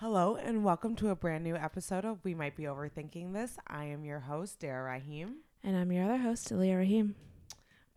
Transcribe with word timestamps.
Hello 0.00 0.34
and 0.34 0.64
welcome 0.64 0.96
to 0.96 1.10
a 1.10 1.14
brand 1.14 1.44
new 1.44 1.54
episode 1.54 2.06
of 2.06 2.24
We 2.24 2.34
Might 2.34 2.56
Be 2.56 2.62
Overthinking 2.62 3.34
This. 3.34 3.58
I 3.66 3.84
am 3.84 4.02
your 4.02 4.20
host, 4.20 4.58
Dara 4.58 4.82
Rahim. 4.82 5.40
And 5.62 5.76
I'm 5.76 5.92
your 5.92 6.06
other 6.06 6.16
host, 6.16 6.50
Ilya 6.50 6.74
Rahim. 6.74 7.16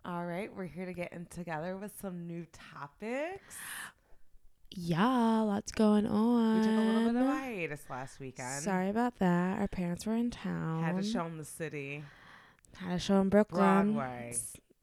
All 0.04 0.26
right, 0.26 0.54
we're 0.54 0.66
here 0.66 0.84
to 0.84 0.92
get 0.92 1.14
in 1.14 1.24
together 1.24 1.78
with 1.78 1.98
some 1.98 2.26
new 2.26 2.46
topics. 2.52 3.56
Yeah, 4.70 5.40
lots 5.40 5.72
going 5.72 6.06
on. 6.06 6.58
We 6.58 6.66
took 6.66 6.76
a 6.76 6.78
little 6.78 7.12
bit 7.14 7.22
of 7.22 7.38
hiatus 7.38 7.80
last 7.88 8.20
weekend. 8.20 8.62
Sorry 8.62 8.90
about 8.90 9.18
that. 9.20 9.58
Our 9.58 9.68
parents 9.68 10.04
were 10.04 10.14
in 10.14 10.30
town. 10.30 10.82
Had 10.82 10.98
to 10.98 11.02
show 11.02 11.24
them 11.24 11.38
the 11.38 11.44
city, 11.46 12.04
Had 12.76 12.96
a 12.96 12.98
show 12.98 13.18
in 13.22 13.30
Brooklyn. 13.30 13.94
Broadway, 13.94 14.36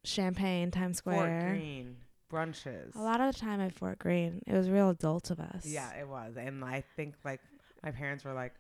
Champagne, 0.04 0.72
Times 0.72 1.02
Fort 1.02 1.18
Square. 1.18 1.50
Greene, 1.52 1.98
brunches. 2.32 2.96
A 2.96 3.02
lot 3.02 3.22
of 3.22 3.34
the 3.34 3.40
time 3.40 3.60
at 3.62 3.74
Fort 3.74 4.00
Greene. 4.00 4.42
It 4.48 4.54
was 4.54 4.70
real 4.70 4.90
adult 4.90 5.30
of 5.32 5.40
us. 5.40 5.66
Yeah, 5.66 5.90
it 6.00 6.08
was. 6.08 6.36
And 6.38 6.64
I 6.64 6.84
think 6.96 7.16
like 7.26 7.42
my 7.84 7.92
parents 7.92 8.24
were 8.24 8.34
like, 8.34 8.54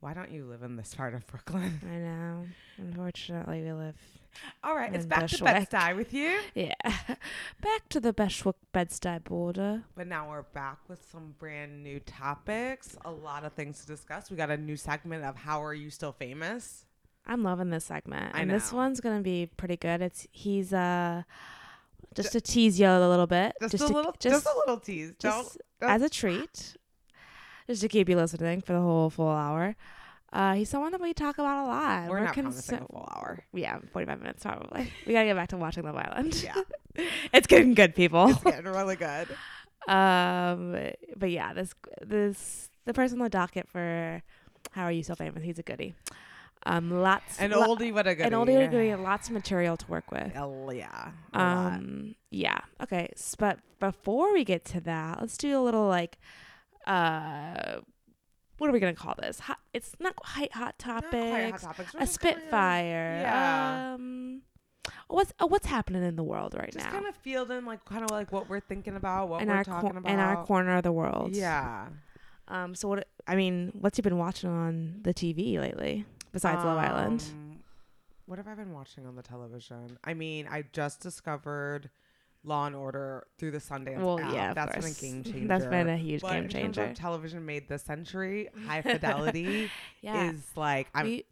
why 0.00 0.14
don't 0.14 0.30
you 0.30 0.44
live 0.44 0.62
in 0.62 0.76
this 0.76 0.94
part 0.94 1.14
of 1.14 1.26
Brooklyn? 1.26 1.80
I 1.84 1.96
know. 1.98 2.46
Unfortunately, 2.78 3.62
we 3.62 3.72
live. 3.72 3.96
All 4.62 4.76
right, 4.76 4.94
it's 4.94 5.06
back 5.06 5.26
to 5.26 5.38
Bushwick. 5.38 5.68
Bed-Stuy 5.70 5.96
with 5.96 6.14
you. 6.14 6.38
Yeah. 6.54 6.74
Back 7.60 7.88
to 7.88 7.98
the 7.98 8.12
Bushwick 8.12 8.54
Bed-Stuy 8.72 9.24
border. 9.24 9.82
But 9.96 10.06
now 10.06 10.28
we're 10.30 10.42
back 10.42 10.78
with 10.86 11.04
some 11.10 11.34
brand 11.38 11.82
new 11.82 11.98
topics. 12.00 12.96
A 13.04 13.10
lot 13.10 13.44
of 13.44 13.54
things 13.54 13.80
to 13.80 13.86
discuss. 13.88 14.30
We 14.30 14.36
got 14.36 14.50
a 14.50 14.56
new 14.56 14.76
segment 14.76 15.24
of 15.24 15.34
How 15.34 15.60
Are 15.64 15.74
You 15.74 15.90
Still 15.90 16.12
Famous? 16.12 16.84
I'm 17.26 17.42
loving 17.42 17.70
this 17.70 17.86
segment. 17.86 18.34
I 18.34 18.40
and 18.42 18.50
this 18.50 18.72
one's 18.72 19.00
gonna 19.00 19.20
be 19.22 19.50
pretty 19.56 19.76
good. 19.76 20.00
It's 20.00 20.26
he's 20.30 20.72
uh 20.72 21.24
just 22.22 22.32
to 22.32 22.40
tease 22.40 22.78
you 22.78 22.86
a 22.86 23.08
little 23.08 23.26
bit. 23.26 23.54
Just, 23.62 23.74
a 23.74 23.78
to- 23.78 23.86
little, 23.86 24.14
just, 24.18 24.46
a 24.46 24.56
little 24.58 24.78
tease. 24.78 25.12
just 25.18 25.58
don't, 25.80 25.90
as 25.90 26.02
a 26.02 26.08
treat, 26.08 26.76
just 27.66 27.80
to 27.82 27.88
keep 27.88 28.08
you 28.08 28.16
listening 28.16 28.60
for 28.60 28.72
the 28.74 28.80
whole 28.80 29.10
full 29.10 29.28
hour. 29.28 29.76
Uh, 30.30 30.52
he's 30.54 30.68
someone 30.68 30.92
that 30.92 31.00
we 31.00 31.14
talk 31.14 31.38
about 31.38 31.64
a 31.64 31.66
lot. 31.66 32.08
We're 32.10 32.20
not 32.20 32.34
consi- 32.34 32.42
promising 32.42 32.78
a 32.80 32.86
full 32.86 33.08
hour. 33.16 33.44
Yeah, 33.54 33.78
forty-five 33.92 34.20
minutes 34.20 34.42
probably. 34.42 34.92
we 35.06 35.14
gotta 35.14 35.26
get 35.26 35.36
back 35.36 35.48
to 35.48 35.56
watching 35.56 35.84
Love 35.84 35.96
Island. 35.96 36.42
Yeah, 36.42 36.60
it's 37.32 37.46
getting 37.46 37.72
good, 37.74 37.94
people. 37.94 38.28
it's 38.28 38.42
getting 38.42 38.64
really 38.66 38.96
good. 38.96 39.28
um, 39.88 40.76
but 41.16 41.30
yeah, 41.30 41.54
this 41.54 41.72
this 42.04 42.68
the 42.84 42.92
person 42.92 43.18
on 43.20 43.24
the 43.24 43.30
docket 43.30 43.68
for 43.68 44.22
How 44.72 44.84
Are 44.84 44.92
You 44.92 45.02
So 45.02 45.14
Famous? 45.14 45.42
He's 45.42 45.58
a 45.58 45.62
goodie. 45.62 45.94
Um, 46.66 46.90
lots 46.90 47.38
An 47.40 47.52
oldie 47.52 47.94
but 47.94 48.06
a 48.06 48.14
goodie. 48.14 48.26
an 48.26 48.32
oldie 48.32 48.54
but 48.56 48.62
a 48.64 48.68
goodie. 48.68 48.94
Lots 48.94 49.28
of 49.28 49.34
material 49.34 49.76
to 49.76 49.86
work 49.86 50.10
with. 50.10 50.32
Oh, 50.36 50.70
yeah. 50.70 51.10
Um, 51.32 52.14
yeah. 52.30 52.58
Okay. 52.82 53.10
But 53.38 53.58
before 53.80 54.32
we 54.32 54.44
get 54.44 54.64
to 54.66 54.80
that, 54.82 55.20
let's 55.20 55.36
do 55.36 55.58
a 55.58 55.62
little 55.62 55.86
like, 55.86 56.18
uh, 56.86 57.80
what 58.58 58.68
are 58.68 58.72
we 58.72 58.80
gonna 58.80 58.94
call 58.94 59.14
this? 59.22 59.38
Hot. 59.40 59.58
It's 59.72 59.92
not 60.00 60.16
quite 60.16 60.52
hot 60.52 60.78
topics. 60.78 61.12
quite 61.12 61.50
hot 61.52 61.60
topics. 61.60 61.94
A 61.96 62.06
spitfire. 62.06 63.20
Yeah. 63.22 63.94
Um, 63.94 64.42
what's 65.06 65.32
uh, 65.40 65.46
what's 65.46 65.66
happening 65.66 66.02
in 66.02 66.16
the 66.16 66.24
world 66.24 66.54
right 66.54 66.72
Just 66.72 66.78
now? 66.78 66.82
Just 66.84 66.94
kind 66.94 67.06
of 67.06 67.14
fielding 67.16 67.64
like 67.64 67.84
kind 67.84 68.02
of 68.02 68.10
like 68.10 68.32
what 68.32 68.48
we're 68.48 68.60
thinking 68.60 68.96
about, 68.96 69.28
what 69.28 69.42
in 69.42 69.48
we're 69.48 69.62
talking 69.62 69.90
cor- 69.90 69.98
about. 69.98 70.12
in 70.12 70.18
our 70.18 70.44
corner 70.44 70.76
of 70.76 70.82
the 70.82 70.92
world. 70.92 71.36
Yeah. 71.36 71.86
Um. 72.48 72.74
So 72.74 72.88
what? 72.88 73.06
I 73.28 73.36
mean, 73.36 73.70
what's 73.74 73.96
you 73.96 74.02
been 74.02 74.18
watching 74.18 74.50
on 74.50 75.00
the 75.02 75.14
TV 75.14 75.60
lately 75.60 76.04
besides 76.32 76.64
Love 76.64 76.78
Island? 76.78 77.24
Um, 77.30 77.58
What 78.26 78.38
have 78.38 78.48
I 78.48 78.54
been 78.54 78.72
watching 78.72 79.06
on 79.06 79.16
the 79.16 79.22
television? 79.22 79.98
I 80.04 80.14
mean, 80.14 80.46
I 80.50 80.64
just 80.72 81.00
discovered 81.00 81.90
Law 82.44 82.66
and 82.66 82.76
Order 82.76 83.26
through 83.38 83.50
the 83.52 83.58
Sundance 83.58 83.98
Well, 83.98 84.20
app. 84.20 84.32
yeah, 84.34 84.54
that's 84.54 84.72
course. 84.74 85.00
been 85.00 85.10
a 85.10 85.12
game 85.22 85.24
changer. 85.32 85.48
That's 85.48 85.66
been 85.66 85.88
a 85.88 85.96
huge 85.96 86.20
But 86.22 86.32
game 86.32 86.48
changer. 86.48 86.92
television 86.94 87.44
made 87.46 87.68
this 87.68 87.82
century, 87.82 88.48
high 88.66 88.82
fidelity 88.82 89.70
Yeah. 90.02 90.30
is 90.30 90.40
like 90.56 90.88
I'm 90.94 91.04
we 91.06 91.24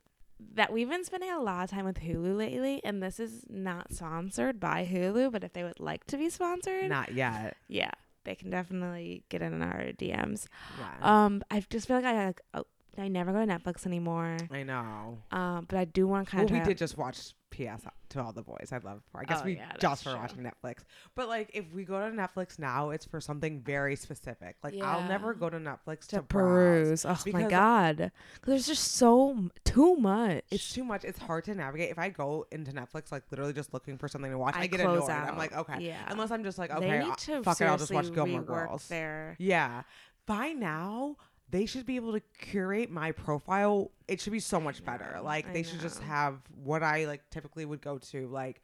that 0.55 0.71
we've 0.71 0.89
been 0.91 1.03
spending 1.05 1.31
a 1.31 1.41
lot 1.41 1.65
of 1.65 1.71
time 1.71 1.87
with 1.87 1.99
Hulu 2.01 2.37
lately, 2.37 2.83
and 2.85 3.03
this 3.03 3.19
is 3.19 3.45
not 3.49 3.91
sponsored 3.95 4.61
by 4.61 4.85
Hulu, 4.85 5.33
but 5.33 5.43
if 5.43 5.55
they 5.55 5.63
would 5.63 5.81
like 5.81 6.05
to 6.09 6.19
be 6.19 6.29
sponsored, 6.29 6.91
not 6.91 7.13
yet. 7.15 7.57
yeah, 7.69 7.91
they 8.25 8.35
can 8.35 8.51
definitely 8.51 9.23
get 9.31 9.41
in 9.41 9.63
our 9.63 9.93
DMs. 9.99 10.47
Yeah. 10.79 11.25
Um, 11.25 11.43
I 11.51 11.65
just 11.71 11.89
feel 11.89 11.97
like 11.97 12.05
I 12.05 12.27
like, 12.27 12.41
oh, 12.53 12.65
I 12.99 13.09
never 13.09 13.33
go 13.33 13.45
to 13.45 13.47
Netflix 13.47 13.87
anymore. 13.87 14.37
I 14.51 14.63
know. 14.63 15.19
Um, 15.31 15.67
but 15.69 15.79
I 15.79 15.85
do 15.85 16.07
want 16.07 16.27
to 16.27 16.31
kind 16.31 16.51
Well, 16.51 16.61
of. 16.61 16.67
we 16.67 16.71
did 16.71 16.79
just 16.79 16.97
watch 16.97 17.35
PS 17.51 17.85
to 18.11 18.23
all 18.23 18.33
the 18.33 18.43
boys. 18.43 18.69
I 18.73 18.79
love. 18.79 19.03
I 19.15 19.25
guess 19.25 19.41
Oh, 19.41 19.45
we 19.47 19.57
yeah, 19.57 19.73
just 19.79 20.05
were 20.05 20.13
true. 20.13 20.21
watching 20.21 20.39
Netflix. 20.43 20.81
But 21.15 21.29
like, 21.29 21.51
if 21.55 21.65
we 21.73 21.85
go 21.85 21.99
to 22.01 22.15
Netflix 22.15 22.59
now, 22.59 22.91
it's 22.91 23.05
for 23.07 23.21
something 23.21 23.61
very 23.63 23.97
specific. 23.97 24.57
Like, 24.63 24.75
I'll 24.83 25.09
never 25.09 25.33
go 25.33 25.49
to 25.49 25.57
Netflix 25.59 26.07
to, 26.09 26.17
to 26.17 26.23
peruse. 26.23 27.05
Oh 27.07 27.17
my 27.33 27.45
god, 27.49 28.13
there's 28.45 28.67
just 28.67 28.93
so 28.93 29.49
too 29.65 29.97
much. 29.97 30.45
It's 30.51 30.73
too 30.73 30.85
much. 30.85 31.05
It's 31.05 31.19
hard 31.19 31.45
to 31.45 31.55
navigate. 31.55 31.91
If 31.91 31.99
I 31.99 32.11
go 32.11 32.47
into 32.53 32.73
Netflix, 32.73 33.11
like 33.11 33.23
literally 33.31 33.53
just 33.55 33.73
looking 33.73 33.97
for 33.97 34.07
something 34.09 34.31
to 34.31 34.39
watch, 34.39 34.55
I, 34.57 34.63
I 34.63 34.67
get 34.67 34.81
annoyed. 34.81 35.09
I'm 35.09 35.39
like, 35.39 35.57
okay. 35.57 35.79
Yeah. 35.81 36.03
Unless 36.09 36.31
I'm 36.33 36.45
just 36.45 36.59
like, 36.59 36.71
okay, 36.71 36.99
I'll- 37.01 37.15
to 37.17 37.43
fuck 37.43 37.61
it, 37.61 37.65
I'll 37.65 37.79
just 37.79 37.93
watch 37.93 38.13
Gilmore 38.13 38.43
Girls. 38.43 38.87
Their 38.89 39.37
Yeah. 39.39 39.83
By 40.27 40.49
now, 40.49 41.17
they 41.51 41.67
should 41.67 41.87
be 41.87 41.97
able 41.97 42.13
to 42.13 42.21
curate 42.39 42.91
my 42.91 43.13
profile. 43.13 43.91
It 44.09 44.21
should 44.21 44.33
be 44.33 44.41
so 44.41 44.61
much 44.61 44.85
better. 44.85 45.19
Like 45.23 45.49
I 45.49 45.53
they 45.53 45.63
should 45.63 45.81
just 45.81 46.03
have 46.03 46.39
what 46.63 46.83
I 46.83 47.07
like 47.07 47.29
typically 47.31 47.65
would 47.65 47.81
go 47.81 47.99
to. 47.99 48.27
Like 48.29 48.61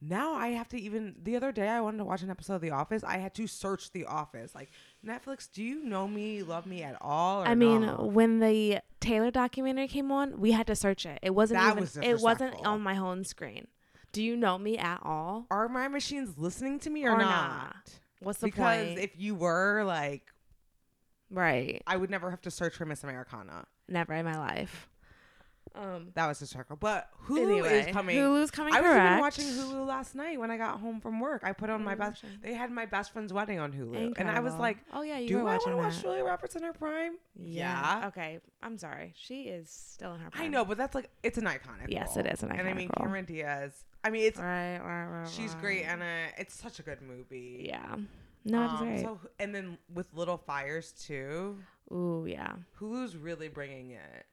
now 0.00 0.34
I 0.34 0.48
have 0.48 0.68
to 0.70 0.80
even 0.80 1.14
the 1.22 1.36
other 1.36 1.52
day 1.52 1.68
I 1.68 1.80
wanted 1.80 1.98
to 1.98 2.04
watch 2.04 2.22
an 2.22 2.30
episode 2.30 2.56
of 2.56 2.60
The 2.60 2.70
Office. 2.72 3.02
I 3.04 3.18
had 3.18 3.34
to 3.36 3.46
search 3.46 3.92
The 3.92 4.04
Office. 4.06 4.54
Like 4.54 4.70
Netflix, 5.06 5.48
do 5.50 5.62
you 5.62 5.82
know 5.84 6.06
me, 6.08 6.42
love 6.42 6.66
me 6.66 6.82
at 6.82 6.96
all? 7.00 7.42
or 7.42 7.46
I 7.48 7.54
mean, 7.54 7.84
when 8.12 8.40
the 8.40 8.80
Taylor 9.00 9.30
documentary 9.30 9.88
came 9.88 10.10
on, 10.10 10.38
we 10.40 10.52
had 10.52 10.66
to 10.66 10.74
search 10.76 11.06
it. 11.06 11.18
It 11.22 11.34
wasn't 11.34 11.60
That 11.60 11.70
even. 11.72 11.80
was 11.82 11.96
it 11.96 12.20
wasn't 12.20 12.54
on 12.66 12.80
my 12.80 12.94
home 12.94 13.24
screen. 13.24 13.68
Do 14.12 14.22
you 14.22 14.36
know 14.36 14.58
me 14.58 14.76
at 14.78 15.00
all? 15.02 15.46
are 15.50 15.68
my 15.68 15.88
machines 15.88 16.36
listening 16.38 16.78
to 16.80 16.90
me 16.90 17.04
or, 17.04 17.12
Or 17.12 17.18
not? 17.18 17.48
not. 17.48 17.90
What's 18.20 18.38
the 18.40 18.46
because 18.46 18.86
point? 18.88 18.98
if 18.98 19.10
you 19.16 19.34
were 19.34 19.84
like, 19.84 20.22
right. 21.34 21.82
I 21.86 21.96
would 21.96 22.10
never 22.10 22.30
have 22.30 22.40
to 22.42 22.50
search 22.50 22.74
for 22.76 22.84
Miss 22.86 23.02
Americana. 23.04 23.66
Never 23.88 24.14
in 24.14 24.24
my 24.24 24.38
life. 24.38 24.88
Um. 25.76 26.10
That 26.14 26.28
was 26.28 26.38
hysterical. 26.38 26.76
But 26.76 27.08
Hulu 27.26 27.42
Anyway, 27.42 27.80
is 27.80 27.92
coming. 27.92 28.16
Hulu's 28.16 28.50
coming. 28.52 28.72
I 28.72 28.80
was 28.80 28.90
even 28.94 29.18
watching 29.18 29.44
Hulu 29.46 29.84
last 29.86 30.14
night 30.14 30.38
when 30.38 30.50
I 30.52 30.56
got 30.56 30.78
home 30.78 31.00
from 31.00 31.18
work. 31.18 31.42
I 31.42 31.52
put 31.52 31.68
on 31.68 31.82
my 31.82 31.92
What 31.94 31.98
were 31.98 32.04
you 32.04 32.10
best. 32.10 32.22
watching? 32.22 32.38
They 32.42 32.54
had 32.54 32.70
my 32.70 32.86
best 32.86 33.12
friend's 33.12 33.32
wedding 33.32 33.58
on 33.58 33.72
Hulu, 33.72 34.12
and 34.16 34.30
I 34.30 34.38
was 34.38 34.54
like, 34.54 34.78
oh 34.92 35.02
yeah, 35.02 35.18
you 35.18 35.28
"Do 35.28 35.34
were 35.42 35.48
I 35.48 35.56
want 35.56 35.64
to 35.66 35.76
watch. 35.76 36.00
Julia 36.00 36.22
Roberts 36.22 36.54
in 36.54 36.62
her 36.62 36.72
prime?" 36.72 37.14
Yeah. 37.34 38.04
Okay. 38.08 38.38
I'm 38.62 38.78
sorry. 38.78 39.14
She 39.16 39.44
is 39.44 39.68
still 39.68 40.14
in 40.14 40.20
her. 40.20 40.28
I 40.28 40.36
prime. 40.36 40.50
know, 40.52 40.64
but 40.64 40.78
that's 40.78 40.94
like 40.94 41.10
it's 41.24 41.38
an 41.38 41.44
iconic. 41.46 41.88
Yes, 41.88 42.14
role. 42.14 42.24
it 42.26 42.32
is 42.32 42.42
an 42.44 42.50
icon. 42.52 42.60
And 42.60 42.68
I 42.68 42.72
mean, 42.74 42.88
iconic 42.88 42.98
role. 43.00 43.06
Cameron 43.06 43.24
Diaz. 43.24 43.84
I 44.04 44.10
mean, 44.10 44.26
it's 44.26 44.38
Right. 44.38 44.78
Right. 44.78 45.06
Right. 45.06 45.28
she's 45.28 45.54
great, 45.56 45.84
and 45.86 46.02
it's 46.38 46.54
such 46.54 46.78
a 46.78 46.82
good 46.84 47.02
movie. 47.02 47.66
Yeah. 47.68 47.96
No, 48.44 48.64
it's 48.64 48.72
Um, 48.74 48.78
great. 48.88 49.00
So, 49.00 49.20
and 49.38 49.54
then 49.54 49.78
with 49.92 50.12
Little 50.14 50.36
Fires 50.38 50.92
too, 50.92 51.58
Ooh, 51.92 52.26
yeah. 52.28 52.52
Hulu's 52.80 53.16
really 53.16 53.48
bringing 53.48 53.90
it. 53.90 54.26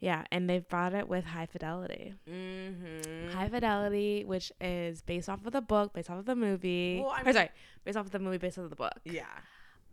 Yeah, 0.00 0.24
and 0.30 0.48
they've 0.48 0.66
brought 0.68 0.94
it 0.94 1.08
with 1.08 1.24
high 1.24 1.46
fidelity. 1.46 2.14
Mm-hmm. 2.30 3.32
High 3.32 3.48
Fidelity, 3.48 4.24
which 4.24 4.52
is 4.60 5.02
based 5.02 5.28
off 5.28 5.44
of 5.44 5.52
the 5.52 5.60
book, 5.60 5.92
based 5.92 6.08
off 6.08 6.20
of 6.20 6.24
the 6.24 6.36
movie. 6.36 7.00
Well, 7.02 7.16
or 7.26 7.32
sorry, 7.32 7.50
based 7.84 7.96
off 7.98 8.06
of 8.06 8.12
the 8.12 8.20
movie, 8.20 8.38
based 8.38 8.58
off 8.58 8.64
of 8.64 8.70
the 8.70 8.76
book. 8.76 8.94
Yeah. 9.04 9.24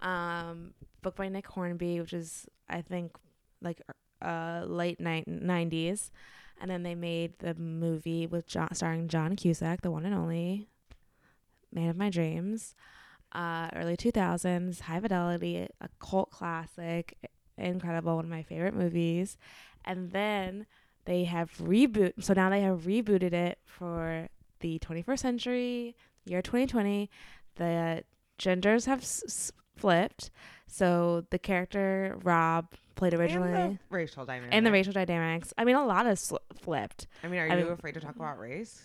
Um, 0.02 0.76
book 1.02 1.16
by 1.16 1.28
Nick 1.30 1.48
Hornby, 1.48 2.00
which 2.02 2.14
is 2.14 2.46
I 2.70 2.82
think 2.82 3.14
like 3.62 3.82
uh 4.22 4.64
late 4.68 5.00
nineties, 5.00 6.12
and 6.62 6.70
then 6.70 6.84
they 6.84 6.94
made 6.94 7.40
the 7.40 7.56
movie 7.56 8.28
with 8.28 8.46
John, 8.46 8.74
starring 8.76 9.08
John 9.08 9.36
Cusack, 9.36 9.82
the 9.82 9.90
one 9.90 10.06
and 10.06 10.14
only 10.14 10.68
man 11.74 11.90
of 11.90 11.98
my 11.98 12.12
dreams. 12.12 12.76
Uh, 13.36 13.68
early 13.76 13.98
two 13.98 14.12
thousands, 14.12 14.80
High 14.80 15.00
Fidelity, 15.02 15.68
a 15.82 15.90
cult 16.00 16.32
classic, 16.32 17.18
incredible, 17.58 18.16
one 18.16 18.26
of 18.26 18.32
my 18.32 18.44
favorite 18.44 18.74
movies. 18.74 19.38
And 19.84 20.12
then 20.12 20.66
they 21.04 21.26
have 21.26 21.52
reboot. 21.58 22.14
So 22.24 22.34
now 22.34 22.50
they 22.50 22.62
have 22.62 22.84
rebooted 22.84 23.34
it 23.34 23.60
for 23.66 24.30
the 24.62 24.80
21st 24.80 25.20
century, 25.20 25.96
year 26.26 26.42
2020. 26.42 27.10
The 27.58 28.04
genders 28.38 28.86
have 28.86 29.02
s- 29.02 29.52
flipped. 29.76 30.32
So 30.68 31.26
the 31.30 31.38
character 31.38 32.18
Rob 32.24 32.74
played 32.96 33.14
originally, 33.14 33.52
And 33.52 33.62
and 33.62 33.78
the 33.90 33.96
racial 33.96 34.26
dynamic. 34.26 34.64
the, 34.64 34.72
racial 34.72 34.94
dynamics. 34.94 35.54
I 35.58 35.66
mean, 35.66 35.76
a 35.76 35.86
lot 35.86 36.06
sl- 36.18 36.38
flipped. 36.58 37.08
I 37.22 37.28
mean, 37.28 37.40
are 37.42 37.50
I 37.52 37.56
you 37.58 37.64
mean- 37.66 37.74
afraid 37.74 37.94
to 37.96 38.00
talk 38.00 38.16
about 38.16 38.40
race? 38.40 38.82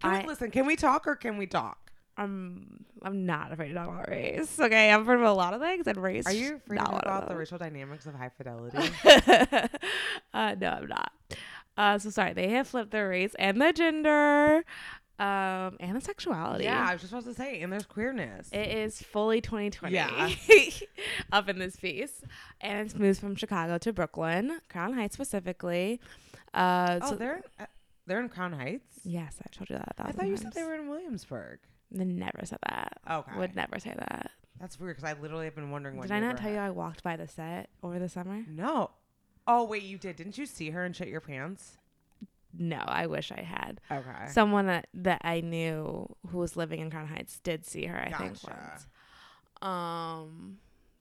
Can 0.00 0.22
we, 0.22 0.28
listen, 0.28 0.50
can 0.52 0.64
we 0.66 0.76
talk 0.76 1.06
or 1.08 1.16
can 1.16 1.36
we 1.38 1.46
talk? 1.46 1.83
I'm 2.16 2.84
I'm 3.02 3.26
not 3.26 3.52
afraid 3.52 3.68
to 3.68 3.74
talk 3.74 3.88
about 3.88 4.08
race. 4.08 4.58
Okay, 4.58 4.90
I'm 4.90 5.02
afraid 5.02 5.16
of 5.16 5.22
a 5.22 5.32
lot 5.32 5.52
of 5.54 5.60
things, 5.60 5.86
and 5.86 5.96
race. 5.96 6.26
Are 6.26 6.32
you 6.32 6.56
afraid 6.56 6.78
to 6.78 6.82
not 6.84 6.90
talk 6.90 7.02
of 7.04 7.16
about 7.16 7.28
the 7.28 7.36
racial 7.36 7.58
dynamics 7.58 8.06
of 8.06 8.14
high 8.14 8.30
fidelity? 8.30 8.78
uh, 10.34 10.54
no, 10.60 10.68
I'm 10.68 10.86
not. 10.86 11.12
Uh, 11.76 11.98
so 11.98 12.10
sorry, 12.10 12.32
they 12.32 12.50
have 12.50 12.68
flipped 12.68 12.92
the 12.92 13.04
race 13.04 13.34
and 13.38 13.60
the 13.60 13.72
gender. 13.72 14.64
Um, 15.16 15.76
and 15.78 15.94
the 15.96 16.00
sexuality. 16.00 16.64
Yeah, 16.64 16.86
I 16.88 16.92
was 16.92 17.02
just 17.02 17.12
about 17.12 17.24
to 17.26 17.34
say, 17.34 17.60
and 17.62 17.72
there's 17.72 17.86
queerness. 17.86 18.48
It 18.52 18.66
is 18.68 19.00
fully 19.00 19.40
2020 19.40 19.94
Yeah. 19.94 20.28
up 21.32 21.48
in 21.48 21.60
this 21.60 21.76
piece. 21.76 22.20
And 22.60 22.80
it's 22.84 22.96
moves 22.96 23.20
from 23.20 23.36
Chicago 23.36 23.78
to 23.78 23.92
Brooklyn, 23.92 24.58
Crown 24.68 24.92
Heights 24.92 25.14
specifically. 25.14 26.00
Uh, 26.52 26.98
oh, 27.00 27.10
so 27.10 27.14
they're 27.14 27.36
in, 27.36 27.42
uh, 27.60 27.66
they're 28.08 28.20
in 28.20 28.28
Crown 28.28 28.54
Heights. 28.54 28.98
yes, 29.04 29.36
I 29.40 29.46
told 29.56 29.70
you 29.70 29.76
that. 29.76 29.94
I 29.98 30.10
thought 30.10 30.26
you 30.26 30.36
said 30.36 30.52
they 30.52 30.64
were 30.64 30.74
in 30.74 30.88
Williamsburg. 30.88 31.60
They 31.90 32.04
never 32.04 32.40
said 32.44 32.58
that. 32.68 32.98
Okay, 33.10 33.38
Would 33.38 33.54
never 33.54 33.78
say 33.78 33.94
that. 33.96 34.30
that's 34.60 34.78
weird 34.80 34.96
because 34.96 35.08
I 35.08 35.20
literally 35.20 35.44
have 35.44 35.54
been 35.54 35.70
wondering. 35.70 35.96
What 35.96 36.08
Did 36.08 36.14
I 36.14 36.20
not 36.20 36.38
tell 36.38 36.50
you 36.50 36.58
I 36.58 36.70
walked 36.70 37.02
by 37.02 37.16
the 37.16 37.28
set 37.28 37.70
over 37.82 37.98
the 37.98 38.08
summer? 38.08 38.44
No. 38.48 38.90
Oh 39.46 39.64
wait, 39.64 39.82
you 39.82 39.98
did. 39.98 40.16
Didn't 40.16 40.38
you 40.38 40.46
see 40.46 40.70
her 40.70 40.84
and 40.84 40.94
shit 40.96 41.08
your 41.08 41.20
pants? 41.20 41.78
No, 42.56 42.82
I 42.86 43.06
wish 43.06 43.32
I 43.32 43.42
had. 43.42 43.80
Okay. 43.90 44.28
Someone 44.28 44.66
that, 44.66 44.86
that 44.94 45.20
I 45.24 45.40
knew 45.40 46.14
who 46.28 46.38
was 46.38 46.56
living 46.56 46.80
in 46.80 46.90
Crown 46.90 47.08
Heights 47.08 47.40
did 47.40 47.66
see 47.66 47.86
her, 47.86 47.98
I 47.98 48.12
think, 48.16 48.36
once. 48.44 48.86
Um, 49.60 50.58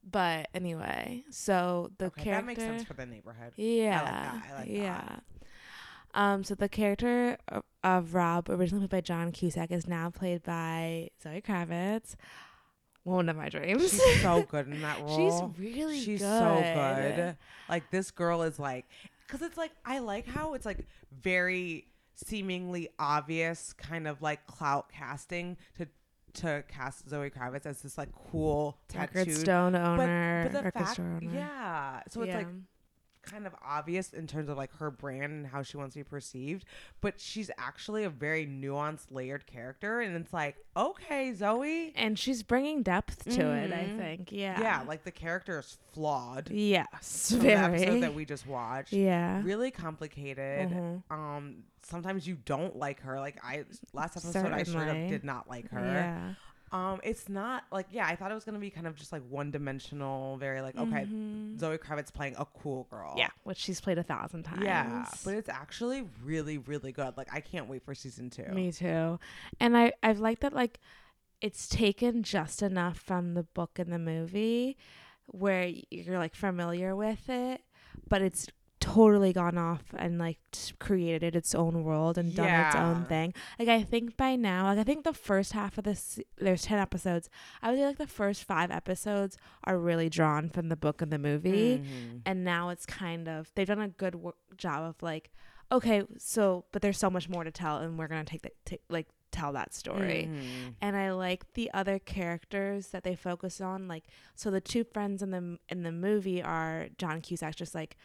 but 0.10 0.48
anyway, 0.54 1.24
so 1.30 1.92
the 1.98 2.06
okay, 2.06 2.24
character 2.24 2.42
that 2.42 2.48
makes 2.48 2.62
sense 2.62 2.84
for 2.84 2.94
the 2.94 3.06
neighborhood. 3.06 3.54
Yeah. 3.56 4.04
that. 4.04 4.44
I 4.50 4.60
like 4.60 4.78
that. 4.78 5.24
Um, 6.14 6.44
so 6.44 6.56
the 6.56 6.70
character 6.70 7.38
of, 7.48 7.64
of 7.84 8.14
Rob, 8.14 8.50
originally 8.50 8.88
played 8.88 8.98
by 8.98 9.02
John 9.02 9.32
Cusack, 9.32 9.72
is 9.72 9.88
now 9.88 10.10
played 10.10 10.44
by 10.44 11.10
Zoe 11.22 11.42
Kravitz. 11.42 12.16
One 13.04 13.28
of 13.30 13.36
my 13.36 13.50
dreams. 13.50 13.92
She's 13.92 14.22
so 14.22 14.44
good 14.50 14.68
in 14.68 14.82
that 14.82 15.02
role. 15.02 15.18
She's 15.18 15.60
really 15.60 16.00
She's 16.00 16.22
good. 16.22 16.40
so 16.40 16.62
good. 17.16 17.38
Like 17.68 17.90
this 17.92 18.12
girl 18.12 18.44
is 18.44 18.60
like, 18.60 18.86
because 19.28 19.42
it's 19.42 19.58
like 19.58 19.72
I 19.86 20.00
like 20.00 20.26
how 20.28 20.54
it's 20.54 20.66
like 20.66 20.86
very 21.22 21.88
seemingly 22.16 22.90
obvious, 23.00 23.74
kind 23.74 24.08
of 24.08 24.22
like 24.22 24.46
clout 24.48 24.90
casting 24.90 25.58
to 25.78 25.88
to 26.36 26.64
cast 26.68 27.08
Zoe 27.10 27.30
Kravitz 27.30 27.66
as 27.66 27.82
this 27.82 27.98
like 27.98 28.10
cool 28.32 28.78
Record 28.96 29.26
tattooed. 29.26 29.38
Stone 29.38 29.76
owner. 29.76 30.50
but 30.52 30.64
the 30.64 30.72
fact, 30.72 31.00
owner. 31.00 31.20
yeah. 31.22 32.02
So 32.10 32.22
it's 32.22 32.34
like 32.34 32.48
Yeah. 32.48 32.54
Kind 33.24 33.48
of 33.48 33.56
obvious 33.66 34.12
in 34.14 34.28
terms 34.28 34.50
of 34.50 34.58
like 34.58 34.72
her 34.78 34.92
brand 34.92 35.32
and 35.34 35.48
how 35.48 35.64
she 35.64 35.78
wants 35.78 35.94
to 35.94 36.00
be 36.00 36.04
perceived, 36.04 36.66
but 37.02 37.20
she's 37.20 37.50
actually 37.58 38.04
a 38.04 38.10
very 38.10 38.46
nuanced, 38.46 39.06
layered 39.12 39.48
character, 39.48 40.02
and 40.02 40.16
it's 40.16 40.34
like, 40.34 40.58
okay, 40.78 41.34
Zoe, 41.34 41.94
and 41.96 42.18
she's 42.20 42.44
bringing 42.44 42.84
depth 42.84 43.24
to 43.36 43.42
it. 43.52 43.72
I 43.72 43.86
Mhm. 43.86 43.98
think. 43.98 44.32
Yeah. 44.32 44.60
yeah, 44.62 44.84
like 44.88 45.04
the 45.04 45.12
character 45.12 45.60
is 45.60 45.78
flawed. 45.94 46.50
Yes. 46.52 47.32
Very. 47.32 47.54
episode 47.82 48.02
that 48.02 48.14
we 48.14 48.26
just 48.26 48.46
watched, 48.46 48.94
yeah. 48.94 49.42
really 49.44 49.72
complicated. 49.72 50.70
Mhm. 50.70 51.04
Um, 51.10 51.64
sometimes 51.84 52.28
you 52.28 52.38
don't 52.46 52.76
like 52.76 53.02
her. 53.02 53.20
Like 53.20 53.40
I 53.44 53.66
last 53.94 54.18
episode, 54.18 54.52
I 54.52 54.64
straight 54.64 54.82
up 54.82 54.88
Certainly. 54.88 55.10
did 55.10 55.24
not 55.24 55.50
like 55.50 55.70
her. 55.72 55.80
Yeah. 55.80 56.34
Um, 56.74 57.00
it's 57.04 57.30
not 57.30 57.66
like 57.72 57.86
yeah, 57.92 58.08
I 58.08 58.16
thought 58.16 58.32
it 58.32 58.34
was 58.34 58.44
gonna 58.44 58.58
be 58.60 58.72
kind 58.72 58.88
of 58.88 58.96
just 58.96 59.12
like 59.12 59.22
one 59.30 59.52
dimensional, 59.52 60.38
very 60.38 60.60
like 60.62 60.76
okay, 60.76 61.06
Mhm. 61.06 61.60
Zoe 61.60 61.78
Kravitz 61.78 62.12
playing 62.12 62.36
a 62.40 62.46
cool 62.46 62.88
girl. 62.90 63.14
Yeah, 63.16 63.30
which 63.44 63.60
she's 63.60 63.80
played 63.80 64.00
a 64.00 64.04
thousand 64.04 64.44
times. 64.44 64.64
Yeah, 64.64 65.06
but 65.24 65.36
it's 65.36 65.50
actually 65.50 66.08
really, 66.24 66.58
really 66.58 66.92
good. 66.92 67.16
Like 67.16 67.28
I 67.32 67.42
can't 67.42 67.68
wait 67.70 67.84
for 67.84 67.94
season 67.94 68.30
two. 68.32 68.48
Me 68.52 68.72
too. 68.72 69.20
And 69.60 69.78
I 69.78 69.94
I've 70.02 70.20
liked 70.20 70.42
that 70.42 70.54
like 70.54 70.80
it's 71.42 71.68
taken 71.68 72.24
just 72.24 72.62
enough 72.64 72.98
from 72.98 73.34
the 73.36 73.44
book 73.44 73.78
and 73.78 73.92
the 73.94 74.00
movie 74.00 74.76
where 75.28 75.72
you're 75.92 76.18
like 76.18 76.36
familiar 76.36 76.96
with 76.96 77.30
it, 77.30 77.62
but 78.10 78.22
it's 78.22 78.48
totally 78.84 79.32
gone 79.32 79.58
off 79.58 79.84
and 79.98 80.18
like 80.20 80.40
created 80.80 81.36
its 81.36 81.56
own 81.56 81.84
world 81.84 82.18
and 82.18 82.36
done 82.36 82.48
its 82.68 82.76
own 82.76 83.06
thing. 83.06 83.34
Like 83.58 83.70
I 83.70 83.82
think 83.84 84.18
by 84.18 84.36
now, 84.36 84.66
like 84.66 84.78
I 84.80 84.84
think 84.84 85.04
the 85.06 85.14
first 85.14 85.54
half 85.54 85.78
of 85.78 85.86
this 85.86 86.20
there's 86.38 86.64
10 86.64 86.78
episodes. 86.80 87.30
I 87.62 87.70
would 87.70 87.78
say 87.80 87.86
like 87.86 87.98
the 87.98 88.08
first 88.08 88.44
5 88.44 88.72
episodes 88.72 89.38
are 89.64 89.78
really 89.80 90.10
drawn 90.10 90.50
from 90.50 90.68
the 90.70 90.76
book 90.76 91.02
and 91.02 91.12
the 91.12 91.18
movie 91.18 91.78
Mhm. 91.80 92.22
and 92.26 92.44
now 92.44 92.70
it's 92.70 92.86
kind 92.86 93.28
of 93.30 93.52
they've 93.56 93.68
done 93.68 93.80
a 93.82 93.88
good 93.88 94.16
wo- 94.16 94.36
job 94.58 94.84
of 94.90 95.02
like 95.02 95.32
okay 95.72 96.04
so 96.18 96.66
but 96.72 96.82
there's 96.82 96.98
so 97.00 97.10
much 97.10 97.30
more 97.30 97.44
to 97.46 97.52
tell 97.52 97.78
and 97.78 97.98
we're 97.98 98.08
gonna 98.10 98.26
take 98.26 98.42
the 98.42 98.52
ta- 98.66 98.84
like 98.90 99.08
tell 99.32 99.54
that 99.54 99.74
story 99.74 100.30
Mhm. 100.30 100.76
and 100.82 100.96
i 100.96 101.12
like 101.12 101.54
the 101.54 101.72
other 101.74 101.98
characters 101.98 102.90
that 102.90 103.04
they 103.04 103.16
focus 103.16 103.60
on 103.62 103.88
like 103.88 104.04
so 104.36 104.52
the 104.52 104.62
two 104.62 104.84
friends 104.84 105.24
in 105.24 105.32
the 105.32 105.58
in 105.70 105.82
the 105.84 105.92
movie 105.92 106.42
are 106.44 106.88
john 107.00 107.22
cusack 107.22 107.56
just 107.56 107.74
like 107.74 107.96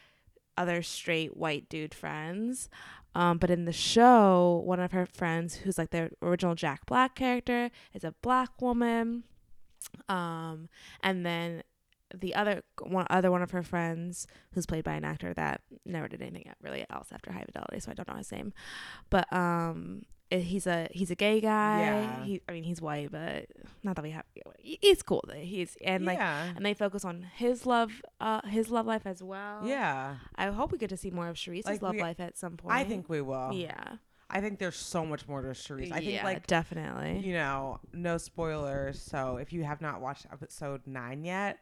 other 0.59 0.83
straight 0.83 1.35
white 1.35 1.69
dude 1.69 1.93
friends. 1.93 2.69
Um, 3.15 3.39
but 3.39 3.49
in 3.49 3.65
the 3.65 3.73
show 3.73 4.61
one 4.65 4.79
of 4.79 4.91
her 4.91 5.07
friends 5.07 5.55
who's 5.55 5.79
like 5.79 5.89
the 5.89 6.11
original 6.21 6.53
jack 6.53 6.85
black 6.85 7.15
character 7.15 7.71
is 7.93 8.03
a 8.03 8.13
black 8.21 8.61
woman. 8.61 9.23
Um, 10.07 10.69
and 11.01 11.25
then 11.25 11.63
the 12.13 12.35
other 12.35 12.63
one 12.81 13.05
other 13.09 13.31
one 13.31 13.41
of 13.41 13.51
her 13.51 13.63
friends 13.63 14.27
who's 14.53 14.65
played 14.65 14.83
by 14.83 14.93
an 14.93 15.05
actor 15.05 15.33
that 15.33 15.61
never 15.85 16.07
did 16.07 16.21
anything 16.21 16.51
really 16.61 16.85
else 16.89 17.09
after 17.11 17.31
high 17.31 17.43
fidelity 17.43 17.79
so 17.79 17.91
i 17.91 17.93
don't 17.93 18.07
know 18.07 18.15
his 18.15 18.31
name. 18.31 18.53
But 19.09 19.31
um 19.31 20.03
he's 20.31 20.67
a 20.67 20.87
he's 20.91 21.09
a 21.11 21.15
gay 21.15 21.41
guy 21.41 21.79
Yeah. 21.81 22.23
he 22.23 22.41
i 22.47 22.51
mean 22.51 22.63
he's 22.63 22.81
white 22.81 23.11
but 23.11 23.47
not 23.83 23.95
that 23.95 24.03
we 24.03 24.11
have 24.11 24.23
he's 24.59 25.01
cool 25.01 25.23
that 25.27 25.37
he's 25.37 25.75
and 25.83 26.05
like 26.05 26.17
yeah, 26.19 26.53
and 26.55 26.63
they 26.65 26.73
focus 26.75 27.03
on 27.03 27.25
his 27.35 27.65
love 27.65 27.91
uh 28.21 28.41
his 28.47 28.69
love 28.69 28.85
life 28.85 29.05
as 29.05 29.23
well 29.23 29.61
yeah. 29.65 30.15
i 30.35 30.47
hope 30.47 30.71
we 30.71 30.77
get 30.77 30.89
to 30.89 30.97
see 30.97 31.09
more 31.09 31.27
of 31.27 31.35
Cherise's 31.35 31.65
Like, 31.65 31.81
love 31.81 31.95
we- 31.95 32.01
life 32.01 32.19
at 32.19 32.37
some 32.37 32.57
point 32.57 32.75
I 32.75 32.83
think 32.83 33.09
we 33.09 33.21
will. 33.21 33.51
yeah 33.53 33.95
I 34.31 34.41
think 34.41 34.59
there's 34.59 34.75
so 34.75 35.03
much 35.03 35.27
more 35.27 35.41
to 35.41 35.47
Cherise. 35.47 35.91
I 35.91 35.97
think 36.01 36.11
yeah, 36.11 36.23
like 36.23 36.45
definitely 36.45 37.21
you 37.27 37.33
know, 37.33 37.79
no 37.93 38.19
spoilers. 38.19 39.01
So 39.01 39.37
if 39.37 39.51
you 39.51 39.63
have 39.63 39.81
not 39.81 40.01
watched 40.01 40.27
episode 40.31 40.81
nine 40.85 41.23
yet, 41.23 41.57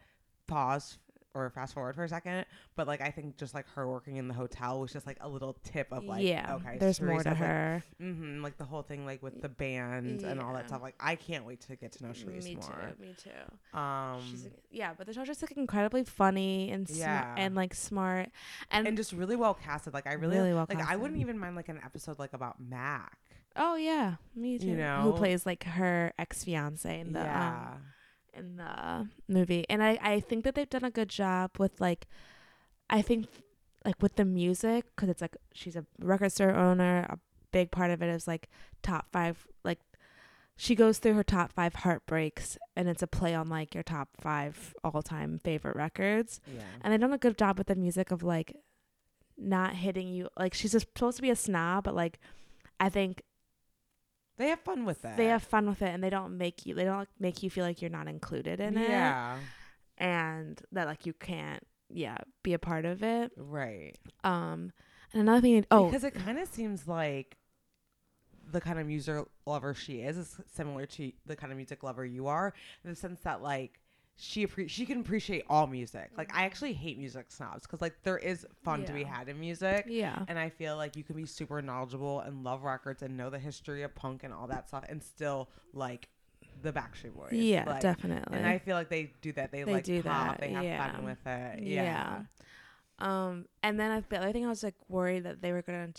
pause 0.48 0.98
or 1.46 1.50
fast 1.50 1.74
forward 1.74 1.96
for 1.96 2.04
a 2.04 2.10
second. 2.10 2.46
But 2.76 2.88
like 2.88 3.02
I 3.02 3.12
think 3.12 3.38
just 3.38 3.54
like 3.54 3.68
her 3.76 3.88
working 3.88 4.18
in 4.18 4.28
the 4.28 4.34
hotel 4.34 4.80
was 4.80 4.92
just 4.92 5.06
like 5.06 5.18
a 5.22 5.30
little 5.30 5.58
tip 5.64 5.88
of 5.92 6.04
like 6.06 6.24
yeah 6.24 6.56
okay, 6.56 6.78
there's 6.80 7.00
more 7.02 7.22
to 7.24 7.30
has, 7.30 7.40
like, 7.40 7.48
her 7.48 7.84
mm-hmm, 8.02 8.42
like 8.44 8.58
the 8.58 8.64
whole 8.66 8.82
thing 8.82 9.06
like 9.06 9.22
with 9.22 9.42
the 9.42 9.50
band 9.50 10.22
and 10.24 10.40
all 10.42 10.54
that 10.54 10.68
stuff. 10.68 10.82
Like 10.82 10.96
I 11.00 11.16
can't 11.16 11.46
wait 11.46 11.62
to 11.62 11.76
get 11.76 11.92
to 11.94 12.04
know 12.04 12.10
Cherise 12.14 12.44
me 12.44 12.56
more. 12.56 12.94
too 12.98 13.02
me 13.02 13.16
too 13.18 13.78
Um, 13.78 14.22
She's 14.30 14.48
yeah, 14.72 14.94
but 14.98 15.08
the 15.08 15.14
show's 15.14 15.28
just 15.28 15.42
like 15.42 15.52
incredibly 15.52 16.04
funny 16.04 16.72
and 16.72 16.88
sma- 16.88 16.98
Yeah. 17.00 17.36
and 17.38 17.56
like 17.56 17.74
smart 17.74 18.30
and, 18.72 18.88
and 18.88 18.98
just 18.98 19.14
really 19.14 19.36
well 19.36 19.54
casted. 19.54 19.94
Like 19.94 20.08
I 20.08 20.14
really, 20.14 20.38
Really 20.38 20.54
well 20.54 20.66
like. 20.70 20.80
I 20.88 20.96
wouldn't 20.96 21.20
even 21.20 21.38
mind 21.40 21.56
like 21.56 21.70
an 21.70 21.80
episode 21.84 22.20
like 22.20 22.34
about 22.34 22.60
Mac. 22.60 23.18
oh 23.56 23.76
yeah, 23.76 24.16
me 24.36 24.58
too. 24.60 24.68
You 24.68 24.76
know? 24.78 25.02
who 25.04 25.14
plays 25.14 25.46
like 25.46 25.64
her 25.64 26.14
ex 26.20 26.44
fiance 26.44 27.00
in 27.00 27.14
the 27.14 27.20
yeah, 27.20 27.72
um, 27.74 27.82
in 28.38 28.58
the 28.58 29.08
movie, 29.28 29.66
and 29.70 29.84
I 29.84 29.98
I 30.02 30.20
think 30.20 30.44
that 30.44 30.56
they've 30.56 30.70
done 30.70 30.84
a 30.84 30.92
good 30.92 31.10
job 31.10 31.52
with 31.60 31.80
like, 31.82 32.08
I 32.90 33.02
think 33.02 33.28
like 33.86 34.02
with 34.02 34.16
the 34.16 34.26
music 34.26 34.86
because 34.96 35.10
it's 35.10 35.22
like 35.22 35.36
she's 35.54 35.76
a 35.76 35.86
record 36.00 36.32
store 36.32 36.56
owner. 36.56 37.06
A 37.10 37.20
big 37.52 37.72
part 37.72 37.92
of 37.92 38.02
it 38.02 38.10
is 38.10 38.28
like 38.28 38.50
top 38.84 39.08
five 39.12 39.48
like. 39.64 39.80
She 40.60 40.74
goes 40.74 40.98
through 40.98 41.14
her 41.14 41.24
top 41.24 41.52
five 41.54 41.76
heartbreaks, 41.76 42.58
and 42.76 42.90
it's 42.90 43.04
a 43.04 43.08
play 43.08 43.36
on 43.36 43.48
like 43.48 43.76
your 43.76 43.84
top 43.84 44.10
five 44.20 44.74
all 44.84 45.04
time 45.04 45.40
favorite 45.44 45.76
records. 45.76 46.40
yeah, 46.48 46.62
and 46.82 46.92
they've 46.92 47.00
done 47.00 47.14
a 47.14 47.18
good 47.20 47.38
job 47.38 47.60
with 47.60 47.68
the 47.68 47.76
music 47.76 48.10
of 48.12 48.24
like 48.24 48.56
not 49.38 49.76
hitting 49.76 50.08
you 50.08 50.28
like 50.36 50.56
she's 50.56 50.72
just 50.72 50.88
supposed 50.88 51.18
to 51.18 51.22
be 51.22 51.30
a 51.30 51.36
snob 51.36 51.84
but 51.84 51.94
like 51.94 52.18
i 52.80 52.90
think 52.90 53.22
they 54.38 54.50
have 54.50 54.60
fun 54.62 54.86
with 54.86 55.04
it. 55.04 55.18
they 55.18 55.26
have 55.26 55.44
fun 55.44 55.68
with 55.68 55.82
it 55.82 55.90
and 55.90 56.04
they 56.04 56.10
don't 56.10 56.38
make 56.38 56.66
you 56.66 56.74
they 56.74 56.84
don't 56.84 57.00
like, 57.00 57.08
make 57.20 57.44
you 57.44 57.50
feel 57.50 57.66
like 57.66 57.82
you're 57.82 57.92
not 57.92 58.08
included 58.08 58.60
in 58.60 58.78
it 58.78 58.90
yeah, 58.90 59.38
and 59.98 60.62
that 60.72 60.88
like 60.88 61.06
you 61.06 61.14
can't 61.14 61.66
yeah 61.90 62.18
be 62.44 62.54
a 62.54 62.60
part 62.60 62.86
of 62.86 63.04
it 63.04 63.32
right. 63.38 63.96
um 64.24 64.72
and 65.14 65.22
another 65.22 65.42
thing 65.42 65.66
oh 65.72 65.86
because 65.86 66.04
it 66.04 66.14
kind 66.14 66.38
of 66.38 66.48
seems 66.48 66.88
like 66.88 67.38
the 68.52 68.62
kind 68.62 68.80
of 68.80 68.88
music 68.88 69.26
lover 69.46 69.74
she 69.74 70.02
is 70.02 70.18
is 70.18 70.40
similar 70.54 70.86
to 70.86 71.12
the 71.26 71.36
kind 71.36 71.52
of 71.52 71.58
music 71.58 71.84
lover 71.84 72.06
you 72.06 72.28
are 72.28 72.54
in 72.84 72.90
the 72.90 72.96
sense 72.96 73.20
that 73.22 73.42
like 73.42 73.80
she 74.20 74.46
appre- 74.48 74.68
she 74.70 74.86
can 74.86 75.00
appreciate 75.02 75.44
all 75.48 75.68
music. 75.68 76.10
Like 76.18 76.36
I 76.36 76.44
actually 76.46 76.74
hate 76.74 76.98
music 76.98 77.28
snobs 77.30 77.64
because 77.64 77.82
like 77.82 77.94
there 78.04 78.18
is 78.18 78.46
fun 78.64 78.84
to 78.86 78.92
be 78.94 79.04
had 79.04 79.30
in 79.30 79.40
music. 79.40 79.86
yeah 79.88 80.26
And 80.28 80.40
I 80.40 80.50
feel 80.50 80.76
like 80.76 80.96
you 80.96 81.04
can 81.04 81.16
be 81.16 81.26
super 81.28 81.62
knowledgeable 81.62 82.22
and 82.22 82.44
love 82.44 82.64
records 82.64 83.04
and 83.04 83.16
know 83.16 83.30
the 83.30 83.38
history 83.40 83.84
of 83.84 83.94
punk 83.94 84.24
and 84.24 84.34
all 84.34 84.48
that 84.48 84.68
stuff 84.70 84.84
and 84.90 85.04
still 85.04 85.50
like 85.74 86.08
the 86.64 86.74
Backstreet 86.74 87.14
Boys. 87.16 87.32
yeah 87.34 87.64
Like, 87.68 87.82
definitely 87.82 88.36
And 88.36 88.48
I 88.48 88.58
feel 88.58 88.76
like 88.76 88.90
they 88.90 89.12
do 89.22 89.32
that. 89.34 89.52
They, 89.52 89.62
They 89.64 89.74
like 89.74 89.84
do 89.84 90.02
pop. 90.02 90.32
that, 90.32 90.40
They 90.42 90.50
have 90.52 90.64
yeah. 90.64 90.92
fun 90.92 91.06
with 91.06 91.20
it. 91.28 91.62
Yeah. 91.62 92.22
Um, 93.00 93.46
and 93.62 93.80
then 93.80 93.92
I, 93.92 94.00
the 94.10 94.18
other 94.18 94.32
thing 94.32 94.46
I 94.46 94.50
was 94.50 94.64
like 94.64 94.74
worried 94.90 95.26
that 95.26 95.44
they 95.44 95.52
were 95.52 95.62
gonna 95.62 95.90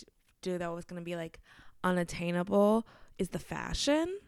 do 0.41 0.57
that 0.57 0.67
was 0.73 0.83
gonna 0.83 0.99
be 0.99 1.15
like 1.15 1.39
unattainable 1.85 2.85
is 3.17 3.29
the 3.29 3.39
fashion. 3.39 4.19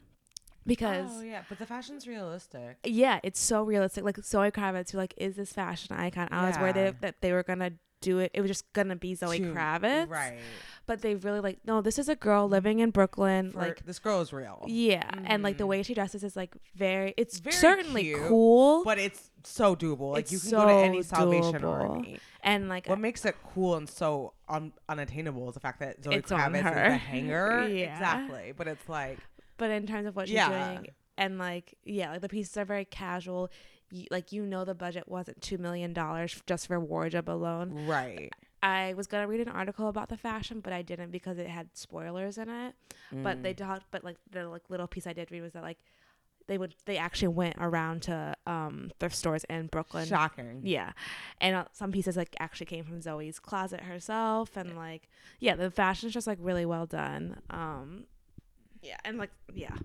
Because 0.66 1.10
oh 1.14 1.22
yeah, 1.22 1.42
but 1.50 1.60
the 1.60 1.66
fashion's 1.66 2.08
realistic. 2.08 2.78
yeah, 2.86 3.20
it's 3.24 3.40
so 3.40 3.64
realistic. 3.64 4.04
Like 4.04 4.18
Zoe 4.24 4.52
Kravitz, 4.52 4.94
you're 4.94 5.02
like, 5.02 5.14
is 5.18 5.36
this 5.36 5.54
fashion 5.54 5.96
icon? 5.96 6.28
I 6.32 6.48
was 6.48 6.58
worried 6.58 6.76
that, 6.76 7.02
that 7.02 7.16
they 7.22 7.34
were 7.34 7.44
gonna 7.44 7.72
do 8.02 8.18
it. 8.20 8.32
It 8.34 8.42
was 8.42 8.50
just 8.50 8.72
gonna 8.74 8.96
be 8.96 9.14
Zoe 9.16 9.40
Kravitz, 9.40 10.10
right? 10.10 10.40
But 10.88 11.02
they 11.04 11.14
really 11.16 11.40
like, 11.40 11.60
no, 11.66 11.82
this 11.82 12.00
is 12.00 12.10
a 12.10 12.16
girl 12.16 12.48
living 12.50 12.80
in 12.80 12.90
Brooklyn. 12.90 13.52
For, 13.52 13.60
like, 13.60 13.86
this 13.86 14.00
girl 14.00 14.22
is 14.22 14.34
real, 14.34 14.64
yeah, 14.68 15.08
and 15.26 15.44
like 15.44 15.58
the 15.58 15.64
Mhm. 15.66 15.68
way 15.68 15.84
she 15.84 15.94
dresses 15.94 16.24
is 16.24 16.36
like 16.36 16.56
very. 16.76 17.14
It's 17.18 17.40
Very 17.40 17.56
certainly 17.56 18.04
cute, 18.04 18.22
cool, 18.28 18.84
but 18.84 18.98
it's 18.98 19.30
so 19.44 19.76
doable. 19.76 20.12
Like 20.14 20.32
you 20.32 20.40
can 20.40 20.52
go 20.52 20.66
to 20.68 20.74
any 20.74 21.02
Salvation 21.04 21.62
doable. 21.62 21.90
Army. 21.90 22.20
and 22.44 22.68
like 22.70 22.88
What 22.88 23.00
makes 23.00 23.24
it 23.26 23.36
cool 23.54 23.76
and 23.76 23.88
so 23.90 24.34
un- 24.50 24.74
unattainable 24.90 25.48
is 25.50 25.54
the 25.54 25.60
fact 25.60 25.80
that 25.80 26.04
Zoe 26.04 26.22
Kravitz 26.22 26.58
is 26.58 26.64
the 26.64 26.98
hanger. 26.98 27.68
Yeah. 27.72 27.94
Exactly, 27.94 28.54
but 28.58 28.68
it's 28.68 28.88
like 28.90 29.20
but 29.62 29.70
in 29.72 29.86
terms 29.88 30.06
of 30.08 30.16
what 30.18 30.28
she's 30.28 30.36
Yeah. 30.36 30.50
doing 30.50 30.88
and 31.18 31.38
like 31.38 31.68
yeah 31.86 32.12
like 32.12 32.22
the 32.22 32.30
pieces 32.30 32.58
are 32.58 32.66
very 32.66 32.86
casual 32.86 33.50
y- 33.92 34.08
like 34.10 34.32
you 34.32 34.46
know 34.46 34.64
the 34.66 34.74
budget 34.76 35.06
wasn't 35.08 35.40
two 35.42 35.58
million 35.58 35.94
dollars 35.94 36.42
just 36.48 36.68
for 36.68 36.80
wardrobe 36.80 37.30
alone 37.30 37.86
right. 37.86 38.32
i 38.64 38.94
was 39.00 39.08
gonna 39.08 39.28
read 39.28 39.42
an 39.42 39.50
article 39.62 39.88
about 39.88 40.10
the 40.10 40.18
fashion 40.18 40.60
but 40.62 40.74
i 40.74 40.82
didn't 40.82 41.12
because 41.12 41.38
it 41.38 41.48
had 41.48 41.68
spoilers 41.74 42.38
in 42.38 42.50
it 42.50 42.74
but 43.12 43.38
Mm. 43.38 43.44
they 43.44 43.54
talked 43.54 43.86
but 43.92 44.04
like 44.04 44.18
the 44.32 44.48
like 44.48 44.64
little 44.70 44.88
piece 44.88 45.06
i 45.06 45.14
did 45.14 45.30
read 45.32 45.42
was 45.42 45.54
that 45.54 45.64
like 45.64 45.80
they 46.48 46.58
would 46.58 46.74
they 46.86 46.98
actually 46.98 47.28
went 47.44 47.56
around 47.60 48.02
to 48.04 48.34
um 48.48 48.90
thrift 49.00 49.16
stores 49.16 49.44
in 49.50 49.68
brooklyn 49.68 50.08
shocking. 50.08 50.62
yeah 50.64 50.92
and 51.40 51.56
uh, 51.56 51.66
some 51.72 51.92
pieces 51.92 52.18
like 52.18 52.36
actually 52.40 52.66
came 52.66 52.84
from 52.84 53.00
zoe's 53.02 53.38
closet 53.40 53.82
herself 53.82 54.58
and 54.58 54.76
like 54.76 55.08
yeah 55.40 55.56
the 55.56 55.70
fashion's 55.70 56.14
just 56.14 56.28
like 56.28 56.40
really 56.42 56.66
well 56.66 56.86
done 56.88 57.24
um 57.52 58.06
yeah 58.82 58.98
and 59.06 59.18
like 59.18 59.32
yeah 59.54 59.76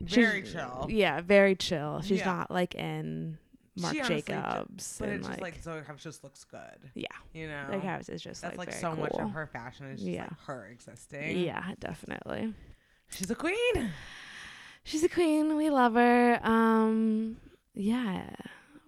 Very 0.00 0.42
She's- 0.42 0.52
chill. 0.54 0.86
yeah 0.90 1.20
very 1.20 1.54
chill 1.54 2.00
she's 2.02 2.18
Yeah. 2.20 2.26
not 2.26 2.50
like 2.50 2.74
in 2.74 3.38
marc 3.76 3.94
She 3.94 4.00
honestly 4.00 4.16
jacobs 4.22 4.96
But 4.98 5.08
and 5.08 5.18
it's 5.18 5.28
like, 5.28 5.36
just 5.38 5.42
like 5.42 5.62
Zoe 5.62 5.80
Kravitz 5.80 6.02
just 6.02 6.24
looks 6.24 6.44
good. 6.44 6.90
yeah 6.94 7.06
You 7.32 7.48
know, 7.48 7.64
like 7.70 7.82
Harris 7.82 8.08
is 8.08 8.22
just 8.22 8.42
that's 8.42 8.56
like, 8.58 8.68
like, 8.68 8.76
so 8.78 8.94
much 8.94 9.12
of 9.12 9.30
her 9.30 9.46
fashion 9.46 9.86
is 9.86 10.00
just 10.00 10.10
Yeah. 10.10 10.22
like 10.22 10.40
her 10.46 10.66
existing. 10.66 11.38
yeah 11.38 11.64
definitely 11.80 12.54
she's 13.10 13.30
a 13.30 13.34
queen. 13.34 13.90
she's 14.84 15.02
a 15.04 15.08
queen 15.08 15.56
we 15.56 15.70
love 15.70 15.94
her 15.94 16.38
um 16.46 17.36
yeah 17.74 18.28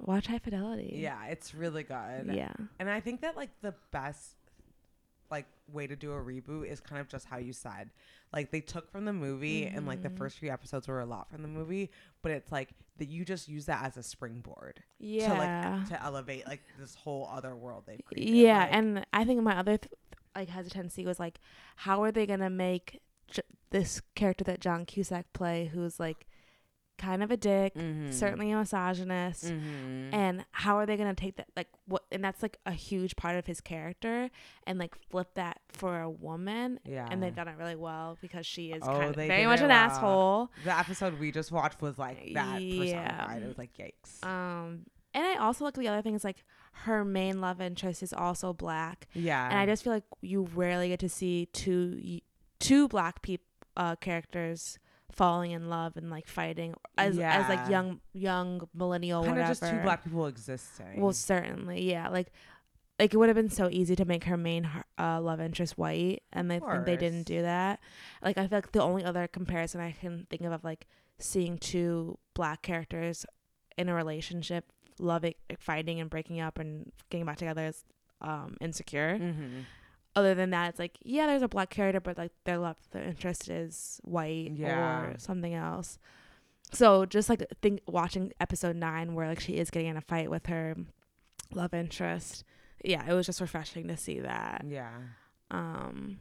watch 0.00 0.26
high 0.26 0.38
fidelity 0.38 0.96
Yeah, 1.00 1.24
it's 1.26 1.54
really 1.54 1.82
good. 1.82 2.30
yeah 2.32 2.52
And 2.78 2.90
I 2.90 3.00
think 3.00 3.22
that 3.22 3.36
like 3.36 3.50
the 3.62 3.74
best 3.90 4.36
like 5.31 5.47
way 5.73 5.87
to 5.87 5.97
do 5.97 6.12
a 6.12 6.16
reboot 6.16 6.66
is 6.71 6.81
kind 6.81 7.00
of 7.00 7.09
just 7.09 7.26
how 7.26 7.38
you 7.38 7.52
said. 7.52 7.90
Like 8.33 8.50
they 8.50 8.61
took 8.61 8.90
from 8.90 9.04
the 9.04 9.12
movie 9.12 9.64
and 9.66 9.87
like 9.87 10.02
the 10.02 10.09
Mhm. 10.11 10.19
first 10.19 10.38
few 10.38 10.50
episodes 10.50 10.88
were 10.88 11.00
a 11.00 11.07
lot 11.07 11.31
from 11.31 11.43
the 11.43 11.49
movie, 11.49 11.90
but 12.23 12.33
it's 12.33 12.50
like 12.52 12.71
that 12.99 13.09
you 13.09 13.25
just 13.25 13.49
use 13.49 13.66
that 13.66 13.85
as 13.85 13.97
a 13.97 14.02
springboard 14.02 14.83
yeah 14.99 15.28
to 15.28 15.35
like 15.81 15.88
to 15.88 16.02
elevate 16.04 16.47
like 16.47 16.62
this 16.78 16.95
whole 16.95 17.28
other 17.33 17.54
world 17.57 17.85
they've 17.87 18.04
created. 18.04 18.35
Yeah, 18.35 18.59
Like, 18.61 18.69
and 18.75 19.07
I 19.12 19.25
think 19.25 19.43
my 19.43 19.57
other 19.57 19.76
th- 19.78 19.93
like 20.37 20.49
hesitancy 20.49 21.04
was 21.07 21.19
like, 21.21 21.40
how 21.76 22.02
are 22.02 22.12
they 22.12 22.26
gonna 22.26 22.50
make 22.50 23.00
J- 23.28 23.43
this 23.71 24.00
character 24.14 24.45
that 24.45 24.61
John 24.61 24.85
Cusack 24.85 25.33
play, 25.33 25.66
who's 25.73 25.99
like 25.99 26.26
kind 26.96 27.22
of 27.22 27.30
a 27.30 27.36
dick, 27.36 27.74
mhm. 27.74 28.12
certainly 28.12 28.50
a 28.52 28.56
misogynist, 28.56 29.44
Mhm. 29.46 30.12
and 30.14 30.44
how 30.52 30.76
are 30.78 30.86
they 30.86 30.96
gonna 30.96 31.14
take 31.14 31.36
that 31.36 31.48
like 31.56 31.68
what? 31.86 32.04
And 32.12 32.22
that's 32.24 32.42
like 32.42 32.58
a 32.66 32.72
huge 32.72 33.16
part 33.16 33.36
of 33.36 33.46
his 33.46 33.60
character, 33.60 34.30
and 34.66 34.78
like 34.78 34.94
flip 35.10 35.34
that 35.34 35.60
for 35.72 36.00
a 36.00 36.08
woman. 36.10 36.78
yeah. 36.84 37.06
And 37.10 37.22
they've 37.22 37.34
done 37.34 37.48
it 37.48 37.56
really 37.58 37.76
well 37.76 38.16
because 38.20 38.46
she 38.46 38.70
is 38.72 38.82
Oh, 38.82 38.86
kind 38.98 39.10
of 39.10 39.16
very 39.16 39.44
much 39.46 39.60
an 39.60 39.68
well. 39.68 39.76
asshole. 39.76 40.50
the 40.64 40.78
episode 40.78 41.18
we 41.18 41.32
just 41.32 41.50
watched 41.52 41.82
was 41.82 41.98
like 41.98 42.32
that 42.34 42.60
Yeah. 42.62 42.78
personified. 42.78 43.42
It 43.42 43.46
was 43.48 43.58
like 43.58 43.76
yikes. 43.76 44.24
Um, 44.24 44.86
and 45.12 45.24
I 45.24 45.36
also 45.36 45.64
like 45.64 45.74
the 45.74 45.88
other 45.88 46.02
thing 46.02 46.14
is 46.14 46.24
like 46.24 46.44
her 46.86 47.04
main 47.04 47.40
love 47.40 47.60
interest 47.60 48.02
is 48.02 48.12
also 48.12 48.52
black. 48.52 49.06
yeah. 49.14 49.48
and 49.48 49.58
I 49.58 49.66
just 49.66 49.82
feel 49.84 49.92
like 49.92 50.04
you 50.22 50.42
rarely 50.54 50.88
get 50.88 51.00
to 51.00 51.08
see 51.08 51.46
two 51.52 52.20
two 52.60 52.88
black 52.88 53.20
people 53.22 53.46
uh, 53.76 53.96
characters 53.96 54.78
falling 55.14 55.52
in 55.52 55.68
love 55.68 55.97
and 55.97 56.11
like 56.11 56.26
fighting 56.26 56.75
as 56.99 57.18
as 57.18 57.49
like 57.49 57.68
young 57.68 58.00
young 58.12 58.68
millennial 58.75 59.23
kind 59.23 59.33
of 59.33 59.37
whatever. 59.38 59.61
just 59.61 59.73
two 59.73 59.83
black 59.83 60.04
people 60.04 60.26
existing. 60.26 61.00
Well, 61.00 61.12
certainly, 61.12 61.88
yeah. 61.90 62.09
Like 62.09 62.33
like 62.99 63.12
it 63.12 63.16
would 63.16 63.28
have 63.28 63.37
been 63.37 63.50
so 63.50 63.68
easy 63.71 63.97
to 63.97 64.04
make 64.04 64.25
her 64.25 64.37
main 64.37 64.68
uh, 64.99 65.21
love 65.21 65.40
interest 65.40 65.76
white, 65.76 66.23
and 66.33 66.49
think 66.49 66.64
they 66.85 66.97
didn't 66.97 67.25
do 67.25 67.42
that. 67.42 67.80
Like 68.23 68.38
I 68.38 68.47
feel 68.47 68.59
like 68.59 68.73
the 68.73 68.83
only 68.83 69.04
other 69.04 69.26
comparison 69.26 69.80
I 69.80 69.92
can 69.92 70.26
think 70.30 70.42
of 70.42 70.52
of 70.52 70.64
like 70.64 70.87
seeing 71.18 71.59
two 71.59 72.18
black 72.35 72.62
characters 72.62 73.26
in 73.76 73.88
a 73.88 73.94
relationship, 73.94 74.71
loving, 74.99 75.35
fighting, 75.59 76.00
and 76.00 76.09
breaking 76.09 76.40
up 76.40 76.59
and 76.59 76.92
getting 77.11 77.26
back 77.26 77.38
together 77.38 77.66
is 77.66 77.85
um, 78.21 78.56
insecure 78.61 79.18
mm-hmm. 79.18 79.61
Other 80.16 80.35
than 80.35 80.50
that, 80.50 80.71
it's 80.71 80.78
like 80.78 80.99
yeah, 81.02 81.26
there's 81.26 81.42
a 81.42 81.49
black 81.49 81.71
character, 81.71 82.00
but 82.00 82.16
like 82.18 82.33
their 82.44 82.59
love, 82.59 82.76
their 82.92 83.02
interest 83.04 83.49
is 83.49 84.00
white 84.04 84.52
Yeah. 84.54 85.00
or 85.02 85.14
something 85.18 85.54
else. 85.54 85.99
So 86.73 87.06
just 87.06 87.28
like 87.28 87.44
think 87.62 87.80
watching 87.87 88.33
episode 88.40 88.76
nine 88.76 89.14
where 89.14 89.28
like 89.28 89.40
she 89.40 89.54
is 89.54 89.71
getting 89.71 89.88
in 89.88 89.97
a 89.97 90.00
fight 90.00 90.30
with 90.30 90.47
her 90.47 90.76
love 91.52 91.75
interest. 91.75 92.44
Yeah, 92.85 93.09
it 93.09 93.14
was 93.14 93.26
just 93.26 93.40
refreshing 93.40 93.88
to 93.88 93.97
see 93.97 94.21
that. 94.21 94.64
Yeah. 94.68 94.90
Um, 95.50 96.18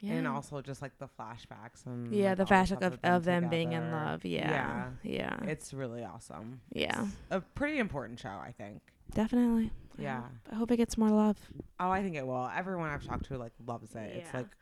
yeah, 0.00 0.12
And 0.14 0.28
also 0.28 0.60
just 0.60 0.80
like 0.82 0.98
the 0.98 1.08
flashbacks 1.18 1.86
and 1.86 2.14
yeah, 2.14 2.30
like, 2.30 2.38
the 2.38 2.44
flashback 2.44 2.82
of, 2.82 2.98
of 3.02 3.24
them 3.24 3.48
being 3.48 3.72
in 3.72 3.90
love. 3.90 4.24
Yeah, 4.24 4.90
yeah, 5.02 5.36
It's 5.44 5.72
really 5.74 6.04
awesome. 6.04 6.60
yeah, 6.72 7.02
It's 7.04 7.16
a 7.30 7.40
pretty 7.40 7.78
important 7.78 8.20
show, 8.20 8.28
I 8.28 8.52
think. 8.56 8.80
Definitely. 9.12 9.70
Yeah. 9.98 10.22
I 10.50 10.54
hope 10.56 10.70
it 10.72 10.76
gets 10.76 10.96
more 10.98 11.10
love. 11.10 11.36
Oh, 11.78 11.90
I 11.90 12.02
think 12.02 12.16
it 12.16 12.26
will. 12.26 12.50
Everyone 12.54 12.88
I've 12.90 13.04
talked 13.06 13.26
to 13.26 13.38
like 13.38 13.52
loves 13.66 13.94
it. 13.94 14.12
It's 14.16 14.30
Yeah. 14.32 14.40
like 14.40 14.56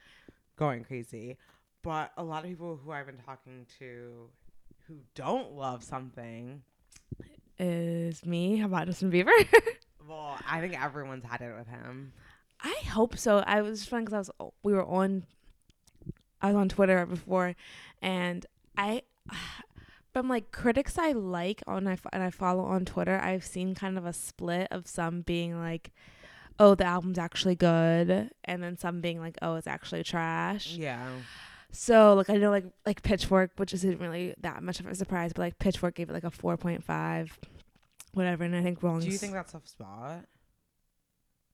going 0.57 0.85
crazy. 0.85 1.39
But 1.83 2.13
a 2.17 2.23
lot 2.23 2.45
of 2.45 2.51
people 2.51 2.79
who 2.83 2.93
I've 2.93 3.07
been 3.07 3.19
talking 3.19 3.67
to 3.79 4.29
who 4.87 4.97
don't 5.15 5.53
love 5.53 5.83
something, 5.83 6.63
Is 7.59 8.25
me? 8.27 8.57
How 8.59 8.67
about 8.67 8.87
Justin 8.87 9.11
Bieber? 9.11 9.31
well, 10.09 10.37
I 10.49 10.61
think 10.61 10.81
everyone's 10.83 11.25
had 11.25 11.41
it 11.41 11.55
with 11.57 11.69
him. 11.69 12.13
I 12.61 12.81
hope 12.91 13.17
so. 13.17 13.39
I 13.39 13.63
was 13.63 13.85
fun 13.85 14.05
because 14.05 14.15
I 14.15 14.19
was 14.19 14.31
oh, 14.41 14.53
we 14.63 14.73
were 14.73 14.85
on 14.87 15.25
I 16.41 16.49
was 16.49 16.57
on 16.57 16.69
Twitter 16.69 17.07
before, 17.07 17.55
and 18.01 18.45
I 18.77 19.03
from 20.13 20.29
like 20.29 20.53
critics 20.53 20.99
I 20.99 21.13
like 21.13 21.63
on 21.67 21.87
I 21.87 21.99
and 22.13 22.23
I 22.23 22.31
follow 22.31 22.65
on 22.65 22.85
Twitter. 22.85 23.19
I've 23.19 23.45
seen 23.45 23.75
kind 23.75 23.97
of 23.99 24.05
a 24.07 24.13
split 24.13 24.69
of 24.71 24.87
some 24.87 25.23
being 25.23 25.59
like, 25.59 25.93
"Oh, 26.59 26.75
the 26.75 26.85
album's 26.85 27.19
actually 27.19 27.55
good," 27.57 28.31
and 28.45 28.63
then 28.63 28.77
some 28.77 29.01
being 29.01 29.21
like, 29.21 29.37
"Oh, 29.43 29.55
it's 29.57 29.67
actually 29.67 30.05
trash." 30.05 30.75
Yeah. 30.75 31.09
So 31.71 32.15
like 32.15 32.29
I 32.29 32.35
know 32.37 32.51
like 32.51 32.67
like 32.85 33.03
Pitchfork, 33.03 33.53
which 33.57 33.73
isn't 33.73 34.01
really 34.01 34.35
that 34.41 34.63
much 34.63 34.81
of 34.81 34.87
a 34.87 34.95
surprise, 34.95 35.33
but 35.33 35.41
like 35.43 35.59
Pitchfork 35.59 35.95
gave 35.95 36.11
it 36.11 36.13
like 36.13 36.25
a 36.25 36.31
four 36.31 36.57
point 36.57 36.85
five, 36.85 37.39
whatever, 38.13 38.45
and 38.45 38.55
I 38.55 38.63
think 38.63 38.83
Rolling 38.83 39.01
Do 39.01 39.09
you 39.09 39.19
think 39.19 39.33
that's 39.33 39.55
a 39.55 39.61
spot? 39.65 40.27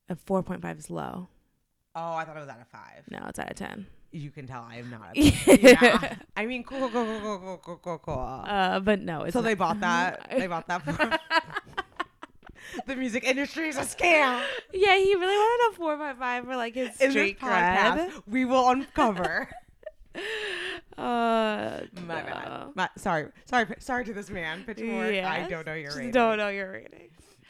a 0.08 0.16
four 0.16 0.42
point 0.42 0.62
five 0.62 0.78
is 0.78 0.90
low. 0.90 1.28
Oh, 1.94 2.14
I 2.14 2.24
thought 2.24 2.36
it 2.36 2.40
was 2.40 2.48
out 2.48 2.60
of 2.60 2.68
five. 2.68 3.04
No, 3.10 3.24
it's 3.28 3.38
out 3.38 3.50
of 3.50 3.56
ten. 3.56 3.86
You 4.10 4.30
can 4.30 4.46
tell 4.46 4.62
I 4.68 4.76
am 4.76 4.90
not. 4.90 5.16
A 5.16 5.20
Yeah. 5.60 6.16
I 6.36 6.46
mean, 6.46 6.64
cool, 6.64 6.88
cool, 6.88 7.04
cool, 7.04 7.20
cool, 7.20 7.38
cool, 7.38 7.58
cool, 7.62 7.76
cool, 7.82 7.98
cool. 7.98 8.42
Uh, 8.46 8.80
but 8.80 9.00
no, 9.00 9.22
it's 9.24 9.34
so 9.34 9.40
not. 9.40 9.46
they 9.46 9.54
bought 9.54 9.80
that. 9.80 10.26
They 10.38 10.46
bought 10.46 10.66
that. 10.68 10.82
For 10.82 11.18
the 12.86 12.96
music 12.96 13.24
industry 13.24 13.68
is 13.68 13.76
a 13.76 13.82
scam. 13.82 14.42
yeah, 14.72 14.96
he 14.96 15.14
really 15.14 15.36
wanted 15.36 15.72
a 15.72 15.76
four 15.76 15.96
by 15.96 16.14
five 16.14 16.44
for 16.44 16.56
like 16.56 16.74
his 16.74 16.98
In 17.00 17.10
street 17.10 17.38
podcast, 17.38 18.10
cred. 18.10 18.22
we 18.26 18.44
will 18.44 18.68
uncover. 18.70 19.48
Uh, 20.96 21.80
My 22.06 22.20
no. 22.22 22.26
bad. 22.26 22.68
My, 22.74 22.88
sorry, 22.96 23.26
sorry, 23.44 23.66
sorry 23.78 24.04
to 24.06 24.12
this 24.14 24.30
man. 24.30 24.64
Pitchfork. 24.64 24.90
I 25.14 25.46
don't 25.48 25.66
know 25.66 25.74
your 25.74 25.94
rating. 25.94 26.10
don't 26.10 26.38
know 26.38 26.48
your 26.48 26.72
rating. 26.72 27.08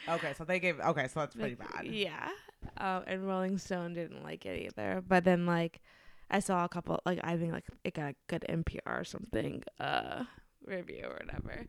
Okay, 0.09 0.35
so 0.37 0.45
they 0.45 0.59
gave. 0.59 0.79
Okay, 0.81 1.09
so 1.09 1.21
that's 1.21 1.35
pretty 1.35 1.57
Like, 1.59 1.73
bad. 1.73 1.87
Yeah. 1.87 2.29
Um, 2.77 3.03
and 3.07 3.27
Rolling 3.27 3.59
Stone 3.59 3.95
didn't 3.95 4.23
like 4.23 4.45
it 4.45 4.67
either. 4.67 5.03
But 5.07 5.25
then 5.25 5.47
like, 5.47 5.81
I 6.31 6.41
saw 6.41 6.65
a 6.65 6.69
couple 6.69 7.01
like 7.07 7.21
I 7.23 7.37
think 7.37 7.53
like 7.53 7.65
it 7.85 7.95
got 7.95 8.11
a 8.11 8.15
good 8.29 8.45
NPR 8.49 9.01
or 9.01 9.05
something 9.05 9.63
uh 9.81 10.25
review 10.67 11.05
or 11.07 11.21
whatever. 11.25 11.67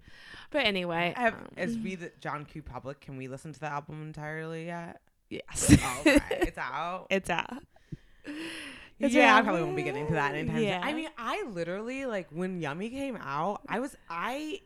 But 0.52 0.66
anyway, 0.66 1.14
Have, 1.16 1.34
um, 1.36 1.48
is 1.58 1.78
we 1.84 1.96
the 1.96 2.12
John 2.20 2.46
Q 2.46 2.62
Public? 2.62 3.00
Can 3.00 3.18
we 3.18 3.28
listen 3.28 3.54
to 3.54 3.60
the 3.60 3.68
album 3.72 4.02
entirely 4.04 4.66
yet? 4.66 5.02
yes, 5.30 5.76
Oh, 5.82 5.98
okay, 6.02 6.20
it's 6.32 6.58
out. 6.58 7.08
it's 7.10 7.30
out. 7.30 7.64
It's 9.00 9.14
yeah, 9.14 9.36
I 9.38 9.42
probably 9.42 9.64
won't 9.64 9.78
be 9.78 9.84
getting 9.84 10.08
to 10.08 10.14
that 10.14 10.36
anytime. 10.36 10.62
Yeah. 10.62 10.82
I 10.84 10.94
mean, 10.94 11.08
I 11.18 11.44
literally 11.50 12.06
like 12.06 12.28
when 12.32 12.60
Yummy 12.60 12.90
came 12.90 13.16
out. 13.16 13.62
I 13.70 13.80
was 13.80 13.96
I 14.10 14.60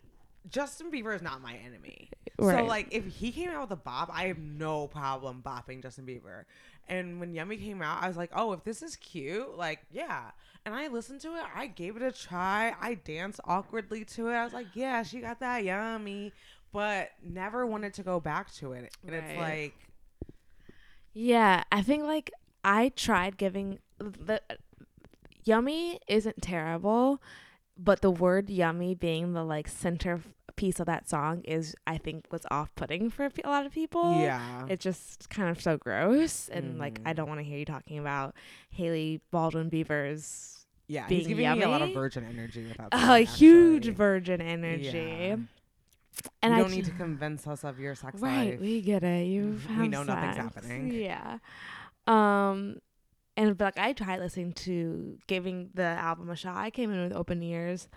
Justin 0.50 0.92
Bieber 0.92 1.16
is 1.16 1.22
not 1.22 1.42
my 1.42 1.56
enemy. 1.66 2.10
Right. 2.40 2.60
So 2.60 2.66
like 2.66 2.88
if 2.92 3.06
he 3.06 3.32
came 3.32 3.50
out 3.52 3.62
with 3.62 3.72
a 3.72 3.82
bop, 3.82 4.10
I 4.12 4.28
have 4.28 4.40
no 4.40 4.88
problem 4.88 5.44
bopping 5.46 5.84
Justin 5.84 6.06
Bieber. 6.06 6.46
And 6.88 7.20
when 7.20 7.34
Yummy 7.34 7.58
came 7.58 7.82
out, 7.82 8.04
I 8.04 8.08
was 8.08 8.18
like, 8.18 8.32
oh, 8.36 8.54
if 8.54 8.64
this 8.64 8.82
is 8.82 8.96
cute, 8.98 9.58
like 9.58 9.80
yeah. 9.92 10.32
And 10.66 10.74
I 10.76 10.88
listened 10.88 11.22
to 11.22 11.36
it. 11.36 11.44
I 11.56 11.68
gave 11.68 11.96
it 11.98 12.02
a 12.02 12.12
try. 12.12 12.74
I 12.80 12.96
danced 12.96 13.40
awkwardly 13.46 14.06
to 14.06 14.30
it. 14.30 14.34
I 14.34 14.44
was 14.46 14.54
like, 14.54 14.68
yeah, 14.76 15.04
she 15.04 15.20
got 15.20 15.40
that 15.42 15.64
yummy, 15.66 16.34
but 16.72 17.10
never 17.22 17.66
wanted 17.66 17.94
to 17.96 18.04
go 18.04 18.20
back 18.20 18.54
to 18.56 18.74
it. 18.74 18.94
And 19.06 19.14
it's 19.16 19.36
like, 19.38 19.76
Yeah, 21.14 21.64
I 21.72 21.82
think 21.82 22.04
like 22.04 22.32
I 22.64 22.90
tried 22.96 23.38
giving 23.38 23.80
the 24.00 24.42
yummy 25.44 26.00
isn't 26.08 26.42
terrible, 26.42 27.22
but 27.78 28.02
the 28.02 28.12
word 28.12 28.50
yummy 28.50 28.96
being 28.96 29.34
the 29.34 29.44
like 29.44 29.68
center 29.68 30.22
piece 30.56 30.80
of 30.80 30.86
that 30.86 31.10
song 31.10 31.42
is 31.46 31.76
I 31.88 31.98
think 31.98 32.26
was 32.32 32.46
off-putting 32.52 33.10
for 33.10 33.28
a 33.44 33.50
lot 33.50 33.66
of 33.66 33.72
people. 33.72 34.22
yeah, 34.22 34.66
It's 34.70 34.84
just 34.84 35.30
kind 35.30 35.50
of 35.50 35.60
so 35.62 35.78
gross 35.78 36.48
and 36.50 36.78
like 36.78 37.00
I 37.06 37.14
don't 37.14 37.28
want 37.28 37.40
to 37.40 37.44
hear 37.44 37.58
you 37.58 37.66
talking 37.66 37.98
about 37.98 38.36
Hailey 38.70 39.22
Baldwin 39.32 39.72
Bieber's 39.72 40.66
yeah. 40.88 41.08
being 41.08 41.22
He's 41.22 41.28
giving 41.30 41.52
me 41.52 41.64
a 41.64 41.70
lot 41.70 41.82
of 41.82 41.92
virgin 41.94 42.26
energy 42.30 42.68
without 42.68 42.90
a 42.92 43.00
saying, 43.00 43.26
huge 43.28 43.88
virgin 43.90 44.42
energy. 44.42 44.86
Yeah. 44.92 45.38
And 46.44 46.54
you 46.54 46.54
I 46.54 46.60
don't 46.60 46.72
need 46.72 46.86
to 46.86 46.92
convince 46.92 47.48
us 47.48 47.64
of 47.64 47.80
your 47.80 47.96
sex 47.96 48.22
Right, 48.22 48.52
life. 48.52 48.60
we 48.60 48.82
get 48.82 49.04
it. 49.04 49.26
You've 49.26 49.68
We 49.80 49.88
know 49.88 50.04
nothing's 50.04 50.38
happening. 50.38 50.94
Yeah. 50.94 51.40
Um 52.06 52.78
and 53.36 53.60
like 53.60 53.78
I 53.78 53.94
tried 53.94 54.20
listening 54.20 54.54
to 54.54 55.18
giving 55.28 55.70
the 55.74 55.84
album 55.84 56.30
a 56.30 56.36
shot. 56.36 56.58
I 56.58 56.70
came 56.70 56.92
in 56.92 57.02
with 57.02 57.14
open 57.14 57.42
ears. 57.44 57.88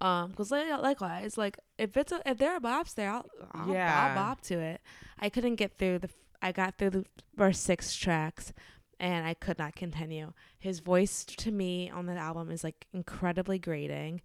Um, 0.00 0.32
cause 0.34 0.50
like, 0.50 0.66
likewise, 0.82 1.38
like 1.38 1.58
if 1.78 1.96
it's 1.96 2.12
a, 2.12 2.20
if 2.26 2.38
there 2.38 2.52
are 2.52 2.60
bops 2.60 2.94
there, 2.94 3.10
I'll, 3.10 3.26
I'll, 3.52 3.72
Yeah. 3.72 4.08
I'll 4.08 4.14
bop 4.14 4.40
to 4.42 4.58
it. 4.58 4.80
I 5.18 5.28
couldn't 5.28 5.54
get 5.56 5.78
through 5.78 6.00
the. 6.00 6.10
I 6.42 6.52
got 6.52 6.76
through 6.76 6.90
the 6.90 7.04
first 7.36 7.62
six 7.62 7.94
tracks, 7.96 8.52
and 9.00 9.26
I 9.26 9.32
could 9.34 9.58
not 9.58 9.74
continue. 9.76 10.32
His 10.58 10.80
voice 10.80 11.24
to 11.24 11.50
me 11.50 11.88
on 11.88 12.04
the 12.06 12.14
album 12.16 12.50
is 12.50 12.62
like 12.62 12.86
incredibly 12.92 13.58
grating. 13.58 14.20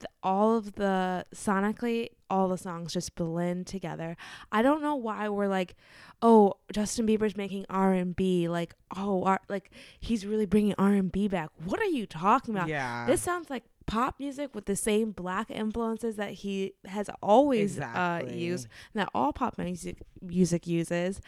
The, 0.00 0.08
all 0.22 0.56
of 0.56 0.72
the 0.74 1.24
sonically, 1.34 2.08
all 2.28 2.48
the 2.48 2.58
songs 2.58 2.92
just 2.92 3.14
blend 3.14 3.66
together. 3.66 4.16
I 4.50 4.62
don't 4.62 4.82
know 4.82 4.94
why 4.96 5.28
we're 5.28 5.48
like, 5.48 5.76
oh, 6.22 6.54
Justin 6.72 7.06
Bieber's 7.06 7.36
making 7.36 7.66
R 7.70 7.92
and 7.92 8.14
B. 8.16 8.48
Like, 8.48 8.74
oh, 8.96 9.24
R- 9.24 9.40
like 9.48 9.70
he's 10.00 10.26
really 10.26 10.46
bringing 10.46 10.74
R 10.78 10.90
and 10.92 11.12
B 11.12 11.28
back. 11.28 11.50
What 11.64 11.80
are 11.80 11.84
you 11.84 12.06
talking 12.06 12.54
about? 12.56 12.68
Yeah, 12.68 13.06
This 13.06 13.20
sounds 13.22 13.50
like 13.50 13.64
pop 13.86 14.20
music 14.20 14.54
with 14.54 14.66
the 14.66 14.76
same 14.76 15.10
black 15.10 15.50
influences 15.50 16.14
that 16.16 16.30
he 16.30 16.74
has 16.84 17.10
always 17.22 17.78
uh, 17.78 17.82
Exactly. 18.22 18.38
used, 18.38 18.68
that 18.94 19.08
all 19.14 19.32
pop 19.32 19.58
music 19.58 19.96
music 20.22 20.66
uses. 20.66 21.20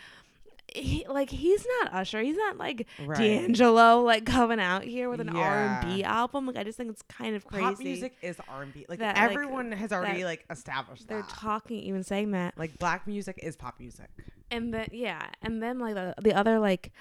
He, 0.74 1.04
like 1.08 1.30
he's 1.30 1.66
not 1.80 1.92
Usher, 1.94 2.20
he's 2.22 2.36
not 2.36 2.56
like 2.56 2.86
right. 3.04 3.18
D'Angelo, 3.18 4.00
like 4.02 4.24
coming 4.24 4.60
out 4.60 4.84
here 4.84 5.10
with 5.10 5.20
an 5.20 5.28
R 5.28 5.58
and 5.66 5.86
B 5.86 6.02
album. 6.04 6.46
Like 6.46 6.56
I 6.56 6.64
just 6.64 6.78
think 6.78 6.90
it's 6.90 7.02
kind 7.02 7.36
of 7.36 7.44
crazy. 7.46 7.64
Pop 7.64 7.78
music 7.80 8.14
is 8.22 8.36
R 8.48 8.62
and 8.62 8.72
B. 8.72 8.86
Like 8.88 9.00
That, 9.00 9.16
like, 9.16 9.30
everyone 9.30 9.72
has 9.72 9.92
already 9.92 10.24
like 10.24 10.44
established 10.50 11.02
that. 11.02 11.08
They're 11.08 11.22
that. 11.22 11.28
talking, 11.30 11.78
even 11.80 12.02
saying 12.02 12.30
that, 12.32 12.56
like 12.58 12.78
black 12.78 13.06
music 13.06 13.38
is 13.42 13.56
pop 13.56 13.78
music. 13.78 14.08
and 14.50 14.72
then 14.72 14.88
yeah, 14.92 15.26
and 15.42 15.62
then 15.62 15.78
like 15.78 15.94
the 15.94 16.14
the 16.22 16.34
other 16.34 16.58
like, 16.58 16.92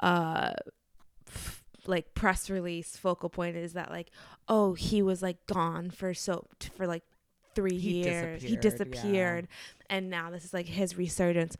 uh, 0.00 0.52
f- 1.28 1.64
like 1.86 2.14
press 2.14 2.48
release 2.50 2.96
focal 2.96 3.28
point 3.28 3.56
is 3.56 3.72
that 3.74 3.90
like, 3.90 4.10
oh, 4.48 4.74
he 4.74 5.02
was 5.02 5.22
like 5.22 5.46
gone 5.46 5.90
for 5.90 6.14
so 6.14 6.46
for 6.76 6.86
like 6.86 7.02
three 7.54 7.78
He 7.78 8.02
years. 8.02 8.42
He 8.42 8.56
disappeared, 8.56 8.90
disappeared, 8.92 9.48
and 9.90 10.10
now 10.10 10.30
this 10.30 10.44
is 10.44 10.54
like 10.54 10.66
his 10.66 10.96
resurgence. 10.96 11.56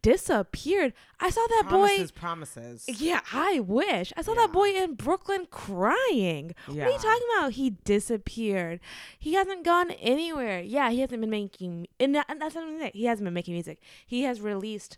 Disappeared. 0.00 0.94
I 1.20 1.28
saw 1.28 1.46
that 1.48 1.64
promises, 1.68 2.10
promises. 2.10 2.84
Yeah, 2.88 3.20
I 3.32 3.60
wish 3.60 4.12
I 4.16 4.22
saw 4.22 4.32
that 4.34 4.50
boy 4.52 4.70
in 4.70 4.94
Brooklyn 4.94 5.46
crying. 5.50 6.54
What 6.66 6.78
are 6.78 6.90
you 6.90 6.98
talking 6.98 7.28
about? 7.38 7.52
He 7.52 7.70
disappeared. 7.70 8.80
He 9.18 9.34
hasn't 9.34 9.64
gone 9.64 9.90
anywhere. 9.90 10.60
Yeah, 10.60 10.90
he 10.90 11.00
hasn't 11.00 11.20
been 11.20 11.28
making, 11.28 11.88
and, 12.00 12.14
that, 12.14 12.24
and 12.28 12.40
that's 12.40 12.54
what 12.54 12.64
I'm. 12.64 12.90
He 12.94 13.04
hasn't 13.04 13.24
been 13.24 13.34
making 13.34 13.54
music. 13.54 13.80
He 14.06 14.22
has 14.22 14.40
released. 14.40 14.96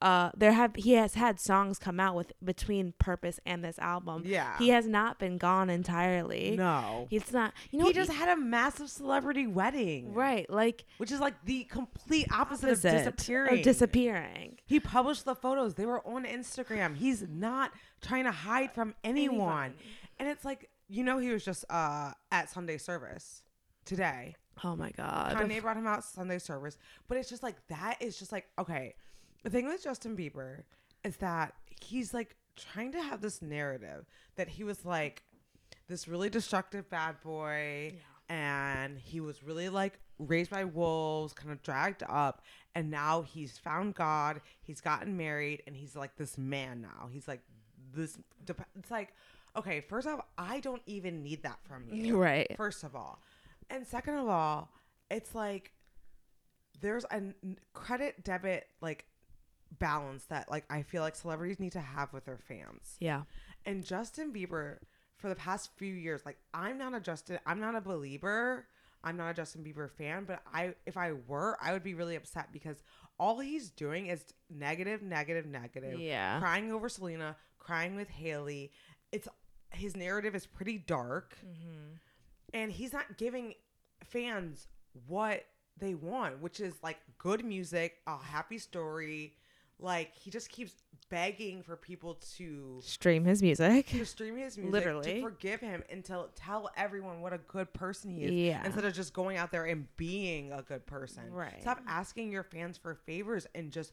Uh, 0.00 0.30
there 0.36 0.52
have 0.52 0.76
he 0.76 0.92
has 0.92 1.14
had 1.14 1.40
songs 1.40 1.78
come 1.78 1.98
out 1.98 2.14
with 2.14 2.32
between 2.44 2.94
Purpose 2.98 3.40
and 3.44 3.64
this 3.64 3.78
album. 3.78 4.22
Yeah. 4.24 4.56
He 4.58 4.68
has 4.68 4.86
not 4.86 5.18
been 5.18 5.38
gone 5.38 5.70
entirely. 5.70 6.54
no. 6.56 7.06
He's 7.10 7.32
not. 7.32 7.52
You 7.70 7.80
know, 7.80 7.86
he 7.86 7.92
just 7.92 8.12
had 8.12 8.28
a 8.28 8.36
massive 8.36 8.90
celebrity 8.90 9.46
wedding. 9.46 10.14
right, 10.14 10.48
like 10.50 10.84
Which 10.98 11.10
is 11.10 11.20
like 11.20 11.34
the 11.44 11.64
complete 11.64 12.28
opposite, 12.32 12.68
opposite 12.68 12.88
of 12.88 13.04
disappearing. 13.04 13.58
Of 13.58 13.62
disappearing. 13.64 14.58
he 14.66 14.78
published 14.80 15.24
the 15.24 15.34
photos. 15.34 15.74
They 15.74 15.86
were 15.86 16.06
on 16.06 16.24
Instagram. 16.24 16.96
He's 16.96 17.24
not 17.28 17.72
trying 18.00 18.24
to 18.24 18.32
hide 18.32 18.72
from 18.72 18.94
anyone. 19.02 19.18
Anyone. 19.28 19.74
And 20.18 20.28
it's 20.28 20.44
like, 20.44 20.68
you 20.88 21.04
know, 21.04 21.18
he 21.18 21.30
was 21.30 21.44
just 21.44 21.64
uh, 21.70 22.12
at 22.30 22.50
Sunday 22.50 22.78
service 22.78 23.42
today. 23.84 24.36
Oh 24.64 24.74
my 24.74 24.90
god. 24.90 25.36
Kanye 25.36 25.60
brought 25.60 25.76
him 25.76 25.86
out 25.86 26.04
Sunday 26.04 26.38
service, 26.38 26.76
but 27.06 27.16
it's 27.18 27.28
just 27.28 27.42
like 27.42 27.54
that 27.68 27.96
is 28.00 28.18
just 28.18 28.32
like 28.32 28.46
okay. 28.58 28.94
The 29.44 29.50
thing 29.50 29.66
with 29.66 29.82
Justin 29.82 30.16
Bieber 30.16 30.62
is 31.04 31.16
that 31.18 31.54
he's 31.80 32.12
like 32.12 32.36
trying 32.56 32.92
to 32.92 33.00
have 33.02 33.20
this 33.20 33.40
narrative 33.40 34.04
that 34.36 34.48
he 34.48 34.64
was 34.64 34.84
like 34.84 35.22
this 35.88 36.08
really 36.08 36.28
destructive 36.28 36.88
bad 36.90 37.20
boy 37.22 37.94
and 38.28 38.98
he 38.98 39.20
was 39.20 39.42
really 39.42 39.68
like 39.68 39.98
raised 40.18 40.50
by 40.50 40.64
wolves, 40.64 41.32
kind 41.32 41.50
of 41.52 41.62
dragged 41.62 42.02
up, 42.08 42.42
and 42.74 42.90
now 42.90 43.22
he's 43.22 43.56
found 43.56 43.94
God, 43.94 44.40
he's 44.60 44.80
gotten 44.80 45.16
married, 45.16 45.62
and 45.66 45.74
he's 45.76 45.94
like 45.96 46.16
this 46.16 46.36
man 46.36 46.82
now. 46.82 47.08
He's 47.10 47.26
like 47.28 47.40
this. 47.94 48.18
dep- 48.44 48.66
It's 48.78 48.90
like 48.90 49.14
okay, 49.56 49.80
first 49.80 50.06
off, 50.06 50.20
I 50.36 50.60
don't 50.60 50.82
even 50.86 51.22
need 51.22 51.42
that 51.44 51.58
from 51.66 51.84
you 51.90 52.16
Right. 52.20 52.48
first 52.56 52.84
of 52.84 52.94
all. 52.94 53.20
And 53.70 53.86
second 53.86 54.14
of 54.14 54.28
all, 54.28 54.70
it's 55.10 55.34
like 55.34 55.72
there's 56.80 57.04
a 57.10 57.22
credit 57.72 58.22
debit 58.24 58.66
like 58.80 59.06
balance 59.78 60.24
that 60.26 60.50
like 60.50 60.64
I 60.70 60.82
feel 60.82 61.02
like 61.02 61.16
celebrities 61.16 61.60
need 61.60 61.72
to 61.72 61.80
have 61.80 62.12
with 62.12 62.24
their 62.24 62.38
fans. 62.38 62.96
Yeah. 63.00 63.22
And 63.66 63.84
Justin 63.84 64.32
Bieber 64.32 64.78
for 65.16 65.28
the 65.28 65.34
past 65.34 65.70
few 65.76 65.92
years, 65.94 66.22
like 66.24 66.38
I'm 66.54 66.78
not 66.78 66.94
a 66.94 67.00
Justin 67.00 67.38
I'm 67.46 67.60
not 67.60 67.74
a 67.74 67.80
believer. 67.80 68.66
I'm 69.04 69.16
not 69.16 69.30
a 69.30 69.34
Justin 69.34 69.62
Bieber 69.62 69.90
fan, 69.90 70.24
but 70.24 70.42
I 70.52 70.74
if 70.86 70.96
I 70.96 71.12
were, 71.26 71.56
I 71.62 71.72
would 71.72 71.84
be 71.84 71.94
really 71.94 72.16
upset 72.16 72.48
because 72.52 72.82
all 73.18 73.38
he's 73.40 73.70
doing 73.70 74.06
is 74.06 74.24
negative, 74.50 75.02
negative, 75.02 75.46
negative. 75.46 76.00
Yeah. 76.00 76.38
Crying 76.40 76.72
over 76.72 76.88
Selena, 76.88 77.36
crying 77.58 77.94
with 77.96 78.08
Hailey. 78.08 78.72
It's 79.12 79.28
his 79.70 79.96
narrative 79.96 80.34
is 80.34 80.46
pretty 80.46 80.78
dark 80.78 81.36
Mm-hmm. 81.46 81.94
and 82.54 82.72
he's 82.72 82.92
not 82.92 83.18
giving 83.18 83.54
fans 84.02 84.66
what 85.06 85.44
they 85.78 85.94
want, 85.94 86.40
which 86.40 86.58
is 86.60 86.74
like 86.82 86.98
good 87.18 87.44
music, 87.44 87.98
a 88.06 88.16
happy 88.16 88.58
story. 88.58 89.34
Like 89.80 90.14
he 90.14 90.30
just 90.30 90.48
keeps 90.50 90.72
begging 91.08 91.62
for 91.62 91.76
people 91.76 92.18
to 92.36 92.80
Stream 92.82 93.24
his 93.24 93.40
music. 93.42 93.86
to 93.86 94.04
stream 94.04 94.36
his 94.36 94.58
music, 94.58 94.72
Literally. 94.72 95.14
to 95.14 95.22
forgive 95.22 95.60
him, 95.60 95.82
and 95.90 96.04
to 96.06 96.26
tell 96.34 96.70
everyone 96.76 97.20
what 97.22 97.32
a 97.32 97.38
good 97.38 97.72
person 97.72 98.10
he 98.10 98.24
is, 98.24 98.30
Yeah. 98.32 98.64
instead 98.66 98.84
of 98.84 98.92
just 98.92 99.14
going 99.14 99.36
out 99.36 99.50
there 99.52 99.64
and 99.64 99.86
being 99.96 100.52
a 100.52 100.62
good 100.62 100.84
person. 100.86 101.30
Right. 101.32 101.60
Stop 101.60 101.80
asking 101.86 102.30
your 102.32 102.42
fans 102.42 102.76
for 102.76 102.94
favors 102.94 103.46
and 103.54 103.70
just 103.72 103.92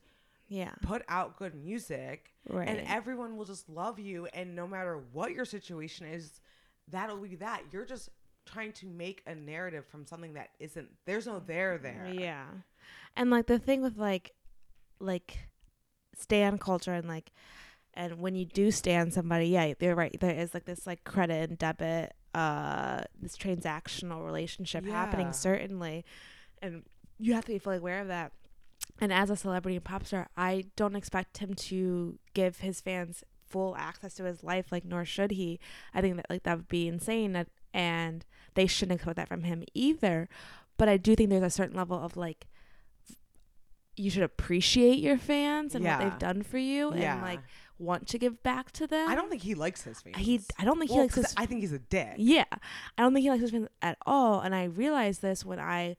Yeah. 0.50 0.74
put 0.82 1.04
out 1.08 1.38
good 1.38 1.56
music, 1.56 2.34
Right. 2.50 2.68
and 2.68 2.80
everyone 2.88 3.38
will 3.38 3.46
just 3.46 3.70
love 3.70 3.98
you. 4.00 4.26
And 4.28 4.56
no 4.56 4.68
matter 4.68 4.98
what 4.98 5.32
your 5.32 5.46
situation 5.46 6.08
is, 6.08 6.42
that'll 6.90 7.18
be 7.22 7.36
that. 7.36 7.64
You're 7.72 7.86
just 7.86 8.10
trying 8.46 8.74
to 8.74 8.86
make 8.88 9.24
a 9.26 9.34
narrative 9.36 9.86
from 9.86 10.06
something 10.06 10.34
that 10.34 10.50
isn't. 10.60 10.90
There's 11.06 11.28
no 11.28 11.40
there 11.40 11.78
there. 11.78 12.08
Yeah. 12.14 12.46
And 13.16 13.30
like 13.30 13.46
the 13.48 13.58
thing 13.60 13.82
with 13.82 13.98
like 13.98 14.34
like 15.00 15.38
stan 16.18 16.58
culture 16.58 16.94
and 16.94 17.08
like 17.08 17.32
and 17.94 18.20
when 18.20 18.36
you 18.36 18.44
do 18.44 18.72
stan 18.72 19.10
somebody, 19.10 19.48
yeah, 19.48 19.74
they're 19.80 19.96
right. 19.96 20.16
There 20.20 20.36
is 20.36 20.54
like 20.54 20.66
this 20.66 20.86
like 20.86 21.04
credit 21.06 21.50
and 21.50 21.58
debit, 21.58 22.14
uh 22.34 23.04
this 23.22 23.38
transactional 23.38 24.26
relationship 24.26 24.86
happening 24.86 25.32
certainly. 25.34 26.06
And 26.62 26.84
you 27.18 27.34
have 27.34 27.46
to 27.46 27.54
be 27.54 27.60
fully 27.60 27.78
aware 27.78 28.02
of 28.02 28.08
that. 28.10 28.32
And 29.00 29.12
as 29.12 29.30
a 29.30 29.36
celebrity 29.36 29.78
and 29.78 29.86
pop 29.86 30.06
star, 30.06 30.28
I 30.36 30.66
don't 30.76 30.96
expect 30.96 31.38
him 31.38 31.54
to 31.54 32.20
give 32.34 32.60
his 32.60 32.82
fans 32.82 33.24
full 33.48 33.76
access 33.78 34.14
to 34.16 34.24
his 34.24 34.44
life, 34.44 34.72
like 34.72 34.86
nor 34.86 35.06
should 35.06 35.32
he. 35.32 35.60
I 35.94 36.02
think 36.02 36.18
that 36.18 36.26
like 36.30 36.44
that 36.44 36.58
would 36.58 36.68
be 36.68 36.88
insane 36.88 37.46
and 37.74 38.26
they 38.56 38.68
shouldn't 38.68 38.96
expect 38.96 39.18
that 39.18 39.28
from 39.28 39.44
him 39.44 39.64
either. 39.74 40.28
But 40.78 40.90
I 40.90 40.98
do 40.98 41.16
think 41.16 41.30
there's 41.30 41.44
a 41.44 41.50
certain 41.50 41.76
level 41.76 41.98
of 41.98 42.18
like 42.18 42.48
you 43.98 44.10
should 44.10 44.24
appreciate 44.24 45.00
your 45.00 45.18
fans 45.18 45.76
and 45.76 45.86
what 45.86 46.00
they've 46.00 46.20
done 46.20 46.44
for 46.44 46.58
you 46.58 46.94
Yeah. 46.96 47.14
and 47.14 47.22
like 47.22 47.40
want 47.78 48.08
to 48.08 48.18
give 48.18 48.42
back 48.44 48.72
to 48.72 48.88
them. 48.88 49.10
I 49.10 49.16
don't 49.16 49.30
think 49.30 49.42
he 49.42 49.56
likes 49.56 49.84
his 49.84 50.02
fans. 50.02 50.18
he 50.18 50.42
I 50.58 50.66
don't 50.66 50.80
think 50.80 50.92
Well, 50.92 51.00
he 51.00 51.04
likes 51.04 51.16
his 51.16 51.34
I 51.38 51.46
think 51.46 51.62
he's 51.62 51.74
a 51.74 51.80
dick. 51.80 52.14
yeah. 52.18 52.46
I 52.52 53.02
don't 53.02 53.14
think 53.14 53.24
he 53.24 53.30
likes 53.30 53.42
his 53.42 53.52
fans 53.52 53.68
at 53.82 53.98
all. 54.06 54.40
And 54.40 54.56
I 54.56 54.66
realized 54.66 55.22
this 55.22 55.46
when 55.46 55.60
I 55.60 55.98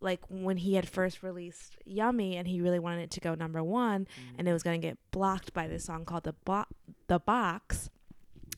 like 0.00 0.20
when 0.28 0.58
he 0.58 0.74
had 0.74 0.88
first 0.88 1.22
released 1.22 1.76
Yummy 1.84 2.36
and 2.36 2.46
he 2.46 2.60
really 2.60 2.78
wanted 2.78 3.02
it 3.02 3.10
to 3.12 3.20
go 3.20 3.34
number 3.34 3.62
one 3.64 4.02
mm. 4.04 4.34
and 4.38 4.46
it 4.46 4.52
was 4.52 4.62
going 4.62 4.78
to 4.78 4.86
get 4.86 4.98
blocked 5.10 5.54
by 5.54 5.66
this 5.66 5.84
song 5.84 6.04
called 6.04 6.24
the 6.24 6.34
Bo- 6.44 6.66
the 7.06 7.18
Box, 7.18 7.88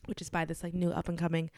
which 0.05 0.21
is 0.21 0.29
by 0.29 0.43
this 0.43 0.63
like 0.63 0.73
new 0.73 0.91
up 0.91 1.07
and 1.07 1.17
coming 1.17 1.49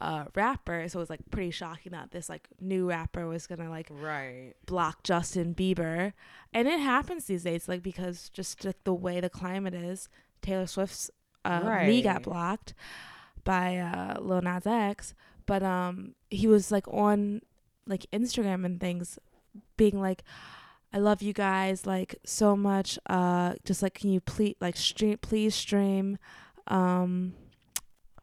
uh 0.00 0.24
rapper. 0.34 0.88
So 0.88 0.98
it 0.98 1.02
was 1.02 1.10
like 1.10 1.20
pretty 1.30 1.50
shocking 1.50 1.92
that 1.92 2.10
this 2.12 2.28
like 2.28 2.48
new 2.60 2.88
rapper 2.88 3.26
was 3.26 3.46
to 3.46 3.56
like 3.68 3.88
right. 3.90 4.54
block 4.66 5.02
Justin 5.02 5.54
Bieber. 5.54 6.12
And 6.52 6.68
it 6.68 6.80
happens 6.80 7.24
these 7.24 7.44
days 7.44 7.68
like 7.68 7.82
because 7.82 8.28
just 8.28 8.64
like 8.64 8.82
the 8.84 8.94
way 8.94 9.20
the 9.20 9.30
climate 9.30 9.74
is, 9.74 10.08
Taylor 10.42 10.66
Swift's 10.66 11.10
uh 11.44 11.84
me 11.86 12.02
got 12.02 12.22
blocked 12.22 12.74
by 13.44 13.78
uh 13.78 14.20
Lil 14.20 14.42
Nas 14.42 14.66
X, 14.66 15.14
but 15.46 15.62
um 15.62 16.14
he 16.30 16.46
was 16.46 16.70
like 16.70 16.86
on 16.88 17.42
like 17.86 18.06
Instagram 18.12 18.64
and 18.64 18.80
things 18.80 19.18
being 19.76 20.00
like 20.00 20.22
I 20.92 20.98
love 20.98 21.20
you 21.22 21.32
guys 21.32 21.86
like 21.86 22.16
so 22.24 22.56
much. 22.56 22.98
Uh 23.10 23.54
just 23.64 23.82
like 23.82 23.94
can 23.94 24.10
you 24.10 24.20
please 24.20 24.54
like 24.60 24.76
stream 24.76 25.18
please 25.18 25.54
stream 25.54 26.18
um 26.68 27.34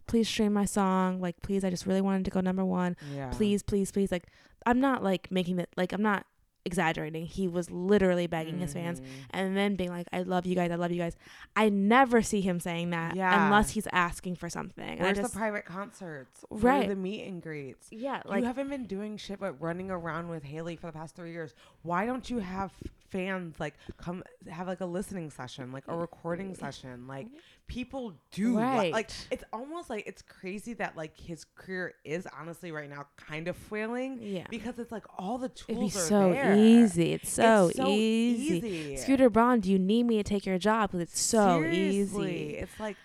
please 0.08 0.28
stream 0.28 0.54
my 0.54 0.66
song. 0.66 1.20
Like 1.20 1.42
please 1.42 1.64
I 1.64 1.70
just 1.70 1.86
really 1.86 2.02
wanted 2.02 2.26
to 2.26 2.32
go 2.32 2.42
number 2.42 2.64
1. 2.66 2.96
Yeah. 3.14 3.30
Please, 3.32 3.64
please, 3.64 3.92
please 3.92 4.12
like 4.12 4.28
I'm 4.66 4.80
not 4.80 5.04
like 5.04 5.32
making 5.32 5.60
it 5.60 5.70
like 5.78 5.94
I'm 5.94 6.02
not 6.02 6.26
exaggerating. 6.68 7.28
He 7.28 7.48
was 7.48 7.70
literally 7.70 8.26
begging 8.26 8.58
his 8.58 8.74
fans 8.74 9.00
Mhm. 9.00 9.06
and 9.30 9.56
then 9.56 9.76
being 9.76 9.92
like 9.92 10.08
I 10.12 10.24
love 10.24 10.48
you 10.48 10.56
guys. 10.56 10.72
I 10.72 10.76
love 10.76 10.92
you 10.92 10.98
guys. 10.98 11.16
I 11.56 11.70
never 11.70 12.24
see 12.24 12.42
him 12.42 12.60
saying 12.60 12.90
that 12.90 13.16
Yeah. 13.16 13.46
unless 13.46 13.70
he's 13.72 13.88
asking 13.92 14.38
for 14.38 14.50
something. 14.50 14.84
And 14.84 15.02
I 15.02 15.04
Where's 15.04 15.18
just 15.20 15.34
the 15.34 15.38
private 15.40 15.66
concerts? 15.66 16.44
Right. 16.50 16.90
the 16.90 16.96
meet 16.96 17.28
and 17.28 17.40
greets? 17.42 17.88
yeah, 17.92 18.24
like 18.26 18.42
you 18.42 18.48
haven't 18.48 18.70
been 18.70 18.86
doing 18.88 19.18
shit 19.18 19.40
but 19.40 19.62
running 19.62 19.92
around 19.92 20.28
with 20.30 20.42
Hailey 20.44 20.76
for 20.76 20.88
the 20.88 20.94
past 20.94 21.16
three 21.16 21.32
years. 21.32 21.54
Why 21.84 22.08
don't 22.08 22.28
you 22.32 22.40
have 22.40 22.74
fans 23.12 23.60
like 23.60 23.76
come 23.98 24.24
have 24.50 24.66
like 24.68 24.82
a 24.82 24.86
listening 24.88 25.30
session, 25.30 25.72
like 25.72 25.84
a 25.88 25.96
recording 25.96 26.56
session? 26.56 27.06
Like 27.06 27.28
people 27.68 28.14
do. 28.32 28.58
li- 28.58 28.92
like 28.92 29.10
it's 29.32 29.44
almost 29.52 29.90
like 29.90 30.06
it's 30.06 30.22
crazy 30.22 30.74
that 30.76 30.96
like 30.96 31.20
his 31.20 31.46
career 31.56 31.94
is 32.04 32.28
honestly 32.40 32.72
right 32.72 32.90
now 32.90 33.06
kind 33.18 33.48
of 33.48 33.56
failing 33.58 34.20
yeah. 34.22 34.46
because 34.50 34.78
it's 34.80 34.92
like 34.92 35.06
all 35.18 35.38
the 35.38 35.48
It'd 35.48 35.68
be 35.68 35.74
tools 35.74 35.96
are 35.98 36.00
so 36.00 36.30
there. 36.32 36.56
easy. 36.56 37.14
It's 37.14 37.30
so, 37.30 37.68
It's 37.68 37.78
so 37.78 37.88
easy. 37.90 38.58
easy. 38.68 38.98
Scooter 38.98 39.30
Braun, 39.30 39.60
do 39.62 39.72
you 39.72 39.80
need 39.80 40.04
me 40.04 40.18
to 40.18 40.24
take 40.24 40.46
your 40.46 40.58
job? 40.58 40.92
'Cause 40.92 41.02
it's 41.02 41.20
so 41.20 41.62
Seriously, 41.62 42.46
easy. 42.50 42.56
It's 42.58 42.80
like 42.80 42.98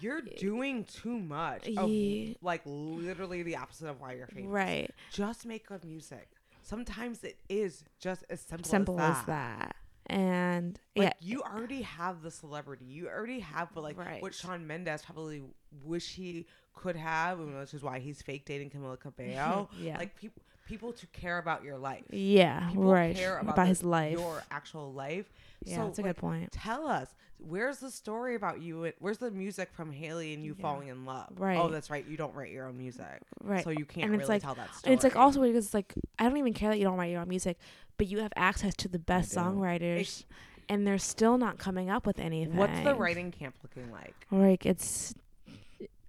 you're 0.00 0.20
doing 0.20 0.84
too 0.84 1.18
much. 1.18 1.68
Of, 1.76 1.88
Yeah. 1.90 2.34
like 2.42 2.62
literally 2.64 3.42
the 3.42 3.56
opposite 3.56 3.88
of 3.88 4.00
why 4.00 4.14
you're 4.14 4.26
famous. 4.26 4.50
Right. 4.50 4.90
Just 5.12 5.46
make 5.46 5.66
good 5.66 5.84
music. 5.84 6.28
Sometimes 6.62 7.22
it 7.22 7.38
is 7.48 7.84
just 8.00 8.24
as 8.28 8.40
simple, 8.40 8.68
Simple 8.68 9.00
as, 9.00 9.18
as 9.18 9.24
that. 9.26 9.76
And 10.08 10.78
Like 10.94 11.06
yeah, 11.08 11.12
you 11.20 11.42
already 11.42 11.82
have 11.82 12.22
the 12.22 12.30
celebrity. 12.30 12.84
You 12.84 13.08
already 13.08 13.40
have 13.40 13.70
what 13.74 13.82
like 13.84 13.98
Right. 13.98 14.22
what 14.22 14.34
Shawn 14.34 14.66
Mendes 14.66 15.02
probably 15.02 15.42
wish 15.84 16.14
he 16.14 16.46
could 16.74 16.96
have, 16.96 17.38
which 17.38 17.74
is 17.74 17.82
why 17.82 17.98
he's 17.98 18.22
fake 18.22 18.44
dating 18.44 18.70
Camila 18.70 18.98
Cabello. 19.00 19.68
Yeah. 19.80 19.98
Like 19.98 20.16
people 20.16 20.42
people 20.66 20.92
to 20.92 21.06
care 21.08 21.38
about 21.38 21.62
your 21.64 21.78
life. 21.78 22.04
yeah, 22.10 22.68
People 22.68 22.84
right. 22.92 23.14
care 23.16 23.38
about, 23.38 23.54
about 23.54 23.68
his 23.68 23.82
life. 23.82 24.12
your 24.12 24.42
actual 24.50 24.92
life. 24.92 25.30
yeah, 25.64 25.76
so, 25.76 25.84
that's 25.84 25.98
a 25.98 26.02
like, 26.02 26.10
good 26.16 26.20
point. 26.20 26.52
Tell 26.52 26.86
us, 26.86 27.08
where's 27.38 27.78
the 27.78 27.90
story 27.90 28.34
about 28.34 28.60
you? 28.60 28.92
Where's 28.98 29.18
the 29.18 29.30
music 29.30 29.70
from 29.72 29.92
Hailey 29.92 30.34
and 30.34 30.44
you 30.44 30.54
Yeah. 30.58 30.62
falling 30.62 30.88
in 30.88 31.04
love? 31.04 31.28
Oh, 31.38 31.42
right. 31.42 31.58
Oh, 31.58 31.68
that's 31.68 31.88
right. 31.90 32.06
You 32.06 32.16
don't 32.16 32.34
write 32.34 32.50
your 32.52 32.66
own 32.66 32.76
music, 32.76 33.20
Right. 33.42 33.62
so 33.64 33.70
you 33.70 33.84
can't 33.84 34.06
And 34.06 34.14
it's 34.14 34.22
really 34.22 34.34
like- 34.36 34.42
tell 34.42 34.54
that 34.56 34.74
story. 34.74 34.92
And 34.92 34.94
it's 34.94 35.04
like 35.04 35.16
also 35.16 35.40
because 35.42 35.64
it's 35.66 35.74
like 35.74 35.94
I 36.18 36.24
don't 36.24 36.36
even 36.36 36.52
care 36.52 36.70
that 36.70 36.78
you 36.78 36.84
don't 36.84 36.98
write 36.98 37.10
your 37.10 37.20
own 37.20 37.28
music, 37.28 37.58
but 37.96 38.08
you 38.08 38.18
have 38.20 38.32
access 38.36 38.74
to 38.76 38.88
the 38.88 38.98
best 38.98 39.32
songwriters, 39.34 40.24
and 40.68 40.86
they're 40.86 40.98
still 40.98 41.38
not 41.38 41.58
coming 41.58 41.90
up 41.90 42.06
with 42.06 42.18
anything. 42.18 42.56
What's 42.56 42.80
the 42.82 42.94
writing 42.94 43.30
camp 43.30 43.54
looking 43.62 43.90
like? 43.92 44.14
Like 44.30 44.66
it's, 44.66 45.14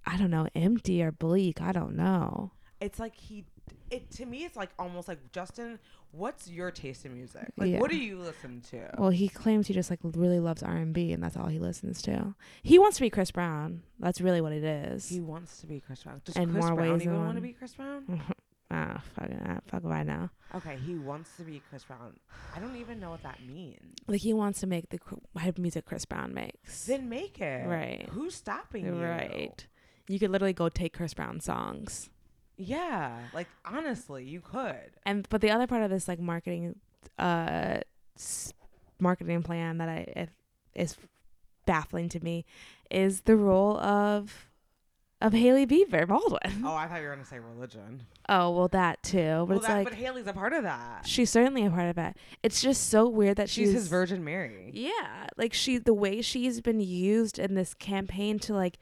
I 0.06 0.18
don't 0.18 0.32
know, 0.32 0.48
empty 0.56 1.04
or 1.04 1.12
bleak. 1.12 1.62
I 1.62 1.72
don't 1.72 1.96
know. 1.96 2.52
It's 2.80 3.00
like 3.00 3.16
he. 3.16 3.46
It 3.90 4.10
to 4.12 4.26
me, 4.26 4.44
it's 4.46 4.56
like 4.58 4.70
almost 4.78 5.08
like 5.08 5.32
Justin. 5.32 5.80
What's 6.12 6.50
your 6.50 6.72
taste 6.72 7.06
in 7.06 7.14
music? 7.14 7.52
Like, 7.58 7.70
Yeah. 7.72 7.80
what 7.80 7.92
do 7.92 7.98
you 7.98 8.18
listen 8.18 8.62
to? 8.72 8.90
Well, 8.98 9.10
he 9.10 9.28
claims 9.28 9.68
he 9.68 9.74
just 9.74 9.90
like 9.90 10.00
really 10.04 10.40
loves 10.40 10.64
R 10.64 10.76
and 10.76 10.94
B, 10.94 11.12
and 11.12 11.22
that's 11.22 11.36
all 11.38 11.48
he 11.48 11.60
listens 11.60 12.02
to. 12.04 12.34
He 12.64 12.80
wants 12.80 12.98
to 12.98 13.02
be 13.02 13.10
Chris 13.10 13.30
Brown. 13.32 13.84
That's 14.00 14.22
really 14.22 14.42
what 14.42 14.54
it 14.54 14.64
is. 14.64 15.10
he 15.10 15.20
wants 15.20 15.60
to 15.62 15.68
be 15.68 15.80
Chris 15.82 16.04
Brown. 16.04 16.22
Does 16.26 16.36
In 16.38 16.52
Chris 16.52 16.66
more 16.66 16.76
Brown 16.76 16.92
ways 16.94 17.02
even 17.04 17.18
want 17.18 17.36
to 17.36 17.42
be 17.42 17.54
Chris 17.54 17.74
Brown? 17.76 18.22
ah, 18.72 19.02
fuck 19.16 19.30
it, 19.30 19.42
ah, 19.46 19.60
fuck 19.68 19.84
if 19.84 19.92
I 19.92 20.04
know. 20.04 20.30
Okay, 20.56 20.78
he 20.86 20.96
wants 20.96 21.36
to 21.38 21.44
be 21.44 21.62
Chris 21.70 21.84
Brown. 21.84 22.16
I 22.56 22.60
don't 22.60 22.78
even 22.78 23.00
know 23.00 23.10
what 23.12 23.24
that 23.24 23.40
means. 23.46 23.98
Like 24.08 24.22
he 24.22 24.34
wants 24.34 24.62
to 24.62 24.68
make 24.68 24.90
the 24.90 24.98
type 25.00 25.20
of 25.38 25.58
music 25.58 25.86
Chris 25.86 26.06
Brown 26.06 26.34
makes. 26.34 26.86
Then 26.86 27.10
make 27.10 27.40
it. 27.42 27.68
Right. 27.68 28.08
Who's 28.12 28.36
stopping 28.36 28.86
you? 28.86 29.02
Right. 29.02 29.68
You 30.08 30.20
could 30.20 30.32
literally 30.32 30.54
go 30.54 30.70
take 30.70 30.94
Chris 30.96 31.14
Brown 31.14 31.42
songs. 31.42 32.10
Yeah. 32.58 33.18
Like 33.34 33.48
honestly, 33.66 34.24
you 34.24 34.42
could. 34.42 34.92
And 35.06 35.28
but 35.30 35.42
the 35.42 35.52
other 35.52 35.68
part 35.68 35.84
of 35.84 35.90
this 35.90 36.08
like 36.08 36.20
marketing 36.20 36.76
uh 37.20 37.80
s- 38.18 38.54
marketing 39.00 39.44
plan 39.44 39.78
that 39.78 39.90
I 39.90 40.14
if, 40.16 40.30
is 40.76 40.96
baffling 41.66 42.10
to 42.10 42.20
me 42.24 42.46
is 42.90 43.22
the 43.22 43.36
role 43.36 43.78
of 43.78 44.48
of 45.20 45.34
Hailey 45.34 45.66
Bieber 45.66 46.08
Baldwin. 46.08 46.64
Oh, 46.64 46.76
I 46.76 46.88
thought 46.88 47.02
you 47.02 47.08
were 47.08 47.14
gonna 47.16 47.26
say 47.26 47.40
religion. 47.40 48.04
Oh, 48.30 48.52
well 48.52 48.68
that 48.70 49.02
too. 49.02 49.18
But 49.18 49.48
well, 49.48 49.58
it's 49.58 49.68
that, 49.68 49.74
like 49.78 49.84
but 49.90 49.94
Hailey's 49.94 50.28
a 50.28 50.34
part 50.34 50.54
of 50.54 50.64
that. 50.64 51.08
she's 51.08 51.30
certainly 51.30 51.66
a 51.66 51.70
part 51.72 51.90
of 51.90 51.98
it. 51.98 52.16
It's 52.44 52.62
just 52.62 52.90
so 52.90 53.08
weird 53.08 53.38
that 53.38 53.50
She's 53.50 53.70
she's, 53.70 53.74
his 53.74 53.88
Virgin 53.88 54.24
Mary. 54.24 54.70
Yeah, 54.74 55.28
like 55.38 55.54
she 55.54 55.78
the 55.80 55.94
way 55.94 56.22
she's 56.22 56.62
been 56.62 56.80
used 56.82 57.40
in 57.40 57.56
this 57.56 57.74
campaign 57.74 58.38
to 58.40 58.54
like 58.54 58.78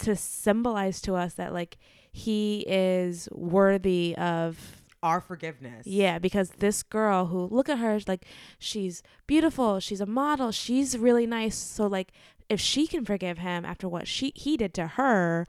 to 0.00 0.14
symbolize 0.16 1.00
to 1.02 1.14
us 1.14 1.34
that 1.34 1.52
like 1.52 1.78
he 2.12 2.64
is 2.68 3.28
worthy 3.32 4.14
of 4.16 4.82
Our 5.02 5.20
forgiveness. 5.20 5.86
yeah, 5.86 6.18
because 6.18 6.50
this 6.58 6.82
girl 6.82 7.26
who 7.26 7.46
look 7.46 7.68
at 7.68 7.78
her 7.78 7.98
like 8.06 8.24
she's 8.58 9.02
beautiful, 9.26 9.80
she's 9.80 10.00
a 10.00 10.06
model, 10.06 10.50
she's 10.52 10.96
really 10.98 11.26
nice. 11.26 11.56
So 11.56 11.86
like 11.86 12.12
if 12.48 12.60
she 12.60 12.86
can 12.86 13.04
forgive 13.04 13.38
him 13.38 13.64
after 13.64 13.88
what 13.88 14.08
she 14.08 14.32
he 14.34 14.56
did 14.56 14.72
to 14.74 14.86
her, 14.86 15.46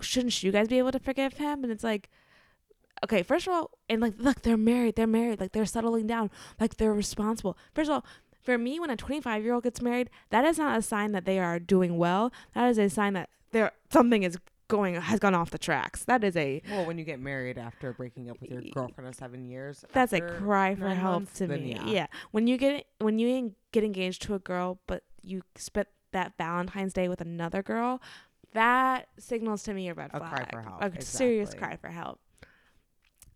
shouldn't 0.00 0.42
you 0.42 0.52
guys 0.52 0.68
be 0.68 0.78
able 0.78 0.92
to 0.92 1.00
forgive 1.00 1.34
him? 1.34 1.62
And 1.64 1.72
it's 1.72 1.84
like 1.84 2.08
okay, 3.02 3.22
first 3.22 3.46
of 3.46 3.52
all, 3.54 3.70
and 3.88 4.00
like 4.02 4.14
look, 4.18 4.42
they're 4.42 4.56
married, 4.56 4.96
they're 4.96 5.06
married, 5.06 5.40
like 5.40 5.52
they're 5.52 5.64
settling 5.66 6.06
down, 6.06 6.30
like 6.60 6.76
they're 6.76 6.92
responsible. 6.94 7.56
First 7.74 7.88
of 7.90 7.94
all, 7.94 8.04
for 8.42 8.56
me, 8.58 8.78
when 8.80 8.90
a 8.90 8.96
25 8.96 9.42
year 9.44 9.54
old 9.54 9.64
gets 9.64 9.82
married, 9.82 10.08
that 10.30 10.44
is 10.44 10.58
not 10.58 10.78
a 10.78 10.82
sign 10.82 11.12
that 11.12 11.24
they 11.24 11.38
are 11.38 11.58
doing 11.58 11.98
well. 11.98 12.32
That 12.54 12.68
is 12.68 12.78
a 12.78 12.88
sign 12.88 13.12
that 13.14 13.28
there 13.52 13.72
something 13.90 14.22
is 14.22 14.38
going 14.70 14.94
has 14.94 15.18
gone 15.20 15.34
off 15.34 15.50
the 15.50 15.58
tracks. 15.58 16.04
That 16.04 16.24
is 16.24 16.36
a 16.36 16.62
Well, 16.70 16.86
when 16.86 16.96
you 16.98 17.04
get 17.04 17.20
married 17.20 17.58
after 17.58 17.92
breaking 17.92 18.30
up 18.30 18.40
with 18.40 18.50
your 18.50 18.62
girlfriend 18.72 19.08
of 19.08 19.14
seven 19.14 19.44
years, 19.44 19.84
that's 19.92 20.12
a 20.14 20.20
cry 20.20 20.74
for 20.74 20.88
help 20.88 21.14
months, 21.22 21.38
to 21.38 21.48
me. 21.48 21.72
yeah. 21.72 21.84
Yeah. 21.86 22.06
when 22.30 22.46
you 22.46 22.56
get 22.56 22.86
when 22.98 23.18
you 23.18 23.54
get 23.72 23.84
engaged 23.84 24.22
to 24.22 24.34
a 24.34 24.38
girl, 24.38 24.78
but 24.86 25.02
you 25.22 25.42
spent 25.56 25.88
that 26.12 26.32
Valentine's 26.38 26.92
Day 26.92 27.08
with 27.08 27.20
another 27.20 27.62
girl, 27.62 28.00
that 28.54 29.08
signals 29.18 29.62
to 29.64 29.74
me 29.74 29.88
a 29.88 29.94
red 29.94 30.10
A 30.14 30.18
flag, 30.18 30.30
cry 30.32 30.46
for 30.50 30.62
help, 30.62 30.82
a 30.82 31.00
serious 31.02 31.52
cry 31.54 31.76
for 31.76 31.88
help. 31.88 32.18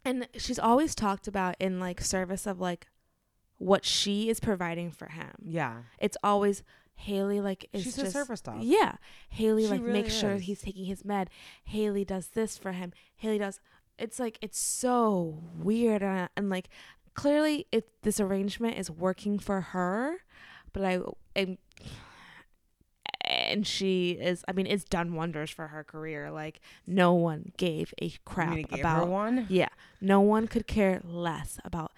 And 0.05 0.29
she's 0.37 0.59
always 0.59 0.95
talked 0.95 1.29
about 1.29 1.57
in 1.61 1.81
like 1.81 2.01
service 2.01 2.47
of 2.47 2.61
like 2.61 2.89
what 3.59 3.85
she 3.85 4.29
is 4.29 4.41
providing 4.41 4.91
for 4.91 5.07
him. 5.07 5.31
Yeah. 5.43 5.83
It's 5.99 6.17
always 6.23 6.63
Hailey 6.97 7.41
like 7.41 7.69
is 7.73 7.83
She's 7.83 7.97
just 7.97 8.09
a 8.09 8.11
service 8.11 8.41
dog. 8.41 8.63
yeah. 8.63 8.97
Hailey 9.31 9.65
She 9.65 9.69
like 9.69 9.81
really 9.81 10.03
makes 10.03 10.15
sure 10.15 10.37
he's 10.37 10.63
taking 10.63 10.85
his 10.87 11.05
med. 11.05 11.31
Hailey 11.65 12.05
does 12.05 12.29
this 12.29 12.57
for 12.57 12.73
him. 12.73 12.93
Hailey 13.17 13.39
does. 13.39 13.61
It's 13.99 14.19
like 14.19 14.39
it's 14.41 14.59
so 14.59 15.43
weird 15.57 16.03
and, 16.03 16.21
uh, 16.21 16.29
and 16.37 16.51
like 16.51 16.69
clearly 17.15 17.67
it 17.73 17.89
this 18.03 18.21
arrangement 18.21 18.79
is 18.79 18.91
working 18.91 19.39
for 19.39 19.61
her, 19.61 20.19
but 20.73 20.85
I 20.85 21.01
am 21.37 21.59
and 23.27 23.67
she 23.67 24.13
is 24.13 24.45
I 24.47 24.53
mean 24.53 24.67
it's 24.67 24.85
done 24.85 25.15
wonders 25.15 25.51
for 25.51 25.69
her 25.69 25.85
career. 25.85 26.31
Like 26.31 26.61
no 26.87 27.15
one 27.15 27.53
gave 27.57 27.95
a 28.01 28.13
crap 28.25 28.55
mean 28.55 28.67
about 28.73 29.05
her 29.05 29.11
one? 29.11 29.47
yeah, 29.49 29.69
no 30.01 30.21
one 30.21 30.47
could 30.47 30.67
care 30.67 31.01
less 31.05 31.59
about 31.65 31.93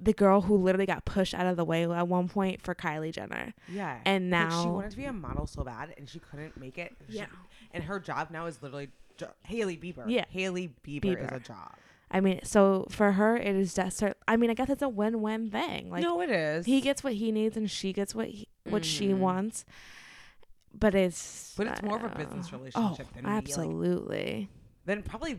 the 0.00 0.12
girl 0.12 0.40
who 0.42 0.56
literally 0.56 0.86
got 0.86 1.04
pushed 1.04 1.34
out 1.34 1.46
of 1.46 1.56
the 1.56 1.64
way 1.64 1.84
at 1.84 2.08
one 2.08 2.28
point 2.28 2.62
for 2.62 2.74
Kylie 2.74 3.12
Jenner. 3.12 3.54
Yeah. 3.68 4.00
And 4.04 4.30
Like, 4.30 4.50
she 4.50 4.66
wanted 4.68 4.90
to 4.92 4.96
be 4.96 5.04
a 5.04 5.12
model 5.12 5.46
so 5.46 5.62
bad, 5.64 5.94
and 5.96 6.08
she 6.08 6.18
couldn't 6.18 6.56
make 6.56 6.78
it. 6.78 6.96
She- 7.08 7.18
Yeah. 7.18 7.26
and 7.72 7.84
her 7.84 8.00
job 8.00 8.30
now 8.30 8.46
is 8.46 8.60
literally 8.62 8.88
jo- 9.16 9.30
Hailey 9.44 9.76
Bieber. 9.76 10.04
Yeah. 10.08 10.24
Hailey 10.30 10.74
Bieber, 10.84 11.24
is 11.24 11.36
a 11.36 11.40
job. 11.40 11.74
I 12.10 12.20
mean, 12.20 12.40
so 12.42 12.86
for 12.90 13.12
her, 13.12 13.36
it 13.36 13.54
is 13.56 13.72
just. 13.74 14.02
I 14.28 14.36
mean, 14.36 14.50
I 14.50 14.54
guess 14.54 14.68
it's 14.68 14.82
a 14.82 14.88
win-win 14.88 15.50
thing. 15.50 15.88
Like 15.90 16.02
no, 16.02 16.20
it 16.20 16.30
is. 16.30 16.66
he 16.66 16.80
gets 16.80 17.02
what 17.04 17.14
he 17.14 17.32
needs, 17.32 17.56
and 17.56 17.70
she 17.70 17.92
gets 17.92 18.14
what 18.14 18.28
he, 18.28 18.48
what 18.64 18.84
she 18.84 19.08
Mhm. 19.10 19.18
wants. 19.18 19.64
But 20.74 20.94
it's. 20.94 21.54
But 21.56 21.66
it's 21.68 21.82
more 21.82 21.96
of 21.96 22.04
a 22.04 22.14
uh, 22.14 22.16
business 22.18 22.48
Oh, 22.52 22.58
relationship 22.58 23.12
than 23.14 23.24
me, 23.24 23.30
like- 23.30 23.38
absolutely. 23.44 24.48
then 24.84 25.02
probably 25.02 25.38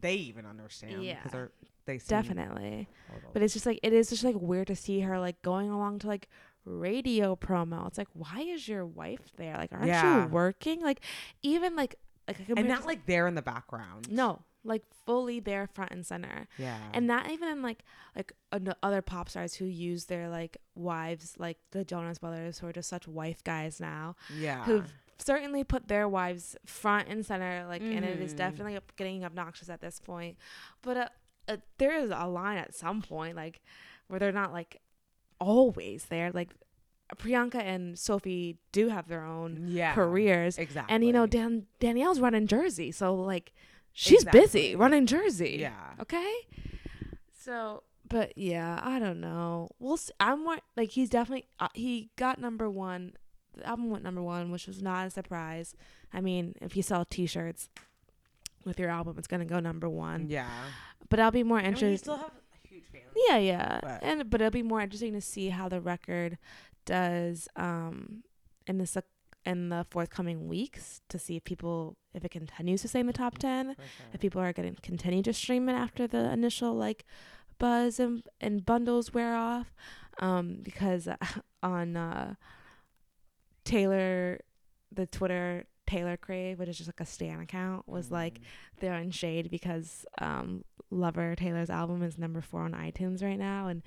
they 0.00 0.14
even 0.14 0.46
understand 0.46 1.02
Yeah. 1.02 1.22
because 1.22 1.48
they 1.86 1.98
Definitely. 1.98 2.88
But 3.32 3.42
it's 3.42 3.54
just 3.54 3.66
like 3.66 3.78
it 3.82 3.92
is 3.92 4.10
just 4.10 4.24
like 4.24 4.36
weird 4.38 4.66
to 4.68 4.76
see 4.76 5.00
her 5.00 5.18
like 5.18 5.40
going 5.42 5.70
along 5.70 6.00
to 6.00 6.06
like 6.08 6.28
radio 6.64 7.36
promo. 7.36 7.86
It's 7.86 7.98
like 7.98 8.08
why 8.12 8.40
is 8.40 8.66
your 8.68 8.84
wife 8.84 9.32
there? 9.36 9.56
Like 9.56 9.72
aren't 9.72 9.86
Yeah. 9.86 10.24
you 10.24 10.28
working? 10.28 10.80
Like 10.82 11.00
even 11.42 11.76
like 11.76 11.94
like 12.26 12.38
and 12.56 12.66
not 12.68 12.86
like 12.86 13.06
there 13.06 13.26
in 13.28 13.34
the 13.36 13.42
background. 13.42 14.10
no 14.10 14.42
like 14.64 14.82
fully 15.06 15.38
there 15.38 15.68
front 15.68 15.92
and 15.92 16.04
center. 16.04 16.48
Yeah. 16.58 16.76
And 16.92 17.06
not 17.06 17.30
even 17.30 17.62
like 17.62 17.84
like 18.16 18.32
other 18.82 19.00
pop 19.00 19.28
stars 19.28 19.54
who 19.54 19.64
use 19.64 20.06
their 20.06 20.28
like 20.28 20.56
wives 20.74 21.34
like 21.38 21.58
the 21.70 21.84
Jonas 21.84 22.18
Brothers 22.18 22.58
who 22.58 22.66
are 22.66 22.72
just 22.72 22.88
such 22.88 23.06
wife 23.06 23.44
guys 23.44 23.78
now 23.80 24.16
yeah. 24.36 24.64
who've 24.64 24.92
certainly 25.18 25.64
put 25.64 25.88
their 25.88 26.08
wives 26.08 26.56
front 26.66 27.08
and 27.08 27.24
center 27.24 27.64
like 27.68 27.80
and 27.82 28.04
it 28.04 28.20
is 28.20 28.34
Mhm. 28.34 28.36
definitely 28.36 28.78
getting 28.96 29.24
obnoxious 29.24 29.68
at 29.70 29.80
this 29.80 29.98
point 30.00 30.36
but 30.82 30.96
uh, 30.96 31.08
uh, 31.48 31.56
there 31.78 31.96
is 31.96 32.10
a 32.14 32.26
line 32.26 32.58
at 32.58 32.74
some 32.74 33.00
point 33.02 33.34
like 33.36 33.60
where 34.08 34.18
they're 34.20 34.32
not 34.32 34.52
like 34.52 34.80
always 35.40 36.06
there 36.06 36.30
like 36.32 36.50
priyanka 37.16 37.56
and 37.56 37.98
sophie 37.98 38.58
do 38.72 38.88
have 38.88 39.06
their 39.08 39.24
own 39.24 39.64
yeah. 39.68 39.94
careers 39.94 40.58
Exactly. 40.58 40.92
and 40.94 41.04
you 41.04 41.12
know 41.12 41.26
Dan- 41.26 41.66
danielle's 41.78 42.18
running 42.20 42.46
jersey 42.46 42.90
so 42.90 43.14
like 43.14 43.52
she's 43.92 44.24
busy 44.24 44.74
running 44.76 45.06
jersey 45.06 45.56
Yeah. 45.60 45.92
okay 46.00 46.32
so 47.38 47.82
but 48.08 48.36
yeah 48.36 48.80
i 48.82 48.98
don't 48.98 49.20
know 49.20 49.68
we'll 49.78 49.94
s 49.94 50.10
i'm 50.20 50.44
more 50.44 50.58
like 50.76 50.90
he's 50.90 51.08
definitely 51.10 51.46
uh, 51.60 51.68
he 51.74 52.10
got 52.16 52.40
number 52.40 52.68
one 52.68 53.12
the 53.56 53.66
album 53.66 53.90
went 53.90 54.04
number 54.04 54.22
one 54.22 54.50
which 54.50 54.66
was 54.66 54.82
not 54.82 55.06
a 55.06 55.10
surprise 55.10 55.74
i 56.12 56.20
mean 56.20 56.54
if 56.60 56.76
you 56.76 56.82
sell 56.82 57.04
t-shirts 57.04 57.68
with 58.64 58.78
your 58.78 58.90
album 58.90 59.14
it's 59.18 59.26
gonna 59.28 59.44
go 59.44 59.60
number 59.60 59.88
one 59.88 60.26
Yeah. 60.28 60.48
but 61.08 61.20
i'll 61.20 61.30
be 61.30 61.42
more 61.42 61.58
And 61.58 61.66
we 61.66 61.68
interested 61.72 61.98
still 62.04 62.16
have 62.16 62.30
a 62.64 62.68
huge 62.68 62.84
fan. 62.92 63.02
yeah 63.28 63.38
yeah 63.38 63.80
But- 63.82 64.02
and 64.02 64.30
but 64.30 64.40
it'll 64.40 64.50
be 64.50 64.62
more 64.62 64.80
interesting 64.80 65.12
to 65.14 65.20
see 65.20 65.48
how 65.50 65.68
the 65.68 65.80
record 65.80 66.38
does 66.84 67.48
um 67.56 68.22
in 68.66 68.78
the 68.78 69.02
in 69.44 69.68
the 69.68 69.86
forthcoming 69.90 70.48
weeks 70.48 71.00
to 71.08 71.18
see 71.18 71.36
if 71.36 71.44
people 71.44 71.96
if 72.14 72.24
it 72.24 72.30
continues 72.30 72.82
to 72.82 72.88
stay 72.88 73.00
in 73.00 73.06
the 73.06 73.12
top 73.12 73.38
10 73.38 73.74
For 73.74 73.74
sure. 73.74 73.82
if 74.12 74.20
people 74.20 74.40
are 74.42 74.52
going 74.52 74.74
to 74.74 74.80
continue 74.82 75.22
to 75.22 75.32
stream 75.32 75.68
it 75.68 75.74
after 75.74 76.06
the 76.08 76.32
initial 76.32 76.74
like 76.74 77.04
buzz 77.58 78.00
and, 78.00 78.22
and 78.40 78.66
bundles 78.66 79.14
wear 79.14 79.34
off 79.36 79.72
um 80.18 80.58
because 80.62 81.06
uh, 81.06 81.16
on 81.62 81.96
uh 81.96 82.34
taylor 83.66 84.40
the 84.92 85.06
twitter 85.06 85.64
taylor 85.86 86.16
crave 86.16 86.58
which 86.58 86.68
is 86.68 86.76
just 86.78 86.88
like 86.88 87.00
a 87.00 87.06
stan 87.06 87.40
account 87.40 87.86
was 87.88 88.10
like 88.10 88.34
Mm. 88.38 88.42
they're 88.80 88.94
in 88.94 89.10
shade 89.10 89.50
because 89.50 90.04
um 90.18 90.64
lover 90.90 91.34
taylor's 91.36 91.70
album 91.70 92.02
is 92.02 92.16
number 92.18 92.40
four 92.40 92.62
on 92.62 92.72
itunes 92.72 93.22
right 93.22 93.38
now 93.38 93.66
and 93.68 93.82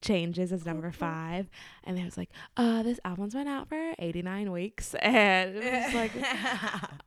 changes 0.00 0.52
is 0.52 0.64
number 0.64 0.92
five 0.92 1.50
and 1.84 1.98
it 1.98 2.04
was 2.04 2.16
like 2.16 2.30
uh 2.56 2.82
this 2.84 3.00
album's 3.04 3.34
been 3.34 3.48
out 3.48 3.68
for 3.68 3.94
89 3.98 4.52
weeks 4.52 4.94
and 5.02 5.56
it 5.56 5.86
was 5.86 5.94
like 5.94 6.12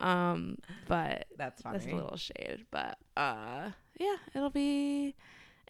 um 0.00 0.56
but 0.88 1.26
that's 1.38 1.62
funny. 1.62 1.78
that's 1.78 1.90
a 1.90 1.94
little 1.96 2.16
shade, 2.16 2.66
but 2.70 2.98
uh, 3.16 3.70
yeah, 3.98 4.16
it'll 4.34 4.50
be 4.50 5.14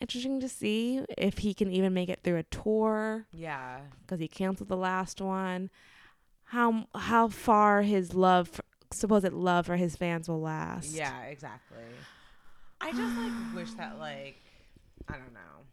interesting 0.00 0.40
to 0.40 0.48
see 0.48 1.00
if 1.16 1.38
he 1.38 1.54
can 1.54 1.70
even 1.70 1.94
make 1.94 2.08
it 2.08 2.20
through 2.24 2.38
a 2.38 2.42
tour 2.44 3.26
yeah. 3.32 3.78
because 4.04 4.18
he 4.20 4.26
canceled 4.28 4.68
the 4.68 4.76
last 4.76 5.20
one. 5.20 5.70
How 6.52 6.86
how 6.94 7.28
far 7.28 7.80
his 7.80 8.12
love, 8.12 8.46
for, 8.48 8.62
supposed 8.90 9.32
love 9.32 9.64
for 9.64 9.76
his 9.76 9.96
fans 9.96 10.28
will 10.28 10.42
last. 10.42 10.94
Yeah, 10.94 11.22
exactly. 11.22 11.78
I 12.78 12.90
just 12.92 13.16
like 13.16 13.32
wish 13.56 13.72
that 13.78 13.98
like 13.98 14.36
I 15.08 15.12
don't 15.14 15.32
know. 15.32 15.64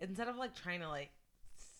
Instead 0.00 0.28
of 0.28 0.36
like 0.36 0.54
trying 0.54 0.78
to 0.78 0.88
like 0.88 1.10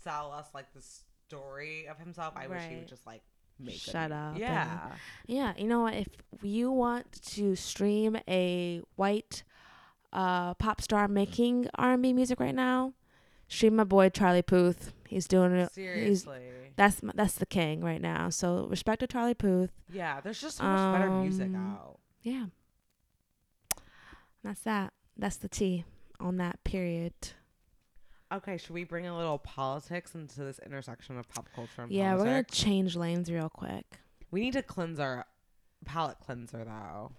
sell 0.02 0.32
us 0.32 0.46
like 0.54 0.72
the 0.74 0.82
story 1.28 1.86
of 1.86 1.98
himself, 1.98 2.34
I 2.36 2.48
wish 2.48 2.62
he 2.68 2.74
would 2.74 2.88
just 2.88 3.06
like 3.06 3.22
make 3.60 3.76
it. 3.76 3.80
Shut 3.80 4.10
it. 4.10 4.12
up 4.12 4.32
and- 4.32 4.38
Yeah. 4.40 4.90
yeah. 5.28 5.52
You 5.56 5.68
know 5.68 5.82
what? 5.82 5.94
If 5.94 6.08
you 6.42 6.72
want 6.72 7.12
to 7.34 7.54
stream 7.54 8.18
a 8.26 8.82
white 8.96 9.44
uh 10.12 10.54
pop 10.54 10.80
star 10.80 11.06
making 11.06 11.68
R 11.76 11.92
and 11.92 12.02
B 12.02 12.12
music 12.12 12.40
right 12.40 12.54
now, 12.56 12.92
stream 13.46 13.76
my 13.76 13.84
boy 13.84 14.08
Charlie 14.08 14.42
Puth. 14.42 14.92
He's 15.12 15.28
doing 15.28 15.52
it. 15.52 15.64
He's 15.64 15.72
Seriously. 15.74 16.42
that's 16.76 17.02
my- 17.02 17.12
that's 17.14 17.34
the 17.34 17.46
king 17.46 17.80
right 17.82 18.00
now. 18.00 18.30
So 18.30 18.66
respect 18.66 19.00
to 19.00 19.06
Charlie 19.06 19.34
Puth. 19.34 19.70
Yeah, 19.92 20.20
there's 20.20 20.40
just 20.40 20.56
so 20.58 20.64
much 20.64 20.98
better 20.98 21.10
music 21.10 21.48
Um, 21.48 21.56
out. 21.56 21.98
Yeah. 22.22 22.46
That's 24.42 24.60
that. 24.62 24.92
That's 25.16 25.36
the 25.36 25.48
T 25.48 25.84
on 26.18 26.36
that 26.38 26.62
period. 26.64 27.12
Okay, 28.32 28.56
should 28.56 28.70
we 28.70 28.84
bring 28.84 29.06
a 29.06 29.16
little 29.16 29.38
politics 29.38 30.14
into 30.14 30.40
this 30.42 30.58
intersection 30.60 31.18
of 31.18 31.28
pop 31.28 31.48
culture 31.54 31.82
and 31.82 31.92
yeah, 31.92 32.14
we're 32.14 32.24
gonna 32.24 32.44
change 32.44 32.96
lanes 32.96 33.30
real 33.30 33.50
quick. 33.50 33.84
We 34.30 34.40
need 34.40 34.54
to 34.54 34.62
cleanse 34.62 34.98
our 34.98 35.26
palate 35.84 36.18
cleanser 36.20 36.64
though. 36.64 37.12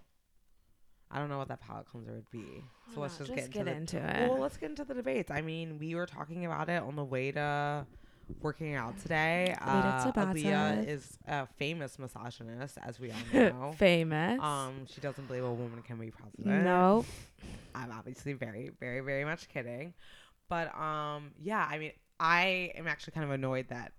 I 1.14 1.18
don't 1.20 1.28
know 1.28 1.38
what 1.38 1.48
that 1.48 1.60
palate 1.60 1.86
cleanser 1.86 2.12
would 2.12 2.30
be. 2.30 2.44
So 2.94 3.00
let's 3.00 3.14
Uh, 3.20 3.24
just, 3.24 3.34
get, 3.36 3.44
into, 3.46 3.64
the, 3.64 3.70
into 3.72 3.96
it. 3.98 4.28
Well, 4.30 4.40
let's 4.40 4.56
get 4.56 4.70
into 4.70 4.84
the 4.84 4.94
debates. 4.94 5.30
I 5.30 5.40
mean, 5.42 5.78
we 5.78 5.94
were 5.94 6.06
talking 6.06 6.44
about 6.44 6.68
it 6.68 6.82
on 6.82 6.96
the 6.96 7.04
way 7.04 7.30
to 7.32 7.86
working 8.40 8.74
out 8.74 8.98
today. 8.98 9.54
to 9.56 9.68
Uh, 9.70 10.12
Tabata. 10.12 10.34
Aaliyah 10.34 10.88
is 10.88 11.18
a 11.28 11.46
famous 11.46 11.98
misogynist, 11.98 12.78
as 12.82 12.98
we 12.98 13.12
all 13.12 13.18
know. 13.32 13.72
Famous. 13.76 14.40
um, 14.42 14.86
she 14.86 15.00
doesn't 15.00 15.26
believe 15.28 15.44
a 15.44 15.52
woman 15.52 15.82
can 15.82 15.98
be 15.98 16.10
president. 16.10 16.64
no. 16.64 17.04
I'm 17.76 17.90
obviously 17.92 18.32
very, 18.32 18.70
very, 18.80 19.00
very 19.00 19.24
much 19.24 19.48
kidding. 19.48 19.94
But 20.48 20.74
um, 20.78 21.30
yeah, 21.40 21.66
I 21.70 21.78
mean, 21.78 21.92
I 22.20 22.72
am 22.76 22.86
actually 22.86 23.12
kind 23.12 23.24
of 23.24 23.30
annoyed 23.30 23.68
that 23.68 23.92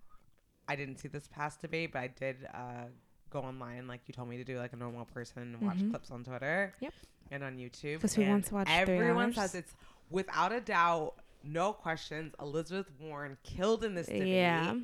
I 0.67 0.75
didn't 0.75 0.97
see 0.97 1.07
this 1.07 1.27
past 1.27 1.61
debate, 1.61 1.91
but 1.93 1.99
I 1.99 2.07
did 2.07 2.37
uh, 2.53 2.85
go 3.29 3.39
online 3.39 3.87
like 3.87 4.01
you 4.07 4.13
told 4.13 4.29
me 4.29 4.37
to 4.37 4.43
do, 4.43 4.57
like 4.57 4.73
a 4.73 4.77
normal 4.77 5.05
person, 5.05 5.41
and 5.55 5.61
watch 5.61 5.77
Mhm. 5.77 5.89
clips 5.91 6.11
on 6.11 6.23
Twitter. 6.23 6.73
Yep. 6.79 6.93
And 7.31 7.43
on 7.43 7.57
YouTube. 7.57 8.01
'Cause 8.01 8.13
who 8.13 8.23
wants 8.25 8.49
to 8.49 8.55
watch 8.55 8.67
Everyone 8.69 9.33
says 9.33 9.55
it's 9.55 9.73
without 10.09 10.51
a 10.51 10.61
doubt, 10.61 11.15
no 11.43 11.73
questions. 11.73 12.33
Elizabeth 12.39 12.91
Warren 12.99 13.37
killed 13.43 13.83
in 13.83 13.95
this 13.95 14.07
debate. 14.07 14.27
Yeah. 14.27 14.75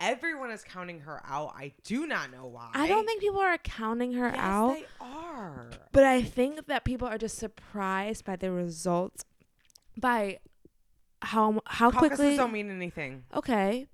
Everyone 0.00 0.50
is 0.50 0.64
counting 0.64 1.00
her 1.00 1.20
out. 1.24 1.54
I 1.56 1.72
do 1.84 2.04
not 2.06 2.32
know 2.32 2.46
why. 2.46 2.70
I 2.74 2.88
don't 2.88 3.06
think 3.06 3.20
people 3.20 3.38
are 3.40 3.56
counting 3.58 4.12
her 4.14 4.26
yes, 4.28 4.36
out. 4.38 4.74
They 4.74 4.86
are. 5.00 5.70
But 5.92 6.02
I 6.04 6.20
think 6.20 6.66
that 6.66 6.84
people 6.84 7.06
are 7.06 7.16
just 7.16 7.38
surprised 7.38 8.24
by 8.24 8.34
the 8.34 8.50
results, 8.50 9.24
by 9.96 10.40
how 11.22 11.62
how 11.66 11.90
Caucuses 11.92 12.16
quickly. 12.18 12.36
don't 12.36 12.52
mean 12.52 12.70
anything. 12.70 13.24
okay, 13.32 13.86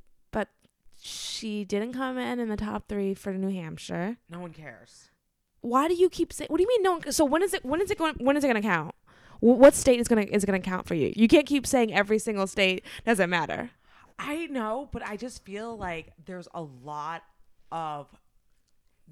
she 1.00 1.64
didn't 1.64 1.92
come 1.94 2.18
in 2.18 2.38
in 2.40 2.48
the 2.48 2.56
top 2.56 2.88
three 2.88 3.14
for 3.14 3.32
New 3.32 3.50
Hampshire. 3.50 4.16
No 4.28 4.40
one 4.40 4.52
cares. 4.52 5.10
Why 5.62 5.88
do 5.88 5.94
you 5.94 6.08
keep 6.08 6.32
saying? 6.32 6.48
What 6.48 6.58
do 6.58 6.62
you 6.62 6.68
mean? 6.68 6.82
No. 6.82 6.92
one- 6.92 7.12
So 7.12 7.24
when 7.24 7.42
is 7.42 7.54
it? 7.54 7.64
When 7.64 7.80
is 7.80 7.90
it 7.90 7.98
going? 7.98 8.14
When 8.18 8.36
is 8.36 8.44
it 8.44 8.48
going 8.48 8.60
to 8.62 8.66
count? 8.66 8.94
What 9.40 9.74
state 9.74 9.98
is 10.00 10.08
going 10.08 10.26
to 10.26 10.34
is 10.34 10.44
going 10.44 10.60
to 10.60 10.66
count 10.68 10.86
for 10.86 10.94
you? 10.94 11.12
You 11.16 11.26
can't 11.28 11.46
keep 11.46 11.66
saying 11.66 11.92
every 11.94 12.18
single 12.18 12.46
state 12.46 12.84
doesn't 13.06 13.30
matter. 13.30 13.70
I 14.18 14.46
know, 14.46 14.88
but 14.92 15.02
I 15.06 15.16
just 15.16 15.44
feel 15.44 15.76
like 15.76 16.12
there's 16.26 16.48
a 16.54 16.62
lot 16.62 17.22
of 17.72 18.06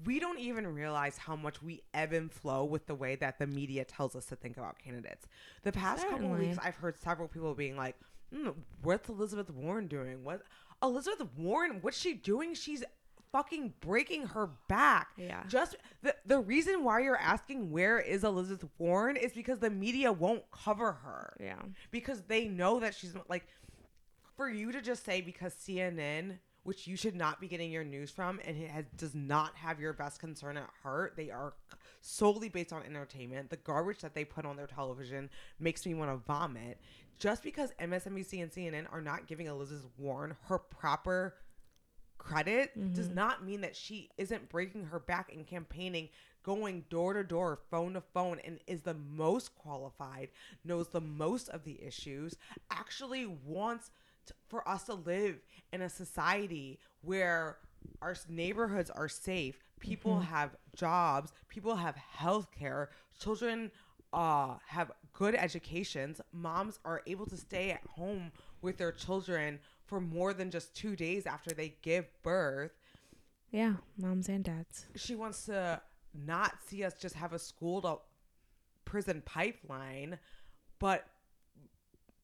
we 0.05 0.19
don't 0.19 0.39
even 0.39 0.65
realize 0.67 1.17
how 1.17 1.35
much 1.35 1.61
we 1.61 1.81
ebb 1.93 2.13
and 2.13 2.31
flow 2.31 2.63
with 2.63 2.85
the 2.87 2.95
way 2.95 3.15
that 3.17 3.37
the 3.37 3.47
media 3.47 3.83
tells 3.83 4.15
us 4.15 4.25
to 4.27 4.35
think 4.35 4.55
about 4.57 4.77
candidates. 4.79 5.27
The 5.63 5.71
past 5.71 6.03
couple 6.03 6.19
Certainly. 6.19 6.47
weeks, 6.47 6.57
I've 6.63 6.75
heard 6.75 6.97
several 6.97 7.27
people 7.27 7.53
being 7.53 7.75
like, 7.75 7.95
mm, 8.33 8.53
"What's 8.81 9.09
Elizabeth 9.09 9.49
Warren 9.49 9.87
doing? 9.87 10.23
What 10.23 10.43
Elizabeth 10.81 11.27
Warren? 11.37 11.79
What's 11.81 11.97
she 11.99 12.13
doing? 12.13 12.53
She's 12.53 12.83
fucking 13.31 13.73
breaking 13.79 14.27
her 14.27 14.49
back." 14.67 15.09
Yeah. 15.17 15.43
Just 15.47 15.75
the 16.01 16.15
the 16.25 16.39
reason 16.39 16.83
why 16.83 16.99
you're 17.01 17.17
asking 17.17 17.71
where 17.71 17.99
is 17.99 18.23
Elizabeth 18.23 18.69
Warren 18.77 19.15
is 19.15 19.33
because 19.33 19.59
the 19.59 19.69
media 19.69 20.11
won't 20.11 20.43
cover 20.51 20.93
her 20.93 21.35
Yeah. 21.39 21.61
because 21.91 22.21
they 22.23 22.47
know 22.47 22.79
that 22.79 22.95
she's 22.95 23.13
like 23.27 23.45
for 24.35 24.49
you 24.49 24.71
to 24.71 24.81
just 24.81 25.03
say 25.05 25.21
because 25.21 25.53
CNN 25.53 26.39
which 26.63 26.87
you 26.87 26.95
should 26.97 27.15
not 27.15 27.39
be 27.39 27.47
getting 27.47 27.71
your 27.71 27.85
news 27.85 28.11
from 28.11 28.39
and 28.45 28.55
it 28.57 28.69
has, 28.69 28.85
does 28.97 29.15
not 29.15 29.55
have 29.55 29.79
your 29.79 29.93
best 29.93 30.19
concern 30.19 30.57
at 30.57 30.69
heart 30.83 31.13
they 31.15 31.29
are 31.31 31.53
solely 32.01 32.47
based 32.49 32.71
on 32.73 32.83
entertainment 32.83 33.49
the 33.49 33.55
garbage 33.57 33.99
that 33.99 34.13
they 34.13 34.23
put 34.25 34.45
on 34.45 34.55
their 34.55 34.67
television 34.67 35.29
makes 35.59 35.85
me 35.85 35.93
want 35.93 36.11
to 36.11 36.17
vomit 36.27 36.79
just 37.19 37.43
because 37.43 37.71
MSNBC 37.79 38.41
and 38.41 38.51
CNN 38.51 38.85
are 38.91 39.01
not 39.01 39.27
giving 39.27 39.47
Elizabeth 39.47 39.85
Warren 39.97 40.35
her 40.47 40.57
proper 40.57 41.35
credit 42.17 42.71
does 42.93 43.09
not 43.09 43.45
mean 43.45 43.61
that 43.61 43.75
she 43.75 44.09
isn't 44.17 44.49
breaking 44.49 44.85
her 44.85 44.99
back 44.99 45.31
in 45.31 45.43
campaigning 45.45 46.09
going 46.43 46.83
door 46.89 47.13
to 47.13 47.23
door 47.23 47.59
phone 47.71 47.93
to 47.93 48.01
phone 48.01 48.39
and 48.45 48.59
is 48.67 48.81
the 48.81 48.93
most 48.93 49.55
qualified 49.55 50.29
knows 50.65 50.87
the 50.89 51.01
most 51.01 51.49
of 51.49 51.63
the 51.63 51.81
issues 51.81 52.35
actually 52.71 53.25
wants 53.45 53.91
to, 54.25 54.33
for 54.47 54.67
us 54.67 54.83
to 54.83 54.93
live 54.93 55.35
in 55.71 55.81
a 55.81 55.89
society 55.89 56.79
where 57.01 57.57
our 58.01 58.15
neighborhoods 58.27 58.89
are 58.89 59.07
safe 59.09 59.57
people 59.79 60.19
have 60.19 60.55
jobs 60.75 61.31
people 61.47 61.75
have 61.75 61.95
health 61.95 62.47
care 62.57 62.89
children 63.19 63.71
uh 64.13 64.55
have 64.67 64.91
good 65.19 65.35
educations, 65.35 66.21
moms 66.31 66.79
are 66.85 67.01
able 67.05 67.25
to 67.25 67.35
stay 67.35 67.71
at 67.71 67.81
home 67.97 68.31
with 68.61 68.77
their 68.77 68.93
children 68.93 69.59
for 69.85 69.99
more 69.99 70.33
than 70.33 70.49
just 70.49 70.73
two 70.73 70.95
days 70.95 71.25
after 71.25 71.51
they 71.51 71.75
give 71.81 72.05
birth. 72.23 72.71
Yeah, 73.51 73.73
moms 73.97 74.29
and 74.29 74.45
dads. 74.45 74.85
She 74.95 75.15
wants 75.15 75.45
to 75.47 75.81
not 76.13 76.53
see 76.65 76.85
us 76.85 76.93
just 76.93 77.15
have 77.15 77.33
a 77.33 77.39
school 77.39 77.81
to 77.81 77.97
prison 78.85 79.21
pipeline, 79.25 80.19
but 80.79 81.05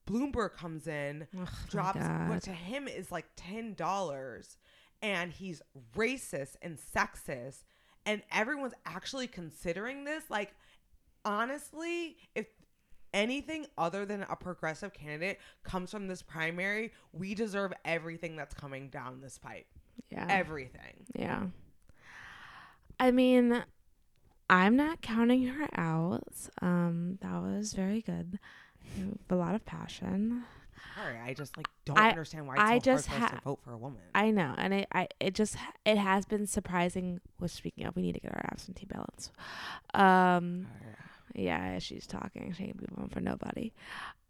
Bloomberg 0.08 0.53
comes 0.53 0.88
in, 0.88 1.27
Ugh, 1.38 1.49
drops 1.69 1.99
what 2.29 2.43
to 2.43 2.51
him 2.51 2.88
is 2.88 3.12
like 3.12 3.25
ten 3.36 3.73
dollars, 3.73 4.58
and 5.01 5.34
he's 5.34 5.62
racist 5.97 6.55
and 6.62 6.77
sexist, 6.77 7.63
and 8.05 8.21
everyone's 8.31 8.75
actually 8.86 9.27
considering 9.27 10.05
this. 10.05 10.23
Like, 10.29 10.53
honestly, 11.25 12.17
if 12.36 12.47
anything 13.15 13.65
other 13.78 14.06
than 14.06 14.23
a 14.30 14.36
progressive 14.36 14.93
candidate 14.93 15.39
comes 15.63 15.89
from 15.89 16.08
this 16.08 16.21
primary, 16.21 16.91
we 17.13 17.34
deserve 17.34 17.73
everything 17.84 18.36
that's 18.36 18.54
coming 18.54 18.89
down 18.89 19.21
this 19.21 19.39
pipe. 19.39 19.65
Yeah. 20.12 20.28
Everything. 20.30 21.06
Yeah. 21.15 21.43
I 22.99 23.12
mean, 23.12 23.63
I'm 24.49 24.75
not 24.75 25.01
counting 25.01 25.47
her 25.47 25.67
out. 25.75 26.23
Um, 26.62 27.17
that 27.21 27.41
was 27.41 27.73
very 27.73 28.01
good. 28.01 28.38
A 29.30 29.36
lot 29.36 29.56
of 29.56 29.65
passion. 29.65 30.43
Sorry, 30.95 31.17
I 31.17 31.34
just 31.34 31.58
like 31.58 31.67
don't 31.84 31.97
I- 31.97 32.10
understand 32.10 32.47
why 32.47 32.54
it's 32.54 32.63
I 32.63 32.78
so 32.78 32.84
just 32.86 33.08
hard 33.08 33.21
ha- 33.21 33.28
to 33.38 33.41
vote 33.41 33.60
for 33.63 33.73
a 33.73 33.78
woman. 33.78 33.99
I 34.13 34.32
know, 34.32 34.54
and 34.58 34.73
it, 34.73 34.88
I, 34.93 35.08
it 35.19 35.34
just, 35.34 35.56
it 35.86 35.97
has 35.97 36.25
been 36.25 36.45
surprising. 36.47 37.19
Well, 37.39 37.47
speaking 37.49 37.86
of, 37.86 37.95
we 37.95 38.04
need 38.04 38.13
to 38.13 38.19
get 38.19 38.32
our 38.34 38.45
absentee 38.51 38.86
ballots. 38.86 39.32
Um, 39.93 40.67
yeah, 41.33 41.79
she's 41.79 42.05
talking. 42.07 42.53
She 42.57 42.65
ain't 42.65 42.77
be 42.77 42.85
one 42.93 43.09
for 43.09 43.19
nobody. 43.19 43.73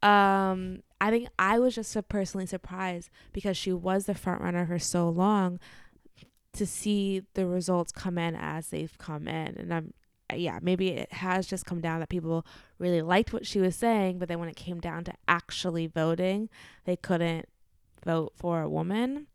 Um, 0.02 0.84
I 1.02 1.10
think 1.10 1.30
I 1.38 1.60
was 1.60 1.76
just 1.76 1.98
personally 2.10 2.46
surprised 2.46 3.10
because 3.34 3.58
she 3.58 3.74
was 3.74 4.06
the 4.06 4.16
front 4.16 4.42
runner 4.42 4.66
for 4.66 4.80
so 4.80 5.10
long 5.10 5.60
to 6.54 6.66
see 6.66 7.24
the 7.34 7.46
results 7.46 7.92
come 7.92 8.18
in 8.18 8.36
as 8.36 8.70
they've 8.70 8.98
come 8.98 9.28
in. 9.28 9.56
And 9.58 9.74
I'm, 9.74 9.94
yeah, 10.34 10.60
maybe 10.62 10.90
it 10.90 11.12
has 11.14 11.48
just 11.48 11.66
come 11.66 11.82
down 11.82 12.00
that 12.00 12.10
people 12.10 12.46
really 12.80 13.02
liked 13.02 13.34
what 13.34 13.46
she 13.46 13.60
was 13.60 13.76
saying, 13.76 14.20
but 14.20 14.28
then 14.28 14.40
when 14.40 14.50
it 14.50 14.56
came 14.56 14.80
down 14.80 15.04
to 15.06 15.14
actually 15.28 15.88
voting, 15.88 16.50
they 16.86 16.96
couldn't 16.96 17.48
vote 18.06 18.34
for 18.36 18.62
a 18.62 18.70
woman 18.70 19.28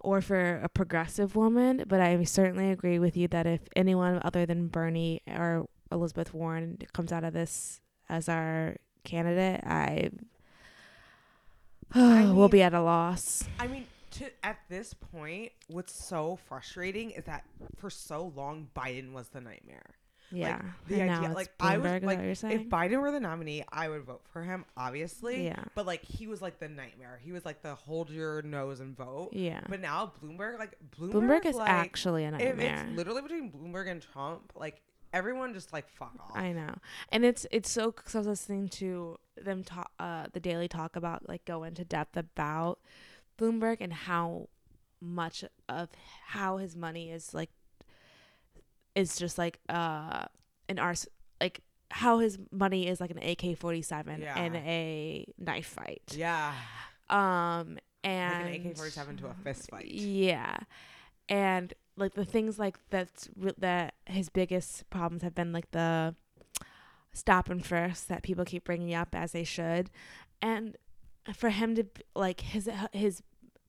or 0.00 0.20
for 0.20 0.60
a 0.62 0.68
progressive 0.68 1.36
woman. 1.36 1.84
But 1.86 2.00
I 2.00 2.22
certainly 2.24 2.70
agree 2.70 2.98
with 2.98 3.16
you 3.16 3.28
that 3.28 3.46
if 3.46 3.60
anyone 3.76 4.20
other 4.24 4.46
than 4.46 4.68
Bernie 4.68 5.22
or 5.28 5.66
Elizabeth 5.92 6.32
Warren 6.34 6.78
comes 6.92 7.12
out 7.12 7.24
of 7.24 7.32
this 7.32 7.80
as 8.08 8.28
our 8.28 8.76
candidate, 9.04 9.62
I, 9.64 10.10
I 11.94 12.30
will 12.32 12.48
be 12.48 12.62
at 12.62 12.74
a 12.74 12.80
loss. 12.80 13.44
I 13.58 13.66
mean, 13.66 13.86
to 14.12 14.26
at 14.44 14.58
this 14.68 14.94
point, 14.94 15.52
what's 15.68 15.92
so 15.92 16.38
frustrating 16.48 17.10
is 17.10 17.24
that 17.24 17.44
for 17.76 17.90
so 17.90 18.32
long 18.36 18.68
Biden 18.76 19.12
was 19.12 19.28
the 19.28 19.40
nightmare. 19.40 19.94
Yeah, 20.32 20.62
the 20.86 21.00
and 21.00 21.10
idea- 21.10 21.34
like, 21.34 21.48
I 21.58 21.76
was- 21.76 21.90
Bloomberg, 21.90 22.30
is 22.30 22.40
that 22.42 22.48
like, 22.52 22.60
If? 22.60 22.68
Biden 22.68 23.00
were 23.00 23.10
the 23.10 23.18
nominee, 23.18 23.64
I 23.72 23.88
would 23.88 24.04
vote 24.04 24.22
for 24.32 24.42
him, 24.44 24.64
obviously. 24.76 25.44
Yeah. 25.46 25.64
But 25.74 25.86
like 25.86 26.04
he 26.04 26.28
was 26.28 26.40
like 26.40 26.60
the 26.60 26.68
nightmare. 26.68 27.18
He 27.20 27.32
was 27.32 27.44
like 27.44 27.62
the 27.62 27.74
hold 27.74 28.10
your 28.10 28.40
nose 28.42 28.78
and 28.78 28.96
vote. 28.96 29.30
yeah, 29.32 29.60
But 29.68 29.80
now 29.80 30.12
Bloomberg, 30.22 30.60
like 30.60 30.76
Bloomberg, 30.96 31.12
Bloomberg 31.42 31.46
is 31.46 31.56
like, 31.56 31.68
actually 31.68 32.22
a 32.24 32.30
nightmare. 32.30 32.86
it's 32.88 32.96
literally 32.96 33.22
between 33.22 33.50
Bloomberg 33.50 33.90
and 33.90 34.00
Trump, 34.00 34.52
like 34.54 34.80
everyone 35.12 35.54
just 35.54 35.72
like 35.72 35.88
fuck 35.88 36.12
off. 36.20 36.36
I 36.36 36.52
know, 36.52 36.74
and 37.10 37.24
it's 37.24 37.46
it's 37.50 37.70
so 37.70 37.90
because 37.92 38.14
I 38.14 38.18
was 38.18 38.26
listening 38.26 38.68
to 38.70 39.18
them 39.36 39.64
talk, 39.64 39.90
uh, 39.98 40.26
the 40.32 40.40
Daily 40.40 40.68
Talk 40.68 40.96
about 40.96 41.28
like 41.28 41.44
go 41.44 41.64
into 41.64 41.84
depth 41.84 42.16
about 42.16 42.78
Bloomberg 43.38 43.78
and 43.80 43.92
how 43.92 44.48
much 45.00 45.44
of 45.68 45.88
how 46.26 46.58
his 46.58 46.76
money 46.76 47.10
is 47.10 47.32
like 47.32 47.50
is 48.94 49.16
just 49.16 49.38
like 49.38 49.58
uh 49.68 50.24
an 50.68 50.78
ars 50.78 51.06
like 51.40 51.60
how 51.90 52.18
his 52.18 52.38
money 52.52 52.86
is 52.86 53.00
like 53.00 53.10
an 53.10 53.18
AK 53.18 53.56
forty 53.58 53.82
seven 53.82 54.20
and 54.22 54.56
a 54.56 55.24
knife 55.38 55.66
fight. 55.66 56.02
yeah. 56.14 56.52
Um 57.08 57.74
Like 57.74 57.82
and 58.04 58.48
an 58.48 58.66
AK 58.66 58.76
forty 58.76 58.90
seven 58.90 59.16
to 59.18 59.26
a 59.26 59.34
fist 59.42 59.70
fight. 59.70 59.86
yeah, 59.86 60.58
and 61.28 61.72
like 62.00 62.14
the 62.14 62.24
things 62.24 62.58
like 62.58 62.78
that's 62.90 63.28
re- 63.36 63.52
that 63.58 63.94
his 64.06 64.28
biggest 64.28 64.88
problems 64.90 65.22
have 65.22 65.34
been 65.34 65.52
like 65.52 65.70
the 65.70 66.14
stop 67.12 67.48
and 67.50 67.64
frisk 67.64 68.06
that 68.08 68.22
people 68.22 68.44
keep 68.44 68.64
bringing 68.64 68.94
up 68.94 69.14
as 69.14 69.32
they 69.32 69.44
should, 69.44 69.90
and 70.42 70.76
for 71.34 71.50
him 71.50 71.74
to 71.76 71.84
like 72.14 72.40
his 72.40 72.66
uh, 72.68 72.86
his 72.92 73.22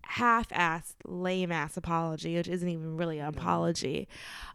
half-assed 0.04 0.96
lame-ass 1.06 1.78
apology, 1.78 2.36
which 2.36 2.48
isn't 2.48 2.68
even 2.68 2.98
really 2.98 3.20
an 3.20 3.28
apology, 3.28 4.08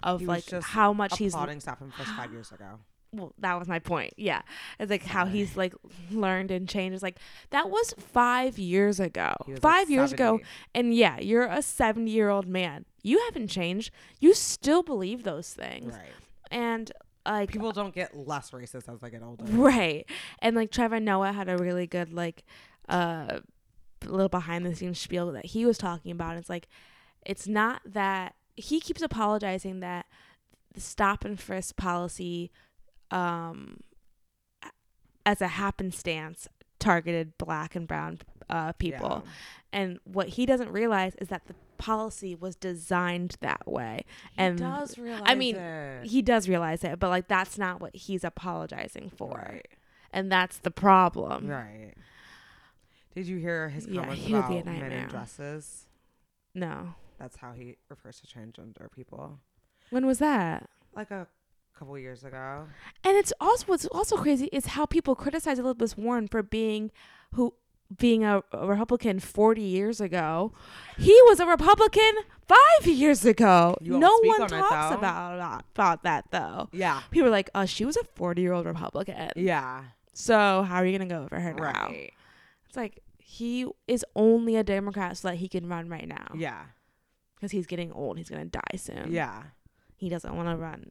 of 0.03 0.21
like 0.23 0.47
just 0.47 0.69
how 0.69 0.93
much 0.93 1.19
he's 1.19 1.35
Applauding 1.35 1.61
stop 1.61 1.81
and 1.81 1.93
frisk 1.95 2.11
five 2.13 2.33
years 2.37 2.53
ago. 2.53 2.81
well, 3.13 3.33
that 3.39 3.59
was 3.59 3.67
my 3.69 3.79
point. 3.79 4.13
Yeah. 4.17 4.43
It's 4.79 4.91
like 4.91 5.05
how 5.05 5.25
he's 5.27 5.57
like 5.57 5.75
learned 6.11 6.51
and 6.51 6.69
changed. 6.69 6.95
It's 6.95 7.03
like 7.03 7.19
that 7.51 7.71
was 7.71 7.95
five 7.99 8.59
years 8.59 9.01
ago. 9.01 9.33
Was, 9.47 9.49
like, 9.49 9.61
Five 9.63 9.89
years 9.91 10.13
ago. 10.13 10.41
And 10.75 10.95
yeah, 10.95 11.19
you're 11.21 11.47
a 11.47 11.63
70 11.63 12.11
year 12.11 12.29
old 12.29 12.47
man. 12.47 12.85
You 13.07 13.23
haven't 13.27 13.49
changed. 13.49 13.93
You 14.19 14.35
still 14.35 14.83
believe 14.83 15.23
those 15.23 15.53
things. 15.53 15.95
Right. 15.95 16.13
And 16.51 16.91
like, 17.25 17.53
People 17.53 17.71
don't 17.71 17.95
get 17.95 18.17
less 18.17 18.51
racist 18.51 18.93
as 18.93 19.01
they 19.01 19.11
get 19.11 19.23
older. 19.23 19.45
right. 19.45 20.05
And 20.41 20.57
like 20.57 20.73
Trevor 20.73 20.99
Noah 20.99 21.33
had 21.33 21.49
a 21.49 21.57
really 21.57 21.87
good, 21.87 22.13
like, 22.13 22.43
uh, 22.89 23.41
little 24.05 24.29
behind 24.29 24.67
the 24.67 24.75
scenes 24.75 24.99
spiel 24.99 25.31
that 25.33 25.47
he 25.47 25.65
was 25.65 25.79
talking 25.79 26.11
about. 26.11 26.37
It's 26.37 26.51
like, 26.51 26.67
it's 27.25 27.47
not 27.47 27.81
that 27.85 28.35
he 28.57 28.81
keeps 28.81 29.03
apologizing 29.03 29.81
that 29.81 30.07
the 30.75 30.81
stop 30.81 31.25
and 31.25 31.39
frisk 31.39 31.77
policy, 31.77 32.51
um, 33.11 33.81
as 35.25 35.41
a 35.41 35.49
happenstance 35.49 36.49
targeted 36.79 37.39
black 37.39 37.75
and 37.75 37.87
brown 37.87 38.21
uh, 38.51 38.73
people. 38.73 39.23
Yeah. 39.25 39.31
And 39.73 39.99
what 40.05 40.29
he 40.31 40.47
doesn't 40.47 40.71
realize 40.71 41.15
is 41.17 41.29
that 41.29 41.47
the 41.47 41.55
policy 41.79 42.35
was 42.35 42.57
designed 42.57 43.37
that 43.41 43.67
way. 43.67 44.05
He 44.33 44.43
And 44.43 44.59
does 44.59 44.99
realize 44.99 45.23
I 45.27 45.35
mean, 45.35 45.57
it. 45.57 46.07
He 46.07 46.23
does 46.23 46.49
realize 46.49 46.85
it, 46.85 46.99
but 46.99 47.09
like 47.09 47.29
that's 47.29 47.59
not 47.59 47.81
what 47.81 47.95
he's 47.95 48.25
apologizing 48.25 49.11
for. 49.17 49.31
Right. 49.51 49.69
And 50.13 50.31
that's 50.31 50.59
the 50.59 50.71
problem. 50.71 51.49
Right. 51.49 51.95
Did 53.15 53.27
you 53.27 53.39
hear 53.39 53.69
his 53.69 53.87
Yeah, 53.87 54.03
comments 54.03 54.25
would 54.25 54.35
about 54.35 54.65
men 54.67 54.93
in 54.93 55.09
dresses? 55.09 55.87
No. 56.55 56.95
That's 57.19 57.37
how 57.37 57.53
he 57.53 57.77
refers 57.89 58.21
to 58.21 58.27
transgender 58.27 58.91
people. 58.95 59.39
When 59.91 60.05
was 60.07 60.19
that? 60.19 60.69
Like 60.95 61.11
a 61.11 61.27
couple 61.79 61.99
years 61.99 62.25
ago. 62.25 62.67
And 63.05 63.17
it's 63.17 63.33
also 63.41 63.67
what's 63.67 63.87
also 63.87 64.17
crazy 64.17 64.47
is 64.53 64.67
how 64.67 64.87
people 64.87 65.15
criticize 65.15 65.59
Elizabeth 65.59 65.97
Warren 65.97 66.29
for 66.29 66.43
being 66.43 66.91
who 67.35 67.55
being 67.99 68.25
a, 68.25 68.43
a 68.53 68.67
Republican 68.67 69.21
40 69.21 69.63
years 69.63 70.01
ago. 70.01 70.53
He 70.99 71.17
was 71.27 71.41
a 71.41 71.47
Republican 71.47 72.13
5 72.49 72.87
years 72.87 73.25
ago. 73.25 73.77
You 73.81 73.99
no 73.99 74.19
one 74.23 74.43
on 74.43 74.49
talks 74.49 74.91
though. 74.91 74.99
about 74.99 75.65
about 75.75 76.03
that 76.03 76.25
though. 76.31 76.69
Yeah. 76.73 77.03
People 77.11 77.29
are 77.29 77.33
like, 77.33 77.51
"Oh, 77.55 77.67
she 77.67 77.85
was 77.85 77.97
a 77.97 78.05
40-year-old 78.19 78.67
Republican." 78.67 79.31
Yeah. 79.37 79.85
So, 80.13 80.63
how 80.63 80.77
are 80.77 80.87
you 80.87 80.97
going 80.97 81.09
to 81.09 81.15
go 81.15 81.23
over 81.23 81.39
her 81.39 81.53
now? 81.53 81.63
Right. 81.63 82.13
It's 82.67 82.77
like 82.77 83.03
he 83.19 83.67
is 83.87 84.05
only 84.15 84.57
a 84.57 84.65
Democrat 84.65 85.17
so 85.19 85.29
that 85.29 85.37
he 85.37 85.49
can 85.49 85.69
run 85.69 85.89
right 85.89 86.09
now. 86.09 86.29
Yeah. 86.35 86.63
Because 87.35 87.51
he's 87.51 87.67
getting 87.67 87.93
old. 87.93 88.17
He's 88.17 88.31
going 88.31 88.43
to 88.43 88.49
die 88.49 88.77
soon. 88.79 89.13
Yeah. 89.13 89.43
He 89.95 90.09
doesn't 90.09 90.35
want 90.35 90.49
to 90.49 90.57
run. 90.57 90.91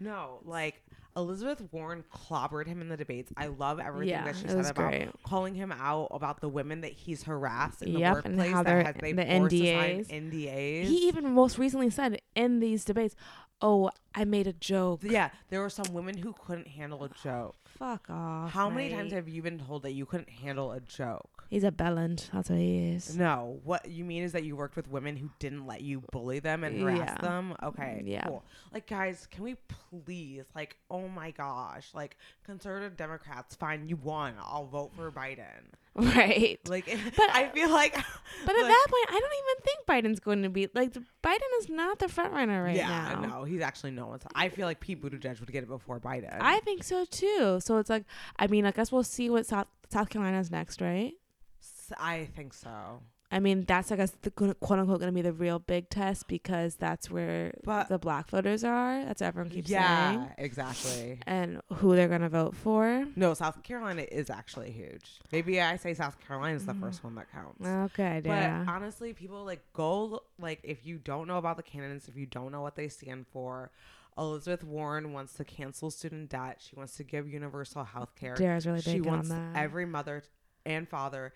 No, 0.00 0.40
like 0.44 0.82
Elizabeth 1.16 1.62
Warren 1.72 2.04
clobbered 2.12 2.66
him 2.66 2.80
in 2.80 2.88
the 2.88 2.96
debates. 2.96 3.32
I 3.36 3.46
love 3.46 3.78
everything 3.78 4.08
Yeah, 4.10 4.24
that 4.24 4.36
she 4.36 4.48
said 4.48 4.66
about 4.66 4.74
great. 4.90 5.08
calling 5.22 5.54
him 5.54 5.70
out 5.72 6.08
about 6.10 6.40
the 6.40 6.48
women 6.48 6.80
that 6.80 6.92
he's 6.92 7.22
harassed 7.24 7.82
in 7.82 7.92
the 7.94 8.00
Yep, 8.00 8.24
and 8.24 8.36
workplace 8.36 8.52
how 8.52 8.62
that 8.64 8.86
has 8.86 8.94
they 9.00 9.12
the 9.12 9.22
NDAs. 9.24 10.08
NDAs. 10.08 10.84
He 10.86 11.08
even 11.08 11.32
most 11.32 11.56
recently 11.58 11.90
said 11.90 12.20
in 12.34 12.58
these 12.60 12.84
debates, 12.84 13.14
"Oh, 13.60 13.90
I 14.14 14.24
made 14.24 14.46
a 14.46 14.52
joke." 14.52 15.00
yeah, 15.04 15.30
there 15.50 15.60
were 15.60 15.70
some 15.70 15.92
women 15.94 16.18
who 16.18 16.32
couldn't 16.32 16.68
handle 16.68 17.04
a 17.04 17.08
joke. 17.22 17.56
Fuck 17.64 18.08
off. 18.10 18.50
How 18.52 18.68
many 18.70 18.90
times 18.90 19.12
have 19.12 19.28
you 19.28 19.42
been 19.42 19.58
told 19.58 19.82
that 19.82 19.92
you 19.92 20.06
couldn't 20.06 20.30
handle 20.30 20.72
a 20.72 20.80
joke? 20.80 21.33
He's 21.50 21.64
a 21.64 21.70
bellend. 21.70 22.30
That's 22.32 22.50
what 22.50 22.58
he 22.58 22.90
is. 22.94 23.16
No, 23.16 23.60
what 23.64 23.88
you 23.88 24.04
mean 24.04 24.22
is 24.22 24.32
that 24.32 24.44
you 24.44 24.56
worked 24.56 24.76
with 24.76 24.88
women 24.88 25.16
who 25.16 25.30
didn't 25.38 25.66
let 25.66 25.82
you 25.82 26.02
bully 26.12 26.38
them 26.40 26.64
and 26.64 26.80
harass 26.80 26.98
Yeah. 26.98 27.14
them. 27.20 27.54
Okay, 27.62 28.00
mm, 28.04 28.08
Yeah. 28.08 28.26
cool. 28.26 28.44
Like, 28.72 28.86
guys, 28.86 29.26
can 29.30 29.44
we 29.44 29.56
please, 29.68 30.44
like, 30.54 30.76
oh 30.90 31.08
my 31.08 31.30
gosh, 31.30 31.90
like, 31.94 32.16
conservative 32.44 32.96
Democrats, 32.96 33.54
fine, 33.54 33.88
you 33.88 33.96
won. 33.96 34.34
I'll 34.40 34.66
vote 34.66 34.92
for 34.96 35.10
Biden. 35.10 35.44
Right. 35.96 36.58
Like, 36.68 36.86
But- 37.16 37.30
I 37.30 37.48
feel 37.50 37.70
like, 37.70 37.94
But 38.46 38.56
at 38.56 38.66
that 38.66 38.86
point, 38.88 39.06
I 39.10 39.20
don't 39.20 39.32
even 39.38 39.62
think 39.62 39.86
Biden's 39.86 40.18
going 40.18 40.42
to 40.42 40.48
be 40.48 40.68
like 40.74 40.92
Biden 41.22 41.58
is 41.60 41.68
not 41.68 42.00
the 42.00 42.08
front 42.08 42.32
runner 42.32 42.64
right 42.64 42.74
now. 42.76 42.88
yeah, 42.88 43.14
now. 43.20 43.38
no, 43.38 43.44
he's 43.44 43.60
actually 43.60 43.92
no 43.92 44.08
one's. 44.08 44.24
I 44.34 44.48
feel 44.48 44.66
like 44.66 44.80
Pete 44.80 45.00
Buttigieg 45.00 45.38
would 45.38 45.52
get 45.52 45.62
it 45.62 45.68
before 45.68 46.00
Biden. 46.00 46.36
I 46.40 46.58
think 46.60 46.82
so 46.82 47.04
too. 47.04 47.60
So 47.60 47.78
it's 47.78 47.88
like, 47.90 48.04
I 48.40 48.48
mean, 48.48 48.66
I 48.66 48.72
guess 48.72 48.90
we'll 48.90 49.04
see 49.04 49.30
what 49.30 49.46
South 49.46 49.68
South 49.88 50.08
Carolina's 50.10 50.50
next, 50.50 50.80
right? 50.80 51.12
I 51.98 52.28
think 52.36 52.54
so. 52.54 53.00
I 53.34 53.40
mean, 53.40 53.64
that's 53.64 53.90
I 53.90 53.96
guess 53.96 54.12
the 54.22 54.30
quote 54.30 54.78
unquote 54.78 55.00
going 55.00 55.10
to 55.10 55.12
be 55.12 55.20
the 55.20 55.32
real 55.32 55.58
big 55.58 55.90
test 55.90 56.28
because 56.28 56.76
that's 56.76 57.10
where 57.10 57.52
But- 57.64 57.88
the 57.88 57.98
black 57.98 58.30
voters 58.30 58.62
are. 58.62 59.04
That's 59.04 59.20
what 59.20 59.26
everyone 59.26 59.50
keeps 59.50 59.68
yeah, 59.68 60.10
saying, 60.10 60.30
exactly. 60.38 61.18
and 61.26 61.60
who 61.72 61.96
they're 61.96 62.06
going 62.06 62.20
to 62.20 62.28
vote 62.28 62.54
for. 62.54 63.06
No, 63.16 63.34
South 63.34 63.62
Carolina 63.64 64.02
is 64.02 64.30
actually 64.30 64.70
huge. 64.70 65.18
Maybe 65.32 65.60
I 65.60 65.76
say 65.76 65.94
South 65.94 66.16
Carolina 66.24 66.54
is 66.54 66.64
the 66.64 66.74
first 66.74 66.98
mm-hmm. 66.98 67.08
one 67.08 67.14
that 67.16 67.32
counts. 67.32 67.66
Okay, 67.92 68.20
But 68.22 68.30
yeah. 68.30 68.64
honestly, 68.68 69.12
people 69.12 69.44
like 69.44 69.64
go 69.72 70.22
like 70.38 70.60
if 70.62 70.86
you 70.86 70.98
don't 70.98 71.26
know 71.26 71.38
about 71.38 71.56
the 71.56 71.64
candidates, 71.64 72.06
if 72.06 72.16
you 72.16 72.26
don't 72.26 72.52
know 72.52 72.62
what 72.62 72.76
they 72.76 72.86
stand 72.86 73.26
for, 73.32 73.72
Elizabeth 74.16 74.62
Warren 74.62 75.12
wants 75.12 75.34
to 75.34 75.44
cancel 75.44 75.90
student 75.90 76.30
debt. 76.30 76.60
She 76.60 76.76
wants 76.76 76.96
to 76.98 77.02
give 77.02 77.28
universal 77.28 77.82
health 77.82 78.14
care. 78.14 78.36
Really 78.38 78.80
She 78.80 79.00
wants 79.00 79.32
every 79.56 79.86
mother 79.86 80.22
and 80.64 80.88
father 80.88 81.32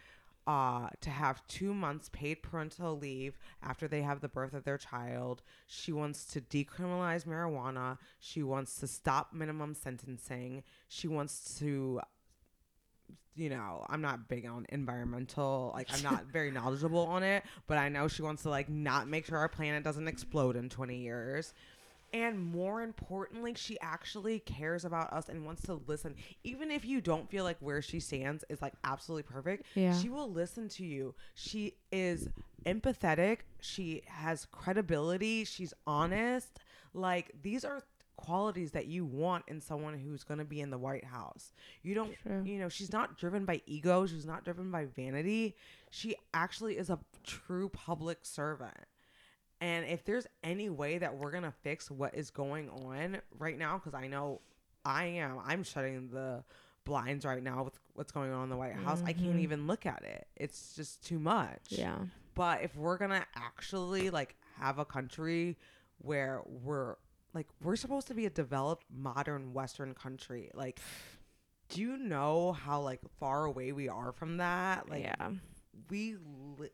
uh, 0.48 0.88
to 1.02 1.10
have 1.10 1.46
two 1.46 1.74
months 1.74 2.08
paid 2.10 2.42
parental 2.42 2.96
leave 2.96 3.38
after 3.62 3.86
they 3.86 4.00
have 4.00 4.22
the 4.22 4.28
birth 4.28 4.54
of 4.54 4.64
their 4.64 4.78
child. 4.78 5.42
She 5.66 5.92
wants 5.92 6.24
to 6.32 6.40
decriminalize 6.40 7.26
marijuana. 7.26 7.98
She 8.18 8.42
wants 8.42 8.80
to 8.80 8.86
stop 8.86 9.34
minimum 9.34 9.74
sentencing. 9.74 10.62
She 10.88 11.06
wants 11.06 11.58
to 11.58 12.00
you 13.34 13.50
know, 13.50 13.86
I'm 13.88 14.00
not 14.00 14.26
big 14.26 14.46
on 14.46 14.66
environmental, 14.70 15.70
like 15.72 15.86
I'm 15.92 16.02
not 16.02 16.24
very 16.24 16.50
knowledgeable 16.50 17.06
on 17.06 17.22
it, 17.22 17.44
but 17.68 17.78
I 17.78 17.88
know 17.88 18.08
she 18.08 18.22
wants 18.22 18.42
to 18.42 18.50
like 18.50 18.68
not 18.68 19.06
make 19.06 19.26
sure 19.26 19.38
our 19.38 19.48
planet 19.48 19.84
doesn't 19.84 20.08
explode 20.08 20.56
in 20.56 20.68
20 20.68 20.96
years. 20.96 21.54
And 22.12 22.38
more 22.38 22.82
importantly, 22.82 23.54
she 23.54 23.78
actually 23.80 24.38
cares 24.40 24.84
about 24.84 25.12
us 25.12 25.28
and 25.28 25.44
wants 25.44 25.62
to 25.62 25.80
listen. 25.86 26.14
Even 26.44 26.70
if 26.70 26.84
you 26.84 27.00
don't 27.00 27.30
feel 27.30 27.44
like 27.44 27.58
where 27.60 27.82
she 27.82 28.00
stands 28.00 28.44
is 28.48 28.62
like 28.62 28.72
absolutely 28.84 29.24
perfect, 29.24 29.66
Yeah. 29.74 29.96
she 29.98 30.08
will 30.08 30.30
listen 30.30 30.68
to 30.70 30.84
you. 30.86 31.14
She 31.34 31.74
is 31.92 32.28
empathetic, 32.64 33.38
she 33.60 34.02
has 34.06 34.46
credibility, 34.50 35.44
she's 35.44 35.74
honest. 35.86 36.58
Like 36.94 37.30
these 37.42 37.64
are 37.64 37.82
qualities 38.16 38.72
that 38.72 38.86
you 38.86 39.04
want 39.04 39.44
in 39.46 39.60
someone 39.60 39.96
who's 39.96 40.24
going 40.24 40.38
to 40.38 40.44
be 40.44 40.60
in 40.60 40.70
the 40.70 40.78
White 40.78 41.04
House. 41.04 41.52
You 41.82 41.94
don't 41.94 42.14
True. 42.22 42.42
you 42.44 42.58
know, 42.58 42.68
she's 42.68 42.92
not 42.92 43.16
driven 43.16 43.44
by 43.44 43.60
ego, 43.66 44.06
she's 44.06 44.26
not 44.26 44.44
driven 44.44 44.70
by 44.70 44.86
vanity. 44.86 45.54
She 45.90 46.16
actually 46.34 46.78
is 46.78 46.90
a 46.90 46.98
true 47.24 47.68
public 47.68 48.18
servant. 48.22 48.74
And 49.60 49.84
if 49.86 50.04
there's 50.04 50.26
any 50.44 50.68
way 50.70 50.98
that 50.98 51.16
we're 51.16 51.30
going 51.32 51.42
to 51.42 51.52
fix 51.62 51.90
what 51.90 52.14
is 52.14 52.30
going 52.30 52.70
on 52.70 53.20
right 53.38 53.58
now 53.58 53.78
cuz 53.78 53.94
I 53.94 54.06
know 54.06 54.40
I 54.84 55.04
am 55.06 55.38
I'm 55.44 55.62
shutting 55.64 56.08
the 56.10 56.44
blinds 56.84 57.24
right 57.26 57.42
now 57.42 57.64
with 57.64 57.78
what's 57.94 58.12
going 58.12 58.32
on 58.32 58.44
in 58.44 58.48
the 58.50 58.56
White 58.56 58.74
House. 58.74 59.02
I 59.04 59.12
can't 59.12 59.36
Mhm. 59.36 59.40
even 59.40 59.66
look 59.66 59.84
at 59.84 60.02
it. 60.04 60.26
It's 60.36 60.74
just 60.74 61.02
too 61.04 61.18
much. 61.18 61.66
yeah. 61.70 61.98
But 62.34 62.62
if 62.62 62.76
we're 62.76 62.96
gonna 62.98 63.26
actually 63.34 64.10
like 64.10 64.36
have 64.58 64.78
a 64.78 64.84
country 64.84 65.58
where 65.98 66.42
we're 66.46 66.94
like 67.34 67.48
we're 67.62 67.76
supposed 67.76 68.06
to 68.08 68.14
be 68.14 68.26
a 68.26 68.30
developed 68.30 68.86
modern 68.90 69.52
Western 69.52 69.92
country, 69.92 70.50
like 70.54 70.78
do 71.68 71.80
you 71.82 71.98
know 71.98 72.52
how 72.52 72.80
like 72.80 73.00
far 73.18 73.44
away 73.44 73.72
we 73.72 73.88
are 73.88 74.12
from 74.12 74.36
that? 74.38 74.88
Like 74.88 75.02
yeah. 75.02 75.32
we, 75.90 76.16
li- 76.58 76.70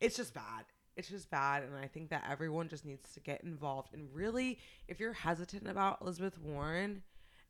it's 0.00 0.16
just 0.16 0.34
bad. 0.34 0.64
It's 0.96 1.08
just 1.08 1.30
bad, 1.30 1.64
and 1.64 1.76
I 1.76 1.88
think 1.88 2.10
that 2.10 2.24
everyone 2.30 2.68
just 2.68 2.84
needs 2.84 3.12
to 3.14 3.20
get 3.20 3.42
involved. 3.42 3.94
And 3.94 4.08
really, 4.12 4.58
if 4.86 5.00
you're 5.00 5.12
hesitant 5.12 5.68
about 5.68 5.98
Elizabeth 6.00 6.38
Warren, 6.38 7.02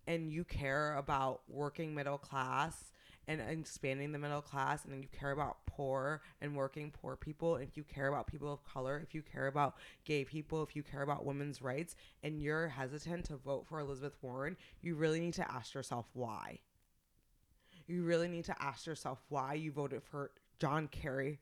and 0.07 0.31
you 0.31 0.45
care 0.45 0.97
about 0.97 1.41
working 1.49 1.95
middle 1.95 2.19
class 2.19 2.93
and 3.27 3.41
expanding 3.41 4.13
the 4.13 4.19
middle 4.19 4.43
class, 4.43 4.85
and 4.85 5.03
you 5.03 5.09
care 5.19 5.31
about 5.31 5.65
poor 5.67 6.21
and 6.43 6.55
working 6.55 6.91
poor 6.91 7.17
people, 7.17 7.57
if 7.57 7.75
you 7.77 7.83
care 7.83 8.09
about 8.09 8.27
people 8.27 8.53
of 8.53 8.63
color, 8.65 9.01
if 9.03 9.15
you 9.15 9.23
care 9.23 9.47
about 9.47 9.77
gay 10.05 10.25
people, 10.25 10.63
if 10.63 10.77
you 10.77 10.83
care 10.83 11.03
about 11.03 11.25
women's 11.25 11.63
rights, 11.63 11.97
and 12.23 12.43
you're 12.43 12.69
hesitant 12.69 13.25
to 13.25 13.37
vote 13.37 13.67
for 13.67 13.81
Elizabeth 13.81 14.17
Warren, 14.21 14.57
you 14.83 14.95
really 14.95 15.21
need 15.21 15.35
to 15.35 15.51
ask 15.51 15.73
yourself 15.73 16.07
why. 16.13 16.59
You 17.87 18.05
really 18.05 18.29
need 18.29 18.45
to 18.45 18.63
ask 18.63 18.87
yourself 18.87 19.23
why 19.29 19.55
you 19.55 19.73
voted 19.73 20.03
for 20.03 20.31
John 20.59 20.89
Kerry 20.89 21.41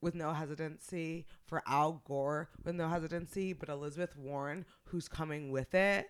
with 0.00 0.14
no 0.14 0.32
hesitancy, 0.32 1.26
for 1.46 1.62
Al 1.66 2.02
Gore 2.06 2.48
with 2.64 2.74
no 2.74 2.88
hesitancy, 2.88 3.52
but 3.52 3.68
Elizabeth 3.68 4.16
Warren, 4.16 4.64
who's 4.84 5.08
coming 5.08 5.50
with 5.50 5.74
it, 5.74 6.06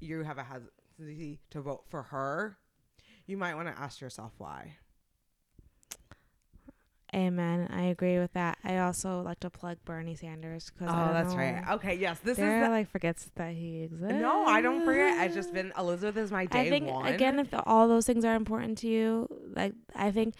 you 0.00 0.22
have 0.22 0.38
a 0.38 0.44
hesitancy 0.44 1.40
to 1.50 1.60
vote 1.60 1.84
for 1.88 2.02
her. 2.04 2.58
You 3.26 3.36
might 3.36 3.54
want 3.54 3.68
to 3.68 3.78
ask 3.80 4.00
yourself 4.00 4.32
why. 4.38 4.76
Amen. 7.14 7.68
I 7.72 7.82
agree 7.84 8.18
with 8.18 8.32
that. 8.32 8.58
I 8.64 8.78
also 8.78 9.20
like 9.22 9.38
to 9.40 9.50
plug 9.50 9.78
Bernie 9.84 10.16
Sanders 10.16 10.72
because 10.76 10.92
Oh, 10.92 11.12
that's 11.12 11.32
right. 11.34 11.62
Okay, 11.74 11.94
yes, 11.94 12.18
this 12.18 12.38
Dara 12.38 12.64
is. 12.64 12.70
like 12.70 12.90
forgets 12.90 13.30
that 13.36 13.52
he 13.54 13.84
exists. 13.84 14.14
No, 14.20 14.44
I 14.46 14.60
don't 14.60 14.84
forget. 14.84 15.12
I've 15.18 15.32
just 15.32 15.52
been 15.54 15.72
Elizabeth 15.78 16.16
is 16.16 16.32
my 16.32 16.46
day 16.46 16.62
I 16.62 16.68
think 16.70 16.88
one. 16.88 17.06
again, 17.06 17.38
if 17.38 17.48
all 17.66 17.86
those 17.86 18.04
things 18.04 18.24
are 18.24 18.34
important 18.34 18.78
to 18.78 18.88
you, 18.88 19.28
like 19.54 19.74
I 19.94 20.10
think 20.10 20.34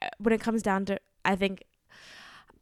uh, 0.00 0.08
when 0.18 0.32
it 0.32 0.40
comes 0.40 0.62
down 0.62 0.84
to, 0.84 1.00
I 1.24 1.34
think 1.34 1.64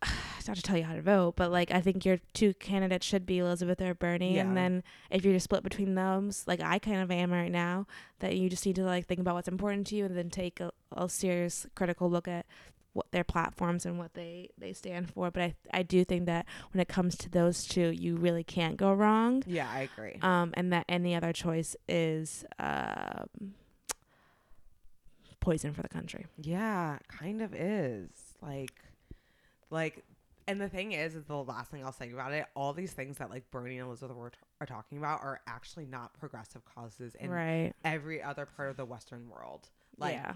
not 0.46 0.56
to 0.56 0.62
tell 0.62 0.76
you 0.76 0.84
how 0.84 0.94
to 0.94 1.00
vote, 1.02 1.36
but 1.36 1.50
like 1.50 1.70
I 1.70 1.80
think 1.80 2.04
your 2.04 2.18
two 2.34 2.52
candidates 2.54 3.06
should 3.06 3.24
be 3.26 3.38
Elizabeth 3.38 3.80
or 3.80 3.94
Bernie, 3.94 4.34
Yeah. 4.36 4.42
and 4.42 4.56
then 4.56 4.82
if 5.10 5.24
you're 5.24 5.32
just 5.34 5.44
split 5.44 5.62
between 5.62 5.94
those, 5.94 6.44
like 6.46 6.60
I 6.60 6.78
kind 6.78 7.00
of 7.02 7.10
am 7.10 7.32
right 7.32 7.50
now, 7.50 7.86
that 8.20 8.36
you 8.36 8.48
just 8.50 8.66
need 8.66 8.76
to 8.76 8.84
like 8.84 9.06
think 9.06 9.20
about 9.20 9.34
what's 9.34 9.48
important 9.48 9.86
to 9.88 9.96
you, 9.96 10.04
and 10.04 10.16
then 10.16 10.30
take 10.30 10.60
a, 10.60 10.70
a 10.92 11.08
serious 11.08 11.66
critical 11.74 12.10
look 12.10 12.28
at 12.28 12.44
what 12.92 13.10
their 13.10 13.24
platforms 13.24 13.84
and 13.86 13.98
what 13.98 14.14
they 14.14 14.50
they 14.58 14.72
stand 14.72 15.10
for. 15.10 15.30
But 15.30 15.42
I 15.42 15.54
I 15.72 15.82
do 15.82 16.04
think 16.04 16.26
that 16.26 16.46
when 16.72 16.80
it 16.80 16.88
comes 16.88 17.16
to 17.16 17.30
those 17.30 17.64
two, 17.66 17.88
you 17.88 18.16
really 18.16 18.44
can't 18.44 18.76
go 18.76 18.92
wrong 18.92 19.42
yeah, 19.46 19.68
I 19.72 19.88
agree. 19.96 20.18
um, 20.22 20.52
and 20.54 20.72
that 20.72 20.84
any 20.88 21.14
other 21.14 21.32
choice 21.32 21.74
is 21.88 22.44
um, 22.58 23.54
poison 25.40 25.72
for 25.72 25.82
the 25.82 25.88
country. 25.88 26.26
Yeah, 26.40 26.98
kind 27.08 27.42
of 27.42 27.54
is. 27.54 28.10
Like 28.40 28.72
like 29.70 30.04
and 30.46 30.60
the 30.60 30.68
thing 30.68 30.92
is 30.92 31.14
is 31.14 31.24
the 31.24 31.36
last 31.36 31.70
thing 31.70 31.84
I'll 31.84 31.92
say 31.92 32.10
about 32.10 32.32
it, 32.32 32.46
all 32.54 32.72
these 32.72 32.92
things 32.92 33.18
that 33.18 33.30
like 33.30 33.50
Bernie 33.50 33.78
and 33.78 33.88
Elizabeth 33.88 34.16
were 34.16 34.30
t- 34.30 34.36
are 34.60 34.66
talking 34.66 34.98
about 34.98 35.20
are 35.22 35.40
actually 35.46 35.86
not 35.86 36.18
progressive 36.18 36.62
causes 36.64 37.14
in 37.18 37.30
right. 37.30 37.72
every 37.84 38.22
other 38.22 38.46
part 38.46 38.70
of 38.70 38.76
the 38.76 38.84
western 38.84 39.28
world. 39.28 39.68
Like 39.98 40.14
yeah. 40.14 40.34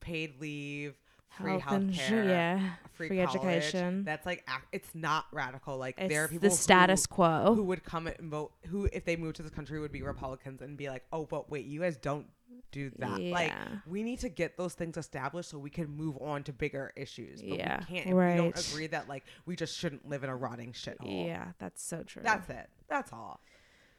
paid 0.00 0.40
leave, 0.40 0.94
free 1.28 1.58
Health 1.58 1.92
care, 1.92 2.24
yeah. 2.24 2.70
free, 2.92 3.08
Free 3.08 3.20
education. 3.20 4.04
That's 4.04 4.26
like 4.26 4.46
it's 4.72 4.94
not 4.94 5.26
radical. 5.32 5.76
Like 5.76 5.96
It's 5.98 6.12
there 6.12 6.24
are 6.24 6.28
people 6.28 6.48
the 6.48 6.54
status 6.54 7.06
who, 7.08 7.14
quo. 7.14 7.54
who 7.54 7.64
would 7.64 7.84
come 7.84 8.06
and 8.06 8.30
vote 8.30 8.52
who 8.68 8.88
if 8.92 9.04
they 9.04 9.16
moved 9.16 9.36
to 9.36 9.42
this 9.42 9.52
country 9.52 9.80
would 9.80 9.92
be 9.92 10.02
Republicans 10.02 10.60
and 10.62 10.76
be 10.76 10.88
like, 10.88 11.04
"Oh, 11.12 11.24
but 11.24 11.50
wait, 11.50 11.66
you 11.66 11.80
guys 11.80 11.96
don't 11.96 12.26
do 12.72 12.90
that." 12.98 13.20
Like 13.20 13.52
we 13.86 14.02
need 14.02 14.18
to 14.20 14.28
get 14.28 14.56
those 14.56 14.74
things 14.74 14.96
established 14.96 15.50
so 15.50 15.58
we 15.58 15.70
can 15.70 15.88
move 15.88 16.16
on 16.20 16.42
to 16.44 16.52
bigger 16.52 16.92
issues. 16.96 17.40
But 17.42 17.58
Yeah, 17.58 17.78
we 17.80 17.84
can't. 17.96 18.06
If 18.08 18.14
we 18.14 18.36
don't 18.36 18.70
agree 18.72 18.86
that 18.88 19.08
like 19.08 19.24
we 19.46 19.56
just 19.56 19.76
shouldn't 19.76 20.08
live 20.08 20.24
in 20.24 20.30
a 20.30 20.36
rotting 20.36 20.72
shithole. 20.72 21.26
yeah, 21.26 21.52
that's 21.58 21.82
so 21.82 22.02
true. 22.02 22.22
That's 22.24 22.48
it. 22.50 22.68
That's 22.88 23.12
all. 23.12 23.40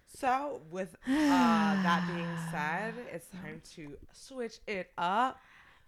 So 0.07 0.62
with 0.72 0.95
uh, 1.07 1.12
that 1.14 2.03
being 2.14 2.38
said, 2.51 2.93
it's 3.14 3.28
time 3.28 3.62
to 3.76 3.95
switch 4.12 4.60
it 4.68 4.91
up. 4.97 5.39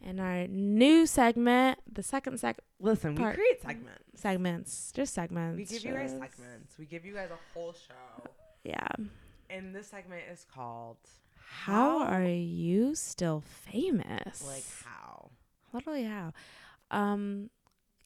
in 0.04 0.20
our 0.20 0.48
new 0.48 1.06
segment, 1.08 1.80
the 1.92 2.04
second 2.04 2.34
seg 2.36 2.56
Listen, 2.80 3.14
we 3.16 3.22
Part- 3.22 3.36
create 3.36 3.62
segments. 3.62 4.22
segments, 4.22 4.92
just 4.92 5.14
segments. 5.14 5.58
We 5.58 5.66
give 5.66 5.86
you 5.86 5.94
guys 5.94 6.12
just- 6.14 6.22
segments. 6.38 6.78
We 6.78 6.86
give 6.86 7.06
you 7.06 7.14
guys 7.14 7.30
a 7.32 7.38
whole 7.54 7.74
show. 7.74 8.30
Yeah. 8.64 8.88
And 9.50 9.76
this 9.76 9.88
segment 9.88 10.22
is 10.32 10.46
called 10.54 10.98
How 11.64 12.02
are 12.04 12.24
you 12.24 12.96
still 12.96 13.44
famous? 13.72 14.44
like 14.46 14.64
how? 14.86 15.30
literally 15.74 16.04
how? 16.04 16.34
Um, 16.90 17.50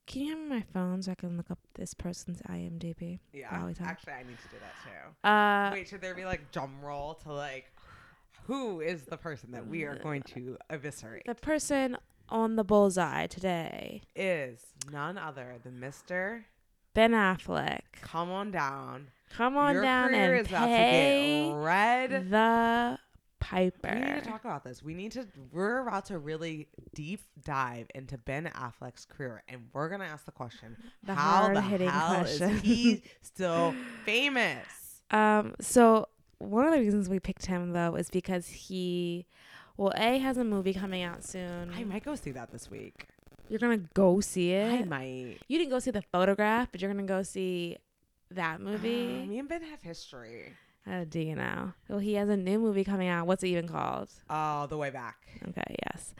can 0.07 0.21
you 0.21 0.27
hand 0.29 0.49
me 0.49 0.55
my 0.57 0.61
phone 0.73 1.01
so 1.01 1.11
I 1.11 1.15
can 1.15 1.35
look 1.37 1.49
up 1.49 1.59
this 1.75 1.93
person's 1.93 2.41
IMDb? 2.43 3.19
Yeah. 3.33 3.55
While 3.57 3.67
we 3.67 3.73
talk. 3.73 3.87
Actually, 3.87 4.13
I 4.13 4.23
need 4.23 4.37
to 4.37 4.49
do 4.49 4.57
that 4.59 4.75
too. 4.83 5.27
Uh, 5.29 5.71
Wait, 5.73 5.87
should 5.87 6.01
there 6.01 6.13
be 6.15 6.25
like 6.25 6.51
drum 6.51 6.79
roll 6.81 7.15
to 7.23 7.31
like 7.33 7.71
who 8.43 8.81
is 8.81 9.03
the 9.03 9.17
person 9.17 9.51
that 9.51 9.65
we 9.67 9.83
are 9.83 9.95
going 9.97 10.21
to 10.23 10.57
eviscerate? 10.69 11.23
the 11.25 11.35
person 11.35 11.97
on 12.29 12.55
the 12.55 12.63
bullseye 12.63 13.27
today 13.27 14.01
is 14.15 14.59
none 14.91 15.17
other 15.17 15.55
than 15.63 15.79
Mr. 15.79 16.43
Ben 16.93 17.11
Affleck. 17.11 17.81
Come 18.01 18.29
on 18.31 18.51
down. 18.51 19.07
Come 19.35 19.57
on 19.57 19.73
Your 19.73 19.83
down 19.83 20.13
and 20.13 20.35
is 20.35 20.47
about 20.47 20.67
pay 20.67 21.41
to 21.43 21.49
get 21.49 21.63
red. 21.63 22.29
the 22.29 22.99
piper. 23.45 23.89
We 23.93 23.99
need 24.13 24.23
to 24.23 24.29
talk 24.29 24.43
about 24.45 24.63
this. 24.63 24.81
We 24.83 24.93
need 24.93 25.11
to. 25.13 25.27
We're 25.51 25.79
about 25.81 26.05
to 26.05 26.17
really 26.19 26.67
deep 26.93 27.21
dive 27.43 27.87
into 27.95 28.17
Ben 28.17 28.45
Affleck's 28.55 29.05
career, 29.05 29.43
and 29.47 29.67
we're 29.73 29.89
gonna 29.89 30.05
ask 30.05 30.25
the 30.25 30.31
question: 30.31 30.75
The 31.03 31.13
How 31.15 31.53
the 31.53 31.61
hell 31.61 32.15
question. 32.21 32.49
is 32.51 32.61
he 32.61 33.03
still 33.21 33.73
famous? 34.05 35.01
Um, 35.11 35.53
so 35.61 36.07
one 36.39 36.65
of 36.65 36.73
the 36.73 36.79
reasons 36.79 37.07
we 37.09 37.19
picked 37.19 37.45
him 37.45 37.71
though 37.73 37.95
is 37.95 38.09
because 38.09 38.47
he, 38.47 39.25
well, 39.77 39.93
a 39.95 40.17
has 40.17 40.37
a 40.37 40.43
movie 40.43 40.73
coming 40.73 41.03
out 41.03 41.23
soon. 41.23 41.71
I 41.75 41.83
might 41.83 42.03
go 42.03 42.15
see 42.15 42.31
that 42.31 42.51
this 42.51 42.69
week. 42.71 43.07
You're 43.49 43.59
gonna 43.59 43.77
go 43.93 44.19
see 44.21 44.51
it. 44.51 44.73
I 44.73 44.83
might. 44.85 45.37
You 45.47 45.59
didn't 45.59 45.69
go 45.71 45.79
see 45.79 45.91
the 45.91 46.01
photograph, 46.01 46.69
but 46.71 46.81
you're 46.81 46.91
gonna 46.91 47.03
go 47.07 47.21
see 47.21 47.77
that 48.31 48.55
Uh, 48.55 48.63
movie. 48.63 49.25
me 49.27 49.37
and 49.39 49.47
Ben 49.47 49.61
have 49.61 49.81
history. 49.83 50.53
How 50.85 51.03
do 51.03 51.19
you 51.19 51.35
know? 51.35 51.73
Well, 51.89 51.99
he 51.99 52.13
has 52.13 52.29
a 52.29 52.37
new 52.37 52.59
movie 52.59 52.83
coming 52.83 53.07
out. 53.07 53.25
What's 53.25 53.43
it 53.43 53.47
even 53.47 53.67
called? 53.67 54.09
Oh, 54.29 54.67
the 54.67 54.77
way 54.77 54.91
back. 54.91 55.17
Okay, 55.47 55.75
yes. 55.85 56.13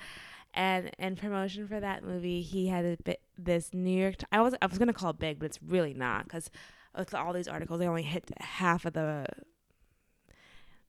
And 0.55 0.89
in 0.97 1.15
promotion 1.15 1.67
for 1.67 1.79
that 1.79 2.03
movie, 2.03 2.41
he 2.41 2.67
had 2.67 2.85
a 2.85 2.97
bit 3.03 3.21
this 3.37 3.73
New 3.73 3.99
York. 3.99 4.17
T- 4.17 4.25
I 4.31 4.41
was 4.41 4.55
I 4.61 4.65
was 4.67 4.77
gonna 4.77 4.93
call 4.93 5.11
it 5.11 5.19
big, 5.19 5.39
but 5.39 5.45
it's 5.45 5.59
really 5.61 5.93
not 5.93 6.23
because 6.23 6.49
with 6.97 7.13
all 7.13 7.33
these 7.33 7.47
articles, 7.47 7.79
they 7.79 7.87
only 7.87 8.03
hit 8.03 8.31
half 8.39 8.85
of 8.85 8.93
the. 8.93 9.25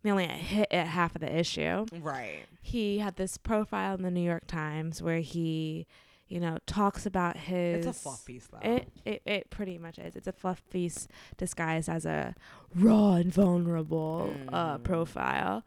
They 0.02 0.10
only 0.12 0.26
hit 0.28 0.68
at 0.70 0.86
half 0.86 1.16
of 1.16 1.20
the 1.20 1.36
issue. 1.36 1.84
Right. 2.00 2.44
He 2.62 3.00
had 3.00 3.16
this 3.16 3.36
profile 3.36 3.96
in 3.96 4.02
the 4.02 4.10
New 4.10 4.20
York 4.20 4.46
Times 4.46 5.02
where 5.02 5.18
he, 5.18 5.88
you 6.28 6.40
know, 6.40 6.58
talks 6.66 7.06
about 7.06 7.36
his. 7.36 7.86
It's 7.86 7.98
a 7.98 8.00
fluff 8.02 8.24
piece, 8.24 8.48
though. 8.48 8.58
It, 8.68 8.88
it 9.04 9.22
it 9.24 9.50
pretty 9.50 9.78
much 9.78 9.98
is. 9.98 10.16
It's 10.16 10.26
a 10.26 10.32
fluff 10.32 10.62
piece 10.70 11.06
disguised 11.36 11.88
as 11.88 12.04
a 12.06 12.34
raw 12.74 13.14
and 13.14 13.32
vulnerable 13.32 14.34
uh, 14.52 14.78
Mm. 14.78 14.82
profile. 14.82 15.64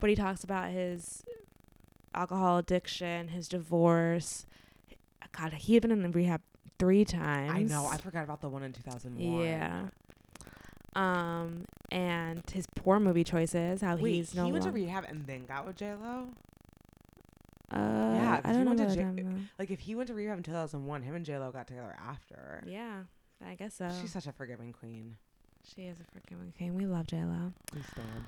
But 0.00 0.10
he 0.10 0.16
talks 0.16 0.44
about 0.44 0.70
his 0.70 1.24
alcohol 2.14 2.58
addiction, 2.58 3.28
his 3.28 3.48
divorce. 3.48 4.46
God, 5.32 5.52
he 5.54 5.74
had 5.74 5.82
been 5.82 5.90
in 5.90 6.12
rehab 6.12 6.42
three 6.78 7.04
times. 7.04 7.50
I 7.52 7.62
know. 7.62 7.86
I 7.86 7.96
forgot 7.96 8.24
about 8.24 8.40
the 8.40 8.48
one 8.48 8.62
in 8.62 8.72
2001. 8.72 9.40
yeah. 9.44 9.86
Um, 10.96 11.64
and 11.90 12.42
his 12.52 12.66
poor 12.76 13.00
movie 13.00 13.24
choices. 13.24 13.80
How 13.80 13.96
Wait, 13.96 14.12
he's 14.14 14.34
no 14.34 14.44
he 14.46 14.52
went 14.52 14.64
to 14.64 14.70
rehab 14.70 15.04
and 15.08 15.26
then 15.26 15.44
got 15.46 15.66
with 15.66 15.76
J 15.76 15.94
Lo. 15.94 16.28
Uh, 17.70 17.76
Yeah, 17.76 18.40
'cause 18.40 18.50
I 18.50 18.52
don't 18.52 18.64
know 18.76 18.84
went 18.84 18.90
to 18.90 19.14
J- 19.22 19.26
Like 19.58 19.70
if 19.70 19.80
he 19.80 19.94
went 19.94 20.08
to 20.08 20.14
rehab 20.14 20.36
in 20.38 20.42
2001, 20.44 21.02
him 21.02 21.14
and 21.14 21.24
J 21.24 21.38
Lo 21.38 21.50
got 21.52 21.66
together 21.66 21.94
after. 21.98 22.62
Yeah, 22.66 23.04
I 23.44 23.54
guess 23.54 23.74
so. 23.74 23.90
She's 24.00 24.12
such 24.12 24.26
a 24.26 24.32
forgiving 24.32 24.72
queen. 24.72 25.16
she 25.64 25.82
is 25.82 25.98
a 26.00 26.04
freaking 26.04 26.54
king. 26.54 26.74
We 26.74 26.86
love 26.86 27.06
J 27.06 27.24
Lo. 27.24 27.52
We 27.74 27.80
stand. 27.82 28.24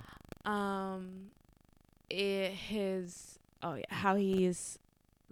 um 0.47 1.31
it, 2.09 2.53
his 2.53 3.39
oh 3.63 3.75
yeah 3.75 3.85
how 3.91 4.15
he's 4.15 4.79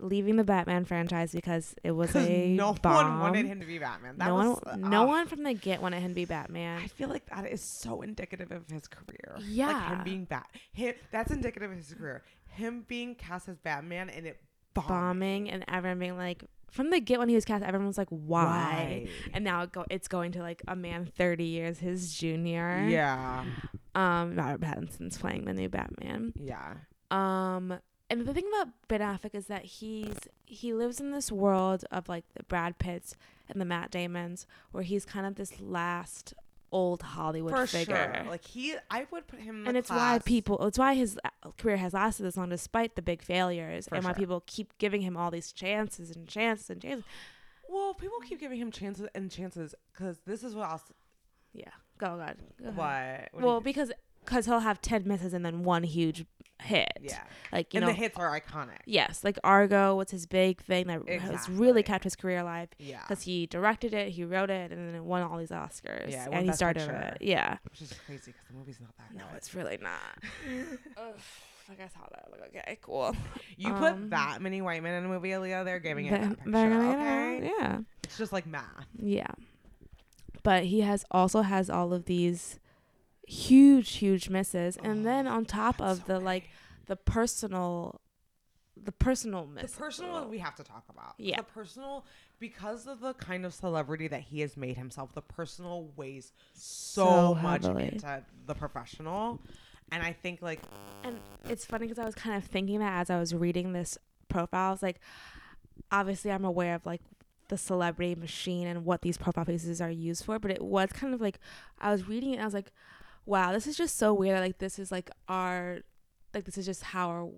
leaving 0.01 0.35
the 0.35 0.43
batman 0.43 0.85
franchise 0.85 1.31
because 1.31 1.77
it 1.85 1.93
was 1.93 2.17
a 2.17 2.49
no 2.57 2.75
bomb. 2.75 3.13
one 3.13 3.21
wanted 3.21 3.47
him 3.47 3.61
to 3.61 3.67
be 3.67 3.79
Batman. 3.79 4.17
That 4.19 4.27
no 4.27 4.35
was, 4.35 4.59
one 4.65 4.81
no 4.91 5.05
one 5.05 5.29
from 5.29 5.45
the 5.45 5.55
get 5.55 5.81
wanted 5.81 6.01
him 6.01 6.09
to 6.11 6.15
be 6.17 6.25
Batman. 6.25 6.83
I 6.83 6.89
feel 6.89 7.09
like 7.09 7.27
that 7.27 7.47
is 7.47 7.63
so 7.63 8.03
indicative 8.03 8.51
of 8.51 8.69
his 8.69 8.89
career. 8.89 9.35
like 9.37 9.45
Yeah. 9.47 9.91
him 9.97 10.03
being 10.05 10.25
Bat. 10.25 10.49
Him, 10.73 10.95
that's 11.13 11.31
indicative 11.31 11.71
of 11.71 11.77
his 11.77 11.95
career. 11.95 12.25
Him 12.55 12.85
being 12.87 13.15
cast 13.15 13.49
as 13.49 13.59
Batman 13.59 14.09
and 14.11 14.27
it 14.27 14.41
bombing. 14.75 14.89
bombing 14.89 15.51
and 15.51 15.65
everyone 15.69 15.99
being 15.99 16.17
like 16.17 16.45
from 16.71 16.91
the 16.91 16.99
get 17.01 17.19
when 17.21 17.29
he 17.29 17.35
was 17.37 17.45
cast 17.45 17.63
everyone 17.65 17.87
was 17.87 17.97
like 17.99 18.09
why 18.09 19.07
Why? 19.07 19.09
and 19.33 19.45
now 19.45 19.63
it 19.63 19.71
go, 19.73 19.85
it's 19.91 20.09
going 20.09 20.33
to 20.33 20.41
like 20.41 20.61
a 20.67 20.75
man 20.75 21.07
30 21.17 21.45
years 21.45 21.79
his 21.79 22.13
junior 22.15 22.85
Yeah. 22.89 23.45
um 23.95 24.35
robert 24.35 24.61
pattinson's 24.61 25.17
playing 25.17 25.45
the 25.45 25.55
new 25.55 25.69
batman 25.69 26.33
Yeah. 26.37 26.75
Um, 27.13 27.79
and 28.11 28.27
the 28.27 28.35
thing 28.35 28.45
about 28.53 28.75
Ben 28.89 29.01
Affleck 29.01 29.35
is 29.35 29.47
that 29.47 29.65
he's 29.65 30.17
he 30.47 30.73
lives 30.75 31.01
in 31.01 31.13
this 31.13 31.31
world 31.31 31.85
of 31.93 32.09
like 32.09 32.25
the 32.35 32.43
Brad 32.43 32.79
Pitts 32.79 33.15
and 33.49 33.61
the 33.61 33.65
Matt 33.65 33.91
Damons, 33.93 34.47
where 34.73 34.83
he's 34.83 35.05
kind 35.05 35.25
of 35.27 35.37
this 35.37 35.61
last 35.61 36.35
old 36.73 37.03
Hollywood 37.03 37.53
For 37.53 37.67
figure. 37.67 38.13
sure. 38.17 38.31
Like 38.31 38.45
he, 38.45 38.75
I 38.91 39.07
would 39.11 39.27
put 39.27 39.41
him. 39.41 39.63
In 39.63 39.67
and 39.69 39.75
the 39.77 39.79
it's 39.81 39.91
why 39.91 40.21
people, 40.25 40.67
it's 40.67 40.79
why 40.79 40.95
his 40.95 41.19
uh, 41.25 41.51
career 41.59 41.77
has 41.77 41.95
lasted 41.95 42.25
this 42.25 42.37
long 42.37 42.49
despite 42.49 42.97
the 42.97 43.03
big 43.03 43.23
failures, 43.23 43.87
For 43.89 43.97
and 43.97 44.05
why 44.05 44.13
people 44.13 44.43
keep 44.47 44.77
giving 44.79 45.03
him 45.03 45.17
all 45.17 45.31
these 45.31 45.53
chances 45.53 46.11
and 46.11 46.27
chances 46.29 46.71
and 46.71 46.81
chances. 46.83 47.05
Well, 47.69 47.95
people 47.95 48.19
keep 48.21 48.41
giving 48.41 48.59
him 48.59 48.71
chances 48.71 49.09
and 49.15 49.31
chances 49.31 49.75
because 49.93 50.19
this 50.27 50.45
is 50.45 50.55
what 50.55 50.71
else. 50.71 50.83
Yeah, 51.53 51.71
go 51.99 52.17
God. 52.17 52.37
Go 52.61 52.69
ahead. 52.69 53.29
What? 53.33 53.43
what 53.43 53.43
Well, 53.45 53.61
because 53.61 53.93
because 54.25 54.47
he'll 54.47 54.61
have 54.61 54.81
ten 54.81 55.07
misses 55.07 55.35
and 55.35 55.45
then 55.45 55.63
one 55.65 55.83
huge 55.83 56.25
hit. 56.65 56.93
yeah, 57.01 57.23
like 57.53 57.73
you 57.75 57.79
and 57.79 57.87
know. 57.87 57.93
the 57.93 57.99
hits 57.99 58.17
are 58.19 58.39
iconic. 58.41 58.79
Yes, 58.87 59.23
like 59.25 59.39
Argo 59.45 59.97
was 59.97 60.11
his 60.11 60.27
big 60.27 60.61
thing 60.63 60.87
that 60.89 61.09
has 61.09 61.23
Exactly. 61.23 61.55
really 61.57 61.83
kept 61.83 62.05
his 62.05 62.17
career 62.17 62.39
alive. 62.39 62.69
Yeah, 62.79 63.01
because 63.07 63.23
he 63.23 63.47
directed 63.47 63.95
it, 63.95 64.09
he 64.11 64.25
wrote 64.25 64.51
it, 64.51 64.73
and 64.73 64.89
then 64.89 64.95
it 64.95 65.05
won 65.05 65.23
all 65.23 65.39
these 65.39 65.51
Oscars. 65.51 66.11
Yeah, 66.11 66.29
and 66.33 66.47
he 66.47 66.53
started 66.53 66.81
Picture. 66.89 67.17
it. 67.21 67.23
Yeah. 67.23 67.59
which 67.71 67.83
is 67.83 67.93
crazy 68.07 68.33
because 68.33 68.47
the 68.51 68.55
movie's 68.55 68.81
not 68.81 68.97
that 68.99 69.11
good. 69.11 69.19
No, 69.19 69.25
it's 69.37 69.55
really 69.55 69.79
not. 69.81 70.19
Like 71.67 71.81
I 71.81 71.89
saw 71.89 72.07
that. 72.11 72.29
Like, 72.31 72.55
okay, 72.55 72.79
cool. 72.83 73.17
you 73.57 73.73
put 73.73 73.93
um, 73.93 74.11
that 74.11 74.43
many 74.43 74.61
white 74.61 74.83
men 74.83 74.99
in 74.99 75.07
a 75.07 75.09
movie, 75.09 75.35
Leo. 75.37 75.65
they're 75.65 75.79
giving 75.81 76.05
it 76.07 76.11
that 76.11 76.29
picture. 76.29 76.51
they're 76.51 76.69
gonna 76.71 76.93
get 76.93 76.99
okay, 77.01 77.47
it. 77.47 77.53
Yeah. 77.59 77.79
it's 78.03 78.19
just 78.19 78.33
like 78.35 78.47
math. 78.47 78.87
Yeah. 78.99 79.31
But 80.43 80.65
he 80.65 80.83
has 80.83 81.07
also 81.11 81.41
has 81.41 81.71
all 81.71 81.95
of 81.95 82.05
these 82.05 82.59
huge, 83.27 83.97
huge 83.97 84.29
misses, 84.29 84.77
and 84.83 85.01
oh, 85.01 85.05
then 85.05 85.27
Oh, 85.27 85.33
on 85.33 85.45
top 85.45 85.81
of 85.81 85.99
so 85.99 86.03
the 86.07 86.21
like 86.21 86.45
the 86.87 86.97
personal, 86.97 88.01
the 88.83 88.93
personal 88.93 89.47
the 89.47 89.53
misses. 89.63 89.77
personal 89.77 90.29
we 90.29 90.39
have 90.39 90.55
to 90.57 90.63
talk 90.65 90.85
about. 90.89 91.15
Yeah. 91.19 91.39
the 91.39 91.43
personal 91.45 92.05
because 92.39 92.87
of 92.87 93.01
the 93.01 93.15
kind 93.15 93.47
of 93.47 93.55
celebrity 93.55 94.09
that 94.09 94.21
he 94.23 94.41
has 94.41 94.57
made 94.57 94.77
himself. 94.77 95.15
The 95.15 95.23
personal 95.23 95.89
weighs 95.97 96.33
so, 96.53 97.05
So 97.05 97.35
much 97.37 97.65
into 97.65 98.23
the 98.47 98.55
professional, 98.55 99.41
and 99.91 100.03
I 100.03 100.13
think 100.13 100.43
like 100.43 100.61
And 101.05 101.19
it's 101.49 101.65
funny 101.65 101.87
because 101.87 101.99
I 101.99 102.05
was 102.05 102.15
kind 102.15 102.37
of 102.37 102.45
thinking 102.45 102.81
that 102.81 103.01
as 103.01 103.11
I 103.11 103.19
was 103.19 103.35
reading 103.35 103.73
this 103.73 103.97
profile, 104.29 104.69
I 104.69 104.71
was 104.73 104.83
like, 104.83 105.01
obviously 105.91 106.31
I'm 106.33 106.45
aware 106.45 106.75
of 106.75 106.85
like 106.85 107.01
the 107.49 107.57
celebrity 107.59 108.15
machine 108.15 108.67
and 108.67 108.85
what 108.85 109.03
these 109.03 109.17
profile 109.19 109.45
pieces 109.45 109.81
are 109.81 109.91
used 109.91 110.25
for, 110.25 110.39
but 110.39 110.51
it 110.51 110.63
was 110.63 110.91
kind 110.93 111.15
of 111.15 111.21
like 111.21 111.39
I 111.79 111.91
was 111.93 112.09
reading 112.09 112.31
it 112.31 112.35
and 112.35 112.43
I 112.43 112.47
was 112.47 112.55
like, 112.55 112.73
wow, 113.27 113.53
this 113.53 113.67
is 113.67 113.77
just 113.77 113.97
so 113.97 114.13
weird. 114.13 114.41
Like 114.41 114.59
this 114.59 114.79
is 114.79 114.93
like 114.93 115.11
our, 115.29 115.79
like 116.33 116.45
this 116.45 116.59
is 116.59 116.67
just 116.67 116.83
how 116.83 117.09
our, 117.09 117.29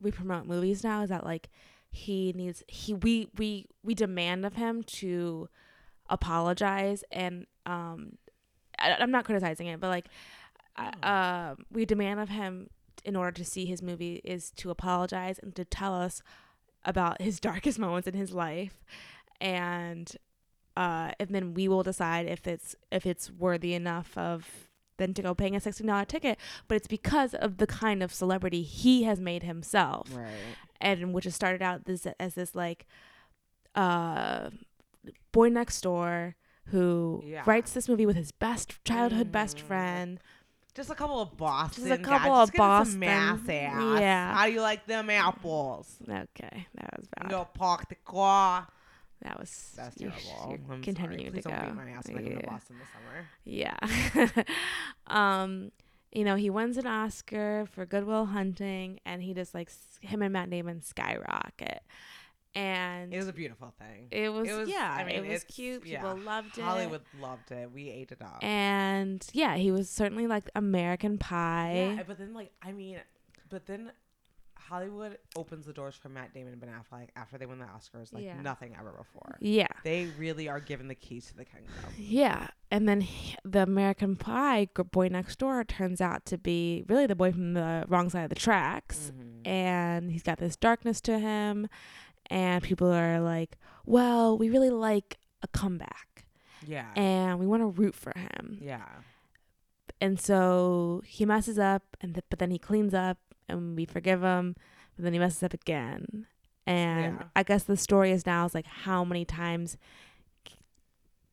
we 0.00 0.10
promote 0.10 0.46
movies 0.46 0.82
now. 0.82 1.02
Is 1.02 1.10
that 1.10 1.24
like 1.24 1.50
he 1.90 2.32
needs 2.34 2.62
he 2.68 2.94
we 2.94 3.28
we 3.36 3.66
we 3.82 3.94
demand 3.94 4.46
of 4.46 4.54
him 4.54 4.82
to 4.82 5.48
apologize 6.08 7.04
and 7.12 7.46
um 7.66 8.16
I, 8.78 8.96
I'm 8.98 9.10
not 9.10 9.24
criticizing 9.24 9.66
it, 9.68 9.78
but 9.78 9.88
like 9.88 10.06
um, 11.02 11.58
we 11.70 11.84
demand 11.84 12.20
of 12.20 12.30
him 12.30 12.68
in 13.04 13.16
order 13.16 13.32
to 13.32 13.44
see 13.44 13.66
his 13.66 13.82
movie 13.82 14.20
is 14.24 14.50
to 14.52 14.70
apologize 14.70 15.38
and 15.38 15.54
to 15.54 15.64
tell 15.64 15.94
us 15.94 16.22
about 16.84 17.20
his 17.20 17.40
darkest 17.40 17.78
moments 17.78 18.08
in 18.08 18.14
his 18.14 18.32
life 18.32 18.84
and 19.40 20.16
uh 20.76 21.10
and 21.18 21.30
then 21.30 21.52
we 21.52 21.68
will 21.68 21.82
decide 21.82 22.26
if 22.26 22.46
it's 22.46 22.74
if 22.90 23.04
it's 23.04 23.30
worthy 23.30 23.74
enough 23.74 24.16
of 24.16 24.68
then 24.98 25.14
to 25.14 25.22
go 25.22 25.34
paying 25.34 25.56
a 25.56 25.60
$16 25.60 26.06
ticket 26.06 26.38
but 26.68 26.76
it's 26.76 26.86
because 26.88 27.34
of 27.34 27.56
the 27.58 27.66
kind 27.66 28.02
of 28.02 28.12
celebrity 28.12 28.62
he 28.62 29.02
has 29.04 29.20
made 29.20 29.42
himself 29.42 30.08
right. 30.14 30.28
and 30.80 31.12
which 31.12 31.24
has 31.24 31.34
started 31.34 31.62
out 31.62 31.84
this 31.86 32.06
as 32.20 32.34
this 32.34 32.54
like 32.54 32.86
uh 33.74 34.50
boy 35.32 35.48
next 35.48 35.80
door 35.80 36.36
who 36.66 37.22
Yeah. 37.24 37.42
writes 37.46 37.72
this 37.72 37.88
movie 37.88 38.06
with 38.06 38.16
his 38.16 38.32
best 38.32 38.84
childhood 38.84 39.32
best 39.32 39.56
Mhm. 39.58 39.62
friend 39.62 40.20
Just 40.74 40.88
a 40.90 40.94
couple 40.94 41.20
of 41.20 41.36
Boston. 41.36 41.92
a 41.92 41.98
couple 41.98 42.30
Just 42.34 42.52
of 42.52 42.56
Boston- 42.56 43.00
mass 43.00 43.40
ass. 43.48 44.00
yeah. 44.00 44.34
How 44.34 44.46
do 44.46 44.52
you 44.52 44.62
like 44.62 44.86
them 44.86 45.10
apples? 45.10 45.96
okay 46.08 46.66
that 46.74 46.90
was 46.98 47.08
bad 47.08 47.30
Go 47.30 47.44
park 47.52 47.88
the 47.88 47.94
car. 47.96 48.68
That 49.24 49.38
was 49.38 49.72
That's 49.76 50.00
you're- 50.00 50.12
terrible. 50.16 50.50
you're 50.66 50.74
I'm 50.74 50.82
continuing 50.82 51.20
sorry. 51.20 51.30
Please 51.32 51.42
to 51.44 51.48
don't 51.50 51.60
go 51.60 51.66
beat 51.66 51.74
my 51.76 51.90
ass 51.90 52.08
when 52.08 52.18
I 52.18 52.22
come 52.28 52.38
Yeah. 52.40 52.50
Boston 52.50 52.76
this 52.78 54.24
summer. 54.24 54.44
Yeah. 54.44 54.44
um, 55.06 55.72
you 56.12 56.24
know, 56.24 56.36
he 56.36 56.50
wins 56.50 56.76
an 56.76 56.86
Oscar 56.86 57.66
for 57.72 57.86
Good 57.86 58.04
Will 58.04 58.26
Hunting, 58.26 59.00
and 59.06 59.22
he 59.22 59.32
just 59.34 59.54
like 59.54 59.70
him 60.00 60.20
and 60.22 60.32
Matt 60.32 60.50
Damon 60.50 60.82
skyrocket, 60.82 61.82
and 62.54 63.14
It 63.14 63.16
was 63.16 63.28
a 63.28 63.32
beautiful 63.32 63.72
thing. 63.78 64.08
it 64.10 64.28
was, 64.30 64.46
it 64.48 64.52
was- 64.54 64.68
yeah, 64.68 64.94
I 64.98 65.04
mean, 65.04 65.24
it 65.24 65.32
was 65.32 65.44
cute. 65.44 65.86
yeah, 65.86 66.00
People 66.02 66.18
loved 66.18 66.58
it. 66.58 66.62
Hollywood 66.64 67.00
loved 67.20 67.50
it. 67.50 67.70
We 67.72 67.88
ate 67.88 68.12
it 68.12 68.20
up. 68.20 68.42
and 68.44 69.26
yeah, 69.32 69.56
he 69.56 69.72
was 69.72 69.88
certainly 69.88 70.26
like 70.26 70.50
American 70.54 71.16
Pie. 71.16 71.94
yeah, 71.96 72.02
but 72.06 72.18
then 72.18 72.34
like 72.34 72.52
I 72.62 72.72
mean, 72.72 72.98
but 73.48 73.64
then 73.66 73.92
Hollywood 74.72 75.18
opens 75.36 75.66
the 75.66 75.72
doors 75.74 75.94
for 75.94 76.08
Matt 76.08 76.32
Damon 76.32 76.52
and 76.52 76.60
Ben 76.60 76.70
Affleck 76.70 77.08
after 77.14 77.36
they 77.36 77.44
win 77.44 77.58
the 77.58 77.66
Oscars 77.66 78.10
like 78.10 78.24
Yeah. 78.24 78.40
nothing 78.40 78.74
ever 78.78 78.90
before. 78.90 79.36
Yeah. 79.38 79.66
They 79.84 80.06
really 80.18 80.48
are 80.48 80.60
given 80.60 80.88
the 80.88 80.94
keys 80.94 81.26
to 81.26 81.36
the 81.36 81.44
kingdom. 81.44 81.74
Yeah, 81.98 82.48
and 82.70 82.88
then 82.88 83.02
he- 83.02 83.36
the 83.44 83.62
American 83.64 84.16
Pie 84.16 84.68
boy 84.90 85.08
next 85.08 85.38
door 85.40 85.62
turns 85.62 86.00
out 86.00 86.24
to 86.24 86.38
be 86.38 86.84
really 86.88 87.06
the 87.06 87.14
boy 87.14 87.32
from 87.32 87.52
the 87.52 87.84
wrong 87.86 88.08
side 88.08 88.22
of 88.24 88.30
the 88.30 88.34
tracks, 88.34 89.12
Mhm. 89.14 89.46
and 89.46 90.10
he's 90.10 90.22
got 90.22 90.38
this 90.38 90.56
darkness 90.56 91.02
to 91.02 91.18
him, 91.18 91.68
and 92.30 92.64
people 92.64 92.90
are 92.90 93.20
like, 93.20 93.58
"Well, 93.84 94.38
we 94.38 94.48
really 94.48 94.70
like 94.70 95.18
a 95.42 95.48
comeback, 95.48 96.24
Yeah. 96.66 96.90
and 96.96 97.38
we 97.38 97.46
want 97.46 97.60
to 97.60 97.66
root 97.66 97.94
for 97.94 98.12
him." 98.18 98.56
yeah. 98.58 99.02
And 100.00 100.18
so 100.18 101.02
he 101.04 101.26
messes 101.26 101.58
up, 101.58 101.96
and 102.00 102.14
th- 102.14 102.24
but 102.30 102.38
then 102.38 102.50
he 102.50 102.58
cleans 102.58 102.94
up, 102.94 103.18
and 103.52 103.76
we 103.76 103.84
forgive 103.84 104.22
him. 104.22 104.56
But 104.96 105.04
then 105.04 105.12
he 105.12 105.18
messes 105.18 105.42
up 105.42 105.54
again, 105.54 106.26
and 106.66 107.18
Yeah. 107.20 107.26
I 107.36 107.42
guess 107.44 107.64
the 107.64 107.76
story 107.76 108.10
is 108.10 108.26
now 108.26 108.44
is 108.46 108.54
like 108.54 108.66
how 108.66 109.04
many 109.04 109.24
times 109.24 109.76
c- 110.46 110.56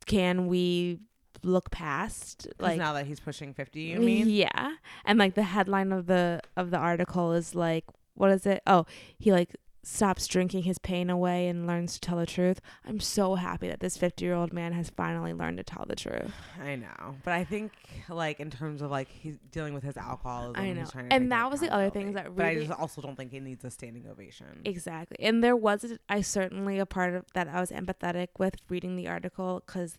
can 0.06 0.48
we 0.48 1.00
look 1.44 1.72
past 1.72 2.48
Like 2.60 2.72
like 2.72 2.78
now 2.80 2.94
that 2.94 3.06
he's 3.06 3.20
pushing 3.20 3.54
50, 3.54 3.80
you 3.82 4.00
mean? 4.00 4.28
yeah 4.30 4.76
and 5.06 5.18
like 5.18 5.36
the 5.36 5.44
headline 5.44 5.92
of 5.94 6.06
the 6.06 6.42
of 6.58 6.70
the 6.72 6.78
article 6.78 7.32
is 7.34 7.56
like 7.56 7.86
what 8.16 8.30
is 8.32 8.46
it 8.46 8.62
oh 8.68 8.86
he 9.18 9.32
like 9.32 9.56
stops 9.82 10.28
drinking 10.28 10.64
his 10.64 10.78
pain 10.78 11.10
away 11.10 11.48
and 11.48 11.66
learns 11.66 11.94
to 11.94 12.02
tell 12.02 12.18
the 12.18 12.26
truth 12.26 12.60
i'm 12.86 13.00
so 13.00 13.36
happy 13.36 13.68
that 13.68 13.80
this 13.80 13.98
50 13.98 14.26
year 14.26 14.34
old 14.34 14.52
man 14.52 14.74
has 14.74 14.90
finally 14.90 15.34
learned 15.34 15.58
to 15.58 15.64
tell 15.64 15.86
the 15.88 15.96
truth 15.96 16.32
I 16.62 16.76
know. 16.76 17.16
But 17.24 17.34
I 17.34 17.44
think 17.46 17.72
like 18.10 18.40
in 18.40 18.50
terms 18.50 18.82
of 18.82 18.92
like 18.92 19.08
he's 19.10 19.38
dealing 19.52 19.74
with 19.74 19.84
his 19.84 19.96
alcoholism. 19.98 20.62
I 20.62 20.74
know. 20.74 20.86
And 21.10 21.32
that 21.32 21.50
was 21.50 21.62
the 21.62 21.72
other 21.74 21.90
things 21.90 22.14
that 22.16 22.26
Really, 22.26 22.36
But 22.36 22.46
I 22.46 22.56
just 22.56 22.80
also 22.80 23.02
don't 23.02 23.16
think 23.16 23.32
he 23.32 23.40
needs 23.40 23.64
a 23.64 23.72
standing 23.72 24.06
ovation. 24.10 24.62
exactly 24.66 25.18
and 25.20 25.44
there 25.44 25.56
was 25.56 25.84
a, 25.86 25.98
i 26.10 26.22
certainly 26.22 26.80
a 26.80 26.86
part 26.86 27.16
of 27.16 27.26
that 27.34 27.48
i 27.48 27.60
was 27.60 27.72
empathetic 27.72 28.28
with 28.38 28.56
reading 28.70 28.96
the 28.96 29.08
article 29.08 29.64
because 29.66 29.98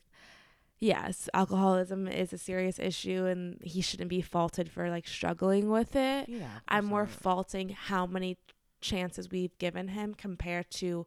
yes 0.79 1.29
alcoholism 1.35 2.09
is 2.09 2.33
a 2.33 2.39
serious 2.39 2.79
issue 2.79 3.25
and 3.27 3.61
he 3.63 3.81
shouldn't 3.81 4.09
be 4.11 4.21
faulted 4.23 4.71
for 4.71 4.89
like 4.91 5.07
struggling 5.07 5.69
with 5.71 5.95
it 5.97 6.29
yeah. 6.29 6.49
I'm 6.69 6.85
more 6.87 7.07
faulting 7.07 7.71
how 7.71 8.07
many 8.07 8.37
chances 8.81 9.31
we've 9.31 9.57
given 9.59 9.89
him 9.89 10.15
compared 10.15 10.71
to 10.73 11.07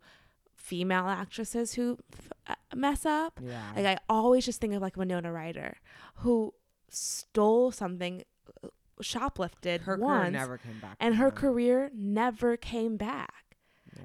female 0.55 1.07
actresses 1.07 1.74
who 1.74 1.97
f- 2.13 2.32
uh, 2.47 2.55
mess 2.76 3.05
up. 3.05 3.39
Yeah. 3.43 3.61
Like 3.76 3.86
I 3.86 3.97
always 4.07 4.45
just 4.45 4.61
think 4.61 4.74
of 4.74 4.82
like 4.82 4.95
Winona 4.97 5.32
Ryder, 5.32 5.78
who 6.17 6.53
stole 6.89 7.71
something, 7.71 8.24
uh, 8.63 8.67
shoplifted 9.01 9.82
her 9.82 9.95
career 9.97 10.05
once, 10.07 10.34
never 10.34 10.57
came 10.57 10.80
back. 10.80 10.95
and 10.99 11.15
her 11.15 11.32
career 11.32 11.89
never 11.93 12.55
came 12.57 12.95
back. 12.97 13.57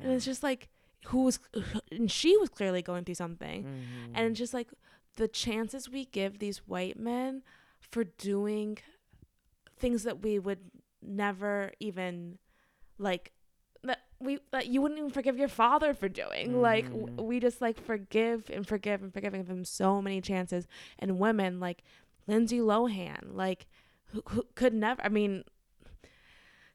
And 0.02 0.12
it's 0.12 0.24
just 0.24 0.42
like 0.42 0.68
who 1.06 1.24
was, 1.24 1.38
and 1.92 2.10
she 2.10 2.36
was 2.36 2.48
clearly 2.48 2.82
going 2.82 3.04
through 3.04 3.14
something, 3.14 3.64
Mhm. 3.64 4.12
and 4.14 4.26
it's 4.30 4.38
just 4.38 4.52
like 4.54 4.70
the 5.16 5.28
chances 5.28 5.88
we 5.88 6.04
give 6.06 6.38
these 6.38 6.58
white 6.66 6.98
men 6.98 7.42
for 7.80 8.04
doing 8.04 8.78
things 9.76 10.02
that 10.02 10.22
we 10.22 10.38
would 10.38 10.70
never 11.02 11.72
even 11.80 12.38
like 12.98 13.32
we 14.20 14.38
that 14.50 14.66
you 14.66 14.82
wouldn't 14.82 14.98
even 14.98 15.10
forgive 15.10 15.38
your 15.38 15.48
father 15.48 15.94
for 15.94 16.08
doing 16.08 16.60
like 16.60 16.86
w- 16.90 17.06
Mhm. 17.06 17.24
we 17.24 17.38
just 17.40 17.60
like 17.60 17.80
forgive 17.80 18.50
and 18.50 18.66
forgive 18.66 19.02
and 19.02 19.12
forgive 19.12 19.32
him 19.34 19.64
so 19.64 20.02
many 20.02 20.20
chances 20.20 20.66
and 20.98 21.18
women 21.18 21.60
like 21.60 21.82
Lindsay 22.26 22.58
Lohan 22.58 23.34
like 23.36 23.66
who, 24.06 24.22
who 24.30 24.44
could 24.54 24.74
never 24.74 25.00
I 25.04 25.08
mean 25.08 25.44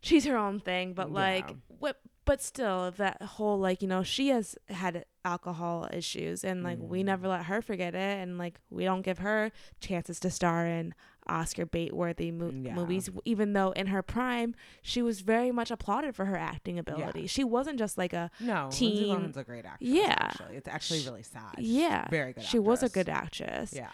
she's 0.02 0.26
her 0.26 0.38
own 0.38 0.60
thing 0.60 0.94
but 0.94 1.12
like 1.12 1.48
Yeah. 1.50 1.56
what 1.80 2.00
but 2.26 2.42
still 2.42 2.92
that 2.92 3.22
whole 3.22 3.58
like 3.60 3.82
you 3.82 3.88
know 3.88 4.04
she 4.04 4.30
has 4.30 4.58
had 4.70 5.06
alcohol 5.26 5.90
issues 5.94 6.44
and 6.44 6.64
like 6.64 6.78
we 6.82 7.02
Mm. 7.02 7.06
never 7.06 7.28
let 7.28 7.46
her 7.46 7.62
forget 7.62 7.94
it 7.96 8.18
and 8.20 8.38
like 8.38 8.60
we 8.70 8.84
don't 8.86 9.02
give 9.02 9.20
her 9.20 9.52
chances 9.80 10.20
to 10.22 10.30
star 10.30 10.66
in 10.66 10.94
oscar 11.28 11.66
bait 11.66 11.94
worthy 11.94 12.32
mo- 12.32 12.52
Yeah. 12.54 12.74
movies 12.76 13.10
even 13.26 13.54
though 13.54 13.72
in 13.72 13.88
her 13.88 14.02
prime 14.02 14.56
she 14.82 15.02
was 15.02 15.22
very 15.22 15.52
much 15.52 15.72
applauded 15.72 16.16
for 16.16 16.26
her 16.26 16.38
acting 16.38 16.78
ability 16.78 17.28
she 17.28 17.44
wasn't 17.44 17.80
just 17.80 17.98
like 17.98 18.14
a 18.14 18.30
no, 18.40 18.70
teen- 18.72 19.10
Lindsay 19.10 19.28
Lohan's 19.28 19.38
a 19.38 19.44
great 19.44 19.66
actress. 19.66 19.90
Yeah. 19.90 20.16
actually. 20.20 20.56
it's 20.58 20.68
actually 20.68 21.00
Sh- 21.00 21.06
really 21.06 21.24
sad. 21.24 21.56
Yeah 21.60 22.08
very 22.10 22.34
good. 22.34 22.44
she 22.44 22.60
was 22.60 22.84
a 22.84 22.90
good 22.90 23.10
actress 23.10 23.74
Yeah, 23.74 23.90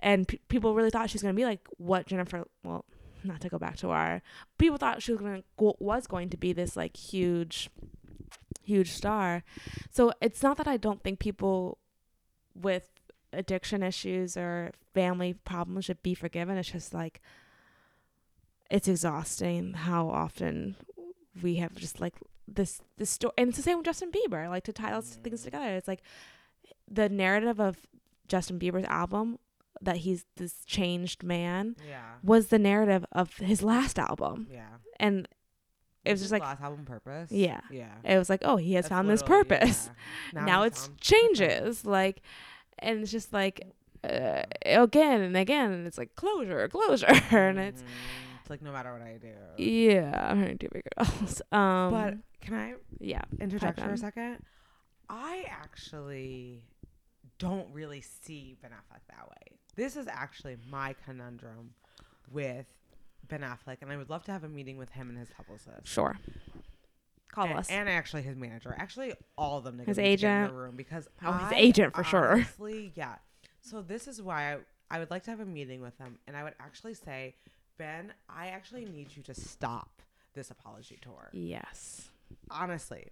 and 0.00 0.28
p- 0.28 0.40
people 0.48 0.74
really 0.74 0.90
thought 0.90 1.10
she 1.10 1.14
was 1.16 1.22
going 1.22 1.34
to 1.34 1.38
be 1.40 1.44
like 1.44 1.66
what 1.78 2.06
jennifer 2.06 2.44
well 2.62 2.84
not 3.22 3.40
to 3.40 3.48
go 3.48 3.58
back 3.58 3.76
to 3.78 3.88
our 3.90 4.20
people 4.58 4.76
thought 4.76 5.02
she 5.02 5.12
was 5.12 5.20
going 5.20 5.42
to 5.58 5.74
was 5.78 6.06
going 6.06 6.28
to 6.28 6.36
be 6.36 6.52
this 6.52 6.76
like 6.76 6.96
huge 6.96 7.70
huge 8.62 8.90
star 8.92 9.42
so 9.90 10.12
it's 10.20 10.42
not 10.42 10.56
that 10.56 10.66
i 10.68 10.76
don't 10.76 11.02
think 11.02 11.18
people 11.18 11.78
with 12.54 12.88
addiction 13.36 13.82
issues 13.82 14.36
or 14.36 14.72
family 14.92 15.34
problems 15.44 15.84
should 15.84 16.02
be 16.02 16.14
forgiven 16.14 16.56
it's 16.56 16.70
just 16.72 16.94
like 16.94 17.20
it's 18.70 18.88
exhausting 18.88 19.72
how 19.72 20.08
often 20.08 20.76
we 21.42 21.56
have 21.56 21.74
just 21.74 22.00
like 22.00 22.14
this 22.46 22.80
this 22.98 23.10
story 23.10 23.32
and 23.38 23.48
it's 23.48 23.56
the 23.56 23.62
same 23.62 23.78
with 23.78 23.86
justin 23.86 24.10
bieber 24.10 24.48
like 24.48 24.64
to 24.64 24.72
tie 24.72 24.92
those 24.92 25.18
things 25.22 25.42
together 25.42 25.74
it's 25.76 25.88
like 25.88 26.02
the 26.90 27.08
narrative 27.08 27.60
of 27.60 27.76
justin 28.28 28.58
bieber's 28.58 28.86
album 28.86 29.38
that 29.80 29.98
he's 29.98 30.24
this 30.36 30.64
changed 30.64 31.22
man 31.22 31.76
yeah, 31.86 32.02
was 32.22 32.48
the 32.48 32.58
narrative 32.58 33.04
of 33.12 33.36
his 33.36 33.62
last 33.62 33.98
album 33.98 34.46
yeah. 34.50 34.66
and 34.98 35.28
it 36.04 36.10
was 36.10 36.20
just 36.20 36.32
like 36.32 36.42
last 36.42 36.60
album, 36.60 36.84
Purpose. 36.84 37.30
yeah 37.30 37.60
yeah. 37.70 37.94
it 38.04 38.18
was 38.18 38.28
like 38.28 38.40
oh 38.44 38.56
he 38.56 38.74
has 38.74 38.84
That's 38.84 38.90
found 38.90 39.08
this 39.08 39.22
purpose 39.22 39.90
yeah. 40.32 40.44
now, 40.44 40.62
he 40.62 40.68
it's 40.68 40.88
purpose. 40.88 41.00
changes 41.00 41.84
like 41.84 42.22
and 42.78 43.00
it's 43.00 43.10
just 43.12 43.32
like 43.32 43.72
uh, 44.04 44.42
again 44.66 45.20
and 45.22 45.36
again 45.36 45.72
and 45.72 45.86
it's 45.86 45.96
like 45.98 46.14
closure 46.14 46.68
closure 46.72 47.06
and 47.06 47.58
it's 47.58 47.82
Mhm. 47.82 47.86
it's 48.40 48.50
like 48.50 48.60
no 48.62 48.72
matter 48.72 48.92
what 48.92 49.02
I 49.02 49.16
do. 49.18 49.32
yeah 49.62 50.28
i'm 50.30 50.42
to 50.44 50.54
do 50.54 50.68
bigger 50.70 50.90
dolls 50.98 51.40
um 51.52 51.90
But 51.90 52.14
can 52.40 52.54
I 52.54 52.74
yeah 53.00 53.22
interject 53.40 53.80
for 53.80 53.90
a 53.90 53.96
second? 53.96 54.38
I 55.08 55.44
actually 55.48 56.62
don't 57.38 57.68
really 57.72 58.00
see 58.02 58.56
Ben 58.62 58.70
Affleck 58.70 59.00
that 59.08 59.28
way. 59.28 59.56
This 59.76 59.96
is 59.96 60.06
actually 60.08 60.56
my 60.70 60.94
conundrum 61.04 61.74
with 62.30 62.66
Ben 63.28 63.40
Affleck, 63.40 63.78
and 63.82 63.90
I 63.90 63.96
would 63.96 64.08
love 64.10 64.24
to 64.24 64.32
have 64.32 64.44
a 64.44 64.48
meeting 64.48 64.76
with 64.76 64.90
him 64.90 65.08
and 65.08 65.18
his 65.18 65.28
publicist. 65.30 65.86
sure 65.86 66.18
call 67.34 67.46
and, 67.46 67.58
us 67.58 67.68
and 67.70 67.88
actually 67.88 68.22
his 68.22 68.36
manager. 68.36 68.74
Actually, 68.78 69.14
all 69.36 69.58
of 69.58 69.64
them. 69.64 69.78
His 69.78 69.96
get 69.96 70.22
in 70.22 70.42
the 70.48 70.52
room 70.52 70.76
because 70.76 71.08
Oh, 71.24 71.32
his 71.32 71.52
I 71.52 71.56
agent 71.56 71.94
for 71.94 72.04
sure. 72.04 72.32
honestly, 72.32 72.92
Yeah. 72.94 73.14
So 73.60 73.80
this 73.82 74.06
is 74.08 74.20
why 74.20 74.54
I, 74.54 74.58
I 74.90 74.98
would 74.98 75.10
like 75.10 75.22
to 75.24 75.30
have 75.30 75.40
a 75.40 75.46
meeting 75.46 75.80
with 75.80 75.96
him, 75.98 76.18
and 76.26 76.36
I 76.36 76.44
would 76.44 76.54
actually 76.60 76.92
say, 76.94 77.34
Ben, 77.78 78.12
I 78.28 78.48
actually 78.48 78.84
need 78.84 79.16
you 79.16 79.22
to 79.24 79.34
stop 79.34 80.02
this 80.34 80.50
apology 80.50 80.98
tour. 81.00 81.30
yes 81.32 82.08
Honestly, 82.50 83.08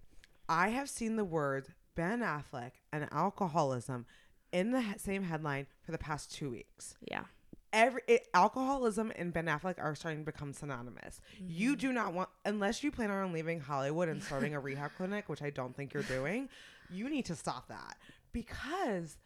I 0.49 0.69
have 0.69 0.89
seen 0.91 1.17
the 1.17 1.25
words 1.25 1.71
Ben 1.95 2.21
Affleck 2.21 2.73
and 2.93 3.09
alcoholism 3.13 4.07
in 4.53 4.73
the 4.73 4.85
same 4.99 5.23
headline 5.25 5.67
for 5.83 5.93
the 5.93 5.99
past 5.99 6.33
two 6.35 6.51
weeks. 6.51 6.95
yeah 7.11 7.25
Every 7.73 8.03
it, 8.07 8.29
alcoholism 8.35 9.13
and 9.17 9.33
Ben 9.33 9.47
Affleck 9.47 9.79
are 9.79 9.95
starting 9.95 10.21
to 10.21 10.31
become 10.31 10.53
synonymous. 10.53 11.21
You 11.39 11.71
mm-hmm. 11.71 11.81
do 11.81 11.93
not 11.93 12.13
want, 12.13 12.29
unless 12.45 12.85
you 12.85 12.91
plan 12.91 13.11
on 13.11 13.33
leaving 13.33 13.61
Hollywood 13.61 14.09
and 14.09 14.23
starting 14.23 14.55
a 14.55 14.61
rehab 14.61 14.91
clinic, 14.97 15.29
which 15.29 15.43
I 15.43 15.51
don't 15.51 15.75
think 15.75 15.95
you're 15.95 16.03
doing. 16.03 16.49
You 16.91 17.09
need 17.09 17.25
to 17.27 17.35
stop 17.35 17.69
that 17.69 17.97
because 18.33 19.17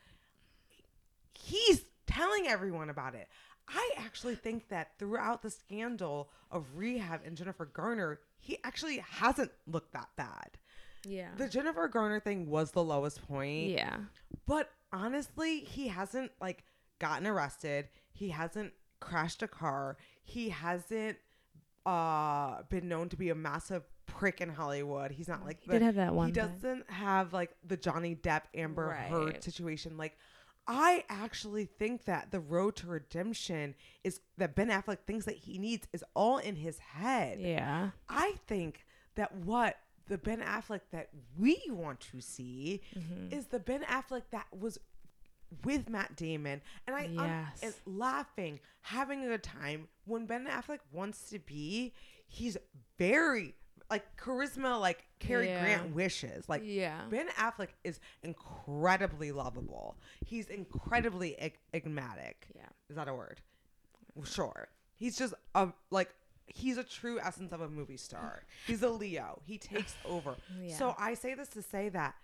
he's 1.35 1.83
telling 2.07 2.47
everyone 2.47 2.91
about 2.91 3.15
it. 3.15 3.29
I 3.69 3.91
actually 3.97 4.37
think 4.37 4.69
that 4.69 4.99
throughout 4.99 5.43
the 5.43 5.51
scandal 5.51 6.31
of 6.51 6.65
rehab 6.77 7.23
and 7.25 7.37
Jennifer 7.37 7.67
Garner, 7.67 8.21
he 8.39 8.59
actually 8.63 8.99
hasn't 8.99 9.51
looked 9.67 9.93
that 9.93 10.09
bad. 10.17 10.59
yeah 11.05 11.31
The 11.37 11.49
Jennifer 11.49 11.89
Garner 11.89 12.21
thing 12.21 12.49
was 12.49 12.71
the 12.71 12.85
lowest 12.85 13.27
point. 13.27 13.71
yeah 13.71 13.97
But 14.47 14.71
honestly, 14.93 15.61
he 15.61 15.89
hasn't 15.89 16.31
like 16.41 16.65
gotten 16.99 17.27
arrested. 17.27 17.89
He 18.17 18.31
hasn't 18.31 18.73
crashed 19.01 19.43
a 19.43 19.49
car. 19.49 19.97
He 20.25 20.49
hasn't 20.49 21.19
uh 21.85 22.63
been 22.69 22.89
known 22.89 23.09
to 23.11 23.17
be 23.17 23.31
a 23.31 23.35
massive 23.35 23.85
prick 24.07 24.41
in 24.41 24.49
Hollywood. 24.49 25.11
He's 25.13 25.29
not 25.29 25.45
like 25.45 25.61
he 25.63 25.71
did 25.71 25.83
have 25.83 25.95
that 25.97 26.15
one 26.15 26.27
he 26.29 26.33
doesn't 26.33 26.91
have 26.91 27.33
like 27.33 27.55
the 27.65 27.77
Johnny 27.77 28.15
Depp 28.17 28.43
Amber 28.55 28.91
Heard 28.93 29.45
situation. 29.45 29.97
Like 29.97 30.17
I 30.67 31.05
actually 31.09 31.67
think 31.67 32.07
that 32.07 32.33
the 32.33 32.41
road 32.41 32.75
to 32.77 32.89
redemption 32.89 33.75
is 34.03 34.21
that 34.39 34.57
Ben 34.57 34.69
Affleck 34.69 34.99
thinks 35.07 35.27
that 35.27 35.37
he 35.37 35.59
needs 35.59 35.87
is 35.93 36.03
all 36.15 36.39
in 36.39 36.57
his 36.57 36.79
head. 36.79 37.39
yeah 37.41 37.91
I 38.09 38.35
think 38.49 38.85
that 39.15 39.35
what 39.37 39.77
the 40.09 40.19
Ben 40.19 40.41
Affleck 40.41 40.81
that 40.93 41.11
we 41.39 41.61
want 41.69 42.01
to 42.13 42.21
see 42.21 42.81
Mhm. 42.97 43.33
is 43.33 43.47
the 43.47 43.59
Ben 43.61 43.83
Affleck 43.83 44.23
that 44.31 44.47
was 44.57 44.79
with 45.65 45.89
Matt 45.89 46.17
Damon 46.17 46.61
and 46.87 46.97
I 46.97 47.05
Yes. 47.63 47.81
laughing, 47.87 48.61
having 48.83 49.25
a 49.25 49.29
good 49.29 49.43
time. 49.43 49.89
When 50.05 50.27
Ben 50.27 50.47
Affleck 50.47 50.81
wants 50.93 51.29
to 51.31 51.39
be, 51.39 51.93
he's 52.29 52.57
very 52.99 53.55
like 53.91 54.17
charisma, 54.17 54.81
like 54.81 55.05
Cary 55.21 55.47
Yeah. 55.47 55.61
Grant 55.63 55.95
wishes. 55.95 56.49
Like 56.49 56.63
yeah. 56.65 57.03
Ben 57.09 57.29
Affleck 57.39 57.69
is 57.85 58.01
incredibly 58.23 59.33
lovable. 59.33 59.97
He's 60.25 60.49
incredibly 60.49 61.39
eg- 61.39 61.59
enigmatic. 61.73 62.49
Yeah. 62.55 62.67
Is 62.89 62.97
that 62.97 63.09
a 63.09 63.15
word? 63.15 63.41
Sure. 64.25 64.69
He's 64.95 65.17
just 65.17 65.35
a 65.55 65.69
like 65.91 66.11
he's 66.49 66.79
a 66.79 66.85
true 66.85 67.19
essence 67.21 67.53
of 67.53 67.61
a 67.61 67.69
movie 67.69 67.97
star. 67.97 68.45
He's 68.67 68.83
a 68.83 68.89
Leo. 68.89 69.41
He 69.45 69.59
takes 69.59 69.95
over. 70.05 70.35
Yeah. 70.61 70.77
So 70.77 70.95
I 70.99 71.15
say 71.15 71.35
this 71.35 71.49
to 71.51 71.63
say 71.63 71.89
that 71.91 72.15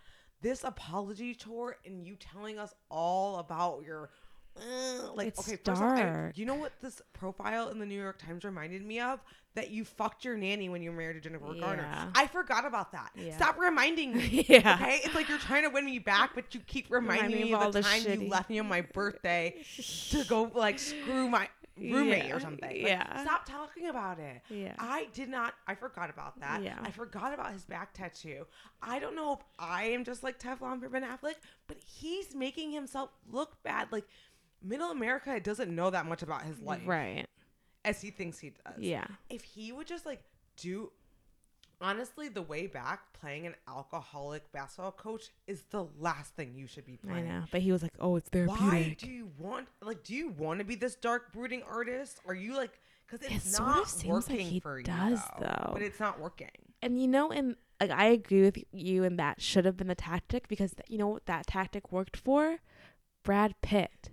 this 0.42 0.64
apology 0.64 1.34
tour 1.34 1.76
and 1.86 2.06
you 2.06 2.16
telling 2.16 2.58
us 2.58 2.74
all 2.90 3.38
about 3.38 3.82
your 3.84 4.10
uh, 4.54 5.12
like 5.14 5.28
It's 5.28 5.40
okay, 5.40 5.56
first 5.64 5.80
off, 5.80 5.98
I- 5.98 6.32
you 6.34 6.44
know 6.44 6.56
what 6.56 6.72
this 6.82 7.00
profile 7.14 7.70
in 7.70 7.78
the 7.78 7.86
New 7.86 7.98
York 7.98 8.18
Times 8.18 8.44
reminded 8.44 8.84
me 8.84 9.00
of? 9.00 9.18
That 9.54 9.70
you 9.70 9.84
fucked 9.84 10.24
your 10.24 10.36
nanny 10.36 10.68
when 10.70 10.82
you 10.82 10.90
were 10.90 10.96
married 10.96 11.14
to 11.14 11.20
Jennifer 11.20 11.54
Garner. 11.60 11.86
I 12.14 12.26
forgot 12.26 12.66
about 12.66 12.92
that. 12.92 13.10
Yeah. 13.14 13.34
Stop 13.36 13.58
reminding 13.58 14.14
me. 14.16 14.44
Yeah. 14.48 14.78
Okay, 14.80 15.00
it's 15.04 15.14
like 15.14 15.28
you're 15.28 15.38
trying 15.38 15.62
to 15.64 15.68
win 15.70 15.84
me 15.86 15.98
back, 15.98 16.30
but 16.34 16.54
you 16.54 16.60
keep 16.60 16.86
reminding 16.90 17.24
Remind 17.26 17.34
me 17.34 17.44
me 17.44 17.52
of 17.54 17.60
all 17.60 17.70
the 17.70 17.80
the 17.80 17.86
time 17.88 18.20
you 18.22 18.28
left 18.30 18.48
me 18.50 18.58
on 18.58 18.68
my 18.68 18.80
birthday 18.82 19.62
to 20.10 20.24
go 20.24 20.50
like 20.54 20.78
screw 20.78 21.28
my 21.30 21.48
roommate 21.76 22.26
Yeah. 22.26 22.34
or 22.36 22.40
something. 22.40 22.68
Like, 22.70 22.80
Yeah. 22.86 23.22
Stop 23.22 23.46
talking 23.46 23.88
about 23.88 24.18
it. 24.18 24.42
Yeah. 24.50 24.74
I 24.78 25.08
did 25.14 25.28
not. 25.28 25.54
I 25.66 25.74
forgot 25.74 26.10
about 26.10 26.38
that. 26.40 26.62
Yeah. 26.62 26.78
I 26.82 26.90
forgot 26.90 27.32
about 27.34 27.52
his 27.52 27.64
back 27.64 27.92
tattoo. 27.94 28.46
I 28.82 28.98
don't 28.98 29.16
know 29.16 29.32
if 29.34 29.38
I 29.58 29.84
am 29.84 30.04
just 30.04 30.22
like 30.22 30.38
Teflon 30.38 30.80
for 30.80 30.88
Ben 30.88 31.02
Affleck, 31.02 31.36
but 31.66 31.78
he's 31.84 32.34
making 32.34 32.72
himself 32.72 33.10
look 33.30 33.62
bad. 33.62 33.88
Like 33.90 34.04
middle 34.62 34.90
America 34.90 35.38
doesn't 35.40 35.74
know 35.74 35.90
that 35.90 36.06
much 36.06 36.22
about 36.22 36.42
his 36.42 36.60
life 36.60 36.82
Right. 36.84 37.26
as 37.84 38.00
he 38.00 38.10
thinks 38.10 38.38
he 38.38 38.50
does. 38.64 38.78
Yeah. 38.78 39.06
If 39.30 39.42
he 39.42 39.72
would 39.72 39.86
just 39.86 40.04
like 40.06 40.22
do 40.56 40.92
honestly 41.82 42.28
the 42.28 42.42
way 42.42 42.66
back 42.66 43.12
playing 43.20 43.46
an 43.46 43.54
alcoholic 43.68 44.50
basketball 44.52 44.92
coach 44.92 45.30
is 45.46 45.64
the 45.70 45.86
last 45.98 46.34
thing 46.34 46.54
you 46.54 46.66
should 46.66 46.86
be 46.86 46.98
I 47.04 47.06
playing. 47.06 47.28
know. 47.28 47.44
But 47.50 47.62
he 47.62 47.72
was 47.72 47.82
like, 47.82 47.92
"Oh, 48.00 48.16
it's 48.16 48.28
therapeutic." 48.28 48.60
Why 48.62 48.70
therapeutic." 48.70 48.98
do 48.98 49.10
you 49.10 49.30
want 49.38 49.68
like 49.82 50.02
do 50.04 50.14
you 50.14 50.28
want 50.30 50.58
to 50.60 50.64
be 50.64 50.74
this 50.76 50.94
dark 50.94 51.32
brooding 51.32 51.62
artist? 51.64 52.20
Are 52.26 52.34
you 52.34 52.56
like 52.56 52.80
because 53.06 53.26
It 53.26 53.32
it's 53.36 53.56
sort 53.56 53.68
of 53.68 53.76
not 53.76 53.88
seems 53.88 54.04
like 54.28 54.38
working 54.38 54.46
he 54.46 54.60
for 54.60 54.78
you 54.78 54.84
does, 54.84 55.20
though, 55.38 55.46
though. 55.46 55.70
but 55.74 55.82
it's 55.82 56.00
not 56.00 56.18
working. 56.20 56.48
and 56.80 57.00
you 57.00 57.06
know, 57.08 57.30
and 57.30 57.56
like 57.80 57.90
I 57.90 58.06
agree 58.06 58.42
with 58.42 58.58
you, 58.72 59.04
and 59.04 59.18
that 59.18 59.40
should 59.42 59.64
have 59.64 59.76
been 59.76 59.88
the 59.88 59.94
tactic 59.94 60.48
because 60.48 60.72
th- 60.74 60.88
you 60.88 60.96
know 60.98 61.08
what 61.08 61.26
that 61.26 61.46
tactic 61.46 61.92
worked 61.92 62.16
for? 62.16 62.58
Brad 63.24 63.54
Pitt, 63.60 64.10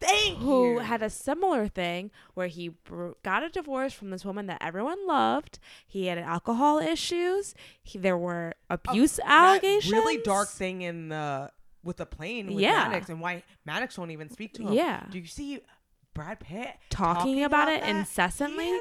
Thank 0.00 0.38
who 0.38 0.74
you. 0.74 0.78
had 0.80 1.02
a 1.02 1.08
similar 1.10 1.68
thing 1.68 2.10
where 2.34 2.48
he 2.48 2.68
br- 2.68 3.12
got 3.22 3.42
a 3.42 3.48
divorce 3.48 3.92
from 3.92 4.10
this 4.10 4.24
woman 4.24 4.46
that 4.46 4.58
everyone 4.60 5.06
loved. 5.06 5.58
He 5.86 6.06
had 6.06 6.18
alcohol 6.18 6.78
issues. 6.78 7.54
He, 7.82 7.98
there 7.98 8.18
were 8.18 8.54
oh, 8.70 8.74
abuse 8.74 9.16
That 9.16 9.26
allegations. 9.28 9.92
really 9.92 10.18
dark 10.22 10.48
thing 10.48 10.82
in 10.82 11.08
the 11.08 11.50
with 11.82 11.96
the 11.98 12.06
plane 12.06 12.48
with 12.48 12.58
Yeah. 12.58 12.88
Maddox 12.88 13.08
and 13.08 13.20
why 13.20 13.42
Maddox 13.64 13.96
won't 13.96 14.10
even 14.10 14.28
speak 14.28 14.52
to 14.54 14.62
him. 14.66 14.72
Yeah. 14.74 15.04
Do 15.10 15.18
you 15.18 15.26
see 15.26 15.60
Brad 16.14 16.40
Pitt 16.40 16.74
Talking 16.90 17.44
about 17.44 17.68
it 17.68 17.80
that? 17.82 17.88
incessantly? 17.88 18.78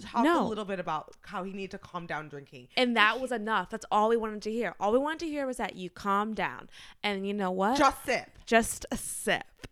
Talked 0.00 0.24
No. 0.24 0.46
a 0.46 0.48
little 0.48 0.64
bit 0.64 0.80
about 0.80 1.14
how 1.22 1.42
he 1.44 1.52
needed 1.52 1.72
to 1.72 1.78
calm 1.78 2.06
down 2.06 2.28
drinking. 2.28 2.68
And 2.76 2.96
that 2.96 3.20
was 3.20 3.30
enough. 3.32 3.68
That's 3.70 3.84
all 3.90 4.08
we 4.08 4.16
wanted 4.16 4.42
to 4.42 4.50
hear. 4.52 4.74
All 4.80 4.90
we 4.92 4.98
wanted 4.98 5.20
to 5.20 5.26
hear 5.28 5.46
was 5.46 5.58
that 5.58 5.76
you 5.76 5.90
calm 5.90 6.32
down. 6.34 6.70
And 7.02 7.26
you 7.26 7.34
know 7.34 7.50
what? 7.50 7.76
Just 7.78 8.04
sip. 8.06 8.30
just 8.46 8.86
a 8.90 8.96
sip. 8.96 9.66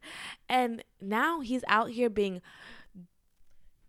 And 0.49 0.85
now 1.01 1.41
he's 1.41 1.65
out 1.69 1.91
here 1.91 2.11
being 2.11 2.43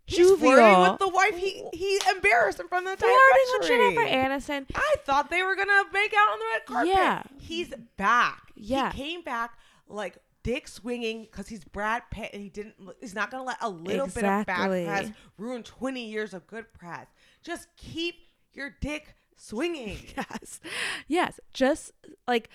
He's 0.04 0.30
flirting 0.32 0.80
with 0.90 0.98
the 0.98 1.08
wife. 1.08 1.36
He 1.36 1.64
he 1.72 2.00
embarrassed 2.14 2.60
in 2.60 2.68
front 2.68 2.86
of 2.86 2.98
the 2.98 3.06
entire 3.06 3.18
flirting 3.58 3.86
with. 3.86 3.94
Jennifer 3.94 4.28
Aniston. 4.50 4.66
I 4.74 4.94
thought 5.04 5.30
they 5.30 5.42
were 5.42 5.54
gonna 5.54 5.84
make 5.92 6.12
out 6.12 6.28
on 6.32 6.38
the 6.38 6.44
red 6.52 6.66
carpet. 6.66 6.92
Yeah. 6.94 7.22
he's 7.40 7.72
back. 7.96 8.42
Yeah. 8.56 8.92
he 8.92 8.98
came 9.02 9.22
back 9.22 9.52
like 9.88 10.16
dick 10.42 10.68
swinging 10.68 11.22
because 11.22 11.48
he's 11.48 11.64
Brad 11.64 12.02
Pitt 12.10 12.30
and 12.32 12.42
he 12.42 12.48
didn't. 12.48 12.74
He's 13.00 13.14
not 13.14 13.30
gonna 13.30 13.44
let 13.44 13.58
a 13.60 13.68
little 13.68 14.06
bit 14.14 14.24
of 14.40 14.46
bad 14.46 14.58
press 14.86 15.06
ruin 15.38 15.62
twenty 15.62 16.06
years 16.06 16.34
of 16.34 16.46
good 16.46 16.72
press. 16.72 17.06
Just 17.42 17.68
keep 17.76 18.16
your 18.52 18.74
dick 18.80 19.14
swinging. 19.36 19.98
Yes, 20.16 20.60
yes. 21.08 21.40
Just 21.52 21.92
like, 22.26 22.48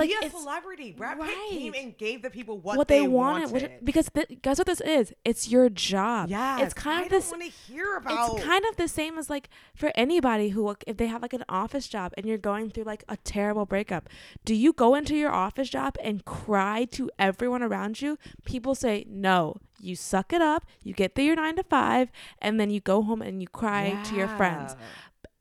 like 0.00 0.10
a 0.24 0.30
celebrity. 0.30 0.92
Brad 0.92 1.20
Pitt 1.20 1.30
came 1.50 1.72
Right. 1.72 1.82
and 1.84 1.96
gave 1.98 2.22
the 2.22 2.30
people 2.30 2.58
what, 2.58 2.76
what, 2.78 2.88
they, 2.88 3.06
wanted, 3.06 3.50
wanted. 3.52 3.70
which- 3.70 3.84
because 3.84 4.08
th- 4.14 4.40
guess 4.42 4.58
what 4.58 4.66
this 4.66 4.80
is? 4.80 5.12
It's 5.24 5.48
your 5.48 5.68
job. 5.68 6.28
yeah, 6.28 6.60
it's 6.60 6.74
kind 6.74 7.00
I 7.00 7.04
of 7.04 7.10
this. 7.10 7.30
want 7.30 7.42
to 7.42 7.48
hear 7.48 7.96
about. 7.96 8.36
It's 8.36 8.44
kind 8.44 8.64
of 8.70 8.76
the 8.76 8.88
same 8.88 9.18
as 9.18 9.30
like 9.30 9.48
for 9.74 9.92
anybody 9.94 10.48
who 10.50 10.74
if 10.86 10.96
they 10.96 11.06
have 11.06 11.22
like 11.22 11.32
an 11.32 11.44
office 11.48 11.88
job 11.88 12.12
and 12.16 12.26
you're 12.26 12.38
going 12.38 12.70
through 12.70 12.84
like 12.84 13.04
a 13.08 13.16
terrible 13.18 13.66
breakup. 13.66 14.08
Do 14.44 14.54
you 14.54 14.72
go 14.72 14.94
into 14.94 15.16
your 15.16 15.30
office 15.32 15.68
job 15.68 15.96
and 16.02 16.24
cry 16.24 16.84
to 16.92 17.10
everyone 17.18 17.62
around 17.62 18.00
you? 18.02 18.18
People 18.44 18.74
say 18.74 19.04
no. 19.08 19.56
You 19.80 19.96
suck 19.96 20.32
it 20.32 20.42
up. 20.42 20.66
You 20.82 20.92
get 20.92 21.14
through 21.14 21.24
your 21.24 21.36
9 21.36 21.56
to 21.56 21.62
5 21.62 22.10
and 22.40 22.60
then 22.60 22.68
you 22.70 22.80
go 22.80 23.02
home 23.02 23.22
and 23.22 23.40
you 23.40 23.48
cry 23.48 23.98
to 24.04 24.14
your 24.14 24.28
friends. 24.28 24.76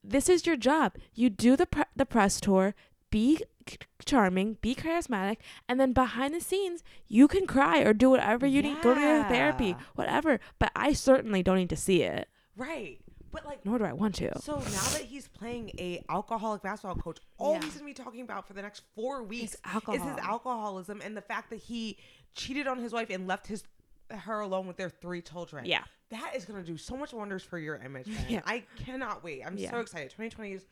This 0.03 0.30
is 0.30 0.45
your 0.47 0.55
job. 0.55 0.93
You 1.14 1.30
do 1.30 1.55
the 1.57 1.66
pre- 1.66 1.84
the 1.95 2.05
press 2.05 2.39
tour, 2.39 2.74
be 3.12 3.41
c- 3.70 3.78
charming, 4.05 4.57
be 4.61 4.76
charismatic, 4.76 5.38
and 5.67 5.80
then 5.80 5.93
behind 5.93 6.34
the 6.34 6.41
scenes, 6.41 6.84
you 7.07 7.28
can 7.28 7.45
cry 7.47 7.80
or 7.80 7.93
do 7.93 8.09
whatever 8.09 8.45
you 8.45 8.61
need. 8.61 8.82
Go 8.82 8.93
to 8.95 9.26
therapy, 9.30 9.76
whatever. 9.95 10.39
But 10.59 10.72
I 10.76 10.93
certainly 10.93 11.43
don't 11.43 11.57
need 11.57 11.70
to 11.70 11.76
see 11.76 12.03
it 12.03 12.28
Right. 12.57 12.99
But 13.32 13.45
like 13.45 13.63
nor 13.63 13.78
do 13.78 13.86
I 13.86 13.93
want 13.93 14.15
to. 14.15 14.38
So 14.41 14.55
now 14.55 14.61
that 14.61 15.03
he's 15.07 15.28
playing 15.28 15.72
a 15.78 16.03
alcoholic 16.09 16.61
basketball 16.63 16.95
coach, 16.95 17.20
all 17.38 17.53
Yeah. 17.53 17.63
he's 17.63 17.74
gonna 17.76 17.86
be 17.86 17.93
talking 17.93 18.22
about 18.22 18.47
for 18.47 18.53
the 18.53 18.61
next 18.61 18.82
four 18.95 19.22
weeks 19.24 19.55
is 19.55 20.01
his 20.01 20.17
alcoholism 20.17 20.99
and 21.03 21.15
the 21.15 21.22
fact 21.22 21.51
that 21.51 21.57
he 21.57 21.97
cheated 22.34 22.65
on 22.67 22.80
his 22.80 22.91
wife 22.91 23.09
and 23.11 23.28
left 23.28 23.45
his 23.47 23.63
her 24.11 24.39
alone 24.39 24.65
with 24.65 24.78
their 24.78 24.89
three 24.89 25.22
children. 25.22 25.65
Yeah. 25.65 25.84
That 26.09 26.36
is 26.36 26.43
gonna 26.45 26.63
do 26.63 26.76
so 26.76 26.97
much 26.97 27.13
wonders 27.13 27.43
for 27.43 27.59
your 27.59 27.76
image. 27.78 28.07
Man. 28.07 28.26
Yeah. 28.30 28.41
I 28.45 28.63
cannot 28.84 29.24
wait. 29.24 29.43
I'm 29.45 29.55
Yeah. 29.57 29.70
so 29.70 29.80
excited. 29.80 30.09
2020 30.09 30.53
is 30.53 30.65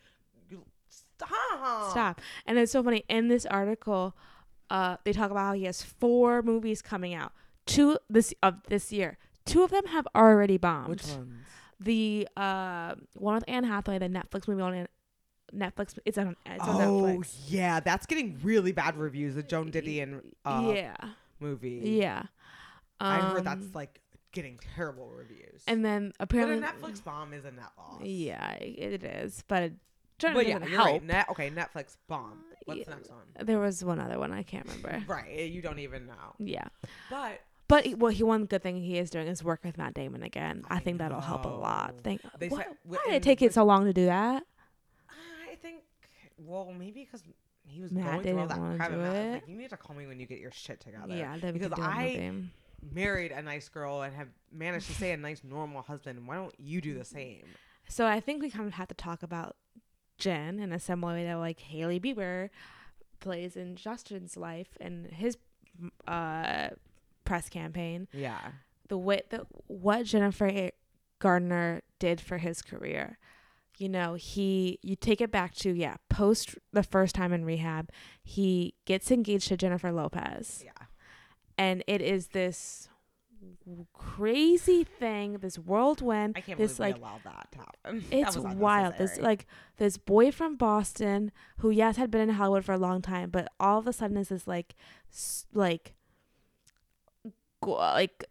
stop. 0.90 1.92
Stop. 1.92 2.22
And 2.46 2.58
it's 2.58 2.72
so 2.72 2.84
funny 2.84 3.04
in 3.10 3.28
this 3.28 3.46
article, 3.46 4.16
uh, 4.70 4.98
they 5.04 5.14
talk 5.14 5.32
about 5.32 5.42
how 5.42 5.54
he 5.54 5.64
has 5.66 5.82
four 5.82 6.42
movies 6.42 6.82
coming 6.82 7.14
out. 7.14 7.32
Two 7.66 7.98
this 8.10 8.34
of 8.42 8.56
this 8.70 8.92
year. 8.92 9.18
Two 9.46 9.64
of 9.64 9.72
them 9.72 9.86
have 9.88 10.08
already 10.16 10.58
bombed. 10.58 10.90
Which 10.90 11.08
ones? 11.08 11.34
The 11.80 12.28
uh 12.36 12.96
one 13.14 13.36
with 13.36 13.44
Anne 13.48 13.64
Hathaway, 13.64 14.00
the 14.00 14.10
Netflix 14.10 14.48
movie 14.48 14.62
on 14.62 14.88
Netflix. 15.54 15.98
It's 16.06 16.18
on. 16.18 16.36
It's 16.46 16.64
on 16.64 16.82
Oh 16.82 17.02
Netflix. 17.02 17.36
yeah, 17.48 17.80
that's 17.80 18.06
getting 18.06 18.40
really 18.42 18.72
bad 18.72 18.98
reviews. 18.98 19.36
The 19.36 19.44
Joan 19.44 19.72
Didion 19.72 20.22
uh, 20.46 20.72
yeah. 20.74 20.96
movie. 21.40 21.82
Yeah. 21.84 22.24
I 23.00 23.20
heard 23.20 23.40
Um, 23.40 23.44
that's 23.44 23.76
like 23.76 24.02
getting 24.32 24.60
terrible 24.76 25.10
reviews. 25.10 25.64
And 25.68 25.84
then 25.86 26.14
but 26.20 26.32
a 26.34 26.36
Netflix 26.36 27.04
bomb 27.04 27.34
is 27.34 27.46
a 27.46 27.52
net 27.52 27.66
loss. 27.78 28.02
Yeah, 28.04 28.54
it 28.54 29.04
is, 29.04 29.44
but 29.48 29.72
certainly 30.20 30.44
But 30.46 30.50
yeah, 30.50 30.60
doesn't 30.60 30.72
you're 30.72 30.82
help. 30.82 30.92
right. 30.94 31.04
Net, 31.04 31.26
okay, 31.32 31.50
Netflix 31.50 31.98
bomb. 32.08 32.44
What's 32.66 32.80
Yeah. 32.82 32.96
next 32.96 33.10
one? 33.10 33.46
There 33.46 33.60
was 33.60 33.84
one 33.84 34.00
other 34.00 34.20
one 34.20 34.32
I 34.32 34.44
can't 34.44 34.66
remember. 34.68 35.04
Right, 35.08 35.26
eh, 35.32 35.44
you 35.44 35.62
don't 35.62 35.80
even 35.80 36.06
know. 36.08 36.36
yeah, 36.40 36.68
But 37.10 37.42
but 37.68 37.86
he- 37.86 37.96
well, 37.96 38.12
he 38.12 38.24
one 38.24 38.46
good 38.46 38.64
thing 38.64 38.78
he 38.82 38.98
is 38.98 39.10
doing 39.10 39.28
is 39.28 39.44
work 39.44 39.64
with 39.64 39.78
Matt 39.78 39.94
Damon 39.94 40.24
again. 40.24 40.64
I, 40.70 40.76
I 40.78 40.80
think 40.80 40.98
that'll 41.00 41.20
help 41.22 41.46
a 41.46 41.50
lot. 41.50 41.96
know. 41.96 42.00
Thank. 42.04 42.22
They 42.40 42.48
why, 42.50 42.58
said- 42.64 42.78
why 42.84 42.98
did 43.06 43.14
it 43.16 43.24
take 43.24 43.42
it 43.42 43.54
so 43.54 43.64
long 43.64 43.86
to 43.86 43.94
do 43.94 44.06
that? 44.06 44.44
I 45.52 45.56
think, 45.56 45.82
well, 46.38 46.72
maybe 46.78 47.04
because 47.06 47.24
he 47.66 47.82
was 47.82 47.92
Matt 47.92 48.06
going 48.12 48.24
through 48.24 48.40
all 48.40 48.48
that 48.48 48.78
crap. 48.78 48.92
and 48.92 49.34
like, 49.34 49.48
you 49.48 49.56
need 49.58 49.70
to 49.70 49.78
call 49.78 49.96
me 49.96 50.08
when 50.08 50.20
you 50.20 50.26
get 50.26 50.40
your 50.40 50.52
shit 50.52 50.80
together. 50.80 51.14
Yeah, 51.16 51.36
because 51.36 51.52
could 51.70 51.76
do 51.76 51.82
a 51.82 51.86
I 51.86 52.42
married 52.94 53.32
a 53.32 53.42
nice 53.42 53.68
girl 53.70 54.02
and 54.02 54.16
have 54.16 54.28
managed 54.52 54.88
to 54.88 54.94
stay 54.94 55.12
a 55.12 55.18
nice, 55.18 55.42
normal 55.44 55.82
husband. 55.82 56.26
Why 56.28 56.36
don't 56.36 56.54
you 56.60 56.80
do 56.80 56.94
the 56.98 57.04
same? 57.06 57.44
So 57.90 58.06
I 58.06 58.20
think 58.20 58.42
we 58.42 58.50
kind 58.50 58.68
of 58.68 58.74
have 58.74 58.88
to 58.90 58.94
talk 58.94 59.24
about 59.24 59.56
Jen 60.18 60.60
in 60.60 60.72
a 60.72 60.80
similar 60.80 61.14
way 61.14 61.24
that 61.26 61.36
like 61.36 61.60
Hailey 61.60 62.00
Bieber 62.00 62.50
plays 63.20 63.56
in 63.56 63.76
Justin's 63.76 64.38
life 64.38 64.78
and 64.80 65.08
his 65.08 65.38
uh 66.08 66.70
press 67.26 67.50
campaign. 67.50 68.08
Yeah. 68.14 68.40
the 68.88 68.98
way 68.98 69.22
that 69.30 69.46
what 69.68 70.06
Jennifer 70.06 70.72
Gardner 71.20 71.82
did 72.00 72.22
for 72.22 72.38
his 72.38 72.62
career. 72.62 73.18
You 73.78 73.90
know, 73.90 74.16
he 74.16 74.80
you 74.82 74.96
take 74.96 75.22
it 75.22 75.32
back 75.32 75.54
to 75.56 75.72
yeah, 75.72 75.98
post 76.10 76.56
the 76.74 76.84
first 76.84 77.14
time 77.14 77.32
in 77.32 77.46
rehab, 77.46 77.90
he 78.24 78.74
gets 78.86 79.12
engaged 79.12 79.50
to 79.50 79.58
Jennifer 79.58 79.92
Lopez. 79.92 80.64
Yeah. 80.66 80.86
And 81.60 81.84
it 81.88 82.02
is 82.02 82.28
this 82.28 82.90
crazy 83.94 84.84
thing, 84.84 85.38
this 85.40 85.58
whirlwind, 85.60 86.36
I 86.38 86.42
can't 86.42 86.58
this 86.58 86.78
believe 86.78 86.96
like 86.96 86.96
we 86.96 87.02
allowed 87.02 87.24
that 87.26 87.48
to 87.52 87.58
happen. 87.60 88.06
It's 88.12 88.38
wild. 88.38 88.98
This 88.98 89.18
like 89.20 89.46
this 89.78 89.98
boy 89.98 90.32
from 90.32 90.56
Boston 90.56 91.32
who 91.58 91.70
yes 91.70 91.98
had 91.98 92.10
been 92.12 92.22
in 92.22 92.30
Hollywood 92.36 92.66
for 92.66 92.74
a 92.74 92.78
long 92.78 93.02
time, 93.02 93.30
but 93.30 93.48
all 93.60 93.80
of 93.80 93.88
a 93.88 93.94
sudden 93.94 94.18
is 94.18 94.30
this 94.30 94.48
like 94.48 94.76
s- 95.12 95.46
like 95.54 95.94
g- 97.64 97.72
like 97.72 98.26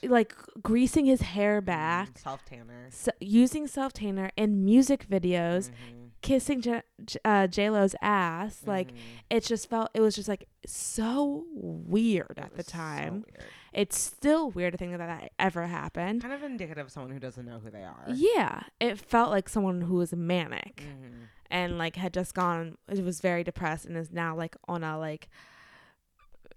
g- 0.00 0.08
like 0.08 0.34
greasing 0.62 1.06
his 1.06 1.22
hair 1.22 1.60
back, 1.60 2.18
Self 2.18 2.44
tanner. 2.44 2.86
s- 2.88 3.08
using 3.20 3.66
self 3.66 3.92
tanner 3.92 4.30
in 4.36 4.64
music 4.64 5.08
videos, 5.08 5.70
Mhm. 5.70 6.10
kissing 6.20 6.60
J- 6.60 6.82
J- 7.04 7.18
uh, 7.24 7.46
J 7.46 7.70
Lo's 7.70 7.94
ass. 8.02 8.64
Like 8.66 8.92
Mhm. 8.92 8.96
it 9.30 9.44
just 9.44 9.70
felt 9.70 9.90
it 9.94 10.00
was 10.00 10.14
just 10.14 10.28
like 10.28 10.48
so 10.66 11.46
weird 11.54 12.34
It 12.36 12.38
at 12.38 12.54
the 12.56 12.64
so 12.64 12.72
time. 12.72 13.14
weird. 13.26 13.44
It's 13.72 13.98
still 13.98 14.50
weird 14.50 14.72
to 14.72 14.78
think 14.78 14.92
that 14.92 14.98
that 14.98 15.32
ever 15.38 15.66
happened. 15.66 16.22
Kind 16.22 16.34
of 16.34 16.42
indicative 16.42 16.86
of 16.86 16.92
someone 16.92 17.12
who 17.12 17.18
doesn't 17.20 17.44
know 17.44 17.58
who 17.58 17.70
they 17.70 17.82
are. 17.84 18.04
Yeah, 18.08 18.62
it 18.80 18.98
felt 18.98 19.30
like 19.30 19.48
someone 19.48 19.82
who 19.82 19.96
was 19.96 20.12
manic 20.14 20.84
Mhm. 20.88 21.28
and 21.50 21.78
like 21.78 21.96
had 21.96 22.14
just 22.14 22.34
gone. 22.34 22.78
It 22.88 23.04
was 23.04 23.20
very 23.20 23.44
depressed 23.44 23.84
and 23.86 23.96
is 23.96 24.10
now 24.10 24.34
like 24.36 24.56
on 24.68 24.82
a 24.84 24.98
like 24.98 25.28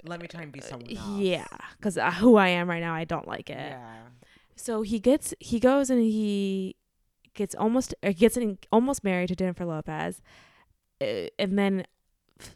Let 0.04 0.20
me 0.22 0.28
try 0.28 0.42
and 0.42 0.52
be 0.52 0.62
someone 0.62 0.90
else. 0.98 1.08
Uh, 1.08 1.18
yeah, 1.20 1.46
because 1.78 1.98
uh, 1.98 2.12
who 2.12 2.36
I 2.38 2.48
am 2.48 2.70
right 2.70 2.82
now, 2.82 2.94
I 2.96 3.04
don't 3.06 3.28
like 3.28 3.50
it. 3.50 3.58
Yeah. 3.72 4.04
So 4.56 4.82
he 4.82 5.00
gets 5.00 5.34
he 5.40 5.60
goes 5.60 5.90
and 5.90 6.02
he 6.02 6.76
gets 7.36 7.54
almost 7.56 7.94
uh, 8.04 8.12
gets 8.12 8.36
in, 8.38 8.58
almost 8.72 9.04
married 9.04 9.28
to 9.30 9.36
Jennifer 9.36 9.66
Lopez, 9.66 10.22
uh, 11.02 11.28
and 11.38 11.58
then 11.60 11.86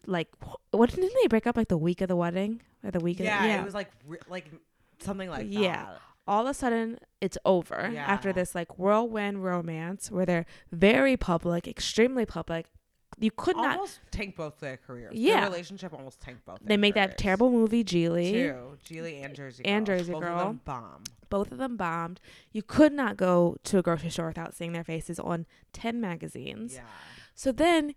like 0.07 0.29
what 0.71 0.89
didn't 0.89 1.11
they 1.21 1.27
break 1.27 1.45
up 1.45 1.55
like 1.57 1.67
the 1.67 1.77
week 1.77 2.01
of 2.01 2.07
the 2.07 2.15
wedding 2.15 2.61
or 2.85 2.91
the 2.91 2.99
week 2.99 3.19
Yeah, 3.19 3.35
of 3.37 3.41
the, 3.43 3.47
yeah 3.49 3.61
it 3.61 3.65
was 3.65 3.73
like 3.73 3.89
like 4.29 4.45
something 4.99 5.29
like 5.29 5.47
Yeah. 5.49 5.85
that. 5.85 5.99
all 6.27 6.43
of 6.43 6.49
a 6.49 6.53
sudden 6.53 6.99
it's 7.21 7.37
over 7.45 7.75
after 7.97 8.31
this 8.31 8.55
like 8.55 8.77
whirlwind 8.79 9.43
romance 9.43 10.09
where 10.11 10.25
they're 10.25 10.45
very 10.71 11.17
public, 11.17 11.67
extremely 11.67 12.25
public. 12.25 12.67
You 13.17 13.31
could 13.31 13.55
not. 13.55 13.77
almost 13.77 14.01
tank 14.11 14.35
both 14.35 14.59
their 14.59 14.75
careers. 14.75 15.13
Yeah. 15.15 15.39
Their 15.41 15.49
relationship 15.51 15.93
almost 15.93 16.19
tanked 16.19 16.43
both. 16.45 16.59
They 16.61 16.75
make 16.75 16.95
that 16.95 17.17
terrible 17.17 17.49
movie, 17.49 17.81
Gigli. 17.81 18.31
Two, 18.33 18.77
Gigli 18.93 19.23
and 19.23 19.33
Jersey 19.33 19.63
Girl. 19.63 19.73
And 19.73 19.85
Jersey 19.85 20.11
both 20.11 20.21
Girl. 20.21 20.37
Of 20.37 20.47
them 20.47 20.61
bomb. 20.65 21.03
Both 21.29 21.51
of 21.53 21.57
them 21.57 21.77
bombed. 21.77 22.19
You 22.51 22.61
could 22.61 22.91
not 22.91 23.15
go 23.15 23.55
to 23.63 23.77
a 23.77 23.81
grocery 23.81 24.09
store 24.09 24.27
without 24.27 24.53
seeing 24.53 24.73
their 24.73 24.83
faces 24.83 25.17
on 25.17 25.45
ten 25.71 26.01
magazines. 26.01 26.73
Yeah. 26.75 26.81
So 27.35 27.53
then 27.53 27.95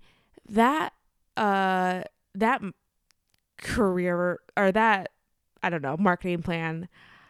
that 0.48 0.92
uh 1.36 2.02
that 2.36 2.62
career 3.74 4.40
or 4.56 4.72
that 4.72 5.10
I 5.62 5.70
don't 5.70 5.82
know 5.82 5.96
marketing 5.96 6.42
plan 6.42 6.88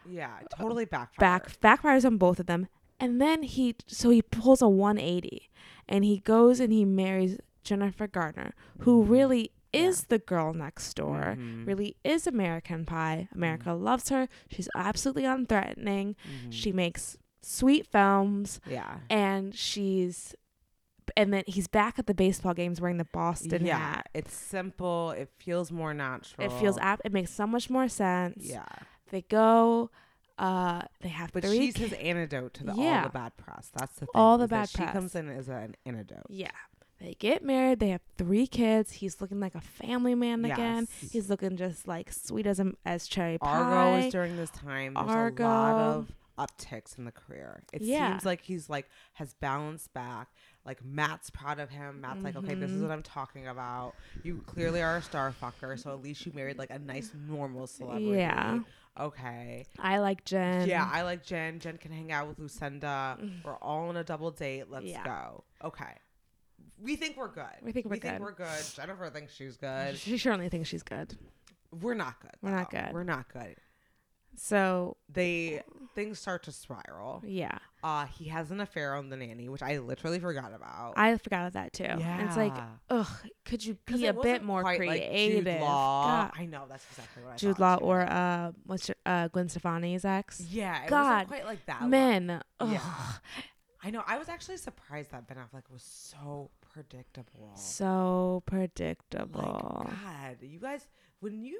Yeah. 0.09 0.39
Totally 0.57 0.85
backfired. 0.85 1.19
back 1.19 1.59
backfires 1.61 2.05
on 2.05 2.17
both 2.17 2.39
of 2.39 2.45
them, 2.47 2.67
and 2.99 3.21
then 3.21 3.43
he 3.43 3.75
so 3.87 4.09
he 4.09 4.21
pulls 4.21 4.61
a 4.61 4.69
180, 4.69 5.49
and 5.87 6.03
he 6.03 6.19
goes 6.19 6.59
and 6.59 6.71
he 6.73 6.85
marries 6.85 7.37
Jennifer 7.63 8.07
Gardner, 8.07 8.53
who 8.79 9.03
Mhm. 9.05 9.09
really 9.09 9.51
Yeah. 9.73 9.81
is 9.81 10.05
the 10.05 10.17
girl 10.19 10.53
next 10.53 10.95
door. 10.95 11.35
Mhm. 11.37 11.67
Really 11.67 11.95
is 12.03 12.25
American 12.25 12.85
Pie. 12.85 13.27
America 13.33 13.73
loves 13.73 14.09
her. 14.09 14.27
She's 14.49 14.69
absolutely 14.75 15.23
unthreatening. 15.23 16.15
Mhm. 16.15 16.51
She 16.51 16.71
makes 16.71 17.17
sweet 17.41 17.85
films, 17.87 18.59
Yeah. 18.67 18.99
and 19.09 19.53
she's. 19.55 20.33
And 21.15 21.33
then 21.33 21.43
he's 21.47 21.67
back 21.67 21.99
at 21.99 22.07
the 22.07 22.13
baseball 22.13 22.53
games 22.53 22.79
wearing 22.81 22.97
the 22.97 23.07
Boston 23.13 23.65
yeah. 23.65 23.77
hat. 23.77 24.09
It's 24.13 24.33
simple. 24.33 25.11
It 25.11 25.29
feels 25.37 25.71
more 25.71 25.93
natural. 25.93 26.45
It 26.47 26.59
feels 26.59 26.77
ap- 26.79 27.01
it 27.05 27.11
makes 27.13 27.31
so 27.31 27.45
much 27.47 27.69
more 27.69 27.87
sense. 27.87 28.45
Yeah. 28.45 28.65
They 29.11 29.21
go 29.23 29.89
uh 30.37 30.83
they 31.01 31.09
have 31.09 31.31
But 31.33 31.43
three 31.43 31.57
she's 31.57 31.77
his 31.77 31.93
antidote 31.93 32.53
to 32.55 32.63
the, 32.63 32.71
all 32.71 33.03
the 33.03 33.09
bad 33.09 33.35
press. 33.37 33.71
That's 33.75 33.93
the 33.95 33.99
thing. 34.01 34.09
All 34.15 34.37
the 34.37 34.47
bad 34.47 34.69
She 34.69 34.77
press. 34.77 34.93
comes 34.93 35.15
in 35.15 35.29
as 35.29 35.49
an 35.49 35.75
antidote. 35.85 36.27
Yeah. 36.29 36.51
They 37.01 37.15
get 37.17 37.43
married. 37.43 37.79
They 37.79 37.89
have 37.89 38.01
three 38.17 38.45
kids. 38.45 38.91
He's 38.91 39.21
looking 39.21 39.39
like 39.39 39.55
a 39.55 39.61
family 39.61 40.15
man 40.15 40.43
again. 40.43 40.87
He's 41.11 41.29
looking 41.29 41.55
just 41.55 41.87
like 41.87 42.11
sweet 42.11 42.45
as 42.45 42.59
a, 42.59 42.73
as 42.85 43.07
cherry 43.07 43.37
pie. 43.37 43.47
Argo 43.49 44.05
is 44.05 44.11
during 44.11 44.35
this 44.35 44.49
time. 44.49 44.95
There's 44.95 45.07
a 45.39 45.43
lot 45.43 45.75
of 45.75 46.11
upticks 46.37 46.97
in 46.97 47.05
the 47.05 47.11
career. 47.11 47.63
It 47.71 47.81
Yeah. 47.81 48.11
seems 48.11 48.25
like 48.25 48.41
he's 48.41 48.69
like 48.69 48.89
has 49.13 49.33
bounced 49.33 49.93
back. 49.93 50.29
Like 50.65 50.83
Matt's 50.83 51.29
proud 51.29 51.59
of 51.59 51.69
him. 51.69 52.01
Matt's 52.01 52.23
like, 52.23 52.35
okay, 52.35 52.53
this 52.53 52.69
is 52.69 52.79
Mhm. 52.79 52.83
what 52.83 52.91
I'm 52.91 53.01
talking 53.03 53.47
about. 53.47 53.93
You 54.23 54.43
clearly 54.45 54.81
are 54.81 54.97
a 54.97 55.01
star 55.01 55.31
fucker, 55.31 55.79
so 55.79 55.91
at 55.91 56.01
least 56.01 56.25
you 56.25 56.31
married 56.35 56.57
like 56.57 56.69
a 56.69 56.77
nice 56.79 57.11
normal 57.27 57.65
celebrity. 57.65 58.17
Yeah. 58.17 58.59
Okay. 58.99 59.65
I 59.79 59.99
like 59.99 60.25
Jen. 60.25 60.67
yeah, 60.67 60.87
I 60.91 61.03
like 61.03 61.23
Jen. 61.23 61.59
Jen 61.59 61.77
can 61.77 61.91
hang 61.91 62.11
out 62.11 62.27
with 62.27 62.37
Lucinda. 62.39 63.17
We're 63.45 63.55
all 63.55 63.87
on 63.89 63.97
a 63.97 64.03
double 64.03 64.31
date. 64.31 64.69
Let's 64.69 64.85
Yeah. 64.85 65.03
go. 65.05 65.43
Okay. 65.63 65.95
We 66.77 66.95
think 66.97 67.17
we're 67.17 67.29
good. 67.29 67.45
We 67.61 67.71
think 67.71 67.85
we're 67.85 67.91
we 67.91 67.99
think 67.99 68.13
good. 68.15 68.21
we're 68.21 68.31
good. 68.33 68.63
Jennifer 68.75 69.09
thinks 69.09 69.33
she's 69.33 69.57
good. 69.57 69.97
She 69.97 70.17
certainly 70.17 70.49
thinks 70.49 70.69
she's 70.69 70.83
good. 70.83 71.17
We're 71.71 71.93
not 71.93 72.19
good. 72.21 72.35
We're 72.41 72.51
not 72.51 72.69
good. 72.71 72.93
We're 72.93 73.03
not 73.03 73.29
good. 73.31 73.55
So 74.41 74.95
They 75.09 75.63
things 75.95 76.17
start 76.19 76.43
to 76.43 76.51
spiral. 76.51 77.21
yeah, 77.25 77.57
Uh, 77.83 78.05
he 78.05 78.25
has 78.29 78.51
an 78.51 78.61
affair 78.61 78.95
on 78.95 79.09
the 79.09 79.17
nanny, 79.17 79.49
which 79.49 79.61
I 79.61 79.79
literally 79.79 80.19
forgot 80.19 80.53
about. 80.53 80.93
I 80.95 81.17
forgot 81.17 81.41
about 81.41 81.53
that 81.53 81.73
too. 81.73 81.83
Yeah. 81.83 82.19
And 82.19 82.27
it's 82.27 82.37
like, 82.37 82.53
ugh, 82.89 83.07
could 83.43 83.65
you 83.65 83.77
be 83.85 84.05
a 84.07 84.13
bit 84.13 84.41
more 84.43 84.61
quite 84.61 84.79
like 84.79 85.01
creative? 85.07 85.45
Jude 85.45 85.59
Law. 85.61 86.05
God. 86.07 86.31
I 86.37 86.45
know 86.45 86.65
that's 86.69 86.85
exactly 86.89 87.23
what 87.23 87.33
I 87.33 87.35
Jude 87.35 87.57
thought, 87.57 87.81
Law 87.81 87.85
too. 87.85 87.85
or 87.85 88.01
uh, 88.01 88.51
what's 88.65 88.87
your, 88.87 88.95
uh 89.05 89.27
Gwen 89.27 89.49
Stefani's 89.49 90.05
ex? 90.05 90.39
yeah, 90.49 90.83
it 90.85 90.89
God, 90.89 91.11
wasn't 91.11 91.27
quite 91.29 91.45
like 91.45 91.65
that. 91.65 91.81
one. 91.81 91.89
Men, 91.89 92.41
ugh, 92.59 92.69
Yeah. 92.71 92.81
I 93.83 93.91
know. 93.91 94.03
I 94.05 94.17
was 94.17 94.27
actually 94.29 94.57
surprised 94.57 95.11
that 95.11 95.25
Ben 95.27 95.37
Affleck 95.37 95.69
was 95.71 95.83
so 95.83 96.49
predictable. 96.61 97.51
so 97.55 98.35
like, 98.35 98.45
predictable. 98.45 99.89
God, 100.03 100.37
you 100.41 100.59
guys, 100.59 100.87
when 101.21 101.41
you 101.43 101.59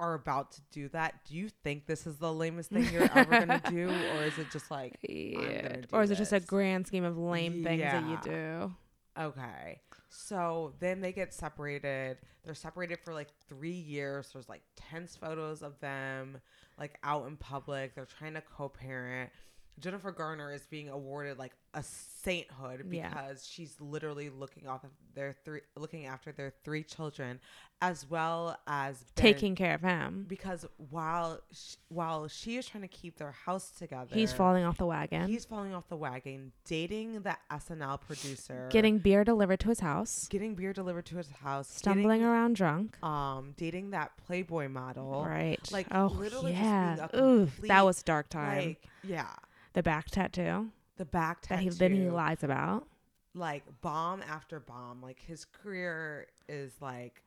are 0.00 0.14
about 0.14 0.52
to 0.52 0.62
do 0.72 0.88
that, 0.88 1.24
do 1.28 1.36
you 1.36 1.48
think 1.62 1.86
this 1.86 2.06
is 2.06 2.16
the 2.16 2.32
lamest 2.32 2.70
thing 2.70 2.90
you're 2.92 3.10
ever 3.14 3.30
gonna 3.38 3.62
do, 3.68 3.88
or 4.14 4.24
is 4.24 4.38
it 4.38 4.50
just 4.50 4.70
like, 4.70 4.98
Yeah. 5.02 5.62
gonna 5.62 5.82
do 5.82 5.88
Or 5.92 6.02
is 6.02 6.10
it 6.10 6.16
just 6.16 6.32
a 6.32 6.40
grand 6.40 6.86
scheme 6.86 7.04
of 7.04 7.16
lame 7.18 7.62
things 7.62 7.82
that 7.82 8.02
you 8.04 8.16
do? 8.16 8.74
Okay. 9.18 9.80
So 10.08 10.74
then 10.80 11.00
they 11.00 11.12
get 11.12 11.32
separated. 11.32 12.18
They're 12.44 12.54
separated 12.54 12.98
for 13.04 13.14
like 13.14 13.28
three 13.48 13.70
years. 13.70 14.30
There's 14.32 14.48
like 14.48 14.62
tense 14.76 15.14
photos 15.16 15.62
of 15.62 15.78
them 15.80 16.38
like 16.78 16.98
out 17.04 17.26
in 17.28 17.36
public. 17.36 17.94
They're 17.94 18.06
trying 18.06 18.34
to 18.34 18.40
co 18.40 18.68
parent. 18.68 19.30
Jennifer 19.80 20.12
Garner 20.12 20.52
is 20.52 20.66
being 20.66 20.88
awarded 20.88 21.38
like 21.38 21.52
a 21.74 21.82
sainthood 21.82 22.84
Yeah. 22.90 23.08
because 23.08 23.46
she's 23.46 23.80
literally 23.80 24.28
looking 24.28 24.66
off 24.66 24.84
of 24.84 24.90
their 25.14 25.34
three 25.44 25.60
looking 25.76 26.06
after 26.06 26.32
their 26.32 26.52
three 26.64 26.82
children 26.82 27.40
as 27.82 28.08
well 28.10 28.58
as 28.66 29.02
Taking 29.14 29.54
care 29.54 29.74
of 29.74 29.80
him. 29.80 30.26
because 30.28 30.66
while 30.90 31.40
sh- 31.52 31.76
while 31.88 32.28
she 32.28 32.56
is 32.56 32.66
trying 32.66 32.82
to 32.82 32.88
keep 32.88 33.16
their 33.18 33.30
house 33.30 33.70
together 33.70 34.14
He's 34.14 34.32
falling 34.32 34.64
off 34.64 34.76
the 34.78 34.86
wagon. 34.86 35.28
he's 35.28 35.44
falling 35.44 35.72
off 35.74 35.88
the 35.88 35.96
wagon 35.96 36.52
dating 36.66 37.22
the 37.22 37.36
SNL 37.50 38.00
producer 38.00 38.68
getting 38.70 38.98
beer 38.98 39.24
delivered 39.24 39.60
to 39.60 39.68
his 39.68 39.80
house. 39.80 40.26
getting 40.28 40.54
beer 40.54 40.72
delivered 40.72 41.06
to 41.06 41.16
his 41.16 41.30
house, 41.30 41.70
Stumbling 41.70 42.22
around 42.22 42.56
drunk. 42.56 43.02
um, 43.04 43.54
dating 43.56 43.90
that 43.90 44.10
Playboy 44.26 44.68
model, 44.68 45.24
Right. 45.24 45.60
like, 45.72 45.86
oh 45.92 46.06
literally 46.06 46.52
just 46.52 46.64
yeah. 46.64 46.94
being 46.96 47.22
a 47.22 47.24
Ooh, 47.26 47.46
complete, 47.46 47.68
that 47.68 47.84
was 47.84 48.02
dark 48.02 48.28
time. 48.28 48.58
Like, 48.70 48.82
yeah, 49.04 49.28
the 49.72 49.82
back 49.82 50.10
tattoo 50.10 50.70
the 50.96 51.04
back 51.04 51.40
tattoo. 51.42 51.64
that 51.64 51.72
he 51.72 51.78
then 51.78 51.94
he 51.94 52.10
lies 52.10 52.42
about. 52.44 52.86
like 53.34 53.62
bomb 53.80 54.22
after 54.22 54.60
bomb. 54.60 55.00
Like 55.02 55.18
his 55.20 55.44
career 55.46 56.26
is 56.48 56.72
like, 56.80 57.22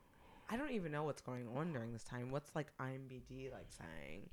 I 0.49 0.57
don't 0.57 0.71
even 0.71 0.91
know 0.91 1.03
what's 1.03 1.21
going 1.21 1.47
on 1.57 1.73
during 1.73 1.91
this 1.93 2.03
time. 2.03 2.29
What's 2.31 2.51
like 2.55 2.67
IMBD 2.79 3.51
like 3.51 3.67
saying? 3.71 4.29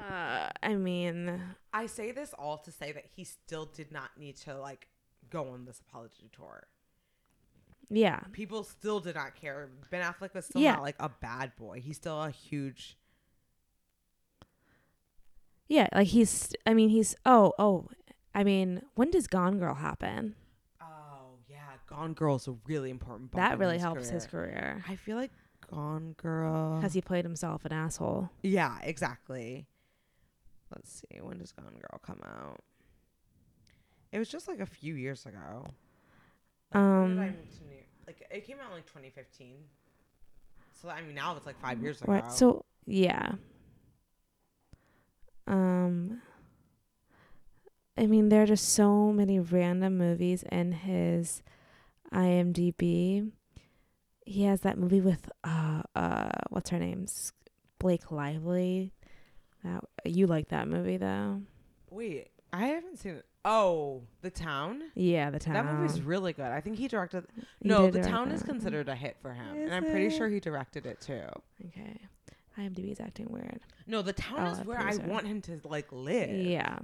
Uh, 0.00 0.48
I 0.62 0.74
mean, 0.74 1.40
I 1.72 1.86
say 1.86 2.12
this 2.12 2.32
all 2.38 2.58
to 2.58 2.70
say 2.70 2.92
that 2.92 3.04
he 3.16 3.24
still 3.24 3.66
did 3.66 3.90
not 3.90 4.10
need 4.18 4.36
to 4.38 4.56
like 4.58 4.88
go 5.30 5.48
on 5.50 5.64
this 5.64 5.80
apology 5.88 6.30
tour. 6.32 6.66
yeah. 7.90 8.20
People 8.32 8.62
still 8.62 9.00
did 9.00 9.14
not 9.16 9.34
care. 9.34 9.70
Ben 9.90 10.02
Affleck 10.02 10.34
was 10.34 10.44
still 10.44 10.60
Yeah. 10.60 10.74
not 10.74 10.82
like 10.82 10.96
a 11.00 11.08
bad 11.08 11.56
boy. 11.56 11.80
He's 11.80 11.96
still 11.96 12.22
a 12.22 12.30
huge 12.30 12.96
Yeah, 15.68 15.88
like 15.94 16.08
he's 16.08 16.52
I 16.66 16.74
mean, 16.74 16.88
he's 16.88 17.14
oh, 17.26 17.52
oh. 17.58 17.86
I 18.34 18.44
mean, 18.44 18.82
when 18.94 19.10
does 19.10 19.26
Gone 19.26 19.58
Girl 19.58 19.74
happen? 19.74 20.34
Oh 20.80 21.36
yeah, 21.48 21.58
Gone 21.88 22.14
Girl's 22.14 22.48
a 22.48 22.54
really 22.66 22.90
important. 22.90 23.32
that 23.32 23.58
really 23.58 23.74
his 23.74 23.82
helps 23.82 24.02
career. 24.08 24.12
his 24.14 24.26
career. 24.26 24.84
I 24.88 24.96
feel 24.96 25.16
like 25.16 25.30
Gone 25.70 26.14
Girl. 26.16 26.80
Has 26.80 26.94
he 26.94 27.00
played 27.02 27.24
himself 27.24 27.64
an 27.64 27.72
asshole? 27.72 28.30
yeah, 28.42 28.78
exactly. 28.82 29.66
Let's 30.74 30.90
see. 31.02 31.20
When 31.20 31.38
does 31.38 31.52
Gone 31.52 31.74
Girl 31.78 32.00
come 32.02 32.20
out? 32.24 32.60
It 34.12 34.18
was 34.18 34.28
just 34.28 34.48
like 34.48 34.60
a 34.60 34.66
few 34.66 34.94
years 34.94 35.26
ago. 35.26 35.36
Like, 36.72 36.82
when 36.82 37.08
did 37.16 37.18
I 37.18 37.26
Um, 37.28 37.34
move 37.36 37.58
to 37.58 37.64
New- 37.64 37.74
like 38.06 38.26
it 38.30 38.46
came 38.46 38.56
out 38.60 38.68
in 38.70 38.74
like 38.76 38.86
2015. 38.86 39.56
So 40.80 40.88
I 40.88 41.02
mean 41.02 41.14
now 41.14 41.36
it's 41.36 41.44
like 41.46 41.60
five 41.60 41.82
years 41.82 42.00
ago. 42.00 42.12
Right. 42.12 42.30
So 42.32 42.64
yeah. 42.86 43.32
Um 45.48 46.20
I 47.96 48.06
mean 48.06 48.28
there 48.28 48.42
are 48.42 48.46
just 48.46 48.68
so 48.68 49.12
many 49.12 49.40
random 49.40 49.98
movies 49.98 50.44
in 50.52 50.72
his 50.72 51.42
IMDb. 52.12 53.32
He 54.24 54.44
has 54.44 54.60
that 54.60 54.78
movie 54.78 55.00
with 55.00 55.30
uh 55.44 55.82
uh 55.96 56.30
what's 56.50 56.70
her 56.70 56.78
name? 56.78 57.06
Blake 57.78 58.10
Lively. 58.12 58.92
That 59.64 59.82
you 60.04 60.26
like 60.26 60.48
that 60.48 60.68
movie 60.68 60.96
though? 60.98 61.42
Wait, 61.90 62.28
I 62.52 62.66
haven't 62.66 62.98
seen 62.98 63.14
it. 63.14 63.24
Oh, 63.44 64.02
The 64.20 64.30
Town. 64.30 64.82
Yeah, 64.94 65.30
the 65.30 65.38
town. 65.38 65.54
That 65.54 65.64
movie's 65.64 66.02
really 66.02 66.34
good. 66.34 66.44
I 66.46 66.60
think 66.60 66.76
he 66.76 66.86
directed. 66.86 67.24
He 67.60 67.68
no, 67.68 67.90
The 67.90 68.02
Town 68.02 68.30
is 68.30 68.42
considered 68.42 68.88
a 68.90 68.94
hit 68.94 69.16
for 69.22 69.32
him, 69.32 69.56
Is 69.56 69.64
and 69.64 69.74
I'm 69.74 69.84
pretty 69.90 70.06
it? 70.08 70.16
sure 70.18 70.28
he 70.28 70.38
directed 70.38 70.84
it 70.84 71.00
too. 71.00 71.22
Okay. 71.68 71.98
IMDb's 72.58 73.00
acting 73.00 73.28
weird. 73.30 73.60
No, 73.86 74.02
The 74.02 74.12
Town 74.12 74.46
Oh, 74.48 74.50
is 74.60 74.66
where 74.66 74.78
I 74.80 74.96
want 74.96 75.26
him 75.26 75.40
to 75.42 75.60
like 75.64 75.86
live. 75.92 76.30
Yeah. 76.30 76.78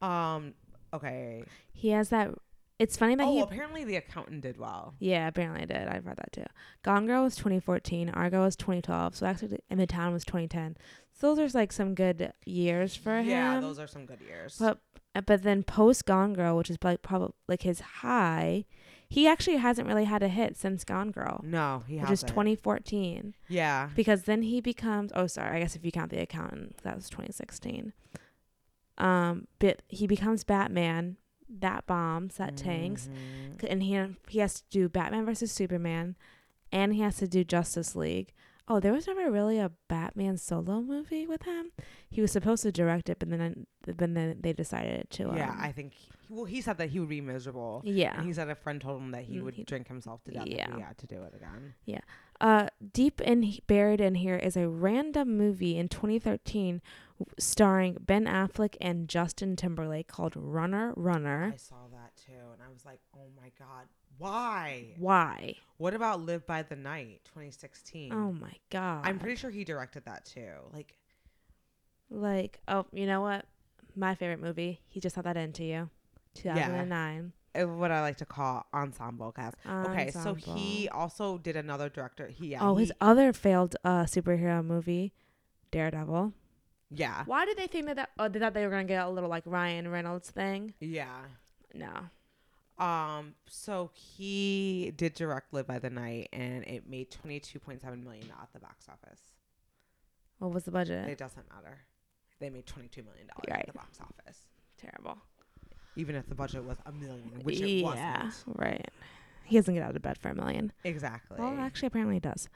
Um. 0.00 0.54
Okay. 0.92 1.44
He 1.72 1.90
has 1.90 2.08
that. 2.10 2.30
It's 2.78 2.96
funny 2.96 3.14
that 3.14 3.26
Oh, 3.26 3.32
he. 3.32 3.40
apparently 3.40 3.84
the 3.84 3.96
accountant 3.96 4.40
did 4.42 4.58
well. 4.58 4.94
Yeah, 4.98 5.28
apparently 5.28 5.62
I 5.62 5.64
did. 5.66 5.86
I've 5.88 6.06
read 6.06 6.16
that 6.16 6.32
too. 6.32 6.44
Gone 6.82 7.06
Girl 7.06 7.22
was 7.22 7.36
2014. 7.36 8.08
Argo 8.10 8.42
was 8.42 8.56
2012. 8.56 9.14
So 9.16 9.26
actually, 9.26 9.60
and 9.70 9.78
The 9.78 9.86
Town 9.86 10.12
was 10.12 10.24
2010. 10.24 10.76
So 11.12 11.34
those 11.34 11.54
are 11.54 11.58
like 11.58 11.70
some 11.72 11.94
good 11.94 12.32
years 12.44 12.96
for 12.96 13.12
yeah, 13.20 13.20
him. 13.22 13.28
Yeah, 13.28 13.60
those 13.60 13.78
are 13.78 13.86
some 13.86 14.06
good 14.06 14.20
years. 14.20 14.56
But 14.58 14.78
but 15.26 15.44
then 15.44 15.62
post 15.62 16.04
Gone 16.04 16.34
Girl, 16.34 16.56
which 16.56 16.68
is 16.70 16.78
like 16.82 17.02
probably 17.02 17.34
like 17.48 17.62
his 17.62 17.80
high, 17.80 18.64
he 19.08 19.26
actually 19.28 19.56
hasn't 19.56 19.86
really 19.88 20.04
had 20.04 20.22
a 20.22 20.28
hit 20.28 20.56
since 20.56 20.84
Gone 20.84 21.10
Girl, 21.10 21.40
no, 21.44 21.82
he 21.86 21.96
which 21.98 22.08
has 22.08 22.22
is 22.22 22.28
2014. 22.30 23.34
Yeah. 23.48 23.90
Because 23.94 24.22
then 24.24 24.42
he 24.42 24.60
becomes 24.60 25.12
oh 25.14 25.26
sorry, 25.26 25.56
I 25.56 25.60
guess 25.60 25.76
if 25.76 25.84
you 25.84 25.92
count 25.92 26.10
the 26.10 26.20
accountant, 26.20 26.78
that 26.82 26.96
was 26.96 27.08
2016. 27.10 27.92
Um, 28.98 29.46
but 29.58 29.82
he 29.88 30.06
becomes 30.06 30.44
Batman. 30.44 31.16
That 31.48 31.86
bombs. 31.86 32.36
That 32.36 32.56
tanks. 32.56 33.08
Mhm. 33.08 33.60
C- 33.60 33.68
and 33.68 33.82
he 33.82 34.00
he 34.28 34.38
has 34.40 34.60
to 34.60 34.62
do 34.70 34.88
Batman 34.88 35.26
versus 35.26 35.52
Superman, 35.52 36.16
and 36.72 36.94
he 36.94 37.00
has 37.00 37.16
to 37.18 37.28
do 37.28 37.44
Justice 37.44 37.94
League. 37.94 38.32
Oh, 38.66 38.80
there 38.80 38.92
was 38.92 39.06
never 39.06 39.30
really 39.30 39.58
a 39.58 39.72
Batman 39.88 40.38
solo 40.38 40.80
movie 40.80 41.26
with 41.26 41.42
him. 41.42 41.72
He 42.08 42.20
was 42.22 42.32
supposed 42.32 42.62
to 42.62 42.72
direct 42.72 43.10
it, 43.10 43.18
but 43.18 43.28
then 43.28 43.66
but 43.86 43.98
then 43.98 44.36
they 44.40 44.52
decided 44.52 45.10
to. 45.10 45.30
Um, 45.30 45.36
Yeah, 45.36 45.56
I 45.58 45.72
think. 45.72 45.92
Well, 46.30 46.46
he 46.46 46.60
said 46.60 46.78
that 46.78 46.88
he 46.90 46.98
would 47.00 47.08
be 47.08 47.20
miserable. 47.20 47.82
yeah. 47.84 48.16
And 48.16 48.26
he 48.26 48.32
said 48.32 48.48
a 48.48 48.54
friend 48.54 48.80
told 48.80 49.00
him 49.02 49.10
that 49.12 49.24
he 49.24 49.36
Mm, 49.36 49.42
would 49.44 49.54
he- 49.54 49.64
drink 49.64 49.88
himself 49.88 50.24
to 50.24 50.30
death 50.32 50.46
if 50.46 50.56
Yeah. 50.56 50.74
he 50.74 50.80
had 50.80 50.96
to 50.98 51.06
do 51.06 51.22
it 51.22 51.34
again. 51.34 51.74
Yeah. 51.84 52.00
Uh, 52.40 52.68
deep 52.92 53.20
in 53.20 53.58
buried 53.66 54.00
in 54.00 54.16
here 54.16 54.36
is 54.36 54.56
a 54.56 54.68
random 54.68 55.36
movie 55.36 55.76
in 55.78 55.88
2013 55.88 56.82
w- 57.20 57.32
starring 57.38 57.96
Ben 58.00 58.24
Affleck 58.24 58.76
and 58.80 59.08
Justin 59.08 59.54
Timberlake 59.54 60.08
called 60.08 60.34
Runner 60.34 60.92
Runner. 60.96 61.52
I 61.54 61.56
saw 61.56 61.86
that 61.92 62.16
too, 62.16 62.32
and 62.52 62.60
I 62.60 62.72
was 62.72 62.84
like, 62.84 62.98
"Oh 63.16 63.28
my 63.40 63.52
god, 63.56 63.86
why? 64.18 64.94
Why? 64.98 65.54
What 65.76 65.94
about 65.94 66.20
Live 66.22 66.44
by 66.44 66.62
the 66.62 66.74
Night, 66.76 67.20
2016? 67.24 68.12
Oh 68.12 68.32
my 68.32 68.54
god! 68.70 69.06
I'm 69.06 69.20
pretty 69.20 69.36
sure 69.36 69.50
he 69.50 69.62
directed 69.62 70.04
that 70.06 70.24
too. 70.24 70.54
Like, 70.72 70.96
like 72.10 72.60
oh, 72.68 72.86
you 72.92 73.06
know 73.06 73.20
what? 73.20 73.44
My 73.96 74.14
favorite 74.14 74.40
movie. 74.40 74.80
He 74.88 75.00
just 75.00 75.16
had 75.16 75.24
that 75.24 75.36
into 75.36 75.64
you. 75.64 75.90
2009. 76.34 77.32
uh, 77.54 77.68
what 77.68 77.92
I 77.92 78.00
like 78.00 78.16
to 78.16 78.26
call 78.26 78.66
ensemble 78.74 79.30
cast. 79.30 79.56
Okay, 79.64 80.10
so 80.10 80.34
he 80.34 80.88
also 80.88 81.38
did 81.38 81.54
another 81.56 81.88
director. 81.88 82.26
He 82.26 82.48
yeah, 82.48 82.58
oh, 82.68 82.74
his 82.76 82.92
other 83.00 83.32
failed 83.32 83.76
uh 83.84 84.02
superhero 84.04 84.64
movie, 84.64 85.12
Daredevil. 85.70 86.32
yeah, 86.90 87.22
Why 87.26 87.44
did 87.46 87.56
they 87.56 87.68
think 87.68 87.86
that? 87.86 87.96
that 87.96 88.10
oh, 88.18 88.28
they 88.28 88.40
thought 88.40 88.54
they 88.54 88.64
were 88.64 88.70
gonna 88.70 88.84
get 88.84 89.04
a 89.06 89.08
little 89.08 89.30
like 89.30 89.44
Ryan 89.46 89.88
Reynolds 89.88 90.30
thing. 90.30 90.74
yeah. 90.80 91.18
No. 91.72 91.92
Um, 92.84 93.34
so 93.48 93.90
he 93.94 94.92
did 94.96 95.14
direct 95.14 95.52
Live 95.54 95.66
by 95.68 95.78
the 95.78 95.90
Night, 95.90 96.28
and 96.32 96.64
it 96.64 96.88
made 96.88 97.10
22.7 97.10 97.80
million 98.02 98.26
at 98.42 98.48
the 98.52 98.58
box 98.58 98.86
office. 98.88 99.20
What 100.38 100.52
was 100.52 100.64
the 100.64 100.72
budget? 100.72 101.08
It 101.08 101.18
doesn't 101.18 101.46
matter. 101.52 101.78
They 102.40 102.50
made 102.50 102.66
22 102.66 103.02
million 103.02 103.26
dollars 103.28 103.44
Right. 103.48 103.60
at 103.60 103.66
the 103.66 103.72
box 103.72 103.98
office, 104.00 104.38
Terrible. 104.76 105.18
even 105.96 106.14
if 106.16 106.28
the 106.28 106.34
budget 106.34 106.64
was 106.64 106.76
a 106.86 106.92
million, 106.92 107.40
which 107.42 107.60
it 107.60 107.68
yeah, 107.68 108.24
wasn't. 108.24 108.56
right. 108.58 108.88
He 109.44 109.56
doesn't 109.56 109.74
get 109.74 109.82
out 109.82 109.94
of 109.94 110.02
bed 110.02 110.18
for 110.18 110.30
a 110.30 110.34
million. 110.34 110.72
Exactly. 110.84 111.36
Well, 111.38 111.58
actually, 111.60 111.86
apparently 111.88 112.16
he 112.16 112.20
does. 112.20 112.48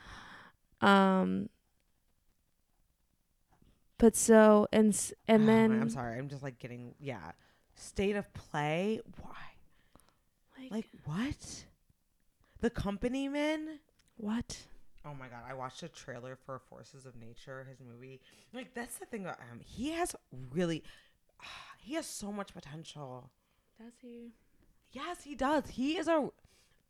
Um. 0.81 1.49
But 3.99 4.15
so 4.17 4.67
and 4.73 4.99
and 5.27 5.43
Oh, 5.45 5.47
then 5.47 5.81
I'm 5.83 5.91
sorry. 5.91 6.19
I'm 6.19 6.29
just 6.29 6.43
like 6.43 6.59
getting 6.59 6.95
yeah. 7.01 7.33
State 7.75 8.17
of 8.17 8.33
play. 8.35 9.01
Why? 9.21 9.31
like, 10.59 10.71
Like 10.71 10.87
what? 11.05 11.65
The 12.61 12.71
Company 12.71 13.29
Men. 13.29 13.79
what? 14.17 14.67
Oh 15.09 15.15
my 15.15 15.29
god! 15.29 15.43
I 15.49 15.55
watched 15.55 15.83
a 15.83 15.89
trailer 15.89 16.37
for 16.45 16.59
Forces 16.59 17.07
of 17.07 17.17
Nature, 17.17 17.67
his 17.71 17.79
movie. 17.81 18.21
Like 18.53 18.75
that's 18.75 18.99
the 18.99 19.07
thing 19.07 19.23
about 19.25 19.39
him. 19.39 19.61
He 19.65 19.91
has 19.93 20.15
really, 20.51 20.83
he 21.79 21.95
has 21.95 22.07
so 22.07 22.31
much 22.33 22.53
potential. 22.53 23.31
Does 23.81 23.93
he? 24.03 24.33
Yes, 24.93 25.23
he 25.23 25.35
does. 25.35 25.69
He 25.71 25.97
is 25.97 26.09
a. 26.09 26.29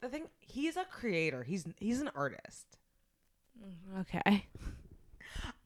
The 0.00 0.08
thing. 0.08 0.26
He's 0.40 0.76
a 0.76 0.84
creator. 0.84 1.42
He's 1.42 1.66
he's 1.78 2.00
an 2.00 2.10
artist. 2.14 2.78
Mm, 3.60 4.00
Okay, 4.00 4.46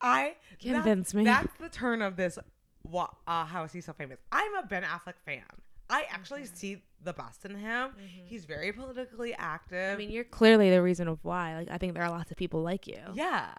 I 0.01 0.37
convince 0.61 1.15
me. 1.15 1.25
That's 1.25 1.53
the 1.59 1.69
turn 1.69 2.03
of 2.03 2.17
this. 2.17 2.39
Uh, 2.95 3.45
how 3.45 3.63
is 3.65 3.73
he 3.73 3.81
so 3.81 3.93
famous? 3.93 4.19
I'm 4.33 4.55
a 4.57 4.63
Ben 4.67 4.83
Affleck 4.83 5.15
fan. 5.25 5.43
I 5.93 6.07
actually 6.11 6.47
see 6.47 6.83
the 7.05 7.13
best 7.13 7.45
in 7.45 7.55
him. 7.57 7.91
He's 8.25 8.45
very 8.45 8.73
politically 8.73 9.35
active. 9.35 9.95
I 9.95 9.97
mean, 9.97 10.11
you're 10.11 10.25
clearly 10.25 10.71
the 10.71 10.83
reason 10.83 11.07
of 11.09 11.19
why. 11.23 11.57
Like, 11.57 11.71
I 11.71 11.79
think 11.79 11.95
there 11.95 12.03
are 12.03 12.11
lots 12.11 12.31
of 12.31 12.37
people 12.37 12.63
like 12.63 12.87
you. 12.87 12.99
yeah. 13.15 13.55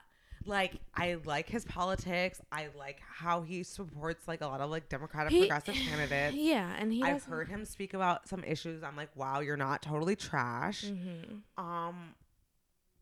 Like 0.46 0.74
I 0.94 1.16
like 1.24 1.48
his 1.48 1.64
politics. 1.64 2.42
I 2.52 2.68
like 2.78 3.00
how 3.00 3.44
he 3.44 3.64
supports 3.64 4.28
like 4.28 4.42
a 4.42 4.46
lot 4.48 4.60
of 4.60 4.70
like 4.70 4.90
Democratic 4.90 5.32
He- 5.32 5.40
progressive 5.48 5.74
candidates. 5.90 6.36
Yeah, 6.36 6.70
and 6.78 6.92
he. 6.92 7.02
I've 7.02 7.24
heard 7.24 7.48
him 7.48 7.64
speak 7.64 7.94
about 7.94 8.28
some 8.28 8.44
issues. 8.44 8.84
I'm 8.84 8.98
like, 8.98 9.08
wow, 9.16 9.40
you're 9.40 9.56
not 9.56 9.82
totally 9.82 10.18
trash. 10.18 10.84
Mhm. 10.84 11.44
Um, 11.58 12.14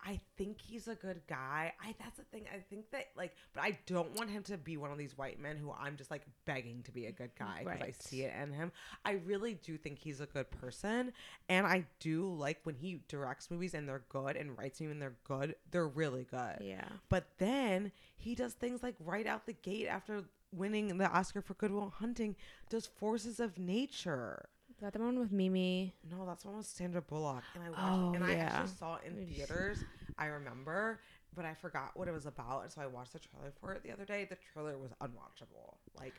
I 0.04 0.20
think 0.38 0.60
he's 0.60 0.88
a 0.88 0.96
good 0.96 1.22
guy. 1.28 1.74
I 1.82 1.96
that's 2.00 2.18
the 2.18 2.24
thing. 2.24 2.46
I 2.54 2.60
think 2.70 2.90
that 2.92 3.08
like, 3.16 3.34
but 3.54 3.64
I 3.64 3.78
don't 3.86 4.16
want 4.18 4.30
him 4.30 4.44
to 4.44 4.58
be 4.58 4.78
one 4.78 4.92
of 4.92 4.98
these 4.98 5.18
white 5.18 5.40
men 5.40 5.58
who 5.58 5.72
I'm 5.72 5.96
just 5.96 6.10
like 6.10 6.24
begging 6.46 6.84
to 6.84 6.92
be 6.92 7.06
a 7.06 7.12
good 7.12 7.32
guy 7.38 7.64
because 7.64 7.82
I 7.82 7.94
see 8.00 8.24
it 8.24 8.34
in 8.42 8.52
him. 8.52 8.72
I 9.06 9.20
really 9.26 9.56
do 9.56 9.78
think 9.78 10.00
he's 10.00 10.22
a 10.22 10.26
good 10.26 10.50
person, 10.50 11.14
and 11.50 11.68
I 11.68 11.86
do 12.00 12.34
like 12.34 12.60
when 12.64 12.76
he 12.76 13.02
directs 13.08 13.52
movies 13.52 13.74
and 13.74 13.88
they're 13.88 14.04
good 14.10 14.36
and 14.36 14.58
writes 14.58 14.80
them 14.80 14.92
and 14.92 15.02
they're 15.02 15.18
good. 15.24 15.56
They're 15.72 15.88
really 15.88 16.26
good. 16.30 16.58
Yeah. 16.62 16.88
But 17.10 17.26
then 17.38 17.92
he 18.16 18.36
does 18.36 18.54
things 18.54 18.82
like 18.84 18.96
right 19.00 19.28
out 19.28 19.46
the 19.46 19.54
gate 19.54 19.88
after 19.88 20.24
winning 20.52 20.98
the 20.98 21.10
Oscar 21.10 21.42
for 21.42 21.54
Good 21.54 21.72
Will 21.72 21.90
Hunting, 21.90 22.36
does 22.70 22.86
Forces 22.86 23.40
of 23.40 23.58
Nature. 23.58 24.50
Is 24.82 24.86
that 24.86 24.94
the 24.94 25.00
one 25.00 25.20
with 25.20 25.32
Mimi? 25.32 25.94
No, 26.10 26.26
that's 26.26 26.44
one 26.44 26.58
with 26.58 26.66
Sandra 26.66 27.04
Bullock, 27.04 27.44
and 27.54 27.64
I 27.64 27.70
watched 27.70 27.82
Oh, 27.84 28.14
and 28.16 28.24
I 28.24 28.34
actually 28.34 28.76
saw 28.80 28.96
it 28.96 29.02
in 29.06 29.28
theaters. 29.28 29.84
I 30.18 30.26
remember, 30.26 31.00
but 31.36 31.46
I 31.46 31.54
forgot 31.54 31.92
what 31.94 32.08
it 32.08 32.12
was 32.12 32.26
about, 32.26 32.64
and 32.64 32.72
so 32.72 32.82
I 32.82 32.88
watched 32.88 33.14
the 33.14 33.20
trailer 33.20 33.52
for 33.62 33.74
it 33.74 33.84
the 33.84 33.92
other 33.92 34.06
day. 34.06 34.26
The 34.28 34.38
trailer 34.52 34.80
was 34.80 34.90
unwatchable. 35.00 35.76
Like 36.00 36.16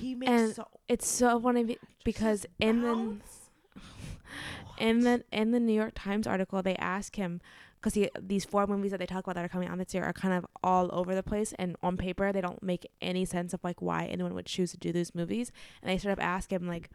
he 0.00 0.14
makes 0.14 0.32
And 0.32 0.54
so 0.54 0.68
It's 0.88 1.06
so 1.06 1.38
funny 1.38 1.64
be- 1.64 1.78
because 2.02 2.46
in 2.58 2.80
the 2.80 3.80
in 4.78 5.00
the 5.00 5.22
in 5.30 5.50
the 5.50 5.60
New 5.60 5.74
York 5.74 5.92
Times 5.94 6.26
article 6.26 6.62
they 6.62 6.76
ask 6.76 7.16
him 7.16 7.42
because 7.78 8.08
these 8.18 8.46
four 8.46 8.66
movies 8.66 8.92
that 8.92 9.00
they 9.00 9.06
talk 9.06 9.24
about 9.24 9.34
that 9.34 9.44
are 9.44 9.50
coming 9.50 9.68
out 9.68 9.76
this 9.76 9.92
year 9.92 10.04
are 10.04 10.14
kind 10.14 10.32
of 10.32 10.46
all 10.64 10.88
over 10.94 11.14
the 11.14 11.22
place 11.22 11.52
and 11.58 11.76
on 11.82 11.98
paper 11.98 12.32
they 12.32 12.40
don't 12.40 12.62
make 12.62 12.86
any 13.02 13.26
sense 13.26 13.52
of 13.52 13.62
like 13.62 13.82
why 13.82 14.06
anyone 14.06 14.32
would 14.32 14.46
choose 14.46 14.70
to 14.70 14.78
do 14.78 14.92
these 14.92 15.14
movies 15.14 15.52
and 15.82 15.90
they 15.90 15.98
sort 15.98 16.12
of 16.12 16.18
ask 16.20 16.50
him 16.50 16.66
like 16.66 16.88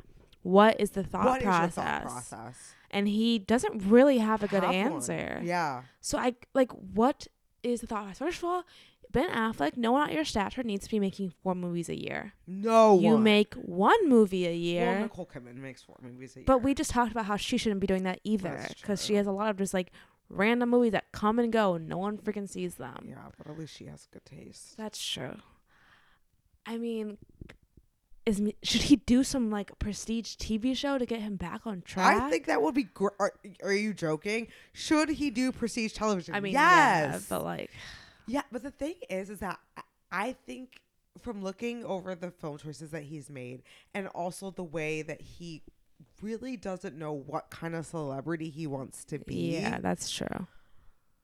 what 0.48 0.80
is 0.80 0.91
the 0.91 1.04
thought 1.04 1.26
what 1.26 1.41
process 1.41 1.76
thought 1.76 2.02
process? 2.04 2.74
and 2.91 3.08
he 3.08 3.38
doesn't 3.39 3.76
really 3.88 4.18
have 4.20 4.41
a 4.43 4.48
good 4.48 4.64
Have 4.64 4.74
one. 4.76 4.93
answer 4.93 5.41
Yeah, 5.43 5.84
so 6.02 6.18
I 6.18 6.36
like 6.54 6.72
what 6.72 7.28
is 7.64 7.82
the 7.82 7.88
thought 7.88 8.04
process 8.06 8.20
first 8.20 8.38
of 8.39 8.43
all 8.45 8.64
Ben 9.12 9.30
Affleck 9.30 9.78
no 9.78 9.91
one 9.93 10.10
at 10.10 10.14
your 10.16 10.26
stature 10.26 10.64
needs 10.64 10.86
to 10.86 10.91
be 10.91 11.00
making 11.00 11.34
four 11.43 11.56
movies 11.56 11.89
a 11.89 11.95
year 12.08 12.34
no 12.45 13.00
you 13.00 13.14
one. 13.14 13.24
make 13.24 13.54
one 13.56 14.02
movie 14.10 14.45
a 14.48 14.54
year 14.54 14.86
Well, 14.91 15.02
Nicole 15.02 15.30
Kidman 15.34 15.56
makes 15.56 15.82
four 15.82 15.95
movies 16.02 16.36
a 16.36 16.39
year. 16.39 16.45
but 16.45 16.60
we 16.64 16.74
just 16.74 16.91
talked 16.91 17.12
about 17.12 17.26
how 17.26 17.36
she 17.38 17.58
shouldn't 17.58 17.82
be 17.82 17.88
doing 17.88 18.04
that 18.04 18.20
either 18.24 18.68
because 18.82 19.04
she 19.06 19.16
has 19.16 19.26
a 19.28 19.32
lot 19.32 19.50
of 19.50 19.58
just 19.58 19.74
like 19.74 19.91
random 20.30 20.70
movies 20.70 20.91
that 20.91 21.12
come 21.14 21.39
and 21.39 21.52
go 21.54 21.76
and 21.76 21.88
no 21.88 21.98
one 21.98 22.18
freaking 22.18 22.50
sees 22.50 22.76
them. 22.76 23.06
yeah, 23.10 23.28
but 23.38 23.48
at 23.50 23.58
least 23.58 23.76
she 23.78 23.86
has 23.86 24.08
good 24.12 24.26
taste. 24.26 24.76
That's 24.78 25.02
true. 25.02 25.36
I 26.66 26.78
mean, 26.78 27.18
is 28.28 28.41
should 28.61 28.82
he 28.84 28.97
do 28.97 29.23
some 29.23 29.49
like 29.49 29.78
prestige 29.80 30.36
TV 30.36 30.75
show 30.75 30.97
to 30.97 31.05
get 31.05 31.21
him 31.21 31.38
back 31.38 31.61
on 31.65 31.82
track? 31.82 32.21
I 32.21 32.30
think 32.30 32.45
that 32.47 32.61
would 32.61 32.75
be 32.75 32.84
great. 32.84 33.13
Are, 33.19 33.34
are 33.63 33.73
you 33.73 33.93
joking? 33.93 34.47
Should 34.73 35.09
he 35.09 35.30
do 35.30 35.51
prestige 35.51 35.93
television? 35.93 36.36
I 36.36 36.39
mean, 36.41 36.53
yes. 36.53 37.13
yeah, 37.13 37.19
but 37.30 37.43
like, 37.45 37.71
Yeah, 38.28 38.41
but 38.51 38.63
the 38.63 38.71
thing 38.71 38.95
is, 39.09 39.30
is 39.30 39.39
that 39.39 39.59
I- 39.78 39.82
I 40.11 40.36
think 40.45 40.82
from 41.21 41.41
looking 41.41 41.84
over 41.86 42.15
the 42.15 42.32
film 42.32 42.57
choices 42.57 42.91
that 42.91 43.03
he's 43.03 43.30
made, 43.30 43.63
and 43.93 44.07
also 44.09 44.51
the 44.51 44.63
way 44.63 45.01
that 45.01 45.21
he 45.21 45.63
really 46.21 46.57
doesn't 46.57 46.97
know 46.97 47.13
what 47.13 47.49
kind 47.49 47.75
of 47.75 47.86
celebrity 47.86 48.49
he 48.49 48.67
wants 48.67 49.03
to 49.05 49.19
be. 49.19 49.53
yeah, 49.53 49.80
that's 49.80 50.11
true. 50.11 50.47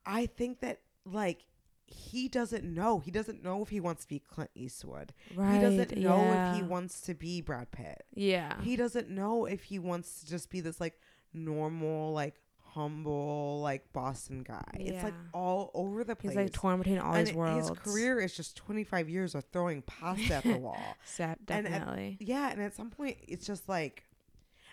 I 0.05 0.25
think 0.25 0.61
that 0.61 0.79
like 1.05 1.45
he 1.93 2.27
doesn't 2.27 2.63
know. 2.63 2.99
He 2.99 3.11
doesn't 3.11 3.43
know 3.43 3.61
if 3.61 3.69
he 3.69 3.79
wants 3.79 4.03
to 4.03 4.09
be 4.09 4.19
Clint 4.19 4.51
Eastwood. 4.55 5.13
Right. 5.35 5.55
He 5.55 5.61
doesn't 5.61 5.97
know 5.97 6.17
yeah. 6.17 6.51
if 6.51 6.57
he 6.57 6.63
wants 6.63 7.01
to 7.01 7.13
be 7.13 7.41
Brad 7.41 7.71
Pitt. 7.71 8.03
Yeah. 8.13 8.59
He 8.61 8.75
doesn't 8.75 9.09
know 9.09 9.45
if 9.45 9.63
he 9.63 9.79
wants 9.79 10.21
to 10.21 10.29
just 10.29 10.49
be 10.49 10.61
this 10.61 10.79
like 10.81 10.99
normal, 11.33 12.13
like 12.13 12.35
humble, 12.73 13.61
like 13.61 13.91
Boston 13.93 14.43
guy. 14.43 14.63
Yeah. 14.79 14.93
It's 14.93 15.03
like 15.03 15.13
all 15.33 15.71
over 15.73 16.03
the 16.03 16.15
place. 16.15 16.31
He's 16.31 16.37
like 16.37 16.53
torn 16.53 16.79
between 16.79 16.99
all 16.99 17.13
and 17.13 17.27
his 17.27 17.35
worlds. 17.35 17.69
his 17.69 17.79
career 17.79 18.19
is 18.19 18.35
just 18.35 18.57
25 18.57 19.09
years 19.09 19.35
of 19.35 19.45
throwing 19.51 19.81
pasta 19.83 20.35
at 20.35 20.43
the 20.43 20.57
wall. 20.57 20.77
Sa- 21.05 21.35
and 21.47 21.67
at- 21.67 21.71
definitely. 21.71 22.17
Yeah, 22.19 22.51
and 22.51 22.61
at 22.61 22.73
some 22.73 22.89
point 22.89 23.17
it's 23.27 23.45
just 23.45 23.69
like 23.69 24.05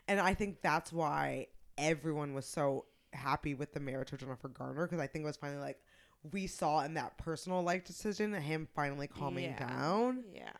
and 0.08 0.18
I 0.18 0.34
think 0.34 0.62
that's 0.62 0.92
why 0.92 1.46
everyone 1.78 2.34
was 2.34 2.46
so 2.46 2.86
happy 3.12 3.54
with 3.54 3.72
the 3.72 3.80
marriage 3.80 4.12
of 4.12 4.18
Jennifer 4.18 4.48
Garner 4.48 4.86
because 4.86 5.00
I 5.00 5.06
think 5.06 5.24
it 5.24 5.26
was 5.26 5.36
finally 5.36 5.60
like 5.60 5.78
we 6.32 6.46
saw 6.46 6.82
in 6.84 6.94
that 6.94 7.16
personal 7.18 7.62
life 7.62 7.84
decision 7.84 8.32
him 8.34 8.68
finally 8.74 9.06
calming 9.06 9.44
Yeah. 9.44 9.68
down 9.68 10.24
yeah. 10.34 10.50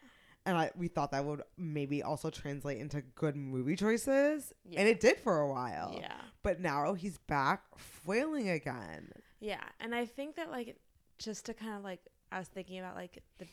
and 0.47 0.57
I 0.57 0.71
we 0.77 0.89
thought 0.89 1.11
that 1.13 1.25
would 1.25 1.43
maybe 1.59 2.03
also 2.03 2.31
translate 2.31 2.79
into 2.79 3.03
good 3.15 3.37
movie 3.37 3.77
choices 3.77 4.53
Yeah. 4.65 4.81
and 4.81 4.89
it 4.89 5.01
did 5.01 5.19
for 5.19 5.39
a 5.41 5.49
while. 5.49 5.97
Yeah. 6.01 6.13
But 6.43 6.61
now 6.61 6.95
he's 6.95 7.19
back 7.19 7.63
flailing 7.77 8.49
again. 8.49 9.11
Yeah, 9.41 9.63
and 9.81 9.95
I 9.95 10.07
think 10.07 10.37
that 10.37 10.51
like 10.51 10.77
just 11.19 11.47
to 11.47 11.55
kind 11.55 11.77
of 11.77 11.83
like 11.85 12.01
I 12.33 12.39
was 12.39 12.49
thinking 12.49 12.79
about 12.79 12.95
like 12.97 13.23
the 13.39 13.47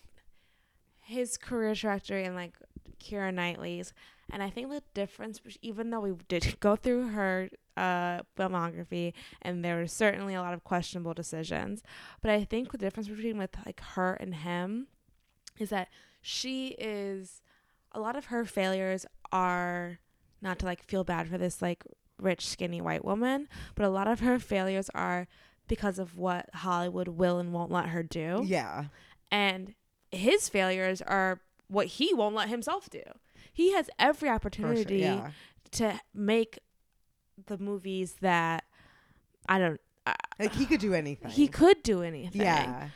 his 1.02 1.38
career 1.38 1.74
trajectory 1.76 2.26
and 2.26 2.36
like 2.36 2.54
Keira 3.00 3.34
Knightley's, 3.34 3.94
and 4.30 4.42
I 4.44 4.50
think 4.50 4.70
the 4.70 4.84
difference, 4.94 5.40
even 5.62 5.90
though 5.90 6.02
we 6.02 6.14
did 6.28 6.60
go 6.60 6.76
through 6.76 7.10
her 7.10 7.50
uh, 7.78 8.22
filmography, 8.38 9.14
and 9.42 9.64
there 9.64 9.76
were 9.78 9.88
certainly 9.88 10.34
a 10.34 10.42
lot 10.42 10.54
of 10.54 10.64
questionable 10.64 11.14
decisions, 11.14 11.84
but 12.22 12.32
I 12.32 12.44
think 12.44 12.72
the 12.72 12.78
difference 12.78 13.08
between 13.08 13.38
with 13.38 13.56
like 13.66 13.80
her 13.96 14.14
and 14.16 14.36
him 14.36 14.88
is 15.60 15.70
that 15.70 15.88
she 16.22 16.70
is 16.80 17.42
a 17.94 18.00
lot 18.00 18.16
of 18.16 18.26
her 18.26 18.44
failures 18.46 19.06
are 19.32 20.00
not 20.42 20.60
to 20.60 20.66
like 20.66 20.84
feel 20.84 21.04
bad 21.04 21.28
for 21.30 21.38
this 21.38 21.62
like 21.62 21.84
rich 22.20 22.46
skinny 22.48 22.82
white 22.82 23.06
woman 23.06 23.48
but 23.76 23.86
a 23.86 23.90
lot 23.90 24.08
of 24.08 24.20
her 24.22 24.38
failures 24.40 24.90
are 24.96 25.28
because 25.68 26.00
of 26.00 26.18
what 26.18 26.50
Hollywood 26.54 27.08
will 27.08 27.40
and 27.40 27.52
won't 27.54 27.72
let 27.72 27.88
her 27.90 28.02
do. 28.04 28.44
Yeah. 28.46 28.86
And 29.32 29.74
his 30.12 30.48
failures 30.48 31.02
are 31.02 31.42
what 31.68 31.88
he 31.88 32.14
won't 32.14 32.36
let 32.36 32.48
himself 32.50 32.90
do. 32.90 33.02
He 33.52 33.74
has 33.74 33.90
every 34.00 34.20
For 34.20 34.26
sure. 34.28 34.36
opportunity 34.36 35.00
Yeah. 35.00 35.32
to 35.72 36.00
make 36.14 36.60
the 37.46 37.58
movies 37.58 38.16
that 38.22 38.64
I 39.48 39.60
don't 39.60 39.80
Like 40.40 40.54
he 40.54 40.66
could 40.66 40.80
do 40.80 40.94
anything. 40.94 41.30
he 41.32 41.48
could 41.48 41.84
do 41.84 42.02
anything. 42.02 42.42
Yeah. 42.42 42.90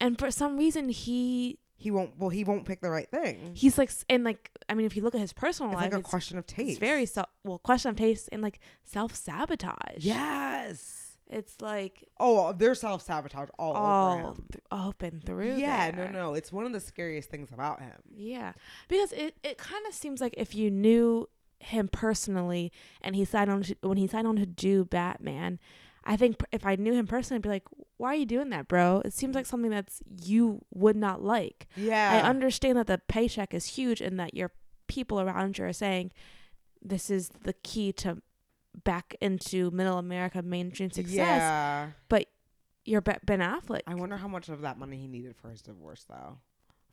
And 0.00 0.18
for 0.18 0.30
some 0.30 0.56
reason 0.56 0.88
he 0.88 1.58
He 1.76 1.90
won't 1.90 2.18
well 2.18 2.30
he 2.30 2.42
won't 2.44 2.64
pick 2.64 2.80
the 2.80 2.90
right 2.90 3.08
thing. 3.10 3.52
he's 3.54 3.76
like 3.78 3.90
and 4.08 4.24
like 4.24 4.50
I 4.68 4.74
mean 4.74 4.86
if 4.86 4.96
you 4.96 5.02
look 5.02 5.14
at 5.14 5.20
his 5.20 5.32
personal 5.32 5.70
It's 5.72 5.80
life 5.80 5.92
like 5.92 6.00
a 6.00 6.02
question 6.02 6.38
of 6.38 6.46
taste. 6.46 6.70
it's 6.70 6.78
very 6.78 7.06
self 7.06 7.28
well 7.44 7.58
question 7.58 7.90
of 7.90 7.96
taste 7.96 8.28
and 8.32 8.42
like 8.42 8.58
self-sabotage. 8.84 9.98
Yes. 10.04 10.98
It's 11.28 11.60
like 11.62 12.06
Oh, 12.20 12.46
uh, 12.46 12.52
they're 12.52 12.74
self 12.74 13.02
sabotage 13.02 13.48
all, 13.58 13.74
over 13.76 14.28
him. 14.28 14.34
th- 14.52 14.64
up 14.70 15.02
and 15.02 15.24
through 15.24 15.56
Yeah, 15.56 15.90
there. 15.90 16.10
no, 16.12 16.26
no. 16.30 16.34
It's 16.34 16.52
one 16.52 16.66
of 16.66 16.72
the 16.72 16.80
scariest 16.80 17.30
things 17.30 17.50
about 17.52 17.80
him. 17.80 17.94
Yeah, 18.14 18.52
because 18.88 19.12
it, 19.12 19.36
it 19.42 19.56
kind 19.56 19.84
of 19.86 19.94
seems 19.94 20.20
like 20.20 20.34
if 20.36 20.54
you 20.54 20.70
knew 20.70 21.28
him 21.62 21.88
personally 21.88 22.72
and 23.00 23.14
he 23.16 23.24
signed 23.24 23.50
on 23.50 23.62
to, 23.62 23.76
when 23.82 23.96
he 23.98 24.06
signed 24.06 24.26
on 24.26 24.36
to 24.36 24.46
do 24.46 24.84
Batman, 24.84 25.58
I 26.04 26.16
think 26.16 26.36
if 26.50 26.66
I 26.66 26.76
knew 26.76 26.92
him 26.92 27.06
personally, 27.06 27.36
I'd 27.38 27.42
be 27.42 27.48
like, 27.48 27.66
"Why 27.96 28.08
are 28.08 28.16
you 28.16 28.26
doing 28.26 28.50
that, 28.50 28.66
bro? 28.66 29.02
It 29.04 29.12
seems 29.12 29.34
like 29.36 29.46
something 29.46 29.70
that's 29.70 30.00
you 30.24 30.64
would 30.74 30.96
not 30.96 31.22
like." 31.22 31.68
Yeah. 31.76 32.10
I 32.12 32.28
understand 32.28 32.76
that 32.78 32.88
the 32.88 32.98
paycheck 33.06 33.54
is 33.54 33.66
huge 33.66 34.00
and 34.00 34.18
that 34.18 34.34
your 34.34 34.50
people 34.88 35.20
around 35.20 35.58
you 35.58 35.64
are 35.64 35.72
saying 35.72 36.10
this 36.82 37.08
is 37.08 37.28
the 37.44 37.52
key 37.52 37.92
to 37.92 38.20
back 38.84 39.14
into 39.20 39.70
middle 39.70 39.98
America 39.98 40.42
mainstream 40.42 40.90
success. 40.90 41.14
Yeah. 41.16 41.90
But 42.08 42.26
you're 42.84 43.00
Ben 43.00 43.20
Affleck. 43.38 43.82
I 43.86 43.94
wonder 43.94 44.16
how 44.16 44.26
much 44.28 44.48
of 44.48 44.62
that 44.62 44.78
money 44.78 44.96
he 44.96 45.06
needed 45.06 45.36
for 45.36 45.50
his 45.50 45.62
divorce, 45.62 46.04
though. 46.08 46.38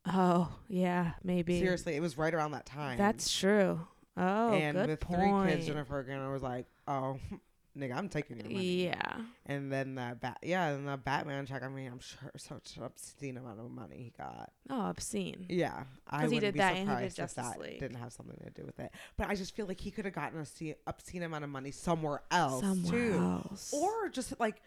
oh 0.06 0.54
yeah, 0.68 1.14
maybe. 1.24 1.60
Seriously, 1.60 1.96
it 1.96 2.02
was 2.02 2.16
right 2.18 2.34
around 2.34 2.52
that 2.52 2.68
time. 2.68 2.98
That's 2.98 3.36
true. 3.36 3.88
Oh, 4.20 4.52
and 4.54 4.76
good 4.78 4.88
with 4.90 5.00
point. 5.00 5.46
three 5.48 5.56
kids, 5.56 5.68
Jennifer 5.68 6.04
Garner 6.04 6.32
was 6.34 6.44
like, 6.44 6.66
"Oh, 6.88 7.18
nigga, 7.78 7.96
I'm 7.96 8.10
taking 8.10 8.38
your 8.38 8.48
money." 8.50 8.84
Yeah. 8.86 9.18
And 9.46 9.72
then 9.72 9.96
that 9.96 10.20
bat, 10.20 10.40
yeah, 10.44 10.68
and 10.70 10.88
the 10.88 10.98
Batman 10.98 11.46
check. 11.46 11.64
I 11.64 11.70
mean, 11.70 11.90
I'm 11.92 12.00
sure 12.00 12.30
such 12.36 12.76
an 12.78 12.84
obscene 12.84 13.38
amount 13.38 13.60
of 13.62 13.72
money 13.72 13.98
he 13.98 14.14
got. 14.18 14.52
Oh, 14.70 14.82
obscene. 14.90 15.46
Yeah, 15.48 15.84
I 16.10 16.28
he 16.28 16.40
did 16.40 16.54
be 16.56 16.60
that 16.60 16.76
and 16.76 16.90
he 16.90 16.96
did 16.96 17.12
surprised 17.14 17.18
Justice 17.18 17.46
that 17.46 17.60
League. 17.62 17.80
didn't 17.80 17.98
have 17.98 18.12
something 18.12 18.36
to 18.44 18.50
do 18.50 18.66
with 18.66 18.80
it. 18.80 18.92
But 19.16 19.30
I 19.30 19.36
just 19.36 19.56
feel 19.56 19.68
like 19.68 19.80
he 19.80 19.92
could 19.92 20.04
have 20.06 20.14
gotten 20.14 20.40
a 20.40 20.46
se- 20.46 20.76
obscene 20.86 21.24
amount 21.24 21.46
of 21.46 21.50
money 21.50 21.72
somewhere 21.72 22.22
else 22.30 22.62
Somewhere 22.62 22.92
too, 22.92 23.14
else. 23.50 23.74
or 23.74 24.10
just 24.10 24.38
like 24.40 24.62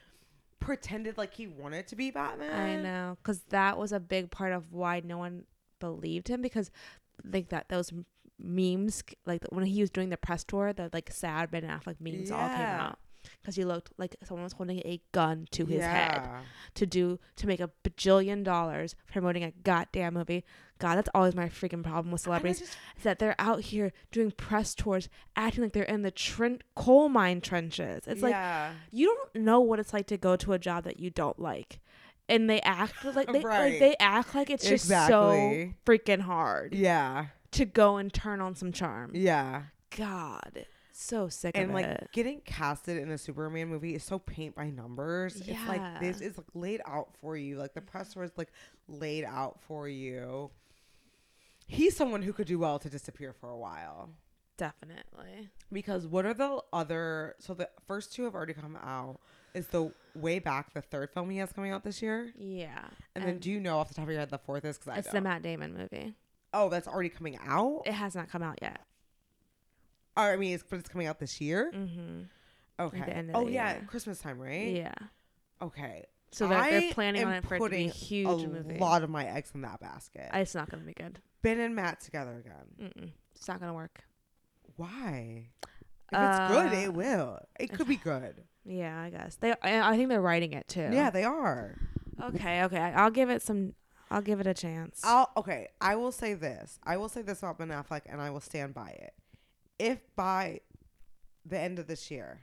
pretended 0.61 1.19
like 1.19 1.35
he 1.35 1.47
wanted 1.47 1.89
to 1.89 1.97
be 1.97 2.11
Batman. 2.11 2.53
I 2.53 2.81
know, 2.83 3.19
because 3.23 3.41
that 3.51 3.77
was 3.77 3.93
a 3.93 4.01
big 4.01 4.31
part 4.31 4.53
of 4.53 4.73
why 4.73 5.03
no 5.05 5.19
one 5.19 5.45
believed 5.81 6.29
him 6.29 6.41
because, 6.41 6.71
like 7.25 7.49
that 7.51 7.69
those 7.69 7.93
memes, 8.43 9.03
like 9.27 9.45
when 9.51 9.65
he 9.65 9.81
was 9.81 9.91
doing 9.91 10.09
the 10.11 10.17
press 10.17 10.45
tour, 10.45 10.73
the 10.73 10.91
like 10.93 11.11
sad 11.13 11.51
Ben 11.51 11.63
Affleck 11.63 11.97
memes 12.01 12.31
all 12.31 12.49
came 12.49 12.59
out 12.59 12.99
because 13.41 13.55
he 13.55 13.65
looked 13.65 13.93
like 13.99 14.17
someone 14.25 14.43
was 14.43 14.55
holding 14.55 14.79
a 14.81 15.01
gun 15.13 15.47
to 15.53 15.65
his 15.65 15.81
head 15.83 16.29
to 16.75 16.85
do 16.87 17.21
to 17.37 17.47
make 17.47 17.61
a 17.61 17.71
bajillion 17.85 18.43
dollars 18.43 18.97
promoting 19.13 19.45
a 19.45 19.53
goddamn 19.63 20.15
movie. 20.15 20.45
God, 20.81 20.97
that's 20.97 21.09
always 21.15 21.37
my 21.37 21.47
freaking 21.49 21.85
problem 21.85 22.11
with 22.11 22.23
celebrities. 22.23 22.59
just- 22.59 22.77
is 22.97 23.05
that 23.05 23.21
they're 23.21 23.37
out 23.39 23.61
here 23.61 23.93
doing 24.11 24.33
press 24.33 24.75
tours, 24.75 25.09
acting 25.37 25.63
like 25.63 25.73
they're 25.73 25.85
in 25.85 26.03
the 26.03 26.11
tren- 26.11 26.61
coal 26.75 27.09
mine 27.09 27.41
trenches. 27.41 28.03
It's 28.09 28.23
like 28.23 28.33
you 28.91 29.07
don't 29.07 29.45
know 29.45 29.61
what 29.61 29.79
it's 29.79 29.93
like 29.93 30.09
to 30.09 30.17
go 30.17 30.35
to 30.37 30.53
a 30.55 30.59
job 30.59 30.83
that 30.85 30.99
you 30.99 31.11
don't 31.11 31.39
like, 31.39 31.79
and 32.29 32.51
they 32.51 32.61
act 32.63 33.05
like 33.05 33.31
they 33.33 33.39
Right. 33.45 33.71
like 33.71 33.79
they 33.79 33.95
act 34.01 34.35
like 34.35 34.51
it's 34.51 34.67
just 34.69 34.89
so 34.89 35.71
freaking 35.87 36.21
hard 36.23 36.75
yeah, 36.75 37.27
to 37.53 37.65
go 37.65 37.97
and 37.97 38.13
turn 38.13 38.41
on 38.41 38.55
some 38.55 38.73
charm. 38.73 39.13
yeah. 39.15 39.63
God, 39.97 40.67
so 40.93 41.29
sick 41.29 41.57
and 41.57 41.75
like 41.75 41.85
it. 41.85 42.09
getting 42.13 42.41
casted 42.41 42.97
in 42.97 43.11
a 43.11 43.19
Superman 43.19 43.69
movie 43.69 43.95
is 43.95 44.03
so 44.03 44.19
paint 44.19 44.55
by 44.55 44.71
numbers. 44.71 45.37
It's 45.37 45.69
like 45.69 46.01
this 46.01 46.21
is 46.21 46.39
like 46.39 46.47
laid 46.55 46.81
out 46.87 47.09
for 47.21 47.37
you. 47.37 47.59
Like 47.59 47.75
the 47.75 47.83
press 47.83 48.17
was 48.17 48.31
like 48.37 48.53
laid 48.89 49.25
out 49.25 49.61
for 49.67 49.89
you. 49.89 50.51
He's 51.67 51.97
someone 51.97 52.23
who 52.23 52.33
could 52.33 52.47
do 52.47 52.59
well 52.59 52.79
to 52.79 52.89
disappear 52.89 53.33
for 53.33 53.51
a 53.51 53.59
while. 53.59 54.11
Definitely. 54.57 55.51
Because 55.73 56.07
what 56.07 56.25
are 56.25 56.35
the 56.35 56.61
other? 56.73 57.35
So 57.39 57.55
the 57.55 57.69
first 57.87 58.13
two 58.15 58.25
have 58.25 58.35
already 58.35 58.55
come 58.55 58.77
out. 58.77 59.21
Is 59.55 59.67
the 59.67 59.93
way 60.15 60.39
back 60.39 60.73
the 60.73 60.81
third 60.81 61.11
film 61.11 61.29
he 61.29 61.39
has 61.39 61.53
coming 61.53 61.73
out 61.73 61.85
this 61.85 62.01
year? 62.01 62.33
Yeah. 62.39 62.85
And, 63.15 63.25
then 63.25 63.39
do 63.39 63.51
you 63.51 63.61
know 63.61 63.79
off 63.79 63.89
the 63.89 63.95
top 63.95 64.05
of 64.05 64.11
your 64.11 64.19
head 64.21 64.31
the 64.31 64.39
fourth 64.39 64.65
is? 64.65 64.79
Because 64.79 64.95
I 64.95 64.99
it's 64.99 65.11
the. 65.11 65.21
Matt 65.21 65.43
Damon 65.43 65.75
movie. 65.75 66.15
Oh, 66.53 66.69
that's 66.69 66.89
already 66.89 67.09
coming 67.09 67.39
out. 67.45 67.83
It 67.87 67.93
has 67.93 68.15
not 68.15 68.29
come 68.31 68.43
out 68.43 68.59
yet. 68.63 68.81
Or, 70.17 70.25
I 70.33 70.37
mean, 70.37 70.55
it's, 70.55 70.63
but 70.69 70.79
it's 70.79 70.89
coming 70.89 71.07
out 71.07 71.19
this 71.19 71.41
year. 71.41 71.73
Mm-hmm. 71.75 72.23
Okay. 72.81 73.01
the 73.01 73.17
end 73.17 73.31
of 73.31 73.37
oh 73.37 73.47
yeah, 73.49 73.75
year. 73.75 73.85
Christmas 73.87 74.19
time, 74.19 74.39
right? 74.41 74.75
Yeah. 74.75 74.95
Okay. 75.61 76.05
So 76.33 76.49
they're, 76.49 76.71
they're 76.81 76.93
planning 76.93 77.25
on 77.25 77.33
it 77.35 77.47
for 77.47 77.57
it 77.57 77.61
to 77.61 77.69
be 77.69 77.87
a 77.87 77.91
huge 77.91 78.43
a 78.43 78.49
movie. 78.49 78.79
lot 78.79 79.03
of 79.03 79.11
my 79.11 79.27
eggs 79.27 79.51
in 79.55 79.61
that 79.63 79.81
basket. 79.81 80.31
It's 80.33 80.55
not 80.55 80.71
gonna 80.71 80.83
be 80.83 80.95
good. 80.95 81.19
ben 81.43 81.61
and 81.61 81.75
Matt 81.77 82.01
together 82.01 82.43
again. 82.45 82.91
Mm-mm. 82.97 83.11
It's 83.37 83.47
not 83.47 83.61
gonna 83.61 83.75
work. 83.75 84.01
Why? 84.77 85.49
If 85.63 86.19
it's 86.19 86.39
good, 86.53 86.73
Uh, 86.73 86.77
it 86.77 86.95
will. 86.95 87.39
It 87.61 87.73
could 87.73 87.87
be 87.87 87.97
good. 88.05 88.43
Yeah, 88.65 88.99
I 89.01 89.11
guess 89.11 89.37
they. 89.37 89.55
I 89.63 89.97
think 89.97 90.09
they're 90.09 90.21
writing 90.23 90.53
it 90.55 90.69
too. 90.69 90.89
Yeah, 90.93 91.11
they 91.11 91.25
are. 91.25 91.77
Okay. 92.23 92.63
Okay. 92.65 92.79
I'll 92.79 93.11
give 93.11 93.29
it 93.31 93.43
some. 93.43 93.75
I'll 94.13 94.23
give 94.23 94.41
it 94.41 94.47
a 94.47 94.55
chance. 94.55 95.01
I'll 95.03 95.31
okay. 95.39 95.69
I 95.81 95.97
will 95.97 96.13
say 96.13 96.35
this. 96.35 96.79
I 96.85 96.99
will 96.99 97.09
say 97.09 97.23
this 97.23 97.39
about 97.39 97.59
Ben 97.59 97.69
Affleck, 97.69 98.03
and 98.07 98.21
I 98.21 98.31
will 98.31 98.41
stand 98.41 98.75
by 98.75 98.91
it. 98.91 99.15
If 99.79 100.01
by 100.15 100.61
the 101.47 101.59
end 101.59 101.79
of 101.79 101.87
this 101.87 102.11
year, 102.11 102.43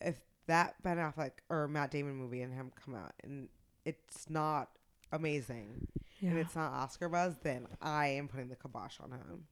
if 0.00 0.20
that 0.46 0.82
Ben 0.82 0.96
Affleck 0.96 1.32
or 1.50 1.68
Matt 1.68 1.90
Damon 1.90 2.16
movie 2.16 2.40
and 2.40 2.52
him 2.52 2.72
come 2.82 2.94
out 2.94 3.12
and 3.22 3.48
it's 3.84 4.30
not 4.30 4.70
amazing 5.12 5.86
yeah. 6.20 6.30
and 6.30 6.38
it's 6.38 6.56
not 6.56 6.72
Oscar 6.72 7.08
buzz, 7.08 7.34
then 7.42 7.66
I 7.80 8.08
am 8.08 8.26
putting 8.26 8.48
the 8.48 8.56
kibosh 8.56 8.98
on 9.00 9.10
him. 9.10 9.44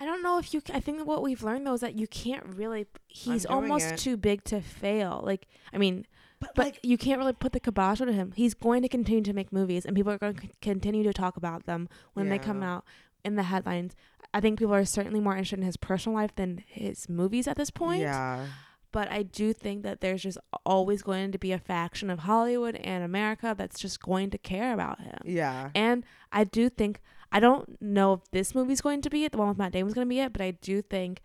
I 0.00 0.06
don't 0.06 0.22
know 0.22 0.38
if 0.38 0.54
you. 0.54 0.62
I 0.72 0.80
think 0.80 1.06
what 1.06 1.22
we've 1.22 1.42
learned 1.42 1.66
though 1.66 1.74
is 1.74 1.82
that 1.82 1.94
you 1.94 2.06
can't 2.06 2.46
really. 2.46 2.86
He's 3.08 3.44
almost 3.44 3.86
it. 3.86 3.98
too 3.98 4.16
big 4.16 4.42
to 4.44 4.60
fail. 4.60 5.20
Like 5.22 5.46
I 5.72 5.78
mean, 5.78 6.06
But, 6.42 6.54
but 6.54 6.64
like, 6.66 6.80
you 6.82 6.98
can't 6.98 7.18
really 7.18 7.32
put 7.32 7.52
the 7.52 7.60
kibosh 7.60 8.00
on 8.00 8.08
him. 8.08 8.32
He's 8.36 8.54
going 8.54 8.82
to 8.82 8.88
continue 8.88 9.22
to 9.22 9.32
make 9.32 9.52
movies, 9.52 9.86
and 9.86 9.96
people 9.96 10.12
are 10.12 10.18
going 10.18 10.34
to 10.34 10.48
continue 10.60 11.02
to 11.04 11.12
talk 11.12 11.36
about 11.36 11.66
them 11.66 11.88
when 12.14 12.28
they 12.28 12.38
come 12.38 12.62
out 12.62 12.84
in 13.24 13.36
the 13.36 13.44
headlines. 13.44 13.94
I 14.34 14.40
think 14.40 14.58
people 14.58 14.74
are 14.74 14.84
certainly 14.84 15.20
more 15.20 15.32
interested 15.32 15.60
in 15.60 15.64
his 15.64 15.76
personal 15.76 16.18
life 16.18 16.34
than 16.34 16.64
his 16.66 17.08
movies 17.08 17.46
at 17.46 17.56
this 17.56 17.70
point. 17.70 18.02
yeah, 18.02 18.46
but 18.92 19.10
I 19.10 19.22
do 19.22 19.52
think 19.52 19.82
that 19.84 20.00
there's 20.00 20.22
just 20.22 20.38
always 20.66 21.02
going 21.02 21.32
to 21.32 21.38
be 21.38 21.52
a 21.52 21.58
faction 21.58 22.10
of 22.10 22.20
Hollywood 22.20 22.76
and 22.76 23.02
America 23.02 23.54
that's 23.56 23.80
just 23.80 24.00
going 24.00 24.30
to 24.30 24.38
care 24.38 24.74
about 24.74 25.00
him. 25.00 25.18
Yeah. 25.24 25.70
And 25.74 26.04
I 26.30 26.44
do 26.44 26.68
think 26.68 27.00
I 27.32 27.40
don't 27.40 27.80
know 27.80 28.12
if 28.12 28.30
this 28.30 28.54
movie's 28.54 28.82
going 28.82 29.00
to 29.02 29.10
be 29.10 29.24
it, 29.24 29.32
the 29.32 29.38
one 29.38 29.48
with 29.48 29.56
Matt 29.56 29.72
Damon's 29.72 29.94
going 29.94 30.06
to 30.06 30.10
be 30.10 30.20
it, 30.20 30.32
but 30.32 30.42
I 30.42 30.50
do 30.50 30.82
think 30.82 31.22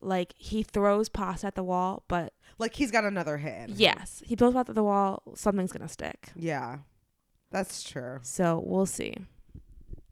like 0.00 0.34
he 0.36 0.62
throws 0.62 1.08
pasta 1.08 1.46
at 1.48 1.54
the 1.54 1.62
wall, 1.64 2.04
but 2.08 2.32
Like 2.58 2.74
he's 2.74 2.90
got 2.90 3.04
another 3.04 3.38
hand. 3.38 3.72
yes, 3.76 4.22
he 4.24 4.36
throws 4.36 4.54
pasta 4.54 4.70
at 4.72 4.74
the 4.74 4.84
wall, 4.84 5.22
something's 5.34 5.72
to 5.82 5.88
stick. 5.88 6.28
Yeah. 6.36 6.78
That's 7.50 7.82
true. 7.82 8.18
So 8.22 8.60
we'll 8.64 8.86
see. 8.86 9.14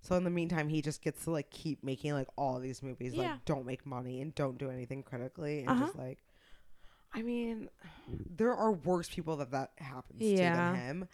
So 0.01 0.17
in 0.17 0.25
the 0.25 0.31
meantime, 0.31 0.69
he 0.69 0.83
just 0.83 1.03
gets 1.03 1.25
to 1.25 1.31
like 1.31 1.51
keep 1.51 1.83
making 1.85 2.13
like 2.15 2.29
all 2.37 2.59
these 2.59 2.83
movies 2.83 3.15
Yeah. 3.15 3.33
like 3.33 3.45
don't 3.45 3.67
make 3.67 3.85
money 3.87 4.21
and 4.21 4.35
don't 4.35 4.59
do 4.59 4.71
anything 4.71 5.03
critically 5.03 5.61
and 5.61 5.69
Uh-huh. 5.71 5.85
just 5.87 5.97
like 5.99 6.19
I 7.15 7.21
mean, 7.23 7.69
there 8.09 8.55
are 8.55 8.73
worse 8.73 9.09
people 9.09 9.37
that 9.37 9.51
that 9.51 9.73
happens 9.77 10.19
to 10.21 10.27
Yeah. 10.27 10.73
than 10.73 10.81
him. 10.81 11.09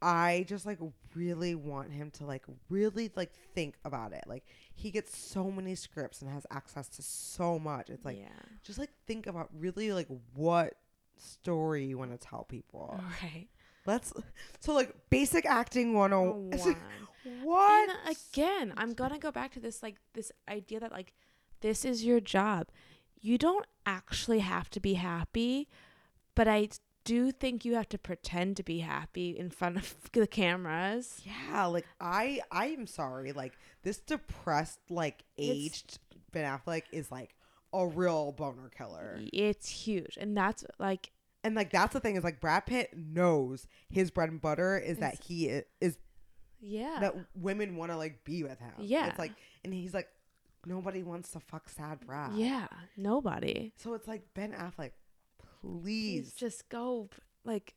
I 0.00 0.44
just 0.48 0.64
like 0.64 0.78
really 1.14 1.54
want 1.54 1.92
him 1.92 2.10
to 2.12 2.24
like 2.24 2.44
really 2.68 3.10
like 3.16 3.32
think 3.54 3.76
about 3.84 4.12
it. 4.12 4.24
Like 4.26 4.44
he 4.74 4.90
gets 4.90 5.16
so 5.16 5.50
many 5.50 5.74
scripts 5.74 6.22
and 6.22 6.30
has 6.30 6.46
access 6.50 6.88
to 6.90 7.02
so 7.02 7.58
much. 7.58 7.90
It's 7.90 8.04
like 8.04 8.18
yeah. 8.18 8.28
just 8.62 8.78
like 8.78 8.90
think 9.06 9.26
about 9.26 9.48
really 9.58 9.92
like 9.92 10.08
what 10.34 10.74
story 11.16 11.84
you 11.84 11.98
want 11.98 12.12
to 12.12 12.18
tell 12.18 12.44
people. 12.44 13.00
Right. 13.22 13.48
Let's 13.86 14.12
so 14.60 14.74
like 14.74 14.94
basic 15.08 15.46
acting 15.46 15.94
101. 15.94 16.50
One. 16.50 16.76
Oh 17.26 17.30
what? 17.42 17.88
And 17.88 17.98
uh, 18.06 18.14
again, 18.32 18.74
I'm 18.76 18.92
gonna 18.92 19.18
go 19.18 19.32
back 19.32 19.52
to 19.54 19.60
this 19.60 19.82
like 19.82 19.96
this 20.12 20.30
idea 20.48 20.80
that 20.80 20.92
like 20.92 21.14
this 21.60 21.84
is 21.84 22.04
your 22.04 22.20
job. 22.20 22.68
You 23.20 23.38
don't 23.38 23.66
actually 23.86 24.40
have 24.40 24.70
to 24.70 24.80
be 24.80 24.94
happy, 24.94 25.68
but 26.34 26.46
I 26.46 26.68
do 27.08 27.32
think 27.32 27.64
you 27.64 27.74
have 27.74 27.88
to 27.90 27.98
pretend 27.98 28.56
to 28.58 28.62
be 28.62 28.78
happy 28.80 29.36
in 29.38 29.50
front 29.50 29.76
of 29.76 29.94
the 30.12 30.26
cameras. 30.26 31.20
Yeah, 31.24 31.66
like 31.66 31.86
I 32.00 32.40
I 32.50 32.66
am 32.68 32.86
sorry. 32.86 33.32
Like 33.32 33.52
this 33.82 33.98
depressed, 33.98 34.78
like 34.88 35.24
It's- 35.36 35.56
aged 35.56 35.98
Ben 36.32 36.44
Affleck 36.44 36.82
is 36.92 37.10
like 37.10 37.34
a 37.72 37.86
real 37.86 38.32
boner 38.32 38.70
killer. 38.76 39.18
It's 39.32 39.68
huge, 39.68 40.16
and 40.20 40.36
that's 40.36 40.64
like 40.78 41.10
And 41.44 41.54
like 41.54 41.70
that's 41.70 41.92
the 41.92 42.00
thing 42.00 42.16
is 42.16 42.24
like 42.24 42.40
Brad 42.40 42.66
Pitt 42.66 42.90
knows 42.96 43.66
his 43.90 44.10
bread 44.10 44.28
and 44.30 44.40
butter 44.40 44.78
is 44.78 44.98
that 44.98 45.22
he 45.24 45.46
is, 45.48 45.64
is 45.80 45.98
yeah, 46.60 46.98
that 47.00 47.14
women 47.34 47.76
want 47.76 47.90
to 47.92 47.96
like 47.96 48.24
be 48.24 48.42
with 48.42 48.58
him. 48.58 48.72
Yeah. 48.80 49.08
It's 49.08 49.18
like 49.18 49.32
and 49.64 49.72
he's 49.72 49.94
like 49.94 50.08
nobody 50.66 51.02
wants 51.02 51.30
to 51.32 51.40
fuck 51.40 51.68
sad 51.68 52.00
Brad. 52.06 52.32
yeah. 52.34 52.66
Nobody. 52.96 53.72
So 53.76 53.94
it's 53.94 54.08
like 54.08 54.22
Ben 54.34 54.52
Affleck, 54.52 54.90
Please 55.82 56.30
please. 56.30 56.32
just 56.34 56.68
go 56.68 57.08
like 57.44 57.74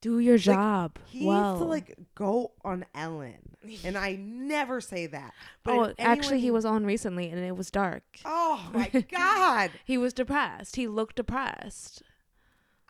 do 0.00 0.18
your 0.18 0.36
job 0.36 0.98
He 1.06 1.24
well. 1.24 1.52
needs 1.52 1.60
to 1.62 1.68
like 1.68 1.96
go 2.14 2.52
on 2.64 2.84
Ellen. 2.94 3.56
And 3.84 3.96
I 3.96 4.16
never 4.16 4.80
say 4.82 5.06
that. 5.06 5.32
But 5.62 5.74
oh, 5.74 5.92
actually, 5.98 6.40
he 6.40 6.50
was 6.50 6.66
on 6.66 6.84
recently, 6.84 7.30
and 7.30 7.42
it 7.42 7.56
was 7.56 7.70
dark. 7.70 8.02
Oh 8.24 8.68
my 8.74 8.88
god. 9.10 9.70
He 9.86 9.96
was 9.96 10.12
depressed. 10.12 10.76
He 10.76 10.86
looked 10.86 11.16
depressed. 11.16 12.02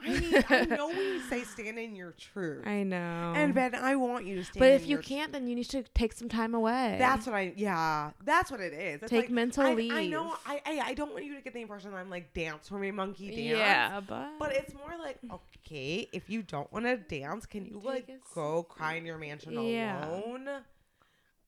I 0.07 0.19
mean, 0.21 0.45
I 0.49 0.65
know 0.67 0.89
we 0.89 1.21
say 1.29 1.45
stand 1.45 1.79
in 1.79 1.95
your 1.97 2.13
truth. 2.13 2.67
I 2.67 2.83
know. 2.83 3.33
and 3.37 3.55
Ben, 3.55 3.75
I 3.75 3.97
want 3.97 4.27
you 4.27 4.37
to 4.37 4.45
stand 4.45 4.61
but 4.61 4.71
if 4.73 4.87
you 4.87 4.99
can't, 4.99 5.33
then 5.33 5.47
you 5.47 5.55
need 5.55 5.69
to 5.71 5.83
take 5.95 6.13
some 6.13 6.29
time 6.29 6.55
away. 6.55 6.97
That's 6.99 7.27
what 7.27 7.35
I 7.35 7.53
yeah, 7.57 8.11
that's 8.25 8.51
what 8.51 8.61
it 8.61 8.73
is. 8.73 9.03
It's 9.03 9.11
Take 9.11 9.23
like, 9.25 9.31
mental 9.31 9.65
I, 9.65 9.75
leave. 9.75 9.93
I 9.93 10.07
know 10.07 10.35
I, 10.47 10.61
I 10.67 10.81
I 10.87 10.95
don't 10.95 11.13
want 11.13 11.25
you 11.25 11.35
to 11.37 11.41
get 11.43 11.55
the 11.55 11.61
impression 11.63 11.91
that 11.93 11.97
I'm 11.99 12.11
like 12.11 12.33
dance 12.35 12.69
for 12.69 12.79
me 12.79 12.91
monkey 12.91 13.29
dance. 13.31 13.41
yeah, 13.59 14.01
but 14.01 14.39
But 14.39 14.53
it's 14.55 14.75
more 14.75 14.93
like, 15.03 15.19
okay, 15.33 16.09
if 16.13 16.29
you 16.29 16.43
don't 16.43 16.71
want 16.73 16.85
to 16.87 16.97
dance, 16.97 17.47
can 17.47 17.65
you 17.65 17.81
like 17.85 18.09
go 18.35 18.63
cry 18.63 18.95
in 18.95 19.07
your 19.07 19.19
mansion 19.19 19.53
Yeah. 19.55 20.09
alone? 20.09 20.49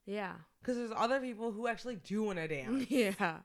yeah, 0.05 0.33
Because 0.61 0.77
there's 0.77 0.93
other 0.97 1.21
people 1.21 1.51
who 1.53 1.67
actually 1.67 1.97
do 1.97 2.23
want 2.23 2.39
to 2.39 2.47
dance. 2.49 2.87
yeah, 2.91 3.39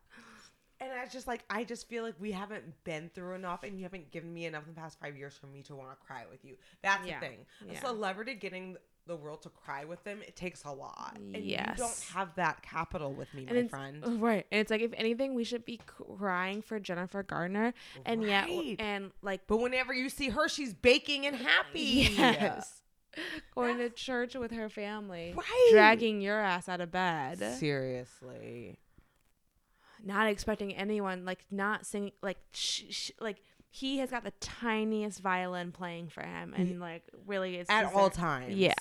And 0.81 0.89
it's 1.03 1.13
just 1.13 1.27
like 1.27 1.43
I 1.49 1.63
just 1.63 1.87
feel 1.87 2.03
like 2.03 2.15
we 2.19 2.31
haven't 2.31 2.63
been 2.83 3.09
through 3.13 3.35
enough, 3.35 3.63
and 3.63 3.77
you 3.77 3.83
haven't 3.83 4.11
given 4.11 4.33
me 4.33 4.45
enough 4.45 4.63
in 4.67 4.73
the 4.73 4.81
past 4.81 4.99
five 4.99 5.15
years 5.15 5.35
for 5.37 5.47
me 5.47 5.61
to 5.63 5.75
want 5.75 5.91
to 5.91 5.95
cry 6.05 6.23
with 6.29 6.43
you. 6.43 6.55
That's 6.81 7.07
Yeah. 7.07 7.19
the 7.19 7.25
thing. 7.27 7.45
A 7.69 7.73
Yeah. 7.73 7.79
celebrity 7.81 8.33
getting 8.33 8.77
the 9.07 9.15
world 9.15 9.41
to 9.41 9.49
cry 9.49 9.83
with 9.83 10.03
them, 10.03 10.21
it 10.21 10.35
takes 10.35 10.63
a 10.63 10.71
lot, 10.71 11.17
and 11.17 11.35
yes. 11.43 11.69
you 11.71 11.83
don't 11.83 11.99
have 12.13 12.35
that 12.35 12.61
capital 12.61 13.11
with 13.13 13.33
me, 13.33 13.47
and 13.47 13.63
my 13.63 13.67
friend. 13.67 14.21
right. 14.21 14.45
And 14.51 14.59
it's 14.61 14.69
like 14.69 14.81
if 14.81 14.93
anything, 14.95 15.33
we 15.33 15.43
should 15.43 15.65
be 15.65 15.77
crying 15.87 16.61
for 16.61 16.79
Jennifer 16.79 17.23
Gardner, 17.23 17.73
and 18.05 18.23
yet, 18.23 18.47
and 18.79 19.11
like 19.23 19.47
But 19.47 19.57
whenever 19.57 19.91
you 19.93 20.07
see 20.09 20.29
her, 20.29 20.47
she's 20.47 20.73
baking 20.73 21.25
and 21.25 21.35
happy. 21.35 21.79
yes, 22.15 22.83
going 23.55 23.77
to 23.79 23.89
church 23.89 24.35
with 24.35 24.51
her 24.51 24.69
family, 24.69 25.33
Right. 25.35 25.69
dragging 25.71 26.21
your 26.21 26.39
ass 26.39 26.69
out 26.69 26.79
of 26.79 26.91
bed, 26.91 27.39
Seriously. 27.57 28.77
Not 30.03 30.27
expecting 30.27 30.73
anyone, 30.75 31.25
like 31.25 31.45
not 31.51 31.85
singing, 31.85 32.13
like 32.21 32.37
sh- 32.53 32.83
sh- 32.89 33.11
like. 33.19 33.37
He 33.73 33.99
has 33.99 34.11
got 34.11 34.25
the 34.25 34.33
tiniest 34.41 35.21
violin 35.21 35.71
playing 35.71 36.09
for 36.09 36.21
him, 36.23 36.53
and 36.53 36.81
like 36.81 37.03
really, 37.25 37.55
it's 37.55 37.69
At 37.69 37.93
all 37.93 38.09
times. 38.09 38.53
Yeah. 38.53 38.73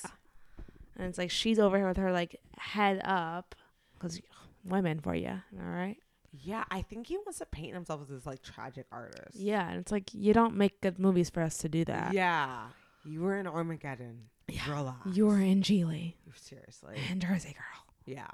And 0.96 1.06
it's 1.06 1.16
like 1.16 1.30
she's 1.30 1.60
over 1.60 1.76
here 1.76 1.86
with 1.86 1.96
her 1.96 2.10
like 2.10 2.40
head 2.58 3.00
up 3.04 3.54
because 3.94 4.20
women 4.64 4.98
for 4.98 5.14
you. 5.14 5.28
All 5.28 5.68
right. 5.68 5.96
Yeah, 6.32 6.64
I 6.70 6.82
think 6.82 7.06
he 7.06 7.16
wants 7.18 7.38
to 7.38 7.46
paint 7.46 7.72
himself 7.74 8.00
as 8.02 8.08
this 8.08 8.26
like 8.26 8.42
tragic 8.42 8.86
artist. 8.90 9.36
Yeah. 9.36 9.68
And 9.68 9.78
it's 9.78 9.92
like 9.92 10.12
you 10.12 10.32
don't 10.32 10.56
make 10.56 10.80
good 10.80 10.98
movies 10.98 11.30
for 11.30 11.40
us 11.42 11.58
to 11.58 11.68
do 11.68 11.84
that. 11.84 12.12
Yeah. 12.12 12.62
You 13.04 13.20
were 13.20 13.36
in 13.38 13.46
Armageddon. 13.46 14.24
Yeah. 14.48 14.70
Relax. 14.70 15.16
You 15.16 15.26
were 15.26 15.38
in 15.38 15.62
Gigli 15.62 16.14
Seriously. 16.34 16.98
and 17.10 17.20
Jersey 17.22 17.54
Girl. 17.54 17.84
Yeah. 18.04 18.26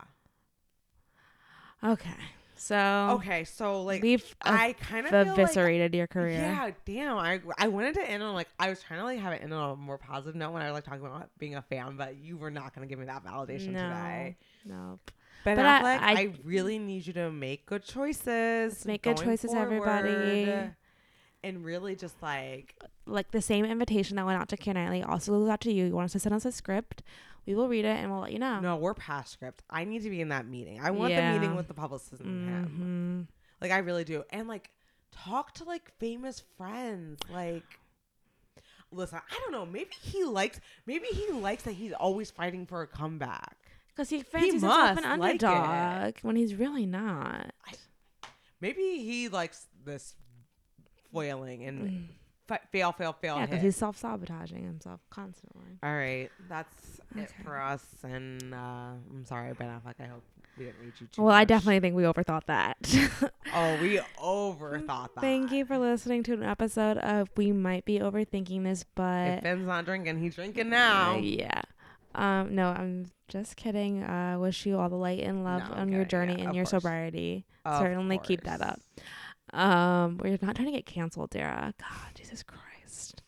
Okay. 1.85 2.11
So 2.59 3.19
Okay, 3.21 3.45
so 3.45 3.83
like 3.83 4.03
we've 4.03 4.25
I 4.43 4.73
kind 4.81 5.05
of 5.07 5.11
feel 5.11 5.25
like 5.25 5.39
eviscerated 5.39 5.95
your 5.95 6.07
career. 6.07 6.41
Yeah, 6.41 6.71
damn. 6.85 7.19
I 7.19 7.41
I 7.59 7.69
wanted 7.69 7.95
to 7.95 8.09
end 8.11 8.23
on 8.23 8.35
like 8.35 8.49
I 8.59 8.71
was 8.71 8.83
trying 8.83 9.01
to 9.01 9.05
like 9.05 9.19
have 9.21 9.33
it 9.35 9.43
end 9.43 9.53
on 9.53 9.73
a 9.73 9.77
more 9.77 9.99
positive 9.99 10.35
note 10.35 10.53
when 10.53 10.63
I 10.63 10.67
was 10.67 10.75
like 10.75 10.85
talking 10.85 11.05
about 11.05 11.29
being 11.39 11.55
a 11.55 11.63
fan, 11.63 11.97
but 11.97 12.17
you 12.17 12.37
were 12.37 12.51
not 12.51 12.75
gonna 12.75 12.87
give 12.87 12.99
me 12.99 13.07
that 13.07 13.25
validation 13.25 13.69
No. 13.73 13.83
today. 13.83 14.37
No. 14.65 14.99
Ben 15.45 15.57
But 15.57 15.67
I- 15.67 15.81
Affleck, 15.81 16.01
I, 16.01 16.13
I- 16.23 16.33
really 16.45 16.79
need 16.79 17.07
you 17.07 17.13
to 17.13 17.31
make 17.31 17.67
good 17.67 17.85
choices. 17.85 18.85
Make 18.87 19.03
good 19.03 19.17
choices, 19.19 19.53
everybody. 19.55 20.51
And 21.45 21.65
really 21.65 21.95
just 21.95 22.21
like 22.23 22.75
Like 23.07 23.31
the 23.31 23.43
same 23.43 23.65
invitation 23.65 24.17
that 24.17 24.27
went 24.27 24.41
out 24.41 24.49
to 24.49 24.57
Keira 24.57 24.75
Knightley 24.75 25.03
also 25.03 25.33
goes 25.39 25.49
out 25.49 25.61
to 25.61 25.73
you. 25.73 25.85
You 25.87 25.95
want 25.95 26.07
us 26.07 26.13
to 26.13 26.19
send 26.19 26.35
us 26.35 26.45
a 26.45 26.51
script? 26.51 27.03
We 27.47 27.55
will 27.55 27.69
read 27.69 27.85
it 27.85 27.97
and 27.97 28.11
we'll 28.11 28.21
let 28.23 28.33
you 28.33 28.39
know. 28.39 28.61
no, 28.61 28.77
we're 28.77 28.95
past 28.95 29.33
script. 29.33 29.63
I 29.71 29.85
need 29.85 30.03
to 30.03 30.11
be 30.11 30.21
in 30.21 30.29
that 30.31 30.47
meeting. 30.47 30.81
I 30.81 30.91
want 30.91 31.13
Yeah. 31.13 31.33
the 31.33 31.39
meeting 31.39 31.57
with 31.57 31.69
the 31.69 31.75
publicist 31.75 32.21
and 32.23 32.49
him. 32.49 33.29
Mhm. 33.31 33.35
Like 33.61 33.71
I 33.71 33.79
really 33.79 34.05
do. 34.05 34.25
And 34.31 34.49
like 34.49 34.71
talk 35.13 35.53
to 35.55 35.65
like 35.65 35.93
famous 35.99 36.43
friends. 36.57 37.21
Like 37.31 37.63
listen, 38.91 39.19
I 39.31 39.39
don't 39.41 39.53
know. 39.53 39.65
Maybe 39.67 39.91
he 40.03 40.25
likes 40.25 40.61
maybe 40.87 41.07
he 41.07 41.31
likes 41.33 41.63
that 41.65 41.73
he's 41.73 41.93
always 41.93 42.31
fighting 42.31 42.67
for 42.67 42.83
a 42.83 42.87
comeback. 42.87 43.57
Because 43.89 44.11
he 44.11 44.23
fancies 44.23 44.53
himself 44.61 44.97
must 44.97 45.07
an 45.07 45.19
like 45.21 45.43
underdog 45.43 46.17
when 46.23 46.37
he's 46.37 46.55
really 46.55 46.85
not. 46.85 47.53
Maybe 48.61 48.99
he 49.05 49.29
likes 49.29 49.67
this 49.85 50.15
foiling 51.13 51.65
and 51.65 52.09
fa- 52.47 52.61
fail, 52.73 52.93
fail, 52.93 53.13
fail. 53.13 53.37
Yeah, 53.37 53.47
because 53.47 53.63
he's 53.63 53.77
self 53.77 53.97
sabotaging 53.97 54.65
himself 54.65 55.01
constantly. 55.11 55.79
All 55.83 55.95
right, 55.95 56.31
that's 56.49 57.01
it 57.17 57.31
for 57.45 57.61
us. 57.61 57.85
And 58.03 58.55
uh, 58.55 58.57
I'm 59.11 59.25
sorry, 59.25 59.53
Ben 59.55 59.69
Affleck. 59.69 59.95
I 60.01 60.07
hope 60.07 60.23
we 60.59 60.65
didn't 60.67 60.81
reach 60.85 60.95
you 61.01 61.07
too 61.13 61.23
Well, 61.23 61.35
I 61.35 61.45
definitely 61.45 61.81
think 61.81 61.95
we 61.97 62.05
overthought 62.05 62.45
that. 62.47 62.77
Oh, 63.55 63.79
we 63.81 64.01
overthought 64.19 65.15
that. 65.15 65.21
Thank 65.21 65.53
you 65.53 65.65
for 65.65 65.79
listening 65.79 66.23
to 66.25 66.35
an 66.35 66.43
episode 66.43 66.99
of 66.99 67.31
We 67.37 67.53
Might 67.53 67.85
Be 67.85 68.01
Overthinking 68.01 68.65
This, 68.65 68.83
If 68.83 68.87
but 68.97 69.43
Ben's 69.43 69.67
not 69.67 69.85
drinking, 69.85 70.19
he's 70.19 70.35
drinking 70.35 70.69
now. 70.71 71.15
uh, 71.15 71.19
yeah. 71.19 71.63
Um, 72.15 72.55
no, 72.55 72.69
I'm 72.71 73.07
just 73.29 73.57
kidding. 73.57 74.03
Uh, 74.03 74.37
wish 74.39 74.67
you 74.67 74.79
all 74.79 74.89
the 74.89 74.97
light 74.97 75.21
and 75.23 75.45
love 75.45 75.63
No, 75.71 75.77
on 75.77 75.91
your 75.91 76.05
journey 76.05 76.35
yeah, 76.39 76.47
and 76.47 76.55
your 76.57 76.65
course. 76.65 76.71
sobriety. 76.83 77.47
Of 77.65 77.79
Certainly 77.81 78.19
keep 78.25 78.43
that 78.45 78.61
up. 78.61 78.81
Um, 79.57 80.19
we're 80.19 80.39
not 80.43 80.55
trying 80.55 80.67
to 80.67 80.73
get 80.73 80.85
canceled, 80.87 81.31
Dara. 81.31 81.73
God, 81.79 82.15
Jesus 82.15 82.43
Christ. 82.43 83.23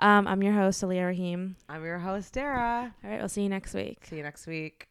Um, 0.00 0.26
I'm 0.26 0.42
your 0.42 0.54
host, 0.54 0.82
Alia 0.82 1.06
Rahim. 1.06 1.56
I'm 1.68 1.84
your 1.84 1.98
host, 1.98 2.32
Dara. 2.32 2.92
All 3.04 3.10
right, 3.10 3.20
we'll 3.20 3.28
see 3.28 3.42
you 3.42 3.48
next 3.48 3.72
week. 3.72 4.04
See 4.04 4.16
you 4.16 4.24
next 4.24 4.46
week. 4.46 4.88